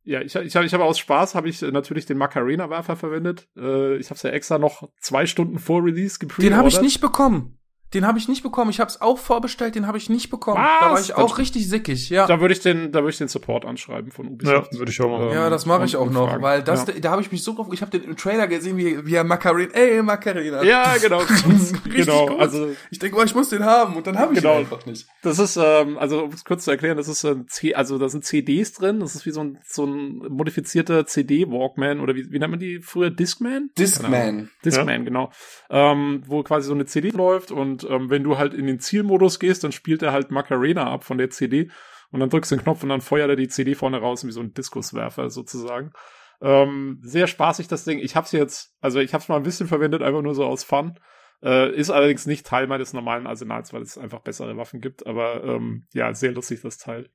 [0.03, 3.49] ja, ich, ich habe ich hab aus Spaß habe ich natürlich den Macarena-Werfer verwendet.
[3.57, 6.53] Äh, ich habe es ja extra noch zwei Stunden vor Release gepreordert.
[6.53, 7.60] Den habe ich nicht bekommen.
[7.93, 8.71] Den habe ich nicht bekommen.
[8.71, 10.59] Ich habe es auch vorbestellt, den habe ich nicht bekommen.
[10.63, 10.81] Was?
[10.81, 12.27] Da war ich auch richtig sickig, ja.
[12.29, 14.79] Da würde ich den, da würde ich den Support anschreiben von Ja, Ubisoft.
[14.79, 15.29] würde ich auch machen.
[15.31, 16.43] Ähm, ja, das mache ich und- auch noch, fragen.
[16.43, 16.95] weil das, Ja.
[17.01, 19.25] da habe ich mich so drauf, ich habe den im Trailer gesehen, wie, wie er
[19.25, 20.63] Macarena, ey, Macarena.
[20.63, 21.19] Ja, genau.
[21.29, 22.27] Richtig genau.
[22.29, 22.39] gut.
[22.41, 24.55] Also Ich denke, oh, ich muss den haben und dann habe ich Genau.
[24.55, 25.09] ihn einfach nicht.
[25.23, 28.09] Das ist, ähm, also um es kurz zu erklären, das ist ein C, also da
[28.09, 32.39] sind CDs drin, das ist wie so ein, so ein modifizierter CD-Walkman oder wie, wie
[32.39, 33.11] nennt man die früher?
[33.11, 33.71] Discman?
[33.79, 34.51] Discman.
[34.65, 35.31] Discman, genau.
[35.69, 39.39] Ähm, wo quasi so eine CD läuft und ähm, wenn du halt in den Zielmodus
[39.39, 41.71] gehst, dann spielt er halt Macarena ab von der CD
[42.11, 44.33] und dann drückst du den Knopf und dann feuert er die CD vorne raus, wie
[44.33, 45.93] so ein Diskuswerfer sozusagen.
[46.43, 47.99] Ähm, sehr spaßig das Ding.
[47.99, 50.99] Ich hab's jetzt, also ich hab's mal ein bisschen verwendet, einfach nur so aus Fun.
[51.43, 55.07] Äh, ist allerdings nicht Teil meines normalen Arsenals, weil es einfach bessere Waffen gibt.
[55.07, 57.11] Aber ähm, ja, sehr lustig das Teil.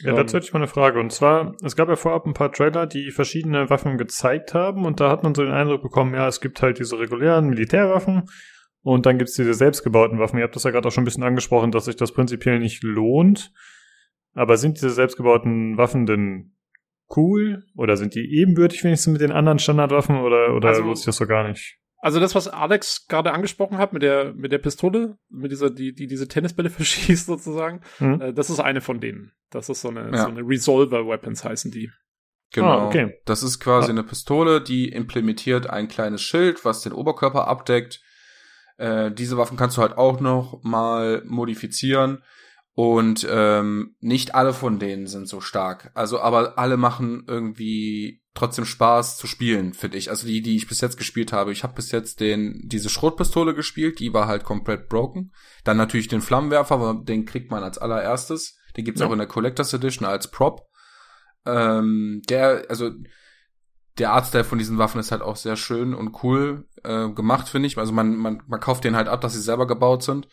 [0.00, 1.00] Ja, Ähm, dazu hätte ich mal eine Frage.
[1.00, 4.86] Und zwar, es gab ja vorab ein paar Trailer, die verschiedene Waffen gezeigt haben.
[4.86, 8.28] Und da hat man so den Eindruck bekommen, ja, es gibt halt diese regulären Militärwaffen.
[8.82, 10.38] Und dann gibt's diese selbstgebauten Waffen.
[10.38, 12.82] Ihr habt das ja gerade auch schon ein bisschen angesprochen, dass sich das prinzipiell nicht
[12.82, 13.52] lohnt.
[14.34, 16.56] Aber sind diese selbstgebauten Waffen denn
[17.16, 17.64] cool?
[17.76, 20.16] Oder sind die ebenbürtig wenigstens mit den anderen Standardwaffen?
[20.18, 21.78] Oder, oder Also- lohnt sich das so gar nicht?
[22.04, 25.94] Also das, was Alex gerade angesprochen hat mit der mit der Pistole, mit dieser die
[25.94, 28.20] die diese Tennisbälle verschießt sozusagen, Hm?
[28.20, 29.30] äh, das ist eine von denen.
[29.50, 30.24] Das ist so eine Ja.
[30.24, 31.90] so eine Resolver Weapons heißen die.
[32.52, 32.66] Genau.
[32.80, 33.14] Ah, okay.
[33.24, 33.90] Das ist quasi Ah.
[33.90, 38.02] eine Pistole, die implementiert ein kleines Schild, was den Oberkörper abdeckt.
[38.78, 42.22] Äh, diese Waffen kannst du halt auch noch mal modifizieren.
[42.74, 45.90] Und ähm, nicht alle von denen sind so stark.
[45.94, 50.08] Also, aber alle machen irgendwie trotzdem Spaß zu spielen, finde ich.
[50.08, 51.52] Also die, die ich bis jetzt gespielt habe.
[51.52, 55.32] Ich habe bis jetzt den diese Schrotpistole gespielt, die war halt komplett broken.
[55.64, 58.56] Dann natürlich den Flammenwerfer, aber den kriegt man als allererstes.
[58.74, 59.06] Den gibt's Ja.
[59.06, 60.62] auch in der Collectors Edition als Prop.
[61.44, 62.90] Ähm, der, also
[63.98, 67.66] der Artstyle von diesen Waffen ist halt auch sehr schön und cool äh, gemacht, finde
[67.66, 67.76] ich.
[67.76, 70.28] Also man, man, man kauft den halt ab, dass sie selber gebaut sind.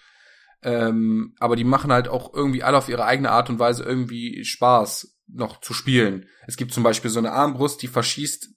[0.62, 4.44] Ähm, aber die machen halt auch irgendwie alle auf ihre eigene Art und Weise irgendwie
[4.44, 6.26] Spaß noch zu spielen.
[6.48, 8.50] Es gibt zum Beispiel so eine Armbrust, die verschießt,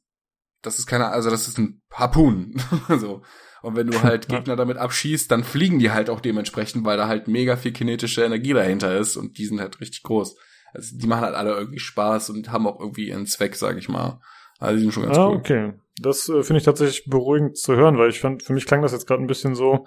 [0.63, 2.61] das ist keine, also das ist ein Harpun.
[2.89, 3.23] so.
[3.63, 4.29] Und wenn du halt.
[4.33, 8.25] Gegner damit abschießt, dann fliegen die halt auch dementsprechend, weil da halt mega viel kinetische
[8.25, 10.37] Energie dahinter ist und die sind halt richtig groß.
[10.75, 13.89] Also die machen halt alle irgendwie Spaß und haben auch irgendwie ihren Zweck, sag ich
[13.89, 14.21] mal.
[14.63, 15.37] Also die sind schon ganz ah, cool.
[15.37, 15.73] okay.
[16.01, 18.93] Das äh, finde ich tatsächlich beruhigend zu hören, weil ich fand, für mich klang das
[18.93, 19.87] jetzt gerade ein bisschen so,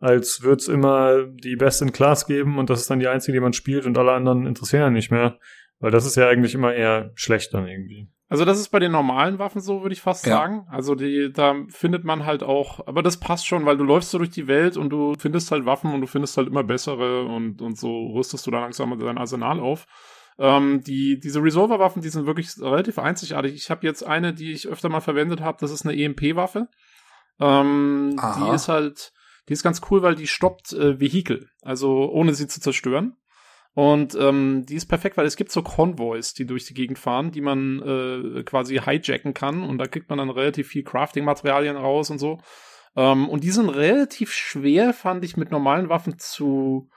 [0.00, 3.36] als würde es immer die Best in Class geben und das ist dann die einzige,
[3.36, 5.38] die man spielt und alle anderen interessieren ja nicht mehr.
[5.78, 8.08] Weil das ist ja eigentlich immer eher schlecht dann irgendwie.
[8.28, 10.36] Also das ist bei den normalen Waffen so, würde ich fast Ja.
[10.38, 10.66] sagen.
[10.70, 14.18] Also die, da findet man halt auch, aber das passt schon, weil du läufst so
[14.18, 17.62] durch die Welt und du findest halt Waffen und du findest halt immer bessere und,
[17.62, 19.86] und so rüstest du dann langsam dein Arsenal auf.
[20.38, 23.54] Ähm, die, diese Resolver-Waffen, die sind wirklich relativ einzigartig.
[23.54, 26.68] Ich habe jetzt eine, die ich öfter mal verwendet habe, das ist eine EMP-Waffe.
[27.40, 29.12] Ähm, die ist halt,
[29.48, 33.16] die ist ganz cool, weil die stoppt äh, Vehikel, also ohne sie zu zerstören.
[33.74, 37.30] Und ähm, die ist perfekt, weil es gibt so Konvois, die durch die Gegend fahren,
[37.30, 39.62] die man äh, quasi hijacken kann.
[39.62, 42.40] Und da kriegt man dann relativ viel Crafting-Materialien raus und so.
[42.96, 46.88] Ähm, und die sind relativ schwer, fand ich, mit normalen Waffen zu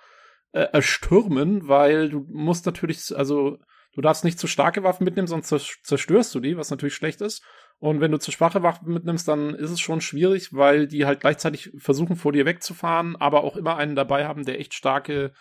[0.51, 3.57] äh, erstürmen, weil du musst natürlich, also
[3.93, 7.21] du darfst nicht zu starke Waffen mitnehmen, sonst zers- zerstörst du die, was natürlich schlecht
[7.21, 7.43] ist.
[7.79, 11.21] Und wenn du zu schwache Waffen mitnimmst, dann ist es schon schwierig, weil die halt
[11.21, 15.31] gleichzeitig versuchen, vor dir wegzufahren, aber auch immer einen dabei haben, der echt starke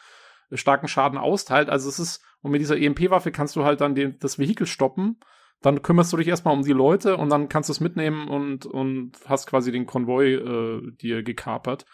[0.52, 1.68] starken Schaden austeilt.
[1.68, 5.18] Also es ist, und mit dieser EMP-Waffe kannst du halt dann den, das Vehikel stoppen.
[5.60, 8.64] Dann kümmerst du dich erstmal um die Leute und dann kannst du es mitnehmen und,
[8.64, 11.84] und hast quasi den Konvoi äh, dir gekapert.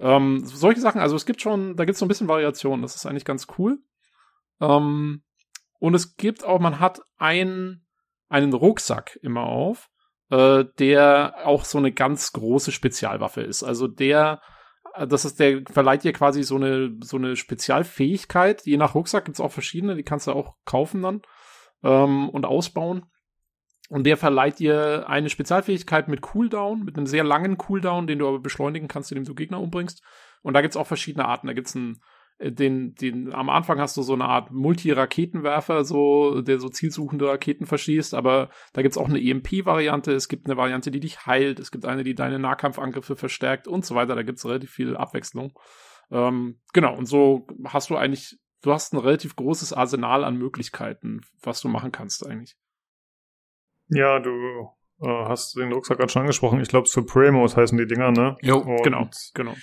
[0.00, 2.82] Ähm, solche Sachen, also es gibt schon, da gibt es so ein bisschen Variation.
[2.82, 3.78] Das ist eigentlich ganz cool.
[4.60, 5.22] Ähm,
[5.78, 7.84] und es gibt auch, man hat ein,
[8.28, 9.90] einen Rucksack immer auf,
[10.30, 13.62] äh, der auch so eine ganz große Spezialwaffe ist.
[13.62, 14.40] Also der
[15.08, 18.64] das ist der verleiht dir quasi so eine so eine Spezialfähigkeit.
[18.64, 21.22] Je nach Rucksack gibt's auch verschiedene, die kannst du auch kaufen dann
[21.82, 23.06] ähm, und ausbauen.
[23.90, 28.28] Und der verleiht dir eine Spezialfähigkeit mit Cooldown, mit einem sehr langen Cooldown, den du
[28.28, 30.02] aber beschleunigen kannst, indem du Gegner umbringst.
[30.42, 31.46] Und da gibt's auch verschiedene Arten.
[31.46, 32.00] Da gibt's einen
[32.38, 37.28] äh, den, den, am Anfang hast du so eine Art Multi-Raketenwerfer, so, der so zielsuchende
[37.28, 41.60] Raketen verschießt, aber da gibt's auch eine EMP-Variante, es gibt eine Variante, die dich heilt,
[41.60, 45.52] es gibt eine, die deine Nahkampfangriffe verstärkt und so weiter, da gibt's relativ viel Abwechslung.
[46.10, 51.20] Ähm, genau, und so hast du eigentlich, du hast ein relativ großes Arsenal an Möglichkeiten,
[51.42, 52.56] was du machen kannst eigentlich.
[53.88, 54.30] Ja, du
[55.02, 56.60] äh, hast den Rucksack gerade schon angesprochen.
[56.60, 58.36] Ich glaube, Supremos heißen die Dinger, ne?
[58.42, 59.54] Jo, Und, Genau, genau.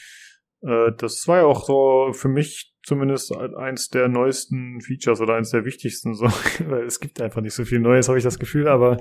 [0.61, 5.51] Äh, das war ja auch so für mich zumindest eins der neuesten Features oder eins
[5.51, 6.13] der wichtigsten.
[6.15, 6.25] So,
[6.67, 8.97] weil es gibt einfach nicht so viel Neues, habe ich das Gefühl, aber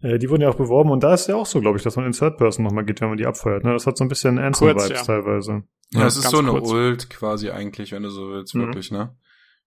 [0.00, 1.96] äh, die wurden ja auch beworben und da ist ja auch so, glaube ich, dass
[1.96, 3.64] man in Third Person nochmal geht, wenn man die abfeuert.
[3.64, 3.72] Ne?
[3.72, 5.02] Das hat so ein bisschen Anthem-Vibes ja.
[5.02, 5.64] teilweise.
[5.92, 6.70] Ja, es ist so eine kurz.
[6.70, 8.60] Ult quasi eigentlich, wenn du so willst, Mhm.
[8.60, 9.16] wirklich, ne?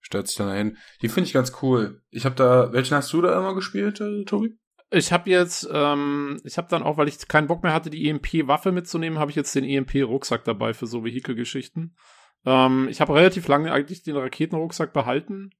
[0.03, 0.77] Stellt sich dann dahin.
[1.03, 2.01] Die finde ich ganz cool.
[2.09, 4.57] Ich habe da, welchen hast du da immer gespielt, äh, Tobi?
[4.93, 8.09] Ich habe jetzt, ähm, ich habe dann auch, weil ich keinen Bock mehr hatte, die
[8.09, 11.95] EMP-Waffe mitzunehmen, habe ich jetzt den EMP-Rucksack dabei für so Vehikelgeschichten.
[12.45, 15.51] Ähm, ich habe relativ lange eigentlich den Raketenrucksack behalten,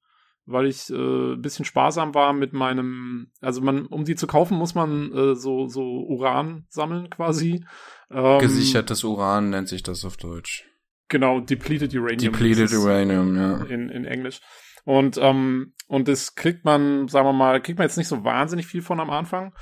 [0.46, 4.58] weil ich äh, ein bisschen sparsam war mit meinem, also man, um die zu kaufen,
[4.58, 7.64] muss man äh, so so Uran sammeln quasi.
[8.10, 10.68] Ähm, Gesichertes Uran nennt sich das auf Deutsch.
[11.08, 12.34] Genau, depleted Uranium.
[12.34, 13.64] Depleted Uranium, ja.
[13.66, 14.42] in, in Englisch.
[14.86, 18.68] Und, ähm, und das kriegt man, sagen wir mal, kriegt man jetzt nicht so wahnsinnig
[18.68, 19.54] viel von am Anfang.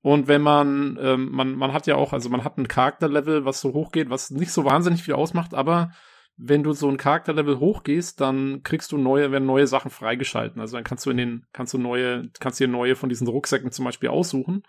[0.00, 3.60] Und wenn man, ähm, man, man hat ja auch, also man hat ein Charakterlevel, was
[3.60, 5.90] so hoch geht, was nicht so wahnsinnig viel ausmacht, aber
[6.36, 10.60] wenn du so ein Charakterlevel hochgehst, dann kriegst du neue, werden neue Sachen freigeschalten.
[10.60, 13.72] Also dann kannst du in den, kannst du neue, kannst dir neue von diesen Rucksäcken
[13.72, 14.62] zum Beispiel aussuchen.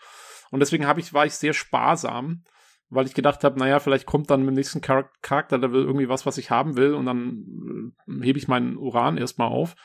[0.49, 2.43] Und deswegen habe ich, war ich sehr sparsam,
[2.89, 6.39] weil ich gedacht habe, naja, vielleicht kommt dann im nächsten Char Charakterlevel irgendwie was, was
[6.39, 9.75] ich haben will, und dann äh, hebe ich meinen Uran erstmal auf.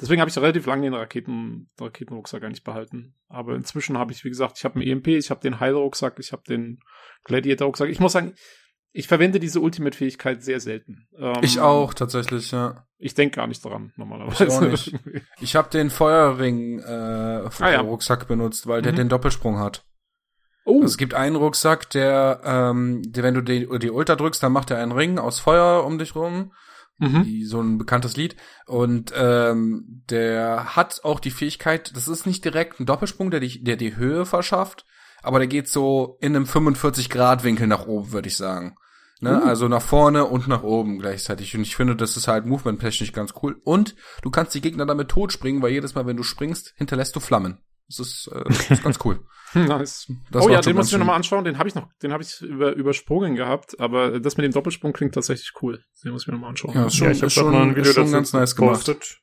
[0.00, 3.14] Deswegen habe ich relativ lange den Raketen, Raketenrucksack eigentlich behalten.
[3.28, 6.32] Aber inzwischen habe ich, wie gesagt, ich habe einen EMP, ich habe den Heilrucksack, ich
[6.32, 6.80] habe den
[7.24, 7.88] Gladiator-Rucksack.
[7.88, 8.34] Ich muss sagen,
[8.92, 11.08] ich verwende diese Ultimate-Fähigkeit sehr selten.
[11.16, 12.86] Ähm, ich auch, tatsächlich, ja.
[12.98, 14.44] Ich denke gar nicht dran, normalerweise.
[14.44, 14.94] Ich auch nicht.
[15.40, 17.82] ich habe den Feuerring äh, ah, ja.
[18.26, 18.96] Benutzt, weil der mhm.
[18.96, 19.84] den Doppelsprung hat.
[20.64, 20.76] Oh.
[20.76, 24.52] Also es gibt einen Rucksack, der, ähm, der wenn du die, die Ultra drückst, dann
[24.52, 26.52] macht er einen Ring aus Feuer um dich rum.
[26.98, 27.24] Mhm.
[27.24, 28.36] Die, so ein bekanntes Lied.
[28.66, 33.62] Und ähm, der hat auch die Fähigkeit, das ist nicht direkt ein Doppelsprung, der die,
[33.64, 34.84] der die Höhe verschafft,
[35.22, 38.76] aber der geht so in einem 45-Grad-Winkel nach oben, würde ich sagen.
[39.20, 39.40] Ne?
[39.40, 39.44] Uh.
[39.44, 41.56] Also nach vorne und nach oben gleichzeitig.
[41.56, 43.60] Und ich finde, das ist halt movement-technisch ganz cool.
[43.64, 47.20] Und du kannst die Gegner damit totspringen, weil jedes Mal, wenn du springst, hinterlässt du
[47.20, 47.58] Flammen.
[47.88, 49.20] Das ist, äh, das ist ganz cool.
[49.54, 50.10] nice.
[50.30, 51.44] Das oh ja, den muss ich mir nochmal anschauen.
[51.44, 54.92] Den habe ich noch, den habe ich über, übersprungen gehabt, aber das mit dem Doppelsprung
[54.92, 55.84] klingt tatsächlich cool.
[56.02, 56.74] Den muss ich mir nochmal anschauen.
[56.74, 59.20] Ja, ist schon, ja, ich habe schon mal ein Video dazu ganz nice gepostet.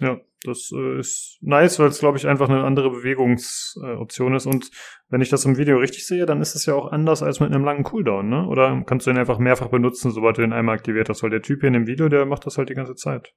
[0.00, 4.46] Ja, das äh, ist nice, weil es, glaube ich, einfach eine andere Bewegungsoption äh, ist.
[4.46, 4.70] Und
[5.08, 7.52] wenn ich das im Video richtig sehe, dann ist es ja auch anders als mit
[7.52, 8.46] einem langen Cooldown, ne?
[8.46, 11.22] Oder kannst du ihn einfach mehrfach benutzen, sobald du ihn einmal aktiviert hast?
[11.22, 13.32] Weil der Typ hier in dem Video, der macht das halt die ganze Zeit.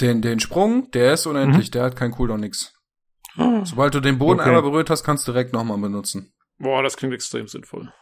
[0.00, 1.72] Den, den Sprung, der ist unendlich, mhm.
[1.72, 2.74] der hat keinen Cooldown nix.
[3.36, 3.64] Ah.
[3.64, 4.48] Sobald du den Boden okay.
[4.48, 6.32] einmal berührt hast, kannst du direkt nochmal benutzen.
[6.58, 7.92] Boah, das klingt extrem sinnvoll.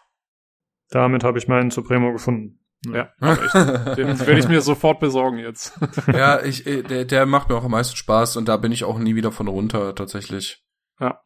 [0.91, 2.61] Damit habe ich meinen Supremo gefunden.
[2.87, 5.79] Ja, ja den werde ich mir sofort besorgen jetzt.
[6.09, 8.85] ja, ich, äh, der, der macht mir auch am meisten Spaß und da bin ich
[8.85, 10.65] auch nie wieder von runter, tatsächlich.
[10.99, 11.21] Ja.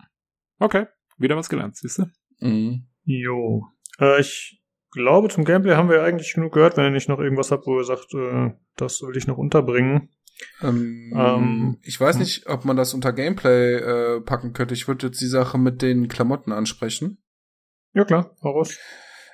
[0.58, 0.86] Okay,
[1.18, 2.04] wieder was gelernt, siehst du?
[2.40, 2.88] Mhm.
[3.04, 3.66] Jo.
[3.98, 4.60] Äh, ich
[4.92, 7.78] glaube, zum Gameplay haben wir eigentlich genug gehört, wenn ihr nicht noch irgendwas habt, wo
[7.78, 10.10] ihr sagt, äh, das will ich noch unterbringen.
[10.62, 14.74] Ähm, ähm, ich weiß nicht, ob man das unter Gameplay äh, packen könnte.
[14.74, 17.18] Ich würde jetzt die Sache mit den Klamotten ansprechen.
[17.92, 18.76] Ja klar, heraus.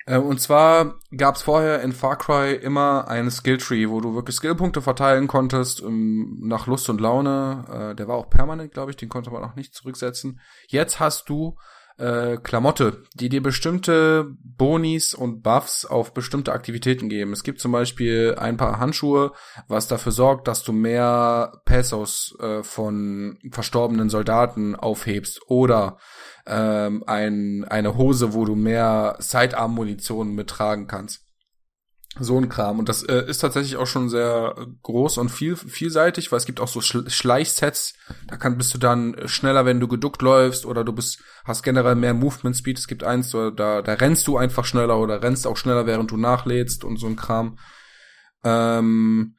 [0.07, 4.37] Äh, und zwar gab es vorher in Far Cry immer einen Skilltree, wo du wirklich
[4.37, 7.65] Skillpunkte verteilen konntest ähm, nach Lust und Laune.
[7.93, 10.41] Äh, der war auch permanent, glaube ich, den konnte man auch nicht zurücksetzen.
[10.69, 11.57] Jetzt hast du
[11.99, 17.33] äh, Klamotte, die dir bestimmte Bonis und Buffs auf bestimmte Aktivitäten geben.
[17.33, 19.33] Es gibt zum Beispiel ein paar Handschuhe,
[19.69, 25.99] was dafür sorgt, dass du mehr Pesos äh, von verstorbenen Soldaten aufhebst oder
[26.47, 31.23] ähm, ein, eine Hose, wo du mehr Sidearm-Munition mittragen kannst
[32.19, 32.79] so ein Kram.
[32.79, 36.61] Und das äh, ist tatsächlich auch schon sehr groß und viel, vielseitig, weil es gibt
[36.61, 37.95] auch so Sch Schleichsets.
[38.27, 41.95] Da kann, bist du dann schneller, wenn du geduckt läufst oder du bist, hast generell
[41.95, 42.79] mehr Movement Speed.
[42.79, 46.19] Es gibt eins, da, da rennst du einfach schneller oder rennst auch schneller, während du
[46.19, 47.59] nachlädst und so ein Kram.
[48.45, 49.37] Ähm,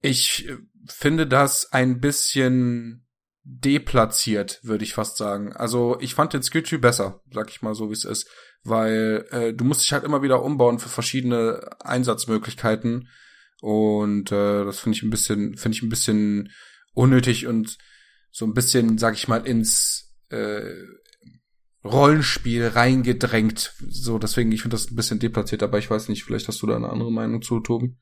[0.00, 0.48] ich
[0.86, 3.06] finde das ein bisschen
[3.42, 5.52] deplatziert, würde ich fast sagen.
[5.54, 8.28] Also ich fand den Skilltree besser, sag ich mal so, wie es ist
[8.68, 13.08] weil äh, du musst dich halt immer wieder umbauen für verschiedene Einsatzmöglichkeiten
[13.60, 16.52] und äh, das finde ich ein bisschen finde ich ein bisschen
[16.94, 17.76] unnötig und
[18.30, 20.74] so ein bisschen sag ich mal ins äh,
[21.84, 26.48] Rollenspiel reingedrängt so deswegen ich finde das ein bisschen deplatziert aber ich weiß nicht vielleicht
[26.48, 27.96] hast du da eine andere Meinung zu Tobi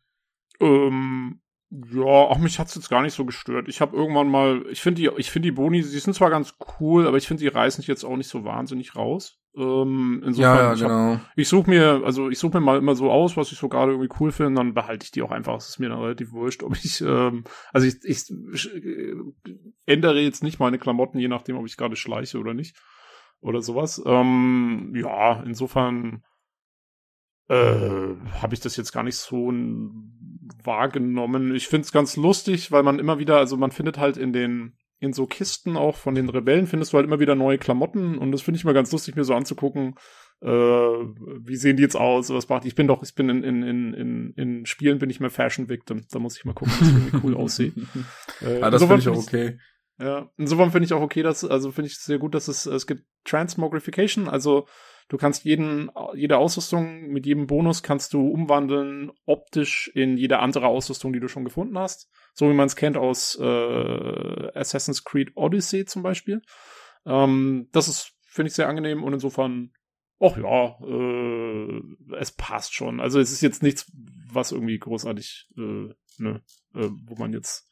[0.60, 3.68] ähm, ja, auch mich hat's jetzt gar nicht so gestört.
[3.68, 6.54] Ich habe irgendwann mal, ich finde die, ich finde die Boni, die sind zwar ganz
[6.78, 9.40] cool, aber ich finde die reißen jetzt auch nicht so wahnsinnig raus.
[9.56, 11.20] Ähm, insofern, ja, ja, genau.
[11.34, 13.92] Ich suche mir, also ich suche mir mal immer so aus, was ich so gerade
[13.92, 15.56] irgendwie cool finde, dann behalte ich die auch einfach.
[15.56, 19.14] Es ist mir dann relativ wurscht, ob ich, ähm, also ich, ich, ich äh,
[19.86, 22.76] ändere jetzt nicht meine Klamotten, je nachdem, ob ich gerade schleiche oder nicht.
[23.40, 24.02] Oder sowas.
[24.04, 26.22] Ähm, ja, insofern
[27.48, 29.52] äh, habe ich das jetzt gar nicht so
[30.64, 31.54] wahrgenommen.
[31.54, 34.76] Ich finde es ganz lustig, weil man immer wieder, also man findet halt in den
[34.98, 38.32] in so Kisten auch von den Rebellen findest du halt immer wieder neue Klamotten und
[38.32, 39.94] das finde ich mal ganz lustig, mir so anzugucken,
[40.40, 43.62] äh, wie sehen die jetzt aus, was macht Ich bin doch, ich bin in, in,
[43.62, 46.88] in, in, in Spielen bin ich mehr Fashion Victim, da muss ich mal gucken, dass
[46.88, 47.72] ich irgendwie cool aussehe.
[48.40, 49.58] äh, ah, das finde ich auch okay.
[49.98, 52.86] Ja, insofern finde ich auch okay, dass, also finde ich sehr gut, dass es, es
[52.86, 54.66] gibt Transmogrification, also
[55.08, 60.66] Du kannst jeden, jede Ausrüstung mit jedem Bonus kannst du umwandeln optisch in jede andere
[60.66, 62.10] Ausrüstung, die du schon gefunden hast.
[62.38, 66.42] So wie man es kennt aus äh, Assassin's Creed Odyssey zum Beispiel.
[67.06, 69.72] Ähm, das ist, finde ich, sehr angenehm und insofern,
[70.20, 71.82] ach ja, äh,
[72.18, 73.00] es passt schon.
[73.00, 73.90] Also es ist jetzt nichts,
[74.30, 76.42] was irgendwie großartig, äh, ne,
[76.74, 77.70] äh, wo man jetzt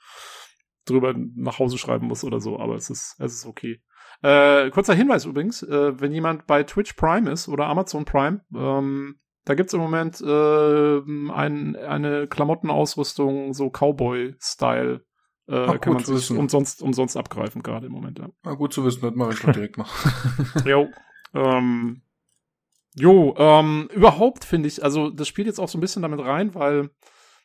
[0.87, 3.83] drüber nach Hause schreiben muss oder so, aber es ist, es ist okay.
[4.23, 9.21] Äh, kurzer Hinweis übrigens, äh, wenn jemand bei Twitch Prime ist oder Amazon Prime, ähm,
[9.45, 10.99] Da gibt's im Moment äh,
[11.33, 15.05] ein, eine Klamottenausrüstung, so Cowboy-Style.
[15.47, 18.29] Äh, Ach, kann man sich umsonst, umsonst abgreifen, gerade im Moment, ja.
[18.43, 19.87] Na gut zu wissen, das mache ich doch direkt mal.
[20.65, 20.89] Jo.
[21.35, 22.03] Ähm,
[22.95, 26.55] jo, ähm, überhaupt finde ich, also das spielt jetzt auch so ein bisschen damit rein,
[26.55, 26.91] weil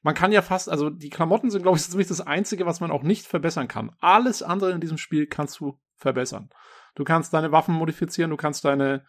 [0.01, 2.91] man kann ja fast, also die Klamotten sind, glaube ich, ziemlich das Einzige, was man
[2.91, 3.91] auch nicht verbessern kann.
[3.99, 6.49] Alles andere in diesem Spiel kannst du verbessern.
[6.95, 9.05] Du kannst deine Waffen modifizieren, du kannst deine,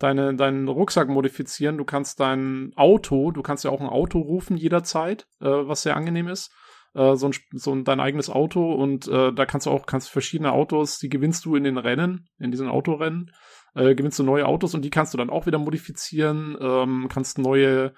[0.00, 4.56] deine, deinen Rucksack modifizieren, du kannst dein Auto, du kannst ja auch ein Auto rufen
[4.56, 6.50] jederzeit, äh, was sehr angenehm ist.
[6.94, 10.10] Äh, so, ein, so ein, dein eigenes Auto und äh, da kannst du auch kannst
[10.10, 13.30] verschiedene Autos, die gewinnst du in den Rennen, in diesen Autorennen,
[13.74, 17.38] äh, gewinnst du neue Autos und die kannst du dann auch wieder modifizieren, ähm, kannst
[17.38, 17.94] neue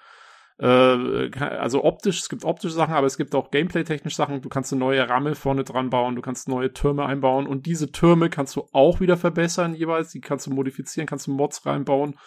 [0.63, 4.41] also optisch, es gibt optische Sachen, aber es gibt auch gameplay-technisch Sachen.
[4.41, 7.91] Du kannst eine neue Ramme vorne dran bauen, du kannst neue Türme einbauen und diese
[7.91, 10.11] Türme kannst du auch wieder verbessern jeweils.
[10.11, 12.17] Die kannst du modifizieren, kannst du Mods reinbauen.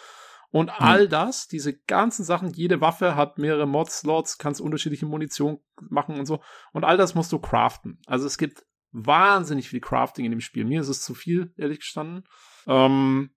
[0.49, 6.19] Und all das, diese ganzen Sachen, jede Waffe hat mehrere Mod-Slots, kannst unterschiedliche Munition machen
[6.19, 6.39] und so.
[6.71, 7.99] Und all das musst du craften.
[8.05, 10.63] Also es gibt wahnsinnig viel Crafting in dem Spiel.
[10.63, 12.23] Mir ist es zu viel, ehrlich gestanden.
[12.65, 13.31] Ähm,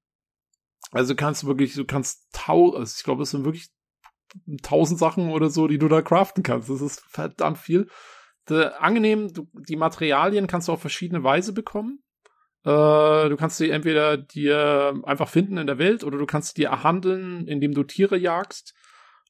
[0.92, 3.70] also kannst du wirklich, du kannst tau, also ich glaube, es sind wirklich
[4.62, 6.70] tausend Sachen oder so, die du da craften kannst.
[6.70, 7.88] Das ist verdammt viel.
[8.48, 12.02] De, angenehm, du, die Materialien kannst du auf verschiedene Weise bekommen.
[12.64, 16.62] Äh, du kannst sie entweder dir einfach finden in der Welt oder du kannst sie
[16.62, 18.74] dir erhandeln, indem du Tiere jagst.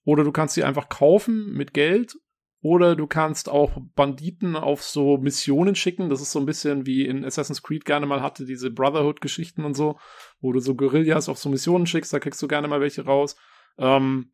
[0.04, 2.16] Oder du kannst sie einfach kaufen mit Geld.
[2.62, 6.10] Oder du kannst auch Banditen auf so Missionen schicken.
[6.10, 9.74] Das ist so ein bisschen wie in Assassin's Creed gerne mal hatte, diese Brotherhood-Geschichten und
[9.74, 9.98] so,
[10.40, 13.36] wo du so Guerillas auf so Missionen schickst, da kriegst du gerne mal welche raus.
[13.78, 14.32] Ähm,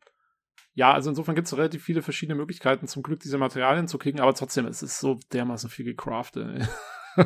[0.77, 4.19] ja, also insofern gibt es relativ viele verschiedene Möglichkeiten, zum Glück diese Materialien zu kriegen,
[4.19, 6.47] aber trotzdem, es ist so dermaßen viel gecraftet.
[7.17, 7.25] ey.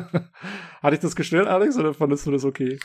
[0.82, 2.78] Hat dich das gestört, Alex, oder fandest du das okay?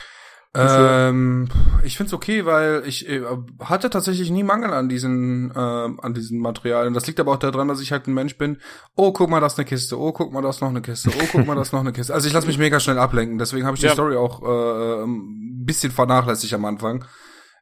[0.53, 1.47] Ähm,
[1.85, 3.21] ich find's okay, weil ich äh,
[3.61, 6.93] hatte tatsächlich nie Mangel an diesen ähm, an diesen Materialien.
[6.93, 8.57] Das liegt aber auch daran, dass ich halt ein Mensch bin.
[8.95, 9.97] Oh, guck mal, das ist eine Kiste.
[9.97, 11.11] Oh, guck mal, das ist noch eine Kiste.
[11.17, 12.13] Oh, guck mal, das ist noch eine Kiste.
[12.13, 13.37] Also ich lasse mich mega schnell ablenken.
[13.37, 13.93] Deswegen habe ich die Ja.
[13.93, 17.05] Story auch äh, ein bisschen vernachlässigt am Anfang.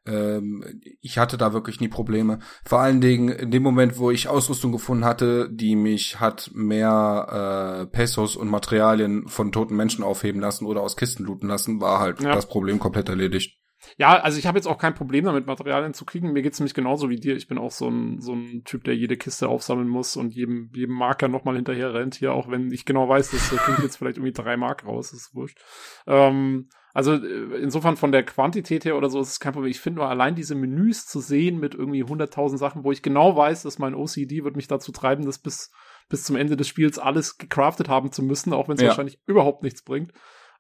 [0.05, 0.63] Ähm,
[1.01, 2.39] ich hatte da wirklich nie Probleme.
[2.65, 7.83] Vor allen Dingen in dem Moment, wo ich Ausrüstung gefunden hatte, die mich hat mehr
[7.83, 11.99] äh, Pesos und Materialien von toten Menschen aufheben lassen oder aus Kisten looten lassen, war
[11.99, 12.33] halt Ja.
[12.33, 13.59] das Problem komplett erledigt.
[13.97, 16.33] Ja, also ich habe jetzt auch kein Problem damit, Materialien zu kriegen.
[16.33, 17.35] Mir geht's nämlich genauso wie dir.
[17.35, 20.71] Ich bin auch so ein, so ein Typ, der jede Kiste aufsammeln muss und jedem,
[20.73, 23.83] jedem Marker nochmal hinterher rennt hier, auch wenn ich genau weiß, dass da kriege ich
[23.83, 25.59] jetzt vielleicht irgendwie drei Mark raus, das ist wurscht.
[26.07, 29.69] Ähm, also äh, insofern von der Quantität her oder so ist es kein Problem.
[29.69, 33.35] Ich finde nur allein diese Menüs zu sehen mit irgendwie 100.000 Sachen, wo ich genau
[33.35, 35.71] weiß, dass mein OCD wird mich dazu treiben, das bis,
[36.07, 38.87] bis zum Ende des Spiels alles gecraftet haben zu müssen, auch wenn es Ja.
[38.87, 40.13] wahrscheinlich überhaupt nichts bringt.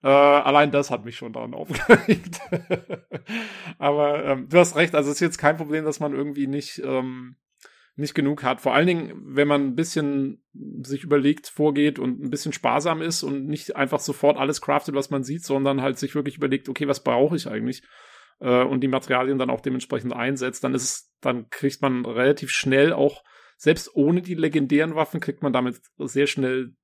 [0.03, 2.41] Äh, allein das hat mich schon daran aufgeregt.
[3.79, 6.81] Aber ähm, du hast recht, also es ist jetzt kein Problem, dass man irgendwie nicht,
[6.83, 7.37] ähm,
[7.95, 8.61] nicht genug hat.
[8.61, 13.23] Vor allen Dingen, wenn man ein bisschen sich überlegt, vorgeht und ein bisschen sparsam ist
[13.23, 16.87] und nicht einfach sofort alles craftet, was man sieht, sondern halt sich wirklich überlegt, okay,
[16.87, 17.83] was brauche ich eigentlich?
[18.39, 22.51] Äh, und die Materialien dann auch dementsprechend einsetzt, dann ist es, dann kriegt man relativ
[22.51, 23.23] schnell auch,
[23.57, 26.75] selbst ohne die legendären Waffen, kriegt man damit sehr schnell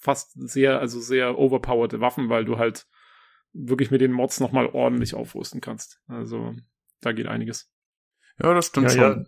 [0.00, 2.86] fast sehr, also sehr overpowerte Waffen, weil du halt
[3.52, 6.00] wirklich mit den Mods nochmal ordentlich aufrüsten kannst.
[6.08, 6.54] Also
[7.00, 7.70] da geht einiges.
[8.42, 9.24] Ja, das stimmt Ja, ja.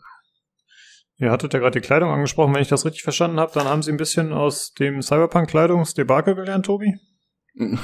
[1.19, 2.55] Ihr hattet ja gerade die Kleidung angesprochen.
[2.55, 6.67] Wenn ich das richtig verstanden habe, dann haben Sie ein bisschen aus dem Cyberpunk-Kleidungsdebakel gelernt,
[6.67, 6.95] Tobi?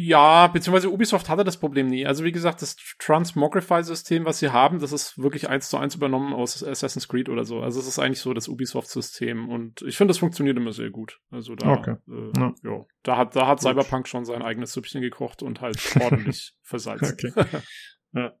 [0.00, 2.06] Ja, beziehungsweise Ubisoft hatte das Problem nie.
[2.06, 6.32] Also wie gesagt, das Transmogrify-System, was sie haben, das ist wirklich eins zu eins übernommen
[6.34, 7.60] aus Assassin's Creed oder so.
[7.62, 11.18] Also es ist eigentlich so das Ubisoft-System und ich finde, das funktioniert immer sehr gut.
[11.32, 11.96] Also da, Okay.
[12.06, 12.54] äh, Ja.
[12.62, 12.84] ja.
[13.02, 17.24] da hat, da hat Cyberpunk schon sein eigenes Süppchen gekocht und halt ordentlich versalzt.
[17.24, 17.32] Okay.
[18.12, 18.34] ja.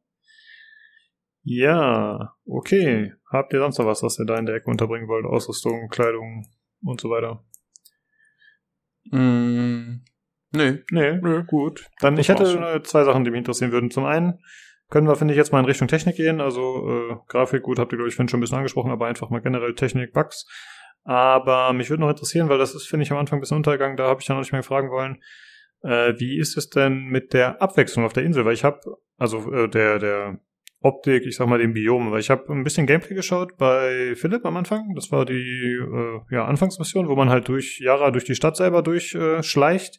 [1.48, 3.14] Ja, okay.
[3.30, 5.24] Habt ihr sonst noch was, was ihr da in der Ecke unterbringen wollt?
[5.24, 6.46] Ausrüstung, Kleidung
[6.82, 7.44] und so weiter?
[9.10, 10.02] Mm,
[10.52, 10.78] nee.
[10.90, 11.44] Nee, Nö.
[11.44, 11.86] gut.
[12.00, 12.84] Dann, Das ich hätte schon.
[12.84, 13.90] zwei Sachen, die mich interessieren würden.
[13.90, 14.40] Zum einen
[14.90, 16.40] können wir, finde ich, jetzt mal in Richtung Technik gehen.
[16.40, 19.40] Also äh, Grafik, gut, habt ihr, glaube ich, schon ein bisschen angesprochen, aber einfach mal
[19.40, 20.46] generell Technik, Bugs.
[21.04, 23.96] Aber mich würde noch interessieren, weil das ist, finde ich, am Anfang ein bisschen untergegangen,
[23.96, 25.22] da habe ich ja noch nicht mehr fragen wollen,
[25.82, 28.44] äh, wie ist es denn mit der Abwechslung auf der Insel?
[28.44, 28.80] Weil ich habe,
[29.16, 30.40] also äh, der, der
[30.80, 34.46] Optik, ich sag mal dem Biom, weil ich habe ein bisschen Gameplay geschaut bei Philipp
[34.46, 34.94] am Anfang.
[34.94, 38.82] Das war die äh, ja, Anfangsmission, wo man halt durch Yara, durch die Stadt selber
[38.82, 39.96] durchschleicht.
[39.96, 39.98] Äh,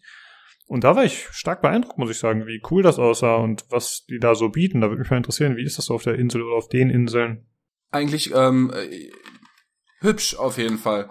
[0.67, 4.05] und da war ich stark beeindruckt, muss ich sagen, wie cool das aussah und was
[4.05, 4.81] die da so bieten.
[4.81, 6.89] Da würde mich mal interessieren, wie ist das so auf der Insel oder auf den
[6.89, 7.47] Inseln?
[7.91, 9.09] Eigentlich ähm, äh,
[9.99, 11.09] hübsch auf jeden Fall.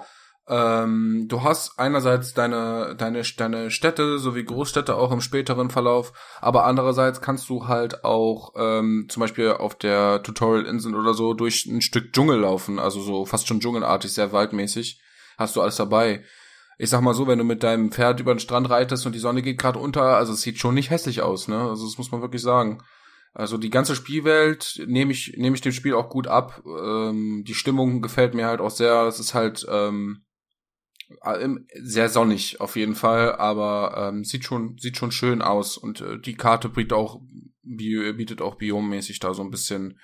[0.51, 6.65] Ähm, du hast einerseits deine, deine, deine Städte sowie Großstädte auch im späteren Verlauf, aber
[6.65, 11.83] andererseits kannst du halt auch ähm, zum Beispiel auf der Tutorial-Insel oder so durch ein
[11.83, 15.03] Stück Dschungel laufen, also so fast schon dschungelartig, sehr waldmäßig.
[15.37, 16.25] Hast du alles dabei.
[16.79, 19.19] Ich sag mal so, wenn du mit deinem Pferd über den Strand reitest und die
[19.19, 21.61] Sonne geht gerade unter, also es sieht schon nicht hässlich aus, ne?
[21.61, 22.81] Also das muss man wirklich sagen.
[23.35, 26.63] Also die ganze Spielwelt nehme ich nehme ich dem Spiel auch gut ab.
[26.67, 29.03] Ähm, die Stimmung gefällt mir halt auch sehr.
[29.03, 30.28] Es ist halt ähm, äh,
[31.83, 36.19] sehr sonnig auf jeden Fall, aber ähm, sieht schon sieht schon schön aus und äh,
[36.19, 37.21] die Karte bietet auch
[37.63, 39.99] bietet auch biommäßig da so ein bisschen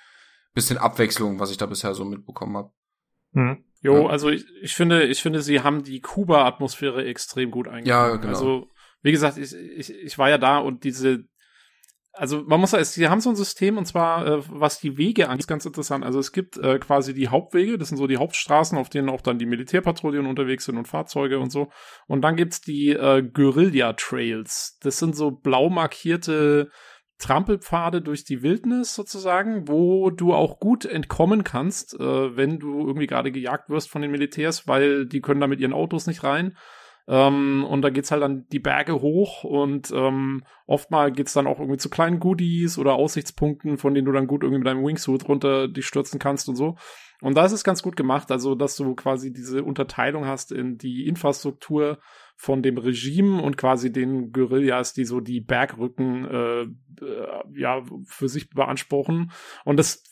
[0.53, 2.71] bisschen Abwechslung, was ich da bisher so mitbekommen habe.
[3.33, 3.63] Hm.
[3.81, 4.09] Jo, ja.
[4.09, 7.87] also ich, ich finde, ich finde, sie haben die Kuba-Atmosphäre extrem gut eingebaut.
[7.87, 8.29] Ja, genau.
[8.29, 8.71] Also,
[9.03, 11.25] wie gesagt, ich, ich, ich war ja da und diese,
[12.17, 15.27] also man muss sagen, sie haben so ein System und zwar, äh, was die Wege
[15.27, 16.03] angeht, ist ganz interessant.
[16.03, 19.21] Also es gibt äh, quasi die Hauptwege, das sind so die Hauptstraßen, auf denen auch
[19.21, 21.69] dann die Militärpatrouillen unterwegs sind und Fahrzeuge und so.
[22.07, 24.77] Und dann gibt's die äh, Guerilla Trails.
[24.81, 26.69] Das sind so blau markierte
[27.17, 33.07] Trampelpfade durch die Wildnis sozusagen, wo du auch gut entkommen kannst, äh, wenn du irgendwie
[33.07, 36.57] gerade gejagt wirst von den Militärs, weil die können da mit ihren Autos nicht rein.
[37.07, 41.59] Ähm, und da geht's halt dann die Berge hoch und ähm, oftmal geht's dann auch
[41.59, 45.27] irgendwie zu kleinen Goodies oder Aussichtspunkten, von denen du dann gut irgendwie mit deinem Wingsuit
[45.27, 46.75] runter dich stürzen kannst und so.
[47.21, 50.77] Und da ist es ganz gut gemacht, also dass du quasi diese Unterteilung hast in
[50.77, 51.99] die Infrastruktur
[52.35, 58.27] von dem Regime und quasi den Guerillas, die so die Bergrücken äh, äh, ja für
[58.27, 59.31] sich beanspruchen.
[59.63, 60.03] Und das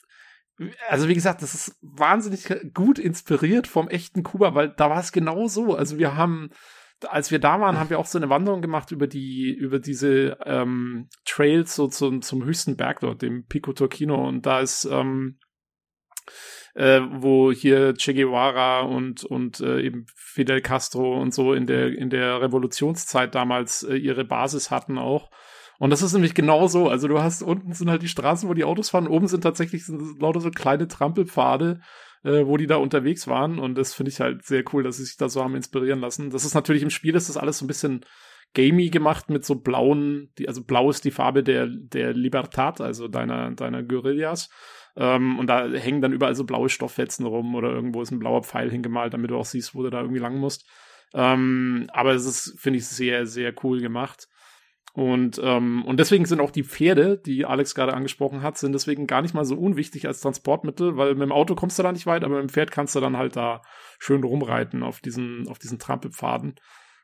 [0.88, 5.12] also wie gesagt, das ist wahnsinnig gut inspiriert vom echten Kuba, weil da war es
[5.12, 5.76] genau so.
[5.76, 6.52] Also wir haben
[7.06, 10.38] als wir da waren, haben wir auch so eine Wanderung gemacht über die, über diese
[10.46, 14.28] ähm, Trails so zum, zum höchsten Berg dort, dem Pico Torquino.
[14.28, 15.40] Und da ist, ähm,
[16.76, 21.98] äh, wo hier Che Guevara und, und äh, eben Fidel Castro und so in der,
[21.98, 25.30] in der Revolutionszeit damals äh, ihre Basis hatten auch.
[25.80, 26.90] Und das ist nämlich genau so.
[26.90, 29.86] Also du hast unten sind halt die Straßen, wo die Autos fahren, oben sind tatsächlich
[29.86, 31.82] sind lauter so kleine Trampelpfade,
[32.24, 33.60] äh, wo die da unterwegs waren.
[33.60, 36.30] Und das finde ich halt sehr cool, dass sie sich da so haben inspirieren lassen.
[36.30, 38.06] Das ist natürlich im Spiel, ist das alles so ein bisschen
[38.54, 43.08] gamey gemacht mit so blauen, die, also blau ist die Farbe der, der Libertad, also
[43.08, 44.50] deiner, deiner Guerillas.
[44.96, 48.44] Ähm, und da hängen dann überall so blaue Stofffetzen rum oder irgendwo ist ein blauer
[48.44, 50.68] Pfeil hingemalt, damit du auch siehst, wo du da irgendwie lang musst.
[51.16, 54.28] Ähm, aber es ist, finde ich, sehr, sehr cool gemacht.
[54.96, 59.08] Und, ähm, und deswegen sind auch die Pferde, die Alex gerade angesprochen hat, sind deswegen
[59.08, 62.06] gar nicht mal so unwichtig als Transportmittel, weil mit dem Auto kommst du da nicht
[62.06, 63.64] weit, aber mit dem Pferd kannst du dann halt da
[63.98, 66.56] schön rumreiten auf diesen, auf diesen Trampelpfaden.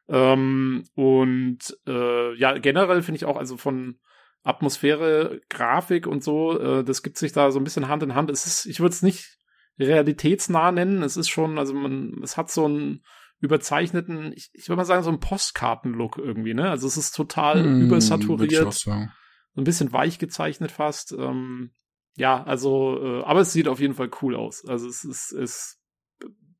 [0.08, 4.00] Ähm, und äh, ja, generell finde ich auch, also von
[4.44, 8.30] Atmosphäre, Grafik und so, äh, das gibt sich da so ein bisschen Hand in Hand.
[8.30, 9.38] Es ist, ich würde es nicht
[9.80, 13.02] realitätsnah nennen, es ist schon, also man, es hat so ein
[13.40, 16.70] überzeichneten, ich, ich würde mal sagen, so ein Postkarten-Look irgendwie, ne?
[16.70, 18.74] Also es ist total mm, übersaturiert.
[18.74, 21.14] So ein bisschen weich gezeichnet fast.
[21.14, 21.72] Ähm,
[22.16, 24.66] ja, also, äh, aber es sieht auf jeden Fall cool aus.
[24.68, 25.80] Also es ist, es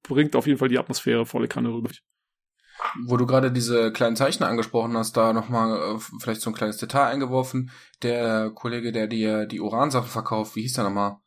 [0.04, 1.90] bringt auf jeden Fall die Atmosphäre volle Kanne rüber.
[3.06, 6.78] Wo du gerade diese kleinen Zeichen angesprochen hast, da nochmal äh, vielleicht so ein kleines
[6.78, 7.72] Detail eingeworfen.
[8.04, 11.18] Der Kollege, der dir die Uransachen verkauft, wie hieß der nochmal?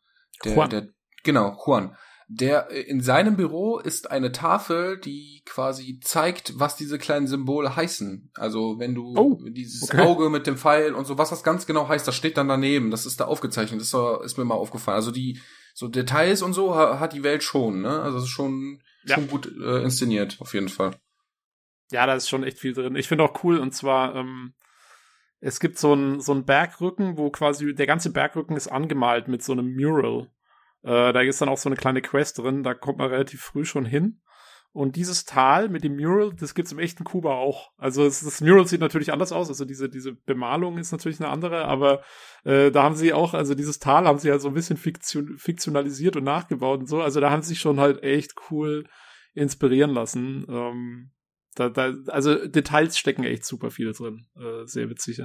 [0.43, 0.69] Der, Juan.
[0.71, 0.87] der,
[1.23, 1.95] genau, Juan
[2.35, 7.75] der äh, in seinem Büro ist eine Tafel, die quasi zeigt, was diese kleinen Symbole
[7.75, 8.31] heißen.
[8.35, 10.01] Also wenn du oh, dieses okay.
[10.01, 12.91] Auge mit dem Pfeil und so, was das ganz genau heißt, das steht dann daneben.
[12.91, 13.81] Das ist da aufgezeichnet.
[13.81, 13.93] Das
[14.25, 14.95] ist mir mal aufgefallen.
[14.95, 15.39] Also die
[15.73, 17.81] so Details und so hat die Welt schon.
[17.81, 18.01] Ne?
[18.01, 19.15] Also es ist schon ja.
[19.15, 20.95] schon gut äh, inszeniert auf jeden Fall.
[21.91, 22.95] Ja, da ist schon echt viel drin.
[22.95, 24.53] Ich finde auch cool und zwar ähm,
[25.39, 29.43] es gibt so ein so ein Bergrücken, wo quasi der ganze Bergrücken ist angemalt mit
[29.43, 30.29] so einem Mural.
[30.83, 33.65] Äh, da ist dann auch so eine kleine Quest drin, da kommt man relativ früh
[33.65, 34.21] schon hin.
[34.73, 37.69] Und dieses Tal mit dem Mural, das gibt's im echten Kuba auch.
[37.77, 41.29] Also es, das Mural sieht natürlich anders aus, also diese, diese Bemalung ist natürlich eine
[41.29, 42.01] andere, aber
[42.43, 45.37] äh, da haben sie auch, also dieses Tal haben sie halt so ein bisschen fiktion,
[45.37, 47.01] fiktionalisiert und nachgebaut und so.
[47.03, 48.85] Also da haben sie sich schon halt echt cool
[49.35, 50.45] inspirieren lassen.
[50.49, 51.11] Ähm,
[51.53, 54.25] da, da, also Details stecken echt super viele drin.
[54.35, 55.21] Äh, sehr witzig.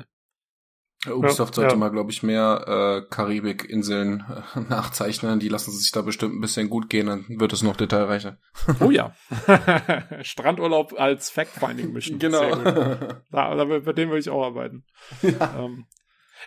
[1.06, 1.78] Ubisoft sollte ja.
[1.78, 2.64] mal, glaube ich, mehr
[3.06, 5.38] äh, Karibik-Inseln äh, nachzeichnen.
[5.38, 8.38] Die lassen sich da bestimmt ein bisschen gut gehen, dann wird es noch detailreicher.
[8.80, 9.14] Oh ja.
[10.22, 12.18] Strandurlaub als Fact-Finding Mission.
[12.18, 12.54] Genau.
[12.54, 14.84] Da, da, bei dem würde ich auch arbeiten.
[15.22, 15.64] Ja.
[15.64, 15.86] Ähm,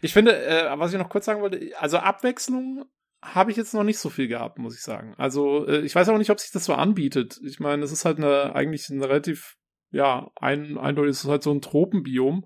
[0.02, 2.86] ich finde, äh, was ich noch kurz sagen wollte, also Abwechslung
[3.22, 5.14] habe ich jetzt noch nicht so viel gehabt, muss ich sagen.
[5.18, 7.40] Also äh, ich weiß auch nicht, ob sich das so anbietet.
[7.46, 9.58] Ich meine, es ist halt eine eigentlich ein relativ,
[9.92, 12.46] ja, ein, eindeutig ist es halt so ein Tropenbiom.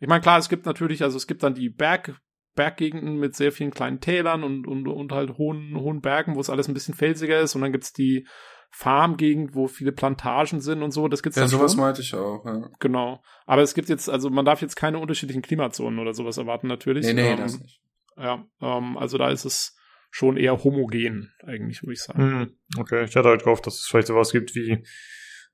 [0.00, 2.20] Ich meine, klar, es gibt natürlich, also es gibt dann die Berg,
[2.54, 6.50] Berggegenden mit sehr vielen kleinen Tälern und, und, und halt hohen, hohen Bergen, wo es
[6.50, 7.54] alles ein bisschen felsiger ist.
[7.54, 8.26] Und dann gibt's die
[8.70, 11.06] Farmgegend, wo viele Plantagen sind und so.
[11.08, 11.80] Das gibt's Ja, dann sowas schon.
[11.80, 12.44] meinte ich auch.
[12.44, 12.68] Ja.
[12.80, 13.22] Genau.
[13.46, 17.06] Aber es gibt jetzt, also man darf jetzt keine unterschiedlichen Klimazonen oder sowas erwarten, natürlich.
[17.06, 17.80] Nee, nee, ähm, das nicht.
[18.16, 19.76] Ja, ähm, also da ist es
[20.10, 22.20] schon eher homogen, eigentlich, würde ich sagen.
[22.22, 24.82] Hm, okay, ich hatte halt gehofft, dass es vielleicht sowas gibt wie,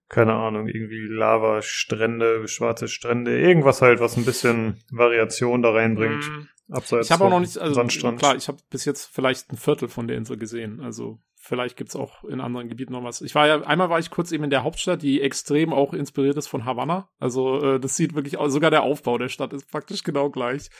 [0.08, 6.24] keine Ahnung, irgendwie Lava-Strände, schwarze Strände, irgendwas halt, was ein bisschen Variation da reinbringt.
[6.28, 8.18] Mm, Abseits Ich habe auch noch nicht, also Sandstrand.
[8.18, 10.80] klar, ich habe bis jetzt vielleicht ein Viertel von der Insel gesehen.
[10.80, 13.20] Also vielleicht gibt's auch in anderen Gebieten noch was.
[13.20, 16.36] Ich war ja, einmal war ich kurz eben in der Hauptstadt, die extrem auch inspiriert
[16.38, 17.10] ist von Havanna.
[17.18, 20.70] Also äh, das sieht wirklich aus, sogar der Aufbau der Stadt ist praktisch genau gleich.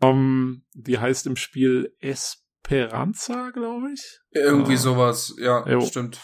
[0.00, 4.20] Ähm, die heißt im Spiel Esperanza, glaube ich.
[4.30, 4.76] Irgendwie Ah.
[4.76, 5.80] sowas, ja, Jo.
[5.80, 6.20] stimmt.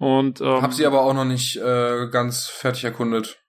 [0.00, 3.44] Und ähm, Hab sie aber auch noch nicht äh, ganz fertig erkundet.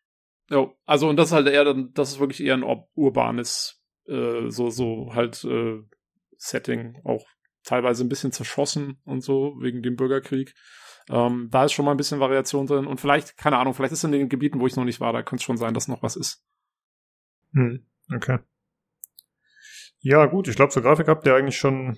[0.49, 3.81] Ja, also und das ist halt eher dann, das ist wirklich eher ein ur- urbanes,
[4.05, 5.79] äh, so, so halt äh,
[6.35, 7.25] Setting, auch
[7.63, 10.53] teilweise ein bisschen zerschossen und so, wegen dem Bürgerkrieg.
[11.09, 14.03] Ähm, da ist schon mal ein bisschen Variation drin und vielleicht, keine Ahnung, vielleicht ist
[14.03, 16.03] in den Gebieten, wo ich noch nicht war, da könnte es schon sein, dass noch
[16.03, 16.43] was ist.
[17.53, 18.39] Hm, okay.
[20.01, 21.97] Ja, gut, ich glaube, zur Grafik habt ihr eigentlich schon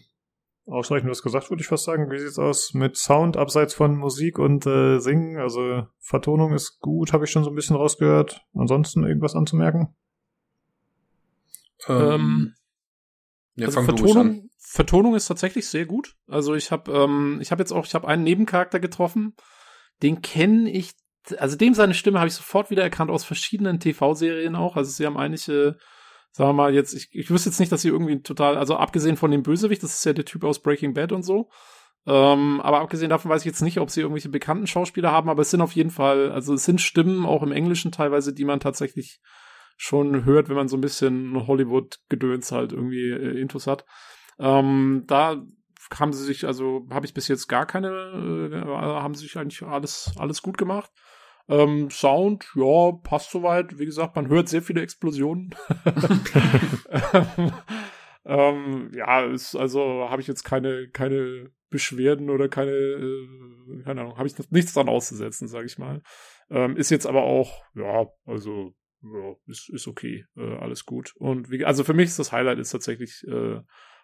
[0.65, 2.09] ausreichend was gesagt, würde ich fast sagen.
[2.09, 5.37] Wie sieht's aus mit Sound abseits von Musik und äh, Singen?
[5.37, 8.45] Also Vertonung ist gut, habe ich schon so ein bisschen rausgehört.
[8.53, 9.95] Ansonsten irgendwas anzumerken?
[11.87, 12.53] Ähm,
[13.55, 13.83] ja, also.
[13.83, 16.15] Vertonung, Vertonung ist tatsächlich sehr gut.
[16.27, 19.35] Also ich habe, ähm, ich habe jetzt auch, ich habe einen Nebencharakter getroffen,
[20.01, 20.93] den kenne ich,
[21.37, 24.75] also dem seine Stimme habe ich sofort wieder erkannt aus verschiedenen TV-Serien auch.
[24.75, 25.77] Also sie haben einige,
[26.33, 29.17] sagen wir mal jetzt, ich, ich wüsste jetzt nicht, dass sie irgendwie total, also abgesehen
[29.17, 31.49] von dem Bösewicht, das ist ja der Typ aus Breaking Bad und so.
[32.05, 35.43] Ähm, aber abgesehen davon weiß ich jetzt nicht, ob sie irgendwelche bekannten Schauspieler haben, aber
[35.43, 38.59] es sind auf jeden Fall, also es sind Stimmen auch im Englischen teilweise, die man
[38.59, 39.21] tatsächlich
[39.77, 43.85] schon hört, wenn man so ein bisschen Hollywood-Gedöns halt irgendwie äh, Intus hat.
[44.39, 45.41] Ähm, da
[45.97, 47.89] haben sie sich, also habe ich bis jetzt gar keine,
[48.51, 50.91] äh, haben sie sich eigentlich alles, alles gut gemacht.
[51.49, 53.77] Ähm, Sound, ja, passt soweit.
[53.77, 55.53] Wie gesagt, man hört sehr viele Explosionen.
[58.25, 64.17] ähm, ja, ist, also habe ich jetzt keine, keine Beschwerden oder keine, äh, keine Ahnung,
[64.17, 66.01] habe ich nichts dran auszusetzen, sage ich mal.
[66.49, 71.13] Ähm, ist jetzt aber auch, ja, also ja, ist, ist okay, äh, alles gut.
[71.17, 73.59] Und wie, also für mich ist das Highlight ist tatsächlich äh,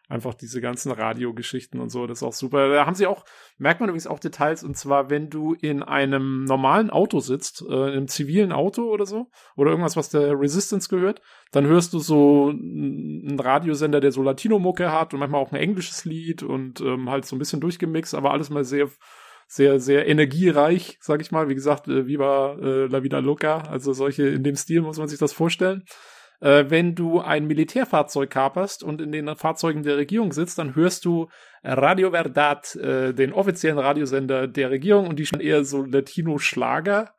[0.10, 2.68] einfach diese ganzen Radiogeschichten und so, das ist auch super.
[2.68, 3.24] Da haben sie auch,
[3.60, 7.74] merkt man übrigens auch Details, und zwar, wenn du in einem normalen Auto sitzt, äh,
[7.74, 11.22] in einem zivilen Auto oder so, oder irgendwas, was der Resistance gehört,
[11.52, 16.06] dann hörst du so einen Radiosender, der so Latino-Mucke hat und manchmal auch ein englisches
[16.06, 18.90] Lied und ähm, halt so ein bisschen durchgemixt, aber alles mal sehr
[19.52, 21.50] sehr, sehr energiereich, sag ich mal.
[21.50, 25.08] Wie gesagt, äh, Viva äh, La Vida Loca, also solche, in dem Stil muss man
[25.08, 25.86] sich das vorstellen.
[26.42, 31.06] Äh, wenn du ein Militärfahrzeug kaperst und in den Fahrzeugen der Regierung sitzt, dann hörst
[31.06, 31.28] du
[31.64, 37.14] Radio Verdad, äh, den offiziellen Radiosender der Regierung und die schon eher so Latino-Schlager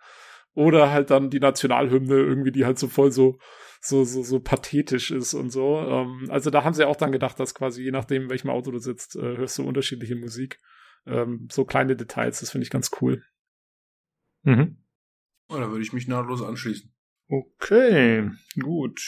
[0.54, 3.38] oder halt dann die Nationalhymne irgendwie, die halt so voll so
[3.80, 5.78] so, so, so pathetisch ist und so.
[5.78, 8.70] Ähm, also da haben sie auch dann gedacht, dass quasi je nachdem, in welchem Auto
[8.70, 10.58] du sitzt, äh, hörst du unterschiedliche Musik.
[11.06, 13.24] Ähm, so kleine Details, das finde ich ganz cool.
[14.42, 14.84] Mhm.
[15.48, 16.92] Oh, da würde ich mich nahtlos anschließen.
[17.30, 18.28] Okay,
[18.60, 19.00] gut.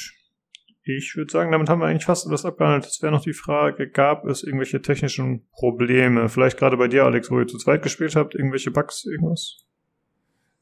[0.85, 2.87] Ich würde sagen, damit haben wir eigentlich fast alles abgehandelt.
[2.87, 6.29] Es wäre noch die Frage, gab es irgendwelche technischen Probleme?
[6.29, 9.65] Vielleicht gerade bei dir, Alex, wo ihr zu zweit gespielt habt, irgendwelche Bugs, irgendwas?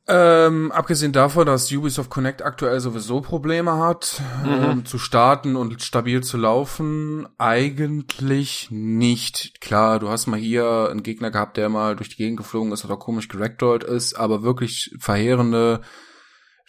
[0.08, 4.50] Ähm, abgesehen davon, dass Ubisoft Connect aktuell sowieso Probleme hat, Mhm.
[4.50, 9.60] ähm, zu starten und stabil zu laufen, eigentlich nicht.
[9.60, 12.84] Klar, du hast mal hier einen Gegner gehabt, der mal durch die Gegend geflogen ist
[12.84, 15.80] oder komisch geragdollt ist, aber wirklich verheerende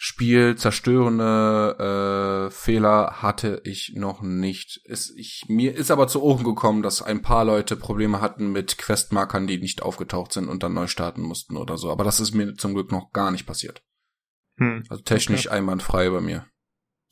[0.04, 4.80] Spiel zerstörende äh, Fehler hatte ich noch nicht.
[4.84, 8.78] Es, ich, mir ist aber zu Ohren gekommen, dass ein paar Leute Probleme hatten mit
[8.78, 11.88] Questmarkern, die nicht aufgetaucht sind und dann neu starten mussten oder so.
[11.92, 13.84] Aber das ist mir zum Glück noch gar nicht passiert.
[14.58, 14.82] Hm.
[14.88, 16.48] Also technisch einwandfrei bei mir.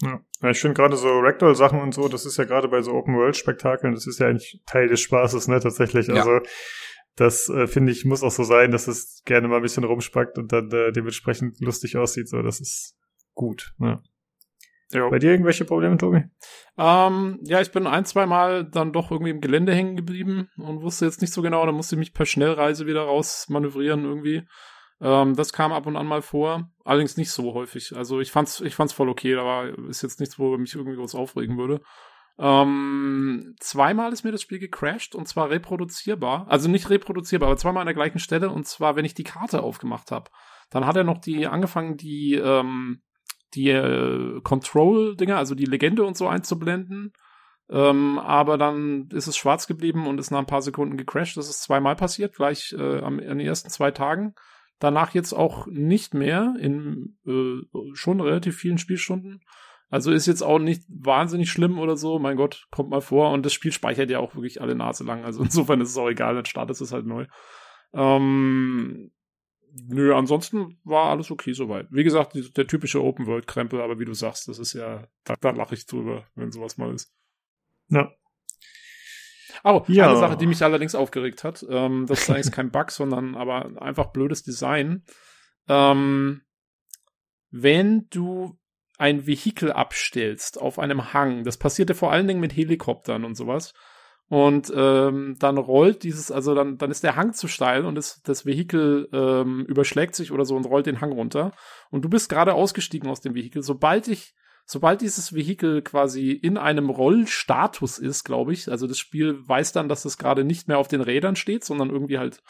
[0.03, 0.21] Ja.
[0.43, 3.95] ja, ich finde gerade so Ragdoll-Sachen und so, das ist ja gerade bei so Open-World-Spektakeln,
[3.95, 6.09] das ist ja eigentlich Teil des Spaßes, ne, tatsächlich.
[6.09, 6.25] Ja.
[7.21, 10.39] Das äh, finde ich muss auch so sein, dass es gerne mal ein bisschen rumspackt
[10.39, 12.31] und dann äh, dementsprechend lustig aussieht.
[12.31, 12.97] So, das ist
[13.35, 13.75] gut.
[13.79, 14.03] Ja.
[14.91, 15.07] Ja.
[15.11, 16.25] Bei dir irgendwelche Probleme, Tobi?
[16.79, 20.81] Ähm, ja, ich bin ein, zwei Mal dann doch irgendwie im Gelände hängen geblieben und
[20.81, 24.49] wusste jetzt nicht so genau, da musste ich mich per Schnellreise wieder raus manövrieren irgendwie.
[25.03, 27.95] Ähm, das kam ab und an mal vor, allerdings nicht so häufig.
[27.95, 31.15] Also ich fand's, ich fand's voll okay, aber ist jetzt nichts, wo mich irgendwie was
[31.15, 31.83] aufregen würde.
[32.43, 36.47] Ähm, zweimal ist mir das Spiel gecrashed und zwar reproduzierbar.
[36.49, 39.63] Also nicht reproduzierbar, aber zweimal an der gleichen Stelle und zwar, wenn ich die Karte
[39.63, 40.31] aufgemacht habe.
[40.71, 43.03] Dann hat er noch die angefangen, die, ähm,
[43.53, 47.13] die äh, Control-Dinger, also die Legende und so einzublenden.
[47.69, 51.37] Ähm, aber dann ist es schwarz geblieben und ist nach ein paar Sekunden gecrashed.
[51.37, 54.35] Das ist zweimal passiert, gleich äh, am, an den ersten zwei Tagen.
[54.79, 57.61] danach jetzt auch nicht mehr in äh,
[57.93, 59.43] schon relativ vielen Spielstunden.
[59.91, 62.19] Also ist jetzt auch nicht wahnsinnig schlimm oder so.
[62.21, 63.33] Mein Gott, kommt mal vor.
[63.33, 65.25] Und das Spiel speichert ja auch wirklich alle Nase lang.
[65.25, 67.27] Also insofern ist es auch egal, dann startet es halt neu.
[67.93, 69.11] Ähm,
[69.89, 71.89] nö, ansonsten war alles okay soweit.
[71.91, 75.51] Wie gesagt, die, der typische Open-World-Krempel, aber wie du sagst, das ist ja, da, da
[75.51, 77.13] lache ich drüber, wenn sowas mal ist.
[77.89, 78.13] Ja.
[79.65, 80.09] Oh, Ja.
[80.09, 83.83] eine Sache, die mich allerdings aufgeregt hat, ähm, das ist eigentlich kein Bug, sondern aber
[83.83, 85.03] einfach blödes Design.
[85.69, 86.43] Ähm,
[87.51, 88.57] wenn du
[89.01, 93.73] ein Vehikel abstellst auf einem Hang, das passierte vor allen Dingen mit Helikoptern und sowas,
[94.31, 98.23] und ähm, dann rollt dieses, also dann, dann ist der Hang zu steil und das,
[98.23, 101.51] das Vehikel ähm, überschlägt sich oder so und rollt den Hang runter.
[101.91, 103.65] Und du bist gerade ausgestiegen aus dem Vehikel.
[103.65, 109.37] Sobald ich, sobald dieses Vehikel quasi in einem Rollstatus ist, glaube ich, also das Spiel
[109.49, 112.41] weiß dann, dass es gerade nicht mehr auf den Rädern steht, sondern irgendwie halt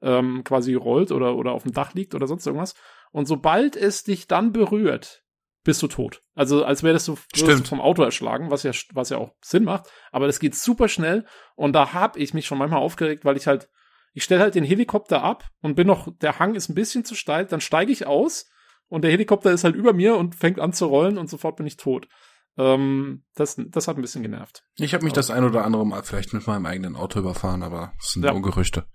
[0.00, 2.74] ähm, quasi rollt oder, oder auf dem Dach liegt oder sonst irgendwas.
[3.12, 5.25] Und sobald es dich dann berührt,
[5.66, 6.22] bist du tot.
[6.34, 9.90] Also als wärst du, du vom Auto erschlagen, was ja, was ja auch Sinn macht.
[10.10, 11.26] Aber das geht super schnell.
[11.54, 13.68] Und da hab ich mich schon manchmal aufgeregt, weil ich halt,
[14.14, 17.14] ich stelle halt den Helikopter ab und bin noch, der Hang ist ein bisschen zu
[17.14, 18.48] steil, dann steige ich aus
[18.88, 21.66] und der Helikopter ist halt über mir und fängt an zu rollen und sofort bin
[21.66, 22.08] ich tot.
[22.56, 24.62] Ähm, das, das hat ein bisschen genervt.
[24.76, 27.92] Ich habe mich das ein oder andere Mal vielleicht mit meinem eigenen Auto überfahren, aber
[27.98, 28.32] das sind Ja.
[28.32, 28.86] nur Gerüchte.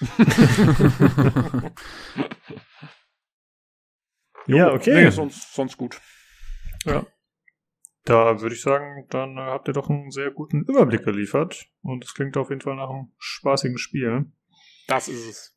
[4.46, 5.04] Ja, okay.
[5.04, 6.00] Nee, sonst, sonst gut.
[8.04, 11.66] Da würde ich sagen, dann äh, habt ihr doch einen sehr guten Überblick geliefert.
[11.82, 14.26] Und es klingt auf jeden Fall nach einem spaßigen Spiel.
[14.86, 15.56] Das ist es.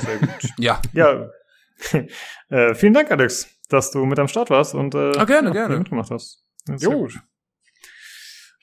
[0.00, 0.28] Sehr gut.
[0.58, 1.30] Ja, ja.
[2.48, 5.52] äh, vielen Dank, Alex, dass du mit am Start warst und äh, Ah, gerne, ja,
[5.52, 5.78] gerne.
[5.78, 6.44] mitgemacht hast.
[6.66, 6.98] Ja, sehr Jo.
[7.02, 7.20] gut.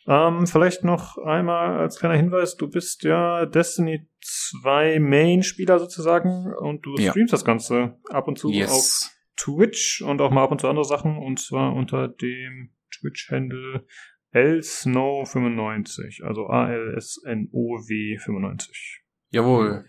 [0.08, 6.86] Ähm, vielleicht noch einmal als kleiner Hinweis, du bist ja Destiny 2 Main-Spieler sozusagen und
[6.86, 7.12] du Ja.
[7.12, 9.15] streamst das Ganze ab und zu auf yes.
[9.38, 13.86] Twitch und auch mal ab und zu andere Sachen und zwar unter dem Twitch-Handle
[14.34, 19.04] lsnow95, also A-L-S-N-O-W 95.
[19.30, 19.86] Jawohl.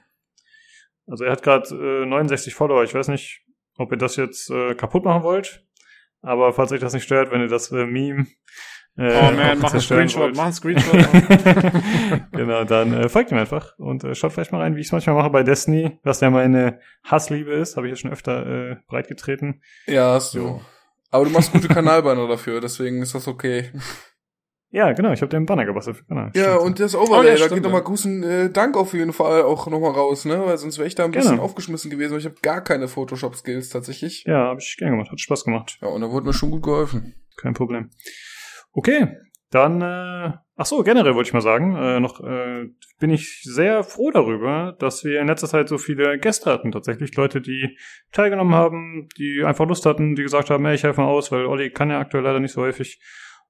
[1.07, 2.84] Also er hat gerade äh, 69 Follower.
[2.84, 3.44] Ich weiß nicht,
[3.76, 5.66] ob ihr das jetzt äh, kaputt machen wollt,
[6.20, 8.26] aber falls euch das nicht stört, wenn ihr das äh, Meme
[8.99, 10.36] äh, Oh man, mach einen Screenshot, wollt.
[10.36, 10.92] mach einen Screenshot.
[12.33, 14.92] genau, dann äh, folgt ihm einfach und äh, schaut vielleicht mal rein, wie ich es
[14.92, 18.76] manchmal mache bei Destiny, was ja meine Hassliebe ist, habe ich ja schon öfter äh,
[18.89, 19.62] breitgetreten.
[19.86, 20.60] Ja, hast du.
[21.10, 23.70] Aber du machst gute Kanalbanner dafür, deswegen ist das okay.
[24.70, 26.05] Ja, genau, ich habe den Banner gebastelt.
[26.08, 26.60] Genau, Ja, stimmt.
[26.60, 29.68] und das Oh, Overlay, ja, da geht nochmal großen äh, Dank auf jeden Fall auch
[29.68, 30.44] nochmal raus, ne?
[30.44, 31.42] Weil sonst wäre ich da ein bisschen Gerne.
[31.42, 32.12] aufgeschmissen gewesen.
[32.12, 34.25] weil Ich habe gar keine Photoshop-Skills tatsächlich.
[34.26, 35.78] ja, habe ich gern gemacht, hat Spaß gemacht.
[35.81, 37.15] Ja, und da wurde mir schon gut geholfen.
[37.36, 37.91] Kein Problem.
[38.77, 39.09] Okay,
[39.51, 42.67] dann, äh, ach so, generell wollte ich mal sagen, äh, noch äh,
[43.01, 47.17] bin ich sehr froh darüber, dass wir in letzter Zeit so viele Gäste hatten, tatsächlich
[47.17, 47.79] Leute, die
[48.13, 51.47] teilgenommen haben, die einfach Lust hatten, die gesagt haben, ey, ich helfe mal aus, weil
[51.47, 53.01] Olli kann ja aktuell leider nicht so häufig.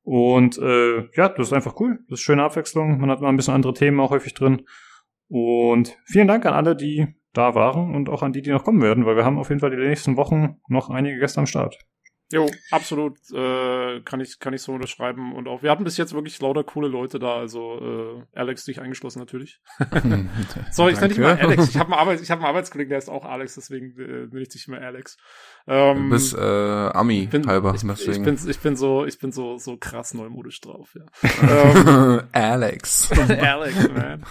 [0.03, 1.99] Und äh, ja, das ist einfach cool.
[2.09, 3.01] Das ist schöne Abwechslung.
[3.01, 4.63] Man hat mal ein bisschen andere Themen auch häufig drin.
[5.27, 8.81] Und vielen Dank an alle, die da waren und auch an die, die noch kommen
[8.81, 11.77] werden, weil wir haben auf jeden Fall die nächsten Wochen noch einige Gäste am Start.
[12.33, 15.33] Jo, absolut, äh, kann ich, kann ich so unterschreiben.
[15.33, 17.79] Und auch, wir hatten bis jetzt wirklich lauter coole Leute da, also
[18.35, 19.61] äh, Alex dich eingeschlossen natürlich.
[20.73, 21.69] Sorry, ich nenne dich mal Alex.
[21.69, 24.41] Ich habe einen, Arbeits ich hab einen Arbeitskollegen, der ist auch Alex, deswegen äh, nenne
[24.41, 25.17] ich dich immer Alex.
[25.69, 28.25] Ähm, Du bist äh, Ami ich bin, halber, ich, ich, deswegen.
[28.25, 31.05] bin, ich bin so, ich bin so, so krass neumodisch drauf, ja.
[31.73, 33.09] ähm, Alex.
[33.13, 34.25] Alex, man.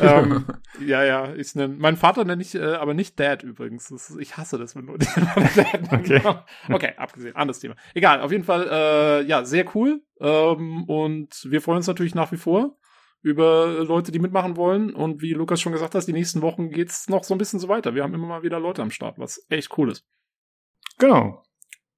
[0.00, 0.44] ähm,
[0.86, 3.90] ja, ja, ich nenne, meinen Vater nenne ich äh, aber nicht Dad übrigens.
[3.90, 5.08] Ist, ich hasse das, wenn Leute
[5.56, 5.92] Dad.
[5.92, 6.22] Okay.
[6.68, 7.76] Okay, abgesehen, anderes Thema.
[7.94, 10.02] Egal, auf jeden Fall, äh, ja, sehr cool.
[10.20, 12.76] Ähm, und wir freuen uns natürlich nach wie vor
[13.22, 14.92] über Leute, die mitmachen wollen.
[14.92, 17.68] Und wie Lukas schon gesagt hat, die nächsten Wochen geht's noch so ein bisschen so
[17.68, 17.94] weiter.
[17.94, 20.04] Wir haben immer mal wieder Leute am Start, was echt cool ist.
[20.98, 21.42] Genau.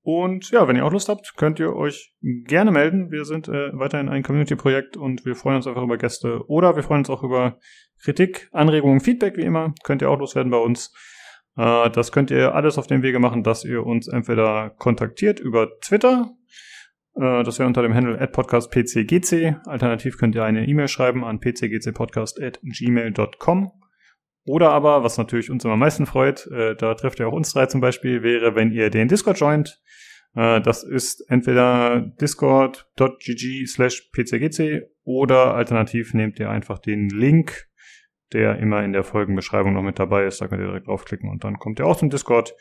[0.03, 3.11] Und ja, wenn ihr auch Lust habt, könnt ihr euch gerne melden.
[3.11, 6.83] Wir sind äh, weiterhin ein Community-Projekt und wir freuen uns einfach über Gäste oder wir
[6.83, 7.59] freuen uns auch über
[8.03, 9.73] Kritik, Anregungen, Feedback, wie immer.
[9.83, 10.93] Könnt ihr auch loswerden bei uns.
[11.57, 15.79] Äh, das könnt ihr alles auf dem Wege machen, dass ihr uns entweder kontaktiert über
[15.81, 16.31] Twitter.
[17.17, 19.57] Äh, das wäre unter dem Handle at podcastpcgc.
[19.67, 23.73] Alternativ könnt ihr eine E-Mail schreiben an pcgcpodcast at gmail.com.
[24.47, 27.53] Oder aber, was natürlich uns immer am meisten freut, äh, da trefft ihr auch uns
[27.53, 29.81] drei zum Beispiel, wäre, wenn ihr den Discord joint.
[30.35, 37.69] Äh, das ist entweder discord.gg slash pcgc oder alternativ nehmt ihr einfach den Link,
[38.35, 40.41] der immer in der Folgenbeschreibung noch mit dabei ist.
[40.41, 42.55] Da könnt ihr direkt draufklicken und dann kommt ihr auch zum Discord.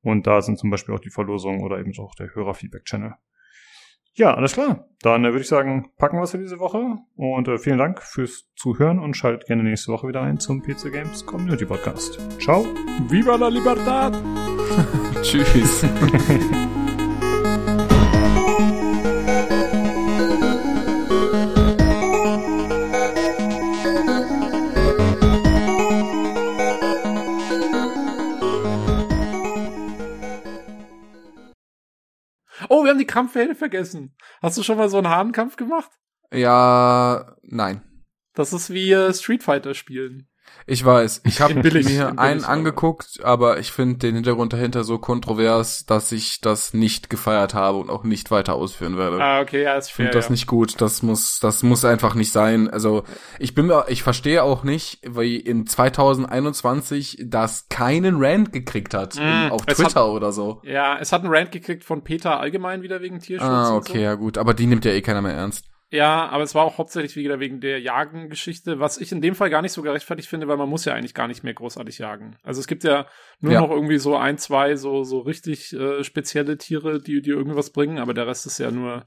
[0.00, 3.14] Und da sind zum Beispiel auch die Verlosungen oder eben auch der Hörerfeedback-Channel.
[4.14, 4.88] Ja, alles klar.
[5.02, 6.96] Dann äh, würde ich sagen, packen wir es für diese Woche.
[7.14, 10.90] Und äh, vielen Dank fürs Zuhören und schaltet gerne nächste Woche wieder ein zum PC
[10.92, 12.18] Games Community Podcast.
[12.40, 12.64] Ciao.
[13.08, 14.20] Viva la Libertad!
[15.22, 15.86] Tschüss.
[32.68, 34.14] Oh, wir haben die Kampfhände vergessen.
[34.42, 35.90] Hast du schon mal so einen Hahnkampf gemacht?
[36.32, 37.82] ja, nein.
[38.34, 40.27] Das ist wie äh, Street Fighter spielen.
[40.70, 45.86] Ich weiß, ich habe mir einen angeguckt, aber ich finde den Hintergrund dahinter so kontrovers,
[45.86, 49.18] dass ich das nicht gefeiert habe und auch nicht weiter ausführen werde.
[49.22, 50.04] Ah, okay, ja, ist Ich fair.
[50.04, 50.32] finde das ja.
[50.32, 50.78] nicht gut.
[50.82, 52.68] Das muss, das muss einfach nicht sein.
[52.68, 53.04] Also
[53.38, 59.16] ich bin mir, ich verstehe auch nicht, wie in 2021 das keinen Rant gekriegt hat
[59.16, 60.60] Mm, auf Twitter oder so.
[60.64, 63.48] Ja, es hat einen Rant gekriegt von Peter allgemein wieder wegen Tierschutz.
[63.48, 63.98] Ah, und okay, So.
[64.00, 64.36] ja gut.
[64.38, 65.64] Aber die nimmt ja eh keiner mehr ernst.
[65.90, 69.48] Ja, aber es war auch hauptsächlich wieder wegen der Jagen-Geschichte, was ich in dem Fall
[69.48, 72.36] gar nicht so gerechtfertigt finde, weil man muss ja eigentlich gar nicht mehr großartig jagen.
[72.42, 73.06] Also es gibt ja
[73.40, 73.60] nur Ja.
[73.60, 77.98] noch irgendwie so ein, zwei so, so richtig äh, spezielle Tiere, die dir irgendwas bringen,
[77.98, 79.04] aber der Rest ist ja nur,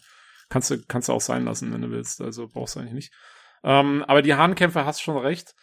[0.50, 2.20] kannst du, kannst du auch sein lassen, wenn du willst.
[2.20, 3.14] Also brauchst du eigentlich nicht.
[3.64, 5.54] Ähm, aber die Hahnkämpfe hast schon recht.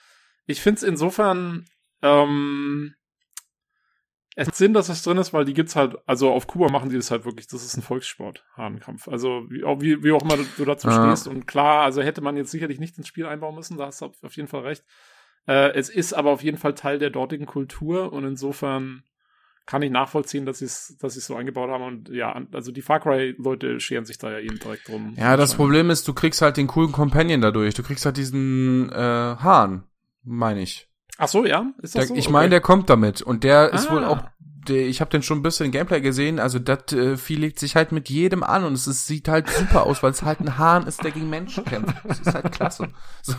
[0.47, 1.65] Ich finde es insofern,
[2.01, 2.95] ähm,
[4.39, 6.97] es Sinn, dass es drin ist, weil die gibt's halt, also auf Kuba machen die
[6.97, 9.09] das halt wirklich, das ist ein Volkssport, Hahnkampf.
[9.09, 11.07] Also wie, auch- wie, wie auch immer du dazu Ah.
[11.09, 11.27] stehst.
[11.27, 14.07] Und klar, also hätte man jetzt sicherlich nicht ins Spiel einbauen müssen, da hast du
[14.07, 14.85] auf, jeden Fall recht.
[15.47, 19.03] Äh, es ist aber auf jeden Fall Teil der dortigen Kultur und insofern
[19.67, 21.85] kann ich nachvollziehen, dass sie es dass sie's so eingebaut haben.
[21.85, 25.15] Und ja, also die Far Cry-Leute scheren sich da ja eben direkt drum.
[25.19, 27.75] Ja, das Problem ist, du kriegst halt den coolen Companion dadurch.
[27.75, 29.85] Du kriegst halt diesen äh, Hahn,
[30.25, 30.88] meine ich.
[31.19, 31.67] Ach so, ja?
[31.83, 32.15] Ist das Der, so?
[32.15, 32.33] ich Okay.
[32.33, 33.93] meine, der kommt damit und der ist Ah.
[33.95, 34.21] wohl auch
[34.69, 37.75] der, ich habe den schon ein bisschen Gameplay gesehen, also das äh, Vieh legt sich
[37.75, 40.59] halt mit jedem an und es ist, sieht halt super aus, weil es halt ein
[40.59, 41.97] Hahn ist, der gegen Menschen kämpft.
[42.05, 42.89] Das ist halt klasse.
[43.23, 43.33] So,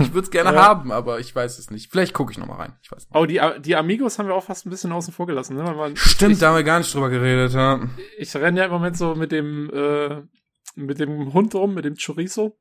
[0.00, 0.62] ich würde es gerne Ja.
[0.64, 1.90] haben, aber ich weiß es nicht.
[1.92, 2.72] Vielleicht gucke ich noch mal rein.
[2.82, 3.14] Ich weiß nicht.
[3.16, 5.62] Oh, die, die Amigos haben wir auch fast ein bisschen außen vor gelassen, ne?
[5.62, 7.52] Man, Stimmt, ich, da haben wir gar nicht drüber geredet.
[7.52, 7.80] Ja.
[8.18, 10.22] ich renne ja im Moment so mit dem äh,
[10.74, 12.56] mit dem Hund rum, mit dem Chorizo.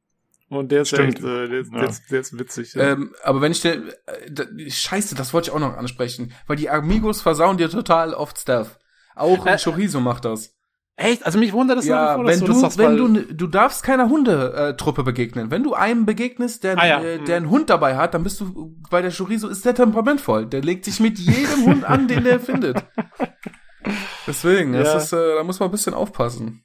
[0.51, 1.15] Und der ist Stimmt.
[1.15, 1.79] echt, äh, der, ist- Ja.
[1.79, 2.73] der, ist, der ist witzig.
[2.73, 2.89] Ja.
[2.91, 3.73] Ähm, aber wenn ich dir,
[4.05, 8.13] äh, da- scheiße, das wollte ich auch noch ansprechen, weil die Amigos versauen dir total
[8.13, 8.77] oft Stealth.
[9.15, 10.53] Auch Äh, ein Chorizo macht das.
[10.97, 11.25] Echt?
[11.25, 13.33] Also mich wundert das nach wie Ja, vor, dass wenn das du, sagst, wenn du,
[13.33, 15.49] du darfst keiner Hundetruppe begegnen.
[15.49, 17.01] Wenn du einem begegnest, der, Ah, ja.
[17.01, 17.25] äh, Mhm.
[17.25, 20.45] der einen Hund dabei hat, dann bist du, bei der Chorizo ist der temperamentvoll.
[20.47, 22.83] Der legt sich mit jedem Hund an, den der findet.
[24.27, 24.83] Deswegen, Ja.
[24.83, 26.63] das ist, äh, da muss man ein bisschen aufpassen.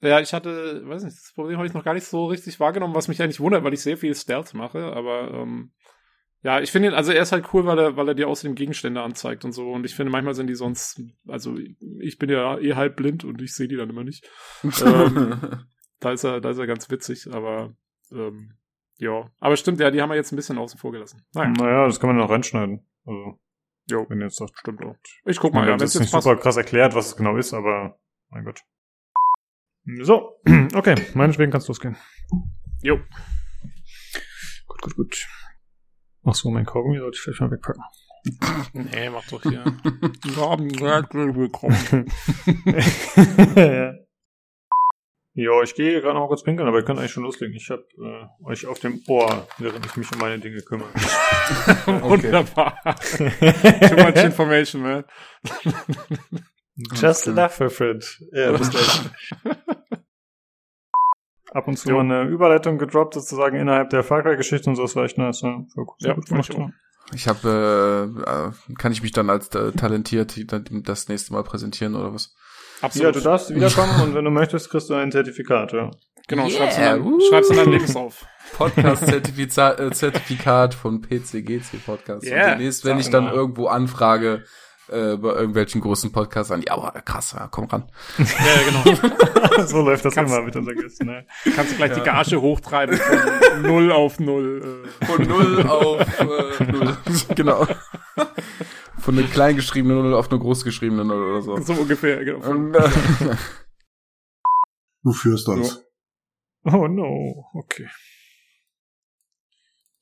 [0.00, 2.94] Ja, ich hatte, weiß nicht, das Problem habe ich noch gar nicht so richtig wahrgenommen,
[2.94, 5.72] was mich eigentlich wundert, weil ich sehr viel Stealth mache, aber ähm,
[6.42, 8.54] ja, ich finde ihn, also er ist halt cool, weil er, weil er dir außerdem
[8.54, 9.72] Gegenstände anzeigt und so.
[9.72, 13.42] Und ich finde, manchmal sind die sonst, also ich bin ja eh halb blind und
[13.42, 14.28] ich sehe die dann immer nicht.
[14.62, 15.40] Ähm,
[16.00, 17.74] da ist er, da ist er ganz witzig, aber
[18.12, 18.54] ähm,
[18.98, 19.30] ja.
[19.40, 21.24] Aber stimmt, ja, die haben wir jetzt ein bisschen außen vor gelassen.
[21.34, 22.86] Naja, Naja, das kann man noch reinschneiden.
[23.04, 23.40] Also,
[23.86, 24.96] jo, wenn jetzt sagt, stimmt auch.
[25.24, 27.52] Ich guck mal, ja, hat wenn jetzt nicht super krass erklärt, was es genau ist,
[27.52, 27.98] aber
[28.30, 28.62] mein Gott.
[30.02, 30.40] So,
[30.74, 31.96] okay, meinetwegen kannst du losgehen.
[32.82, 32.98] Jo.
[34.66, 35.26] Gut, gut, gut.
[36.24, 37.82] Ach so, mein Kaugummi sollte ich vielleicht mal wegpacken.
[38.74, 39.64] Nee, mach doch hier.
[39.84, 42.06] Wir haben herzlich willkommen.
[43.56, 43.94] ja.
[45.32, 47.54] Jo, ich gehe gerade noch mal kurz pinkeln, aber ihr könnt eigentlich schon loslegen.
[47.54, 50.88] Ich habe äh, euch auf dem Ohr, während ich mich um meine Dinge kümmere.
[52.02, 52.76] Wunderbar.
[53.16, 55.04] Too much information, man.
[56.94, 58.04] Just enough, my friend.
[58.32, 59.00] Ja, bis gleich.
[61.52, 62.02] Ab und zu Jo.
[62.02, 65.40] mal eine Überleitung gedroppt, sozusagen innerhalb der Far Cry-Geschichte und so, das war echt nice.
[65.40, 65.58] Ja,
[65.98, 66.50] sehr Ja, gut gemacht.
[66.50, 67.24] ich.
[67.24, 67.30] Ja.
[67.34, 68.12] Habe,
[68.68, 70.34] äh, äh, kann ich mich dann als äh, talentiert
[70.86, 72.34] das nächste Mal präsentieren oder was?
[72.82, 73.06] Absolut.
[73.06, 75.90] ja, du darfst wiederkommen und wenn du möchtest, kriegst du ein Zertifikat, ja.
[76.28, 77.20] Genau, Yeah, schreib's, in dein, woo.
[77.30, 78.26] schreib's in dein Lebenslauf.
[78.58, 82.26] Podcast-Zertifikat äh, Zertifikat von PCGC Podcast.
[82.26, 83.32] Yeah, und demnächst, wenn ich dann mal.
[83.32, 84.44] irgendwo anfrage,
[84.88, 87.90] äh, bei irgendwelchen großen Podcasts an, ja, aber krass, ja, komm ran.
[88.18, 89.62] ja, ja, genau.
[89.66, 91.06] so läuft das Kannst- immer mit unseren Gästen.
[91.06, 91.26] Ne?
[91.54, 94.84] Kannst du gleich die Gage hochtreiben von null auf null.
[95.00, 95.06] Äh.
[95.06, 96.96] Von null auf äh, null.
[97.34, 97.66] genau.
[98.98, 101.56] Von einer kleingeschriebenen Null auf eine großgeschriebene Null oder so.
[101.58, 102.48] So ungefähr, genau.
[102.50, 103.36] Und, äh,
[105.02, 105.84] Du führst uns.
[106.64, 107.88] Oh no, okay.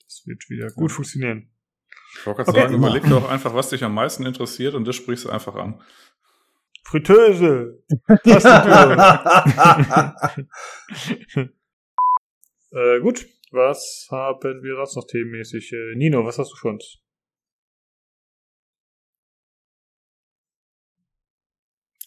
[0.04, 1.50] Das wird wieder gut funktionieren.
[2.18, 2.60] Ich wollte gerade Okay.
[2.62, 5.80] sagen, überleg doch einfach, was dich am meisten interessiert und das sprichst du einfach an.
[6.84, 7.82] Fritteuse!
[12.70, 15.72] äh, gut, was haben wir sonst noch themenmäßig?
[15.72, 16.98] Äh, Nino, was hast du für uns?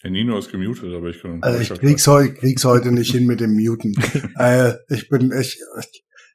[0.04, 1.44] Der Nino ist gemutet, aber ich kann.
[1.44, 3.94] Also ich krieg's heute, krieg's heute nicht hin mit dem Muten.
[4.40, 5.60] äh, ich bin, ich,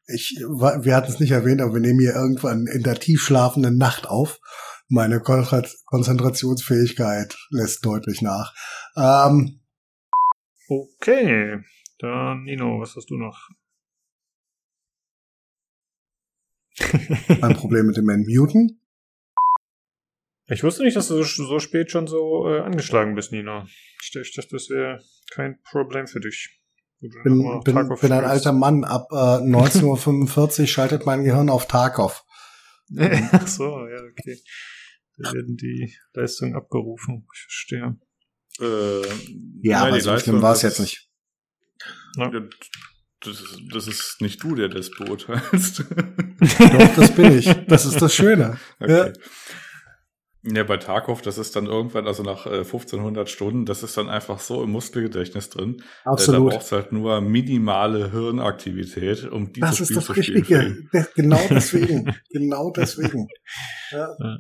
[0.07, 3.76] ich, wir hatten es nicht erwähnt, aber wir nehmen hier irgendwann in der tief schlafenden
[3.76, 4.41] Nacht auf.
[4.89, 8.55] Meine Konzentrationsfähigkeit lässt deutlich nach.
[8.97, 9.60] Ähm,
[10.68, 11.60] Okay,
[11.99, 13.50] dann Nino, was hast du noch?
[17.42, 18.81] ein Problem mit dem Entmuten.
[20.47, 23.66] Ich wusste nicht, dass du so, so spät schon so äh, angeschlagen bist, Nino.
[24.02, 26.60] Ich, ich dachte, das wäre kein Problem für dich.
[27.01, 28.85] Bin, bin, bin ein alter Mann.
[28.85, 32.25] Ab äh, 19.45 Uhr schaltet mein Gehirn auf Tarkov.
[32.99, 34.39] Ach so, ja, okay.
[35.19, 37.27] Da werden die Leistungen abgerufen.
[37.35, 37.97] Ich verstehe.
[38.61, 39.03] Äh,
[39.63, 41.09] Ja, nein, aber so schlimm war es jetzt nicht.
[42.17, 42.31] Ja.
[43.21, 45.81] Das ist, das ist nicht du, der das beurteilst.
[45.81, 47.47] Doch, das bin ich.
[47.69, 48.59] Das ist das Schöne.
[48.81, 48.93] Okay.
[48.93, 49.13] Ja,
[50.45, 54.39] bei Tarkov, das ist dann irgendwann, also nach äh, 1500 Stunden, das ist dann einfach
[54.41, 55.77] so im Muskelgedächtnis drin.
[55.79, 56.53] Äh, da Absolut.
[56.53, 60.39] brauchst halt nur minimale Hirnaktivität, um dieses Das ist Spiel das zu spielen.
[60.39, 60.89] Richtige.
[60.93, 62.15] Das- Genau deswegen.
[62.31, 63.29] genau deswegen.
[63.91, 64.09] Ja.
[64.19, 64.39] Ja.